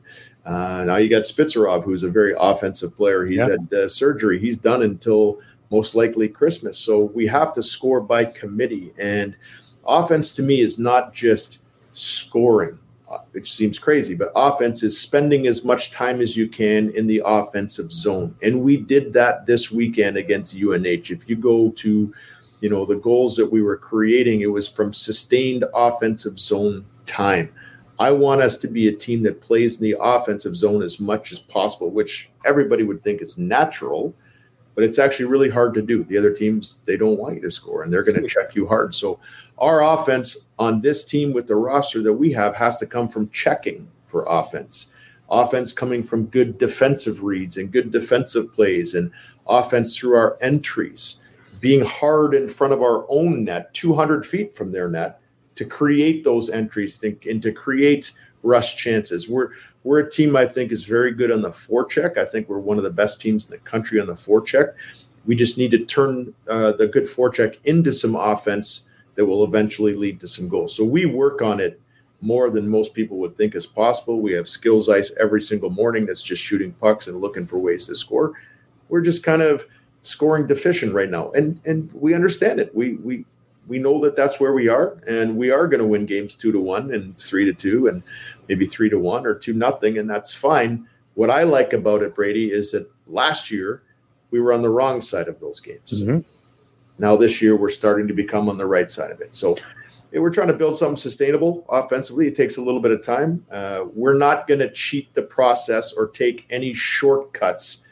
Uh, 0.48 0.86
now 0.86 0.96
you 0.96 1.10
got 1.10 1.24
Spitzerov, 1.24 1.84
who's 1.84 2.04
a 2.04 2.10
very 2.10 2.34
offensive 2.40 2.96
player. 2.96 3.26
He's 3.26 3.38
yep. 3.38 3.50
had 3.50 3.74
uh, 3.74 3.88
surgery. 3.90 4.40
He's 4.40 4.58
done 4.58 4.84
until 4.84 5.42
most 5.72 5.94
likely 5.94 6.30
Christmas. 6.30 6.78
So 6.78 7.04
we 7.14 7.28
have 7.28 7.54
to 7.56 7.62
score 7.62 8.00
by 8.00 8.24
committee. 8.24 8.94
And 8.98 9.36
offense 9.86 10.32
to 10.34 10.44
me 10.44 10.62
is 10.62 10.80
not 10.80 11.14
just 11.14 11.60
scoring, 11.92 12.80
uh, 13.12 13.18
which 13.32 13.52
seems 13.52 13.78
crazy, 13.78 14.16
but 14.16 14.32
offense 14.38 14.84
is 14.84 14.98
spending 14.98 15.48
as 15.48 15.66
much 15.66 15.92
time 15.92 16.22
as 16.22 16.38
you 16.38 16.48
can 16.48 16.92
in 16.92 17.08
the 17.08 17.22
offensive 17.26 17.92
zone. 17.92 18.34
And 18.42 18.62
we 18.62 18.78
did 18.78 19.12
that 19.14 19.46
this 19.46 19.70
weekend 19.70 20.16
against 20.16 20.56
UNH. 20.56 21.12
If 21.12 21.30
you 21.30 21.36
go 21.36 21.72
to, 21.72 22.14
you 22.62 22.70
know, 22.70 22.86
the 22.86 22.96
goals 22.96 23.36
that 23.36 23.52
we 23.52 23.62
were 23.62 23.78
creating, 23.78 24.42
it 24.42 24.52
was 24.52 24.70
from 24.70 24.94
sustained 24.94 25.66
offensive 25.74 26.40
zone 26.40 26.86
time. 27.06 27.54
I 28.00 28.12
want 28.12 28.42
us 28.42 28.58
to 28.60 28.68
be 28.68 28.88
a 28.88 28.94
team 28.94 29.24
that 29.24 29.42
plays 29.42 29.78
in 29.78 29.84
the 29.84 29.98
offensive 30.00 30.56
zone 30.56 30.84
as 30.84 31.00
much 31.00 31.32
as 31.32 31.40
possible, 31.40 31.90
which 31.90 32.30
everybody 32.46 32.84
would 32.84 33.02
think 33.02 33.22
is 33.22 33.38
natural, 33.38 34.14
but 34.76 34.84
it's 34.84 35.00
actually 35.00 35.26
really 35.26 35.50
hard 35.50 35.74
to 35.74 35.82
do. 35.82 36.04
The 36.04 36.18
other 36.18 36.32
teams, 36.32 36.82
they 36.86 36.98
don't 36.98 37.18
want 37.18 37.36
you 37.36 37.42
to 37.42 37.50
score 37.50 37.82
and 37.82 37.92
they're 37.92 38.04
going 38.04 38.22
to 38.22 38.28
check 38.28 38.54
you 38.54 38.68
hard. 38.68 38.94
So, 38.94 39.20
our 39.58 39.84
offense 39.84 40.46
on 40.60 40.82
this 40.82 41.04
team 41.04 41.34
with 41.34 41.48
the 41.48 41.56
roster 41.56 42.04
that 42.04 42.14
we 42.14 42.32
have 42.34 42.56
has 42.56 42.78
to 42.78 42.86
come 42.86 43.08
from 43.08 43.30
checking 43.32 43.90
for 44.06 44.24
offense. 44.30 44.92
Offense 45.32 45.74
coming 45.74 46.04
from 46.04 46.28
good 46.28 46.60
defensive 46.60 47.24
reads 47.24 47.58
and 47.58 47.72
good 47.72 47.92
defensive 47.92 48.54
plays, 48.54 48.94
and 48.94 49.12
offense 49.48 49.98
through 49.98 50.16
our 50.16 50.38
entries, 50.42 51.18
being 51.60 51.84
hard 51.84 52.36
in 52.36 52.48
front 52.48 52.72
of 52.72 52.84
our 52.84 53.06
own 53.10 53.44
net, 53.44 53.74
200 53.74 54.24
feet 54.24 54.56
from 54.56 54.72
their 54.72 54.88
net 54.88 55.20
to 55.58 55.66
create 55.66 56.24
those 56.24 56.50
entries 56.50 56.98
think, 56.98 57.26
and 57.26 57.42
to 57.42 57.52
create 57.52 58.14
rush 58.44 58.76
chances. 58.76 59.30
We're 59.30 59.50
we're 59.84 60.00
a 60.00 60.10
team 60.10 60.36
I 60.36 60.46
think 60.46 60.72
is 60.72 60.84
very 60.84 61.14
good 61.14 61.32
on 61.32 61.42
the 61.42 61.50
forecheck. 61.50 62.18
I 62.18 62.26
think 62.26 62.50
we're 62.50 62.60
one 62.60 62.78
of 62.78 62.84
the 62.84 62.90
best 62.90 63.22
teams 63.22 63.46
in 63.46 63.52
the 63.52 63.58
country 63.60 64.00
on 64.00 64.08
the 64.08 64.14
forecheck. 64.14 64.74
We 65.26 65.36
just 65.36 65.58
need 65.58 65.72
to 65.72 65.86
turn 65.86 66.34
uh, 66.48 66.74
the 66.74 66.88
good 66.88 67.06
forecheck 67.06 67.58
into 67.66 67.92
some 67.92 68.16
offense 68.16 68.88
that 69.16 69.26
will 69.26 69.44
eventually 69.44 69.94
lead 69.94 70.20
to 70.22 70.28
some 70.28 70.48
goals. 70.48 70.76
So 70.76 70.84
we 70.84 71.06
work 71.06 71.42
on 71.42 71.60
it 71.60 71.80
more 72.22 72.50
than 72.50 72.68
most 72.68 72.94
people 72.94 73.18
would 73.18 73.34
think 73.34 73.56
is 73.56 73.66
possible. 73.66 74.22
We 74.22 74.34
have 74.34 74.48
skills 74.48 74.90
ice 74.90 75.12
every 75.20 75.42
single 75.42 75.70
morning 75.70 76.06
that's 76.06 76.24
just 76.24 76.42
shooting 76.42 76.72
pucks 76.74 77.08
and 77.08 77.22
looking 77.22 77.46
for 77.46 77.60
ways 77.60 77.86
to 77.88 77.96
score. 77.96 78.34
We're 78.90 79.02
just 79.02 79.24
kind 79.24 79.42
of 79.42 79.66
scoring 80.04 80.48
deficient 80.48 80.94
right 80.94 81.10
now, 81.10 81.32
and 81.32 81.60
and 81.66 81.92
we 81.94 82.14
understand 82.14 82.60
it. 82.60 82.74
We 82.76 82.96
we 82.96 83.26
we 83.68 83.80
know 83.80 84.00
that 84.02 84.16
that's 84.16 84.40
where 84.40 84.54
we 84.54 84.68
are, 84.68 84.98
and 85.08 85.36
we 85.36 85.52
are 85.52 85.68
going 85.68 85.82
to 85.82 85.88
win 85.88 86.06
games 86.06 86.36
two 86.36 86.52
to 86.52 86.60
one 86.60 86.94
and 86.94 87.18
three 87.18 87.46
to 87.46 87.54
two, 87.54 87.88
and 87.88 88.04
maybe 88.48 88.66
three 88.66 88.90
to 88.90 89.00
one 89.00 89.26
or 89.26 89.36
two 89.36 89.54
nothing, 89.54 89.98
and 89.98 90.10
that's 90.10 90.34
fine. 90.34 90.88
What 91.16 91.30
I 91.30 91.44
like 91.44 91.74
about 91.74 92.04
it, 92.04 92.16
Brady, 92.16 92.52
is 92.52 92.72
that 92.72 92.90
last 93.08 93.52
year 93.52 93.84
we 94.32 94.40
were 94.40 94.54
on 94.54 94.62
the 94.62 94.70
wrong 94.70 95.02
side 95.02 95.28
of 95.28 95.40
those 95.40 95.60
games. 95.60 96.02
Mm-hmm. 96.02 96.20
Now 97.00 97.16
this 97.16 97.42
year 97.42 97.56
we're 97.56 97.70
starting 97.70 98.08
to 98.08 98.14
become 98.14 98.50
on 98.50 98.58
the 98.58 98.66
right 98.66 98.90
side 98.90 99.12
of 99.12 99.22
it. 99.22 99.36
So 99.36 99.58
we're 100.14 100.32
trying 100.32 100.48
to 100.48 100.54
build 100.54 100.76
something 100.76 100.96
sustainable 100.96 101.66
offensively. 101.70 102.28
It 102.28 102.36
takes 102.36 102.58
a 102.58 102.62
little 102.62 102.80
bit 102.80 102.92
of 102.92 103.02
time. 103.02 103.46
Uh, 103.52 103.86
we're 103.94 104.18
not 104.18 104.48
going 104.48 104.60
to 104.60 104.72
cheat 104.72 105.14
the 105.14 105.22
process 105.22 105.94
or 105.94 106.08
take 106.08 106.46
any 106.50 106.74
shortcuts 106.74 107.84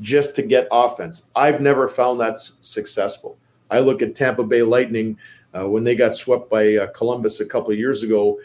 just 0.00 0.36
to 0.36 0.42
get 0.42 0.68
offense. 0.70 1.24
I've 1.34 1.60
never 1.60 1.88
found 1.88 2.20
that 2.20 2.38
successful. 2.38 3.38
I 3.72 3.80
look 3.80 4.02
at 4.02 4.14
Tampa 4.14 4.44
Bay 4.44 4.62
Lightning 4.62 5.18
uh, 5.54 5.66
when 5.66 5.82
they 5.82 5.94
got 5.94 6.14
swept 6.14 6.50
by 6.50 6.76
uh, 6.76 6.88
Columbus 6.88 7.40
a 7.40 7.46
couple 7.46 7.72
years 7.72 8.02
ago. 8.02 8.38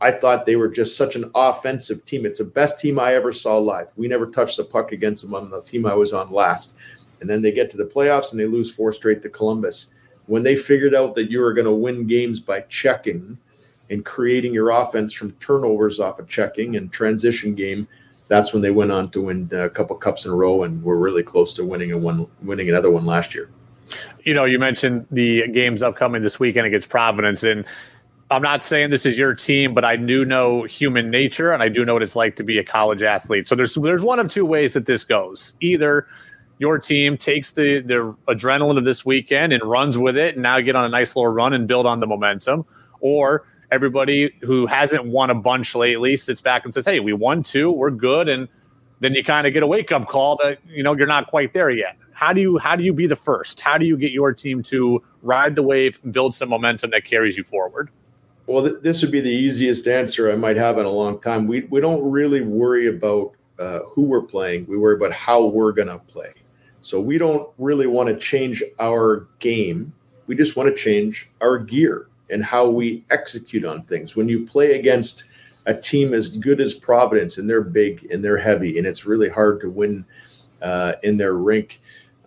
I 0.00 0.10
thought 0.10 0.46
they 0.46 0.56
were 0.56 0.68
just 0.68 0.96
such 0.96 1.16
an 1.16 1.30
offensive 1.34 2.06
team. 2.06 2.24
It's 2.24 2.38
the 2.38 2.46
best 2.46 2.80
team 2.80 2.98
I 2.98 3.12
ever 3.12 3.30
saw 3.30 3.58
live. 3.58 3.92
We 3.96 4.08
never 4.08 4.26
touched 4.26 4.56
the 4.56 4.64
puck 4.64 4.92
against 4.92 5.22
them 5.22 5.34
on 5.34 5.50
the 5.50 5.60
team 5.60 5.84
I 5.84 5.92
was 5.92 6.14
on 6.14 6.32
last. 6.32 6.78
And 7.20 7.28
then 7.28 7.42
they 7.42 7.52
get 7.52 7.68
to 7.70 7.76
the 7.76 7.84
playoffs 7.84 8.30
and 8.30 8.40
they 8.40 8.46
lose 8.46 8.74
four 8.74 8.90
straight 8.90 9.20
to 9.20 9.28
Columbus. 9.28 9.92
When 10.24 10.42
they 10.42 10.56
figured 10.56 10.94
out 10.94 11.14
that 11.16 11.30
you 11.30 11.40
were 11.40 11.52
going 11.52 11.66
to 11.66 11.72
win 11.72 12.06
games 12.06 12.40
by 12.40 12.62
checking 12.62 13.36
and 13.90 14.06
creating 14.06 14.54
your 14.54 14.70
offense 14.70 15.12
from 15.12 15.32
turnovers 15.32 16.00
off 16.00 16.18
of 16.18 16.28
checking 16.28 16.76
and 16.76 16.90
transition 16.90 17.54
game, 17.54 17.86
that's 18.28 18.54
when 18.54 18.62
they 18.62 18.70
went 18.70 18.92
on 18.92 19.10
to 19.10 19.20
win 19.20 19.50
a 19.52 19.68
couple 19.68 19.94
cups 19.96 20.24
in 20.24 20.30
a 20.30 20.34
row 20.34 20.62
and 20.62 20.82
were 20.82 20.96
really 20.96 21.22
close 21.22 21.52
to 21.54 21.64
winning 21.66 21.92
a 21.92 21.98
one 21.98 22.26
winning 22.40 22.70
another 22.70 22.90
one 22.90 23.04
last 23.04 23.34
year 23.34 23.50
you 24.24 24.34
know, 24.34 24.44
you 24.44 24.58
mentioned 24.58 25.06
the 25.10 25.48
games 25.48 25.82
upcoming 25.82 26.22
this 26.22 26.38
weekend 26.38 26.66
against 26.66 26.88
Providence, 26.88 27.42
and 27.42 27.64
I'm 28.30 28.42
not 28.42 28.62
saying 28.62 28.90
this 28.90 29.06
is 29.06 29.18
your 29.18 29.34
team, 29.34 29.74
but 29.74 29.84
I 29.84 29.96
do 29.96 30.24
know 30.24 30.62
human 30.62 31.10
nature, 31.10 31.52
and 31.52 31.62
I 31.62 31.68
do 31.68 31.84
know 31.84 31.94
what 31.94 32.02
it's 32.02 32.14
like 32.14 32.36
to 32.36 32.44
be 32.44 32.58
a 32.58 32.64
college 32.64 33.02
athlete. 33.02 33.48
So 33.48 33.56
there's 33.56 33.74
there's 33.74 34.02
one 34.02 34.20
of 34.20 34.28
two 34.28 34.46
ways 34.46 34.74
that 34.74 34.86
this 34.86 35.02
goes. 35.02 35.54
Either 35.60 36.06
your 36.58 36.78
team 36.78 37.16
takes 37.16 37.52
the 37.52 37.80
the 37.80 38.16
adrenaline 38.28 38.78
of 38.78 38.84
this 38.84 39.04
weekend 39.04 39.52
and 39.52 39.62
runs 39.64 39.98
with 39.98 40.16
it, 40.16 40.34
and 40.34 40.42
now 40.42 40.60
get 40.60 40.76
on 40.76 40.84
a 40.84 40.88
nice 40.88 41.16
little 41.16 41.32
run 41.32 41.52
and 41.52 41.66
build 41.66 41.86
on 41.86 41.98
the 41.98 42.06
momentum, 42.06 42.64
or 43.00 43.46
everybody 43.72 44.32
who 44.42 44.66
hasn't 44.66 45.06
won 45.06 45.30
a 45.30 45.34
bunch 45.34 45.74
lately 45.74 46.16
sits 46.16 46.40
back 46.40 46.64
and 46.64 46.72
says, 46.72 46.86
"Hey, 46.86 47.00
we 47.00 47.12
won 47.12 47.42
two, 47.42 47.72
we're 47.72 47.90
good," 47.90 48.28
and 48.28 48.46
then 49.00 49.14
you 49.14 49.24
kind 49.24 49.46
of 49.46 49.52
get 49.52 49.64
a 49.64 49.66
wake 49.66 49.90
up 49.90 50.06
call 50.06 50.36
that 50.36 50.58
you 50.68 50.84
know 50.84 50.94
you're 50.94 51.08
not 51.08 51.26
quite 51.26 51.52
there 51.52 51.70
yet 51.70 51.96
how 52.20 52.34
do 52.34 52.40
you 52.42 52.58
how 52.58 52.76
do 52.76 52.84
you 52.84 52.92
be 52.92 53.06
the 53.06 53.16
first? 53.16 53.60
How 53.60 53.78
do 53.78 53.86
you 53.86 53.96
get 53.96 54.12
your 54.12 54.34
team 54.34 54.62
to 54.64 55.02
ride 55.22 55.54
the 55.54 55.62
wave, 55.62 55.98
and 56.04 56.12
build 56.12 56.34
some 56.34 56.50
momentum 56.50 56.90
that 56.90 57.06
carries 57.06 57.38
you 57.38 57.42
forward? 57.42 57.88
Well, 58.46 58.62
th- 58.62 58.82
this 58.82 59.00
would 59.00 59.10
be 59.10 59.22
the 59.22 59.30
easiest 59.30 59.88
answer 59.88 60.30
I 60.30 60.36
might 60.36 60.56
have 60.56 60.76
in 60.76 60.84
a 60.84 60.90
long 60.90 61.18
time. 61.18 61.46
We 61.46 61.62
we 61.70 61.80
don't 61.80 62.02
really 62.02 62.42
worry 62.42 62.88
about 62.88 63.32
uh, 63.58 63.80
who 63.86 64.02
we're 64.02 64.20
playing. 64.20 64.66
We 64.66 64.76
worry 64.76 64.96
about 64.96 65.12
how 65.12 65.46
we're 65.46 65.72
going 65.72 65.88
to 65.88 65.98
play. 65.98 66.34
So 66.82 67.00
we 67.00 67.16
don't 67.16 67.48
really 67.56 67.86
want 67.86 68.10
to 68.10 68.16
change 68.18 68.62
our 68.78 69.26
game. 69.38 69.90
We 70.26 70.34
just 70.34 70.56
want 70.56 70.68
to 70.68 70.74
change 70.74 71.30
our 71.40 71.58
gear 71.58 72.08
and 72.28 72.44
how 72.44 72.68
we 72.68 73.02
execute 73.10 73.64
on 73.64 73.82
things. 73.82 74.14
When 74.14 74.28
you 74.28 74.44
play 74.44 74.78
against 74.78 75.24
a 75.64 75.74
team 75.74 76.12
as 76.12 76.28
good 76.28 76.60
as 76.60 76.74
Providence 76.74 77.38
and 77.38 77.48
they're 77.48 77.62
big 77.62 78.06
and 78.10 78.22
they're 78.22 78.36
heavy 78.36 78.76
and 78.76 78.86
it's 78.86 79.06
really 79.06 79.30
hard 79.30 79.60
to 79.62 79.70
win 79.70 80.04
uh, 80.62 80.94
in 81.02 81.16
their 81.16 81.34
rink, 81.34 81.80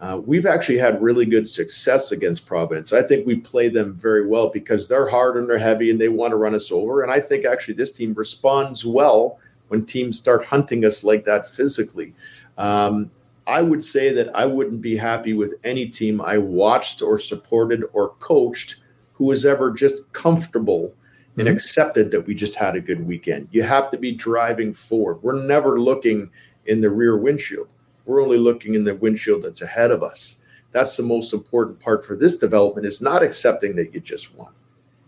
uh, 0.03 0.17
we've 0.17 0.45
actually 0.45 0.77
had 0.77 1.01
really 1.01 1.25
good 1.25 1.47
success 1.47 2.11
against 2.11 2.45
Providence. 2.45 2.91
I 2.91 3.01
think 3.01 3.25
we 3.25 3.37
play 3.37 3.69
them 3.69 3.93
very 3.93 4.27
well 4.27 4.49
because 4.49 4.89
they're 4.89 5.07
hard 5.07 5.37
and 5.37 5.49
they're 5.49 5.57
heavy 5.57 5.89
and 5.89 6.01
they 6.01 6.09
want 6.09 6.31
to 6.31 6.35
run 6.35 6.53
us 6.53 6.73
over. 6.73 7.03
And 7.03 7.11
I 7.11 7.21
think 7.21 7.45
actually 7.45 7.75
this 7.75 7.93
team 7.93 8.13
responds 8.13 8.85
well 8.85 9.39
when 9.69 9.85
teams 9.85 10.17
start 10.17 10.43
hunting 10.43 10.83
us 10.83 11.05
like 11.05 11.23
that 11.23 11.47
physically. 11.47 12.13
Um, 12.57 13.11
I 13.47 13.61
would 13.61 13.81
say 13.81 14.11
that 14.11 14.29
I 14.35 14.45
wouldn't 14.45 14.81
be 14.81 14.97
happy 14.97 15.33
with 15.33 15.53
any 15.63 15.85
team 15.85 16.19
I 16.19 16.37
watched 16.37 17.01
or 17.01 17.17
supported 17.17 17.85
or 17.93 18.09
coached 18.19 18.81
who 19.13 19.23
was 19.23 19.45
ever 19.45 19.71
just 19.71 20.11
comfortable 20.11 20.89
mm-hmm. 20.89 21.39
and 21.39 21.47
accepted 21.47 22.11
that 22.11 22.27
we 22.27 22.35
just 22.35 22.55
had 22.55 22.75
a 22.75 22.81
good 22.81 23.07
weekend. 23.07 23.47
You 23.51 23.63
have 23.63 23.89
to 23.91 23.97
be 23.97 24.11
driving 24.11 24.73
forward. 24.73 25.23
We're 25.23 25.45
never 25.45 25.79
looking 25.79 26.29
in 26.65 26.81
the 26.81 26.89
rear 26.89 27.15
windshield. 27.15 27.73
We're 28.05 28.21
only 28.21 28.37
looking 28.37 28.73
in 28.73 28.83
the 28.83 28.95
windshield 28.95 29.43
that's 29.43 29.61
ahead 29.61 29.91
of 29.91 30.03
us. 30.03 30.37
That's 30.71 30.97
the 30.97 31.03
most 31.03 31.33
important 31.33 31.79
part 31.79 32.05
for 32.05 32.15
this 32.15 32.35
development 32.37 32.87
is 32.87 33.01
not 33.01 33.23
accepting 33.23 33.75
that 33.75 33.93
you 33.93 33.99
just 33.99 34.35
won. 34.35 34.51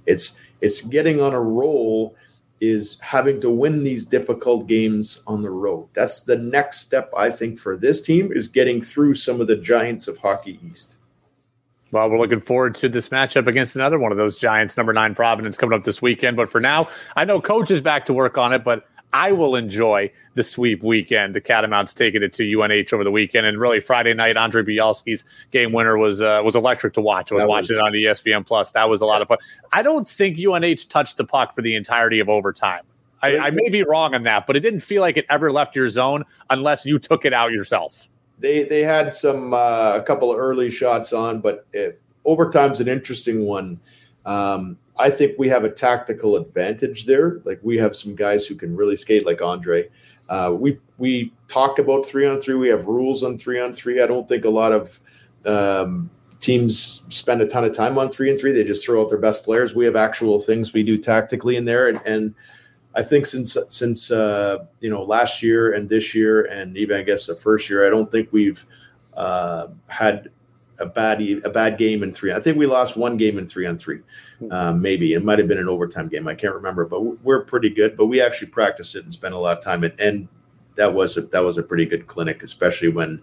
It's 0.05 0.37
it's 0.61 0.81
getting 0.81 1.19
on 1.19 1.33
a 1.33 1.41
roll 1.41 2.15
is 2.61 2.97
having 3.01 3.41
to 3.41 3.49
win 3.49 3.83
these 3.83 4.05
difficult 4.05 4.67
games 4.67 5.21
on 5.27 5.41
the 5.41 5.49
road. 5.49 5.87
That's 5.93 6.21
the 6.21 6.37
next 6.37 6.79
step 6.79 7.11
I 7.15 7.29
think 7.29 7.59
for 7.59 7.75
this 7.75 8.01
team 8.01 8.31
is 8.31 8.47
getting 8.47 8.81
through 8.81 9.15
some 9.15 9.41
of 9.41 9.47
the 9.47 9.57
giants 9.57 10.07
of 10.07 10.17
hockey 10.17 10.59
east. 10.69 10.97
Well, 11.91 12.09
we're 12.09 12.17
looking 12.17 12.39
forward 12.39 12.75
to 12.75 12.89
this 12.89 13.09
matchup 13.09 13.47
against 13.47 13.75
another 13.75 13.99
one 13.99 14.11
of 14.11 14.17
those 14.17 14.37
Giants, 14.37 14.75
number 14.75 14.91
nine 14.91 15.15
Providence, 15.15 15.57
coming 15.57 15.77
up 15.77 15.85
this 15.85 16.01
weekend. 16.01 16.35
But 16.35 16.49
for 16.49 16.59
now, 16.59 16.89
I 17.15 17.25
know 17.25 17.39
coach 17.39 17.71
is 17.71 17.79
back 17.79 18.05
to 18.07 18.13
work 18.13 18.37
on 18.37 18.51
it, 18.53 18.63
but 18.63 18.85
I 19.13 19.31
will 19.31 19.55
enjoy 19.55 20.11
the 20.33 20.43
sweep 20.43 20.83
weekend. 20.83 21.35
The 21.35 21.41
Catamounts 21.41 21.93
taking 21.93 22.21
it 22.21 22.33
to 22.33 22.61
UNH 22.61 22.93
over 22.93 23.03
the 23.03 23.11
weekend, 23.11 23.45
and 23.45 23.59
really 23.59 23.79
Friday 23.79 24.13
night, 24.13 24.35
Andre 24.35 24.61
Bialski's 24.61 25.23
game 25.51 25.71
winner 25.71 25.97
was 25.97 26.21
uh, 26.21 26.41
was 26.43 26.55
electric 26.55 26.93
to 26.95 27.01
watch. 27.01 27.31
I 27.31 27.35
was, 27.35 27.43
was 27.43 27.49
watching 27.49 27.77
it 27.77 27.79
on 27.79 27.91
ESPN 27.93 28.45
Plus. 28.45 28.71
That 28.71 28.89
was 28.89 29.01
a 29.01 29.05
lot 29.05 29.21
of 29.21 29.27
fun. 29.27 29.37
I 29.71 29.83
don't 29.83 30.07
think 30.07 30.37
UNH 30.37 30.89
touched 30.89 31.17
the 31.17 31.23
puck 31.23 31.55
for 31.55 31.61
the 31.61 31.75
entirety 31.75 32.19
of 32.19 32.29
overtime. 32.29 32.83
I, 33.21 33.37
I 33.37 33.49
may 33.51 33.69
be 33.69 33.83
wrong 33.83 34.13
on 34.13 34.23
that, 34.23 34.45
but 34.45 34.55
it 34.55 34.59
didn't 34.59 34.81
feel 34.81 35.01
like 35.01 35.17
it 35.17 35.25
ever 35.29 35.51
left 35.51 35.75
your 35.75 35.87
zone 35.87 36.25
unless 36.49 36.85
you 36.85 36.99
took 36.99 37.25
it 37.25 37.33
out 37.33 37.51
yourself. 37.51 38.07
They 38.39 38.63
they 38.63 38.83
had 38.83 39.13
some 39.13 39.53
uh, 39.53 39.93
a 39.95 40.03
couple 40.03 40.31
of 40.31 40.37
early 40.37 40.69
shots 40.69 41.13
on, 41.13 41.39
but 41.39 41.65
it, 41.73 42.01
overtime's 42.25 42.81
an 42.81 42.87
interesting 42.87 43.45
one. 43.45 43.79
Um, 44.25 44.77
I 44.97 45.09
think 45.09 45.37
we 45.37 45.49
have 45.49 45.63
a 45.63 45.69
tactical 45.69 46.35
advantage 46.35 47.05
there. 47.05 47.41
Like 47.43 47.59
we 47.63 47.77
have 47.77 47.95
some 47.95 48.15
guys 48.15 48.45
who 48.45 48.55
can 48.55 48.75
really 48.75 48.95
skate, 48.95 49.25
like 49.25 49.41
Andre. 49.41 49.89
Uh, 50.29 50.55
we 50.57 50.79
we 50.97 51.33
talk 51.47 51.79
about 51.79 52.05
three 52.05 52.25
on 52.25 52.39
three. 52.39 52.55
We 52.55 52.69
have 52.69 52.85
rules 52.85 53.23
on 53.23 53.37
three 53.37 53.59
on 53.59 53.73
three. 53.73 54.01
I 54.01 54.07
don't 54.07 54.27
think 54.27 54.45
a 54.45 54.49
lot 54.49 54.71
of 54.71 54.99
um, 55.45 56.09
teams 56.39 57.03
spend 57.09 57.41
a 57.41 57.47
ton 57.47 57.65
of 57.65 57.75
time 57.75 57.97
on 57.97 58.09
three 58.09 58.29
and 58.29 58.39
three. 58.39 58.51
They 58.51 58.63
just 58.63 58.85
throw 58.85 59.01
out 59.01 59.09
their 59.09 59.17
best 59.17 59.43
players. 59.43 59.75
We 59.75 59.85
have 59.85 59.95
actual 59.95 60.39
things 60.39 60.73
we 60.73 60.83
do 60.83 60.97
tactically 60.97 61.55
in 61.55 61.65
there, 61.65 61.89
and, 61.89 61.99
and 62.05 62.33
I 62.95 63.03
think 63.03 63.25
since 63.25 63.57
since 63.69 64.11
uh, 64.11 64.65
you 64.79 64.89
know 64.89 65.03
last 65.03 65.43
year 65.43 65.73
and 65.73 65.89
this 65.89 66.15
year, 66.15 66.45
and 66.45 66.77
even 66.77 66.97
I 66.97 67.03
guess 67.03 67.27
the 67.27 67.35
first 67.35 67.69
year, 67.69 67.85
I 67.85 67.89
don't 67.89 68.09
think 68.11 68.29
we've 68.31 68.65
uh, 69.15 69.67
had 69.87 70.29
a 70.79 70.85
bad 70.85 71.21
a 71.21 71.49
bad 71.49 71.77
game 71.77 72.03
in 72.03 72.13
three. 72.13 72.31
I 72.31 72.39
think 72.39 72.57
we 72.57 72.65
lost 72.65 72.97
one 72.97 73.17
game 73.17 73.37
in 73.37 73.47
three 73.47 73.65
on 73.65 73.77
three, 73.77 73.99
um, 74.51 74.81
maybe 74.81 75.13
it 75.13 75.23
might 75.23 75.39
have 75.39 75.47
been 75.47 75.57
an 75.57 75.69
overtime 75.69 76.07
game. 76.07 76.27
I 76.27 76.35
can't 76.35 76.53
remember, 76.53 76.85
but 76.85 77.01
we're 77.23 77.43
pretty 77.43 77.69
good. 77.69 77.95
But 77.97 78.07
we 78.07 78.21
actually 78.21 78.49
practice 78.49 78.95
it 78.95 79.03
and 79.03 79.11
spend 79.11 79.33
a 79.33 79.37
lot 79.37 79.57
of 79.57 79.63
time 79.63 79.83
and, 79.83 79.99
and 79.99 80.27
that 80.75 80.93
was 80.93 81.17
a, 81.17 81.21
that 81.21 81.43
was 81.43 81.57
a 81.57 81.63
pretty 81.63 81.85
good 81.85 82.07
clinic, 82.07 82.43
especially 82.43 82.89
when 82.89 83.21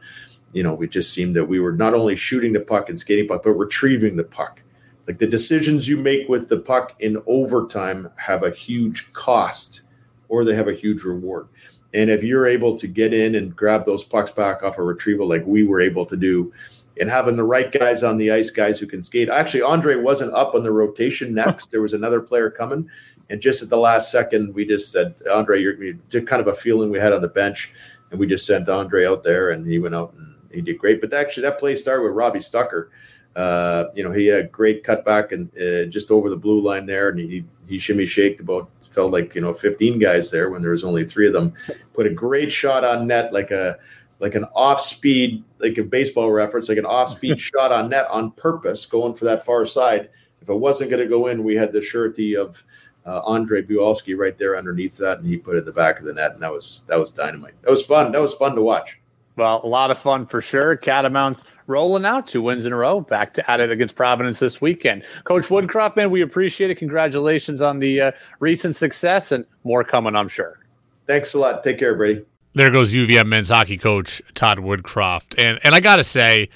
you 0.53 0.63
know 0.63 0.75
we 0.75 0.89
just 0.89 1.13
seemed 1.13 1.37
that 1.37 1.45
we 1.45 1.61
were 1.61 1.73
not 1.73 1.95
only 1.95 2.17
shooting 2.17 2.53
the 2.53 2.61
puck 2.61 2.89
and 2.89 2.99
skating 2.99 3.29
puck, 3.29 3.43
but 3.43 3.53
retrieving 3.53 4.17
the 4.17 4.25
puck. 4.25 4.61
Like 5.07 5.19
the 5.19 5.27
decisions 5.27 5.89
you 5.89 5.97
make 5.97 6.29
with 6.29 6.49
the 6.49 6.59
puck 6.59 6.95
in 7.01 7.23
overtime 7.27 8.11
have 8.17 8.45
a 8.45 8.51
huge 8.51 9.13
cost, 9.13 9.83
or 10.29 10.45
they 10.45 10.55
have 10.55 10.69
a 10.69 10.75
huge 10.75 11.03
reward. 11.03 11.49
And 11.95 12.09
if 12.09 12.23
you're 12.23 12.47
able 12.47 12.77
to 12.79 12.87
get 12.87 13.13
in 13.13 13.35
and 13.35 13.55
grab 13.55 13.85
those 13.85 14.05
pucks 14.05 14.31
back 14.31 14.63
off 14.63 14.79
a 14.79 14.83
retrieval, 14.83 15.29
like 15.29 15.45
we 15.45 15.67
were 15.67 15.81
able 15.81 16.07
to 16.07 16.17
do, 16.17 16.53
and 17.01 17.11
having 17.11 17.37
the 17.37 17.45
right 17.45 17.73
guys 17.73 18.03
on 18.03 18.19
the 18.19 18.31
ice, 18.31 18.51
guys 18.51 18.79
who 18.79 18.87
can 18.87 19.03
skate. 19.03 19.29
Actually, 19.29 19.63
Andre 19.63 19.97
wasn't 19.97 20.35
up 20.35 20.55
on 20.55 20.63
the 20.63 20.73
rotation 20.73 21.35
next. 21.35 21.71
there 21.71 21.81
was 21.81 21.95
another 21.95 22.21
player 22.21 22.51
coming. 22.51 22.89
And 23.31 23.41
just 23.41 23.63
at 23.63 23.71
the 23.71 23.79
last 23.79 24.11
second, 24.11 24.55
we 24.55 24.67
just 24.67 24.93
said, 24.93 25.15
Andre, 25.31 25.63
you're 25.63 26.23
kind 26.23 26.43
of 26.43 26.49
a 26.49 26.55
feeling 26.55 26.91
we 26.91 26.99
had 26.99 27.13
on 27.13 27.23
the 27.23 27.29
bench. 27.29 27.73
And 28.11 28.21
we 28.21 28.27
just 28.27 28.47
sent 28.47 28.69
Andre 28.69 29.07
out 29.07 29.23
there 29.23 29.51
and 29.51 29.67
he 29.67 29.79
went 29.79 29.95
out 29.95 30.13
and 30.13 30.35
he 30.53 30.61
did 30.61 30.79
great. 30.79 31.01
But 31.01 31.15
actually, 31.15 31.45
that 31.45 31.59
play 31.59 31.75
started 31.75 32.03
with 32.03 32.13
Robbie 32.13 32.41
Stucker. 32.41 32.91
Uh, 33.35 33.85
you 33.95 34.05
know, 34.05 34.13
he 34.13 34.27
had 34.27 34.41
a 34.41 34.49
great 34.49 34.85
cutback 34.85 35.33
and 35.33 35.51
uh, 35.57 35.89
just 35.91 36.11
over 36.11 36.29
the 36.29 36.37
blue 36.37 36.61
line 36.61 36.85
there. 36.85 37.09
And 37.09 37.19
he, 37.19 37.45
he 37.67 37.79
shimmy 37.79 38.05
shaked 38.05 38.41
about, 38.41 38.69
felt 38.91 39.13
like, 39.13 39.35
you 39.35 39.41
know, 39.41 39.55
15 39.55 39.99
guys 39.99 40.31
there 40.31 40.51
when 40.51 40.61
there 40.61 40.73
was 40.73 40.85
only 40.85 41.03
three 41.03 41.27
of 41.27 41.33
them. 41.33 41.55
Put 41.95 42.07
a 42.07 42.11
great 42.11 42.53
shot 42.53 42.85
on 42.85 43.07
net, 43.07 43.33
like 43.33 43.51
a, 43.51 43.79
like 44.23 44.37
an 44.37 44.47
off 44.55 44.81
speed, 44.81 45.45
like 45.59 45.77
a 45.77 45.83
baseball 45.83 46.31
reference, 46.31 46.69
like 46.69 46.79
an 46.79 46.87
off 46.99 47.11
speed 47.11 47.39
shot 47.39 47.73
on 47.73 47.91
net 47.91 48.07
on 48.09 48.31
purpose, 48.31 48.87
going 48.87 49.13
for 49.13 49.27
that 49.27 49.45
far 49.45 49.67
side. 49.67 50.09
If 50.41 50.49
it 50.49 50.55
wasn't 50.55 50.91
going 50.91 51.03
to 51.03 51.09
go 51.09 51.27
in, 51.27 51.45
we 51.45 51.57
had 51.57 51.73
the 51.73 51.83
surety 51.83 52.37
of 52.37 52.65
uh, 53.05 53.21
Andre 53.25 53.63
Bialski 53.63 54.17
right 54.17 54.39
there 54.39 54.57
underneath 54.57 54.97
that, 54.99 55.19
and 55.19 55.27
he 55.27 55.37
put 55.37 55.57
it 55.57 55.61
in 55.61 55.65
the 55.65 55.73
back 55.73 55.99
of 55.99 56.07
the 56.07 56.15
net, 56.15 56.33
and 56.33 56.43
that 56.43 56.53
was 56.53 56.85
that 56.89 56.99
was 56.99 57.11
dynamite. 57.11 57.61
That 57.63 57.71
was 57.71 57.85
fun. 57.85 58.13
That 58.13 58.21
was 58.21 58.33
fun 58.33 58.55
to 58.55 58.63
watch. 58.63 58.99
Well, 59.35 59.61
a 59.65 59.67
lot 59.67 59.91
of 59.91 59.99
fun 59.99 60.27
for 60.27 60.41
sure. 60.43 60.77
Catamounts 60.77 61.45
rolling 61.67 62.05
out 62.05 62.27
two 62.27 62.43
wins 62.43 62.67
in 62.67 62.73
a 62.73 62.77
row, 62.77 63.01
back 63.01 63.35
to 63.35 63.51
at 63.51 63.61
it 63.61 63.71
against 63.71 63.97
Providence 63.97 64.39
this 64.39 64.61
weekend. 64.61 65.05
Coach 65.25 65.49
Woodcroft, 65.49 65.97
man, 65.97 66.11
we 66.11 66.21
appreciate 66.21 66.71
it. 66.71 66.77
Congratulations 66.77 67.63
on 67.63 67.79
the 67.79 68.01
uh, 68.01 68.13
recent 68.41 68.77
success, 68.77 69.33
and 69.33 69.45
more 69.65 69.83
coming, 69.83 70.15
I'm 70.15 70.29
sure. 70.29 70.61
Thanks 71.07 71.35
a 71.35 71.39
lot. 71.39 71.65
Take 71.65 71.79
care, 71.79 71.97
Brady 71.97 72.25
there 72.55 72.71
goes 72.71 72.93
UVM 72.93 73.27
men's 73.27 73.49
hockey 73.49 73.79
coach 73.79 74.23
Todd 74.35 74.59
Woodcroft. 74.59 75.35
And 75.39 75.59
and 75.63 75.75
I 75.75 75.81
got 75.81 75.97
to 75.97 76.05
say 76.05 76.49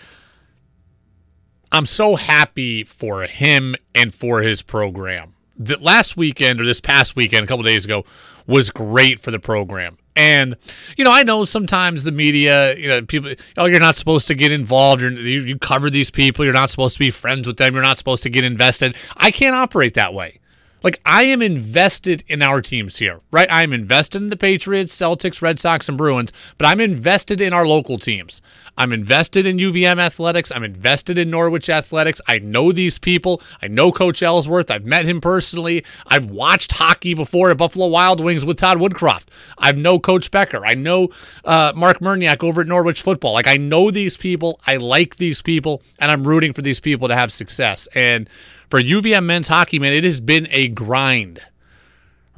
I'm 1.72 1.86
so 1.86 2.16
happy 2.16 2.84
for 2.84 3.22
him 3.22 3.74
and 3.94 4.14
for 4.14 4.42
his 4.42 4.62
program. 4.62 5.34
The 5.58 5.78
last 5.78 6.16
weekend 6.16 6.60
or 6.60 6.66
this 6.66 6.80
past 6.80 7.16
weekend 7.16 7.44
a 7.44 7.46
couple 7.46 7.62
days 7.62 7.84
ago 7.84 8.04
was 8.46 8.70
great 8.70 9.20
for 9.20 9.30
the 9.30 9.38
program. 9.38 9.98
And 10.14 10.56
you 10.96 11.04
know, 11.04 11.12
I 11.12 11.22
know 11.22 11.44
sometimes 11.44 12.04
the 12.04 12.12
media, 12.12 12.76
you 12.76 12.88
know, 12.88 13.02
people, 13.02 13.34
oh, 13.58 13.66
you're 13.66 13.80
not 13.80 13.96
supposed 13.96 14.26
to 14.28 14.34
get 14.34 14.52
involved. 14.52 15.02
You're, 15.02 15.12
you 15.12 15.40
you 15.40 15.58
cover 15.58 15.90
these 15.90 16.10
people. 16.10 16.44
You're 16.44 16.54
not 16.54 16.70
supposed 16.70 16.94
to 16.94 16.98
be 16.98 17.10
friends 17.10 17.46
with 17.46 17.56
them. 17.56 17.74
You're 17.74 17.82
not 17.82 17.98
supposed 17.98 18.22
to 18.22 18.30
get 18.30 18.44
invested. 18.44 18.96
I 19.16 19.30
can't 19.30 19.54
operate 19.54 19.94
that 19.94 20.14
way. 20.14 20.40
Like 20.82 21.00
I 21.06 21.24
am 21.24 21.42
invested 21.42 22.22
in 22.28 22.42
our 22.42 22.60
teams 22.60 22.96
here, 22.96 23.20
right? 23.30 23.48
I'm 23.50 23.72
invested 23.72 24.22
in 24.22 24.28
the 24.28 24.36
Patriots, 24.36 24.96
Celtics, 24.96 25.40
Red 25.40 25.58
Sox, 25.58 25.88
and 25.88 25.96
Bruins, 25.98 26.32
but 26.58 26.66
I'm 26.66 26.80
invested 26.80 27.40
in 27.40 27.52
our 27.52 27.66
local 27.66 27.98
teams. 27.98 28.42
I'm 28.78 28.92
invested 28.92 29.46
in 29.46 29.56
UVM 29.56 29.98
athletics. 29.98 30.52
I'm 30.52 30.62
invested 30.62 31.16
in 31.16 31.30
Norwich 31.30 31.70
athletics. 31.70 32.20
I 32.28 32.40
know 32.40 32.72
these 32.72 32.98
people. 32.98 33.40
I 33.62 33.68
know 33.68 33.90
Coach 33.90 34.22
Ellsworth. 34.22 34.70
I've 34.70 34.84
met 34.84 35.06
him 35.06 35.20
personally. 35.20 35.82
I've 36.08 36.26
watched 36.26 36.72
hockey 36.72 37.14
before 37.14 37.50
at 37.50 37.56
Buffalo 37.56 37.86
Wild 37.86 38.20
Wings 38.20 38.44
with 38.44 38.58
Todd 38.58 38.76
Woodcroft. 38.76 39.28
I 39.56 39.72
know 39.72 39.98
Coach 39.98 40.30
Becker. 40.30 40.64
I 40.66 40.74
know 40.74 41.08
uh, 41.46 41.72
Mark 41.74 42.00
Murnyack 42.00 42.44
over 42.44 42.60
at 42.60 42.66
Norwich 42.66 43.00
Football. 43.00 43.32
Like 43.32 43.46
I 43.46 43.56
know 43.56 43.90
these 43.90 44.18
people. 44.18 44.60
I 44.66 44.76
like 44.76 45.16
these 45.16 45.40
people, 45.40 45.82
and 45.98 46.10
I'm 46.10 46.26
rooting 46.26 46.52
for 46.52 46.60
these 46.60 46.80
people 46.80 47.08
to 47.08 47.16
have 47.16 47.32
success. 47.32 47.88
And 47.94 48.28
for 48.70 48.80
UVM 48.80 49.24
men's 49.24 49.48
hockey, 49.48 49.78
man, 49.78 49.92
it 49.92 50.04
has 50.04 50.20
been 50.20 50.48
a 50.50 50.68
grind. 50.68 51.40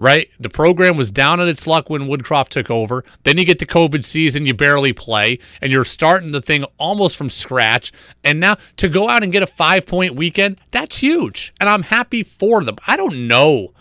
Right? 0.00 0.28
The 0.38 0.48
program 0.48 0.96
was 0.96 1.10
down 1.10 1.40
on 1.40 1.48
its 1.48 1.66
luck 1.66 1.90
when 1.90 2.02
Woodcroft 2.02 2.50
took 2.50 2.70
over. 2.70 3.04
Then 3.24 3.36
you 3.36 3.44
get 3.44 3.58
the 3.58 3.66
COVID 3.66 4.04
season, 4.04 4.46
you 4.46 4.54
barely 4.54 4.92
play, 4.92 5.40
and 5.60 5.72
you're 5.72 5.84
starting 5.84 6.30
the 6.30 6.40
thing 6.40 6.62
almost 6.78 7.16
from 7.16 7.28
scratch. 7.28 7.90
And 8.22 8.38
now 8.38 8.58
to 8.76 8.88
go 8.88 9.08
out 9.08 9.24
and 9.24 9.32
get 9.32 9.42
a 9.42 9.46
five 9.48 9.86
point 9.86 10.14
weekend, 10.14 10.60
that's 10.70 10.98
huge. 10.98 11.52
And 11.58 11.68
I'm 11.68 11.82
happy 11.82 12.22
for 12.22 12.62
them. 12.62 12.76
I 12.86 12.96
don't 12.96 13.26
know 13.26 13.72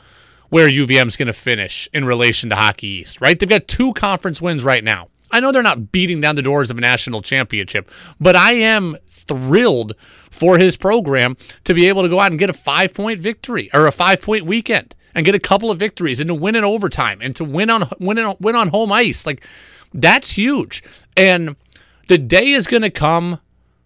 where 0.49 0.68
UVM's 0.68 1.18
going 1.18 1.28
to 1.28 1.34
finish 1.34 1.88
in 1.94 2.06
relation 2.06 2.49
to 2.49 2.56
Hockey 2.56 2.88
East, 2.88 3.22
right? 3.22 3.40
They've 3.40 3.48
got 3.48 3.68
two 3.68 3.94
conference 3.94 4.41
wins 4.41 4.64
right 4.64 4.84
now. 4.84 5.10
I 5.32 5.40
know 5.40 5.52
they're 5.52 5.61
not 5.61 5.91
beating 5.91 6.22
down 6.22 6.36
the 6.36 6.41
doors 6.41 6.72
of 6.72 6.78
a 6.78 6.82
national 6.82 7.22
championship, 7.22 7.91
but 8.19 8.36
I 8.36 8.53
am 8.53 8.98
thrilled 9.10 9.94
for 10.38 10.57
his 10.57 10.77
program 10.77 11.35
to 11.64 11.73
be 11.73 11.88
able 11.88 12.03
to 12.03 12.09
go 12.09 12.19
out 12.19 12.31
and 12.31 12.39
get 12.39 12.49
a 12.49 12.53
five 12.53 12.93
point 12.93 13.19
victory 13.19 13.69
or 13.73 13.88
a 13.88 13.91
five 13.91 14.22
point 14.22 14.45
weekend 14.45 14.95
and 15.15 15.26
get 15.26 15.35
a 15.35 15.39
couple 15.39 15.72
of 15.72 15.80
victories 15.80 16.19
and 16.19 16.27
to 16.27 16.35
win 16.35 16.55
in 16.55 16.64
overtime 16.64 17.19
and 17.22 17.35
to 17.35 17.43
win 17.43 17.69
on 17.69 17.89
win 17.99 18.19
on, 18.19 18.35
win 18.39 18.55
on 18.55 18.69
home 18.69 18.91
ice. 18.91 19.26
Like 19.26 19.43
that's 19.93 20.31
huge. 20.31 20.84
And 21.15 21.55
the 22.07 22.18
day 22.18 22.51
is 22.51 22.68
going 22.68 22.84
to 22.84 22.89
come 22.89 23.39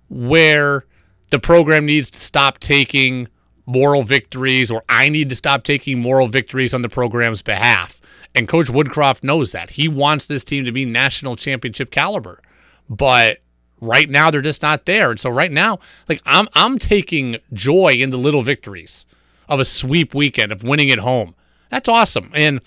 where 0.09 0.85
the 1.29 1.39
program 1.39 1.85
needs 1.85 2.11
to 2.11 2.19
stop 2.19 2.59
taking 2.59 3.27
moral 3.65 4.03
victories 4.03 4.69
or 4.69 4.83
I 4.89 5.07
need 5.07 5.29
to 5.29 5.35
stop 5.35 5.63
taking 5.63 5.99
moral 5.99 6.27
victories 6.27 6.73
on 6.73 6.81
the 6.81 6.89
program's 6.89 7.41
behalf. 7.41 8.01
And 8.35 8.47
Coach 8.47 8.67
Woodcroft 8.67 9.23
knows 9.23 9.51
that. 9.53 9.69
He 9.69 9.87
wants 9.87 10.25
this 10.25 10.43
team 10.43 10.65
to 10.65 10.71
be 10.71 10.85
national 10.85 11.35
championship 11.35 11.91
caliber. 11.91 12.41
But 12.89 13.39
right 13.81 14.09
now 14.09 14.31
they're 14.31 14.41
just 14.41 14.61
not 14.61 14.85
there. 14.85 15.11
And 15.11 15.19
so 15.19 15.29
right 15.29 15.51
now, 15.51 15.79
like 16.07 16.21
I'm 16.25 16.47
I'm 16.53 16.79
taking 16.79 17.37
joy 17.51 17.93
in 17.93 18.11
the 18.11 18.17
little 18.17 18.43
victories 18.43 19.05
of 19.49 19.59
a 19.59 19.65
sweep 19.65 20.13
weekend 20.13 20.51
of 20.51 20.63
winning 20.63 20.91
at 20.91 20.99
home. 20.99 21.35
That's 21.69 21.89
awesome. 21.89 22.31
And 22.33 22.61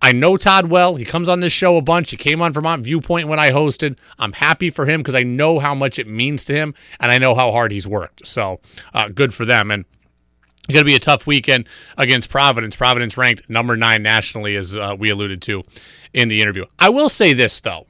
I 0.00 0.12
know 0.12 0.36
Todd 0.36 0.66
well. 0.66 0.96
He 0.96 1.04
comes 1.04 1.28
on 1.28 1.40
this 1.40 1.52
show 1.52 1.76
a 1.76 1.82
bunch. 1.82 2.10
He 2.10 2.16
came 2.16 2.42
on 2.42 2.52
Vermont 2.52 2.82
Viewpoint 2.82 3.28
when 3.28 3.38
I 3.38 3.50
hosted. 3.50 3.96
I'm 4.18 4.32
happy 4.32 4.68
for 4.68 4.84
him 4.84 5.00
because 5.00 5.14
I 5.14 5.22
know 5.22 5.60
how 5.60 5.74
much 5.76 5.98
it 6.00 6.08
means 6.08 6.44
to 6.46 6.52
him 6.52 6.74
and 6.98 7.12
I 7.12 7.18
know 7.18 7.36
how 7.36 7.52
hard 7.52 7.70
he's 7.70 7.86
worked. 7.86 8.26
So 8.26 8.60
uh, 8.94 9.08
good 9.08 9.32
for 9.32 9.44
them. 9.44 9.70
And 9.70 9.84
it's 10.64 10.74
going 10.74 10.84
to 10.84 10.90
be 10.90 10.96
a 10.96 11.00
tough 11.00 11.26
weekend 11.26 11.68
against 11.98 12.30
Providence. 12.30 12.74
Providence 12.74 13.16
ranked 13.16 13.48
number 13.48 13.76
nine 13.76 14.02
nationally, 14.02 14.56
as 14.56 14.76
uh, 14.76 14.96
we 14.98 15.10
alluded 15.10 15.42
to 15.42 15.62
in 16.12 16.28
the 16.28 16.40
interview. 16.40 16.64
I 16.78 16.88
will 16.88 17.08
say 17.08 17.32
this, 17.32 17.60
though. 17.60 17.86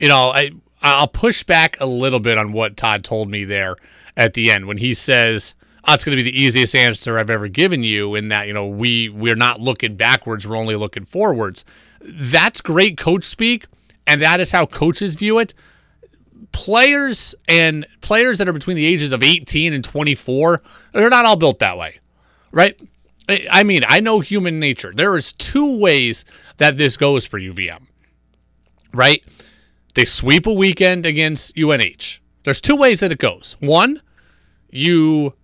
You 0.00 0.08
know, 0.08 0.30
I 0.30 0.50
I'll 0.84 1.08
push 1.08 1.42
back 1.42 1.80
a 1.80 1.86
little 1.86 2.20
bit 2.20 2.36
on 2.36 2.52
what 2.52 2.76
Todd 2.76 3.04
told 3.04 3.30
me 3.30 3.44
there 3.44 3.76
at 4.16 4.34
the 4.34 4.50
end 4.50 4.66
when 4.66 4.76
he 4.76 4.92
says, 4.92 5.54
oh, 5.88 5.94
"It's 5.94 6.04
going 6.04 6.16
to 6.16 6.22
be 6.22 6.30
the 6.30 6.38
easiest 6.38 6.74
answer 6.74 7.18
I've 7.18 7.30
ever 7.30 7.48
given 7.48 7.82
you." 7.82 8.14
In 8.14 8.28
that, 8.28 8.46
you 8.46 8.52
know, 8.52 8.66
we 8.66 9.08
we're 9.08 9.34
not 9.34 9.60
looking 9.60 9.96
backwards; 9.96 10.46
we're 10.46 10.56
only 10.56 10.76
looking 10.76 11.06
forwards. 11.06 11.64
That's 12.00 12.60
great 12.60 12.98
coach 12.98 13.24
speak, 13.24 13.66
and 14.06 14.20
that 14.20 14.40
is 14.40 14.52
how 14.52 14.66
coaches 14.66 15.14
view 15.14 15.38
it. 15.38 15.54
Players 16.52 17.34
and 17.48 17.86
players 18.02 18.38
that 18.38 18.48
are 18.48 18.52
between 18.52 18.76
the 18.76 18.84
ages 18.84 19.12
of 19.12 19.22
18 19.22 19.72
and 19.72 19.82
24, 19.82 20.62
they're 20.92 21.08
not 21.08 21.24
all 21.24 21.36
built 21.36 21.58
that 21.60 21.78
way, 21.78 21.98
right? 22.52 22.78
I 23.50 23.62
mean, 23.62 23.80
I 23.88 24.00
know 24.00 24.20
human 24.20 24.60
nature. 24.60 24.92
There 24.94 25.16
is 25.16 25.32
two 25.32 25.78
ways 25.78 26.26
that 26.58 26.76
this 26.76 26.96
goes 26.98 27.24
for 27.24 27.40
UVM. 27.40 27.86
Right? 28.92 29.24
They 29.94 30.04
sweep 30.04 30.46
a 30.46 30.52
weekend 30.52 31.06
against 31.06 31.56
UNH. 31.56 32.20
There's 32.42 32.60
two 32.60 32.76
ways 32.76 33.00
that 33.00 33.12
it 33.12 33.18
goes. 33.18 33.56
One, 33.60 34.02
you 34.70 35.34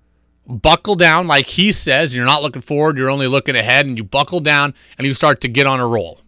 buckle 0.47 0.97
down 0.97 1.27
like 1.27 1.47
he 1.47 1.73
says, 1.73 2.15
you're 2.15 2.25
not 2.25 2.43
looking 2.43 2.63
forward, 2.63 2.99
you're 2.99 3.11
only 3.11 3.29
looking 3.29 3.57
ahead, 3.57 3.87
and 3.87 3.97
you 3.97 4.05
buckle 4.05 4.41
down 4.41 4.75
and 4.99 5.07
you 5.07 5.15
start 5.15 5.41
to 5.43 5.49
get 5.49 5.67
on 5.67 5.81
a 5.81 5.87
roll. 5.87 6.21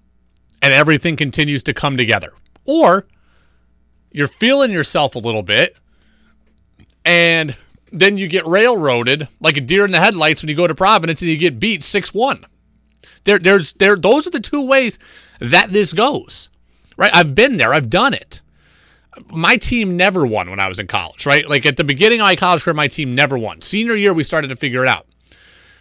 And 0.63 0.73
everything 0.73 1.17
continues 1.17 1.63
to 1.65 1.75
come 1.75 1.97
together. 1.97 2.33
Or 2.65 3.07
you're 4.13 4.29
feeling 4.29 4.71
yourself 4.71 5.17
a 5.17 5.19
little 5.19 5.43
bit, 5.43 5.77
and 7.05 7.57
then 7.91 8.17
you 8.17 8.29
get 8.29 8.47
railroaded 8.47 9.29
like 9.41 9.57
a 9.57 9.61
deer 9.61 9.85
in 9.85 9.91
the 9.91 9.99
headlights 9.99 10.43
when 10.43 10.49
you 10.49 10.55
go 10.55 10.67
to 10.67 10.75
Providence 10.75 11.21
and 11.21 11.31
you 11.31 11.37
get 11.37 11.59
beat 11.59 11.83
6 11.83 12.15
1. 12.15 12.47
There, 13.25 13.39
there's 13.39 13.73
there 13.75 13.97
those 13.97 14.27
are 14.27 14.31
the 14.31 14.41
two 14.41 14.63
ways 14.63 14.99
that 15.41 15.73
this 15.73 15.93
goes. 15.93 16.49
Right? 16.97 17.11
I've 17.15 17.35
been 17.35 17.57
there, 17.57 17.73
I've 17.75 17.91
done 17.91 18.15
it 18.15 18.43
my 19.29 19.57
team 19.57 19.97
never 19.97 20.27
won 20.27 20.51
when 20.51 20.61
I 20.61 20.69
was 20.69 20.79
in 20.79 20.87
college, 20.87 21.27
right? 21.27 21.49
Like 21.49 21.67
at 21.67 21.77
the 21.77 21.85
beginning 21.85 22.21
of 22.21 22.25
my 22.25 22.37
college 22.37 22.63
career, 22.63 22.75
my 22.75 22.89
team 22.89 23.15
never 23.15 23.37
won. 23.37 23.61
Senior 23.61 23.95
year, 23.95 24.13
we 24.13 24.25
started 24.25 24.49
to 24.49 24.57
figure 24.57 24.83
it 24.83 24.89
out. 24.89 25.07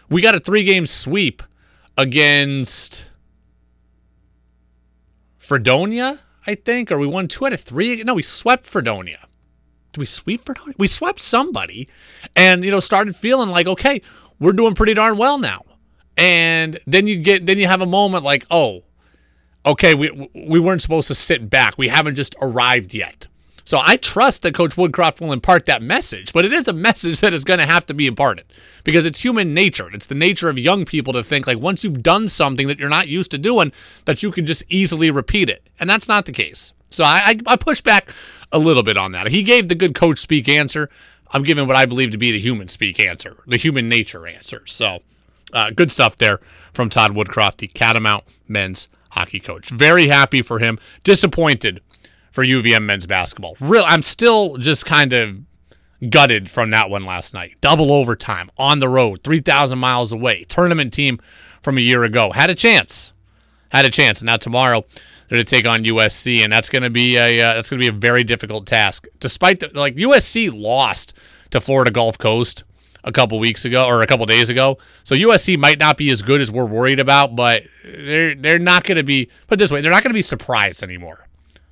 We 0.09 0.21
got 0.21 0.35
a 0.35 0.39
three 0.39 0.63
game 0.63 0.85
sweep 0.85 1.41
against 1.97 3.09
Fredonia, 5.39 6.19
I 6.45 6.55
think, 6.55 6.91
or 6.91 6.97
we 6.97 7.07
won 7.07 7.27
two 7.27 7.45
out 7.45 7.53
of 7.53 7.61
three. 7.61 8.03
No, 8.03 8.13
we 8.13 8.23
swept 8.23 8.65
Fredonia. 8.65 9.19
Did 9.93 9.99
we 9.99 10.05
sweep 10.05 10.45
Fredonia? 10.45 10.75
We 10.77 10.87
swept 10.87 11.19
somebody 11.19 11.87
and, 12.35 12.63
you 12.63 12.71
know, 12.71 12.79
started 12.79 13.15
feeling 13.15 13.49
like, 13.49 13.67
okay, 13.67 14.01
we're 14.39 14.53
doing 14.53 14.75
pretty 14.75 14.93
darn 14.93 15.17
well 15.17 15.37
now. 15.37 15.63
And 16.17 16.79
then 16.85 17.07
you 17.07 17.19
get, 17.19 17.45
then 17.45 17.57
you 17.57 17.67
have 17.67 17.81
a 17.81 17.85
moment 17.85 18.23
like, 18.23 18.45
oh, 18.51 18.83
okay, 19.65 19.93
we 19.93 20.29
we 20.33 20.59
weren't 20.59 20.81
supposed 20.81 21.07
to 21.07 21.15
sit 21.15 21.49
back. 21.49 21.77
We 21.77 21.87
haven't 21.87 22.15
just 22.15 22.35
arrived 22.41 22.93
yet. 22.93 23.27
So 23.63 23.79
I 23.81 23.97
trust 23.97 24.41
that 24.41 24.55
Coach 24.55 24.75
Woodcroft 24.75 25.21
will 25.21 25.31
impart 25.31 25.67
that 25.67 25.83
message, 25.83 26.33
but 26.33 26.45
it 26.45 26.51
is 26.51 26.67
a 26.67 26.73
message 26.73 27.19
that 27.19 27.33
is 27.33 27.43
going 27.43 27.59
to 27.59 27.65
have 27.65 27.85
to 27.85 27.93
be 27.93 28.07
imparted 28.07 28.45
because 28.83 29.05
it's 29.05 29.19
human 29.19 29.53
nature. 29.53 29.89
It's 29.93 30.07
the 30.07 30.15
nature 30.15 30.49
of 30.49 30.57
young 30.57 30.83
people 30.83 31.13
to 31.13 31.23
think 31.23 31.45
like 31.47 31.59
once 31.59 31.83
you've 31.83 32.01
done 32.01 32.27
something 32.27 32.67
that 32.67 32.79
you're 32.79 32.89
not 32.89 33.07
used 33.07 33.31
to 33.31 33.37
doing, 33.37 33.71
that 34.05 34.23
you 34.23 34.31
can 34.31 34.45
just 34.45 34.63
easily 34.69 35.11
repeat 35.11 35.49
it, 35.49 35.61
and 35.79 35.89
that's 35.89 36.07
not 36.07 36.25
the 36.25 36.31
case. 36.31 36.73
So 36.89 37.03
I, 37.03 37.21
I, 37.25 37.39
I 37.47 37.55
push 37.55 37.81
back 37.81 38.13
a 38.51 38.59
little 38.59 38.83
bit 38.83 38.97
on 38.97 39.11
that. 39.13 39.27
He 39.27 39.43
gave 39.43 39.69
the 39.69 39.75
good 39.75 39.95
coach 39.95 40.19
speak 40.19 40.49
answer. 40.49 40.89
I'm 41.31 41.43
giving 41.43 41.65
what 41.67 41.77
I 41.77 41.85
believe 41.85 42.11
to 42.11 42.17
be 42.17 42.31
the 42.31 42.39
human 42.39 42.67
speak 42.67 42.99
answer, 42.99 43.37
the 43.47 43.57
human 43.57 43.87
nature 43.87 44.27
answer. 44.27 44.63
So 44.65 44.99
uh, 45.53 45.69
good 45.69 45.91
stuff 45.91 46.17
there 46.17 46.39
from 46.73 46.89
Todd 46.89 47.11
Woodcroft, 47.11 47.57
the 47.57 47.67
Catamount 47.67 48.25
men's 48.47 48.89
hockey 49.11 49.39
coach. 49.39 49.69
Very 49.69 50.07
happy 50.07 50.41
for 50.41 50.59
him. 50.59 50.79
Disappointed 51.03 51.81
for 52.31 52.43
UVM 52.43 52.83
men's 52.83 53.05
basketball. 53.05 53.55
Real, 53.59 53.83
I'm 53.85 54.01
still 54.01 54.57
just 54.57 54.85
kind 54.85 55.13
of 55.13 55.37
gutted 56.09 56.49
from 56.49 56.71
that 56.71 56.89
one 56.89 57.05
last 57.05 57.33
night. 57.33 57.55
Double 57.61 57.91
overtime 57.91 58.49
on 58.57 58.79
the 58.79 58.89
road, 58.89 59.21
3,000 59.23 59.77
miles 59.77 60.11
away. 60.11 60.45
Tournament 60.45 60.93
team 60.93 61.19
from 61.61 61.77
a 61.77 61.81
year 61.81 62.03
ago 62.03 62.31
had 62.31 62.49
a 62.49 62.55
chance, 62.55 63.13
had 63.69 63.85
a 63.85 63.89
chance. 63.89 64.23
Now 64.23 64.37
tomorrow 64.37 64.83
they're 65.27 65.37
to 65.37 65.45
take 65.45 65.67
on 65.67 65.83
USC, 65.83 66.43
and 66.43 66.51
that's 66.51 66.69
going 66.69 66.83
to 66.83 66.89
be 66.89 67.17
a 67.17 67.41
uh, 67.41 67.53
that's 67.53 67.69
going 67.69 67.79
to 67.79 67.89
be 67.89 67.95
a 67.95 67.97
very 67.97 68.23
difficult 68.23 68.65
task. 68.65 69.07
Despite 69.19 69.61
the, 69.61 69.69
like 69.73 69.95
USC 69.95 70.51
lost 70.53 71.13
to 71.51 71.61
Florida 71.61 71.91
Gulf 71.91 72.17
Coast 72.17 72.63
a 73.03 73.11
couple 73.11 73.39
weeks 73.39 73.65
ago 73.65 73.85
or 73.85 74.01
a 74.01 74.07
couple 74.07 74.25
days 74.25 74.49
ago. 74.49 74.77
So 75.03 75.15
USC 75.15 75.57
might 75.57 75.79
not 75.79 75.97
be 75.97 76.11
as 76.11 76.21
good 76.21 76.41
as 76.41 76.51
we're 76.51 76.65
worried 76.65 76.99
about, 76.99 77.35
but 77.35 77.63
they're 77.83 78.35
they're 78.35 78.59
not 78.59 78.83
going 78.83 78.97
to 78.97 79.03
be 79.03 79.29
put 79.47 79.59
this 79.59 79.71
way, 79.71 79.81
they're 79.81 79.91
not 79.91 80.03
going 80.03 80.11
to 80.11 80.17
be 80.17 80.21
surprised 80.21 80.83
anymore. 80.83 81.27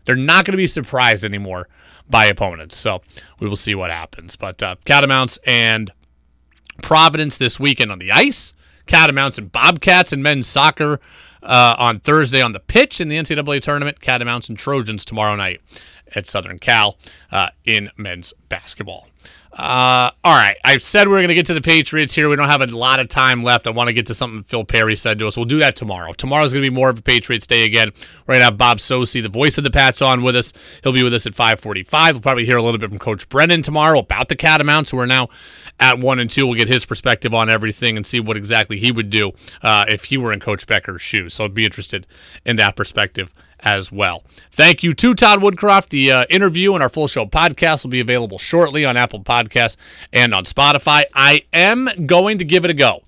They're 0.06 0.15
not 0.15 0.45
going 0.45 0.53
to 0.53 0.57
be 0.57 0.68
surprised 0.68 1.23
anymore 1.23 1.68
by 2.10 2.26
opponents. 2.26 2.76
So 2.77 3.01
we 3.39 3.47
will 3.47 3.56
see 3.56 3.76
what 3.76 3.91
happens. 3.91 4.35
But 4.35 4.61
uh, 4.64 4.76
Catamounts 4.85 5.38
and 5.45 5.91
Providence 6.81 7.38
this 7.38 7.60
weekend 7.60 7.91
on 7.91 7.99
the 7.99 8.11
ice. 8.11 8.53
Catamounts 8.88 9.38
and 9.38 9.51
Bobcats 9.51 10.14
and 10.14 10.23
men's 10.23 10.47
soccer 10.47 10.99
uh, 11.43 11.76
on 11.77 11.99
Thursday 11.99 12.41
on 12.41 12.53
the 12.53 12.60
pitch 12.60 12.99
in 12.99 13.07
the 13.07 13.18
NCAA 13.18 13.61
tournament. 13.61 14.01
Catamounts 14.01 14.49
and 14.49 14.57
Trojans 14.57 15.06
tomorrow 15.06 15.35
night 15.35 15.61
at 16.15 16.26
Southern 16.26 16.57
Cal 16.57 16.97
uh, 17.31 17.49
in 17.65 17.91
men's 17.97 18.34
basketball. 18.49 19.07
Uh, 19.51 20.11
all 20.23 20.35
right. 20.35 20.57
I've 20.63 20.81
said 20.84 21.07
we 21.07 21.15
are 21.15 21.17
going 21.17 21.30
to 21.30 21.34
get 21.34 21.47
to 21.47 21.53
the 21.53 21.61
Patriots 21.61 22.13
here. 22.13 22.30
We 22.30 22.35
don't 22.35 22.47
have 22.47 22.61
a 22.61 22.67
lot 22.67 22.99
of 22.99 23.09
time 23.09 23.43
left. 23.43 23.67
I 23.67 23.71
want 23.71 23.88
to 23.88 23.93
get 23.93 24.05
to 24.07 24.13
something 24.13 24.43
Phil 24.43 24.63
Perry 24.63 24.95
said 24.95 25.17
to 25.19 25.27
us. 25.27 25.35
We'll 25.35 25.45
do 25.45 25.59
that 25.59 25.76
tomorrow. 25.76 26.13
Tomorrow's 26.13 26.53
going 26.53 26.63
to 26.63 26.69
be 26.69 26.73
more 26.73 26.89
of 26.89 26.99
a 26.99 27.01
Patriots 27.01 27.47
day 27.47 27.65
again. 27.65 27.91
We're 28.27 28.35
going 28.35 28.41
to 28.41 28.45
have 28.45 28.57
Bob 28.57 28.77
Socci, 28.77 29.23
the 29.23 29.30
voice 29.30 29.57
of 29.57 29.63
the 29.63 29.71
Pats, 29.71 30.01
on 30.01 30.21
with 30.21 30.35
us. 30.35 30.53
He'll 30.84 30.93
be 30.93 31.03
with 31.03 31.13
us 31.13 31.26
at 31.26 31.34
545. 31.34 32.15
We'll 32.15 32.21
probably 32.21 32.45
hear 32.45 32.57
a 32.57 32.63
little 32.63 32.80
bit 32.80 32.89
from 32.89 32.99
Coach 32.99 33.27
Brennan 33.27 33.63
tomorrow 33.63 33.99
about 33.99 34.30
the 34.30 34.35
Catamounts, 34.35 34.91
who 34.91 34.99
are 34.99 35.07
now 35.07 35.30
at 35.80 35.97
1 35.97 36.19
and 36.19 36.30
2. 36.30 36.45
We'll 36.45 36.57
get 36.57 36.67
his 36.67 36.85
perspective 36.85 37.34
on 37.34 37.49
everything 37.49 37.97
and 37.97 38.05
see 38.05 38.19
what 38.19 38.38
exactly 38.38 38.77
he 38.77 38.91
would 38.91 39.09
do 39.09 39.31
uh, 39.63 39.85
if 39.88 40.05
he 40.05 40.17
were 40.17 40.31
in 40.31 40.39
Coach 40.39 40.67
Becker's 40.67 41.01
shoes. 41.01 41.34
So 41.34 41.45
I'd 41.45 41.55
be 41.55 41.65
interested 41.65 42.05
in 42.45 42.55
that 42.57 42.76
perspective 42.76 43.34
as 43.61 43.91
well. 43.91 44.23
Thank 44.52 44.84
you 44.84 44.94
to 44.94 45.14
Todd 45.14 45.40
Woodcroft. 45.40 45.90
The 45.90 46.11
uh, 46.11 46.26
interview 46.30 46.73
and 46.73 46.84
our 46.84 46.90
full 46.90 47.07
show 47.07 47.26
podcast 47.26 47.84
will 47.84 47.91
be 47.91 47.99
available 47.99 48.38
shortly 48.38 48.86
on 48.86 48.98
Apple 48.98 49.22
Podcasts 49.23 49.77
and 50.14 50.34
on 50.34 50.45
Spotify. 50.45 51.03
I 51.14 51.44
am 51.53 51.90
going 52.06 52.38
to 52.40 52.45
give 52.45 52.65
it 52.65 52.72
a 52.72 52.76
go. 52.76 53.03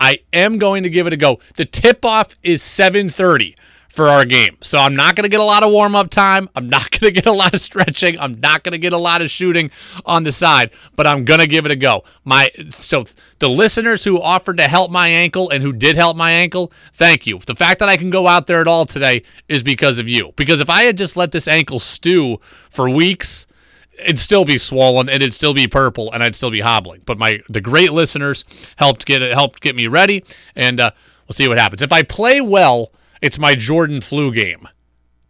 I 0.00 0.20
am 0.32 0.58
going 0.58 0.84
to 0.84 0.90
give 0.90 1.06
it 1.06 1.12
a 1.12 1.16
go. 1.16 1.40
The 1.56 1.64
tip 1.64 2.04
off 2.04 2.34
is 2.42 2.62
7:30 2.62 3.54
for 3.98 4.08
our 4.08 4.24
game. 4.24 4.56
So 4.60 4.78
I'm 4.78 4.94
not 4.94 5.16
going 5.16 5.24
to 5.24 5.28
get 5.28 5.40
a 5.40 5.44
lot 5.44 5.64
of 5.64 5.72
warm 5.72 5.96
up 5.96 6.08
time. 6.08 6.48
I'm 6.54 6.68
not 6.68 6.88
going 6.92 7.12
to 7.12 7.20
get 7.20 7.26
a 7.26 7.32
lot 7.32 7.52
of 7.52 7.60
stretching. 7.60 8.16
I'm 8.20 8.38
not 8.38 8.62
going 8.62 8.70
to 8.70 8.78
get 8.78 8.92
a 8.92 8.98
lot 8.98 9.22
of 9.22 9.28
shooting 9.28 9.72
on 10.06 10.22
the 10.22 10.30
side, 10.30 10.70
but 10.94 11.04
I'm 11.04 11.24
going 11.24 11.40
to 11.40 11.48
give 11.48 11.66
it 11.66 11.72
a 11.72 11.76
go. 11.76 12.04
My 12.24 12.48
so 12.78 13.06
the 13.40 13.50
listeners 13.50 14.04
who 14.04 14.22
offered 14.22 14.58
to 14.58 14.68
help 14.68 14.92
my 14.92 15.08
ankle 15.08 15.50
and 15.50 15.64
who 15.64 15.72
did 15.72 15.96
help 15.96 16.16
my 16.16 16.30
ankle, 16.30 16.72
thank 16.94 17.26
you. 17.26 17.40
The 17.44 17.56
fact 17.56 17.80
that 17.80 17.88
I 17.88 17.96
can 17.96 18.08
go 18.08 18.28
out 18.28 18.46
there 18.46 18.60
at 18.60 18.68
all 18.68 18.86
today 18.86 19.24
is 19.48 19.64
because 19.64 19.98
of 19.98 20.06
you. 20.06 20.32
Because 20.36 20.60
if 20.60 20.70
I 20.70 20.84
had 20.84 20.96
just 20.96 21.16
let 21.16 21.32
this 21.32 21.48
ankle 21.48 21.80
stew 21.80 22.40
for 22.70 22.88
weeks, 22.88 23.48
it'd 23.98 24.20
still 24.20 24.44
be 24.44 24.58
swollen 24.58 25.08
and 25.08 25.24
it'd 25.24 25.34
still 25.34 25.54
be 25.54 25.66
purple 25.66 26.12
and 26.12 26.22
I'd 26.22 26.36
still 26.36 26.52
be 26.52 26.60
hobbling. 26.60 27.02
But 27.04 27.18
my 27.18 27.40
the 27.48 27.60
great 27.60 27.92
listeners 27.92 28.44
helped 28.76 29.06
get 29.06 29.22
it 29.22 29.34
helped 29.34 29.60
get 29.60 29.74
me 29.74 29.88
ready 29.88 30.22
and 30.54 30.78
uh, 30.78 30.92
we'll 31.26 31.34
see 31.34 31.48
what 31.48 31.58
happens. 31.58 31.82
If 31.82 31.90
I 31.90 32.04
play 32.04 32.40
well 32.40 32.92
it's 33.20 33.38
my 33.38 33.54
Jordan 33.54 34.00
flu 34.00 34.32
game. 34.32 34.68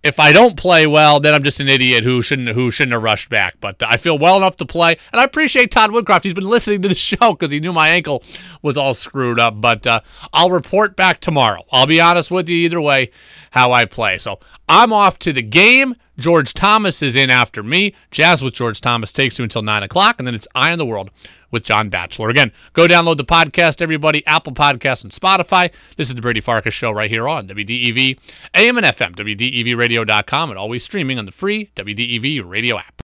If 0.04 0.20
I 0.20 0.32
don't 0.32 0.56
play 0.56 0.86
well, 0.86 1.18
then 1.18 1.34
I'm 1.34 1.42
just 1.42 1.58
an 1.58 1.68
idiot 1.68 2.04
who 2.04 2.22
shouldn't 2.22 2.50
who 2.50 2.70
shouldn't 2.70 2.92
have 2.92 3.02
rushed 3.02 3.28
back. 3.30 3.56
But 3.60 3.82
I 3.82 3.96
feel 3.96 4.16
well 4.16 4.36
enough 4.36 4.56
to 4.56 4.66
play, 4.66 4.96
and 5.12 5.20
I 5.20 5.24
appreciate 5.24 5.72
Todd 5.72 5.90
Woodcroft. 5.90 6.22
He's 6.22 6.34
been 6.34 6.48
listening 6.48 6.82
to 6.82 6.88
the 6.88 6.94
show 7.10 7.32
because 7.32 7.50
he 7.50 7.58
knew 7.58 7.72
my 7.72 7.88
ankle 7.88 8.22
was 8.62 8.78
all 8.78 8.94
screwed 8.94 9.40
up. 9.40 9.60
But 9.60 9.86
uh, 9.86 10.00
I'll 10.32 10.50
report 10.50 10.94
back 10.94 11.18
tomorrow. 11.18 11.64
I'll 11.72 11.86
be 11.86 12.00
honest 12.00 12.30
with 12.30 12.48
you 12.48 12.56
either 12.58 12.80
way 12.80 13.10
how 13.50 13.72
I 13.72 13.86
play. 13.86 14.18
So 14.18 14.38
I'm 14.68 14.92
off 14.92 15.18
to 15.20 15.32
the 15.32 15.42
game. 15.42 15.96
George 16.18 16.52
Thomas 16.52 17.02
is 17.02 17.16
in 17.16 17.30
after 17.30 17.62
me. 17.62 17.94
Jazz 18.10 18.42
with 18.42 18.54
George 18.54 18.80
Thomas 18.80 19.12
takes 19.12 19.38
you 19.38 19.44
until 19.44 19.62
nine 19.62 19.82
o'clock, 19.82 20.16
and 20.18 20.26
then 20.26 20.34
it's 20.34 20.48
Eye 20.54 20.72
on 20.72 20.78
the 20.78 20.86
World 20.86 21.10
with 21.50 21.62
John 21.62 21.88
Batchelor. 21.88 22.28
Again, 22.28 22.52
go 22.72 22.86
download 22.86 23.16
the 23.16 23.24
podcast, 23.24 23.80
everybody, 23.80 24.26
Apple 24.26 24.52
Podcasts 24.52 25.02
and 25.04 25.12
Spotify. 25.12 25.70
This 25.96 26.08
is 26.08 26.14
the 26.14 26.20
Brady 26.20 26.40
Farkas 26.40 26.74
Show 26.74 26.90
right 26.90 27.10
here 27.10 27.28
on 27.28 27.48
WDEV, 27.48 28.18
AM 28.54 28.78
and 28.78 28.86
FM, 28.86 29.14
WDEVradio.com, 29.14 30.50
and 30.50 30.58
always 30.58 30.84
streaming 30.84 31.18
on 31.18 31.26
the 31.26 31.32
free 31.32 31.70
WDEV 31.76 32.42
radio 32.44 32.78
app. 32.78 32.94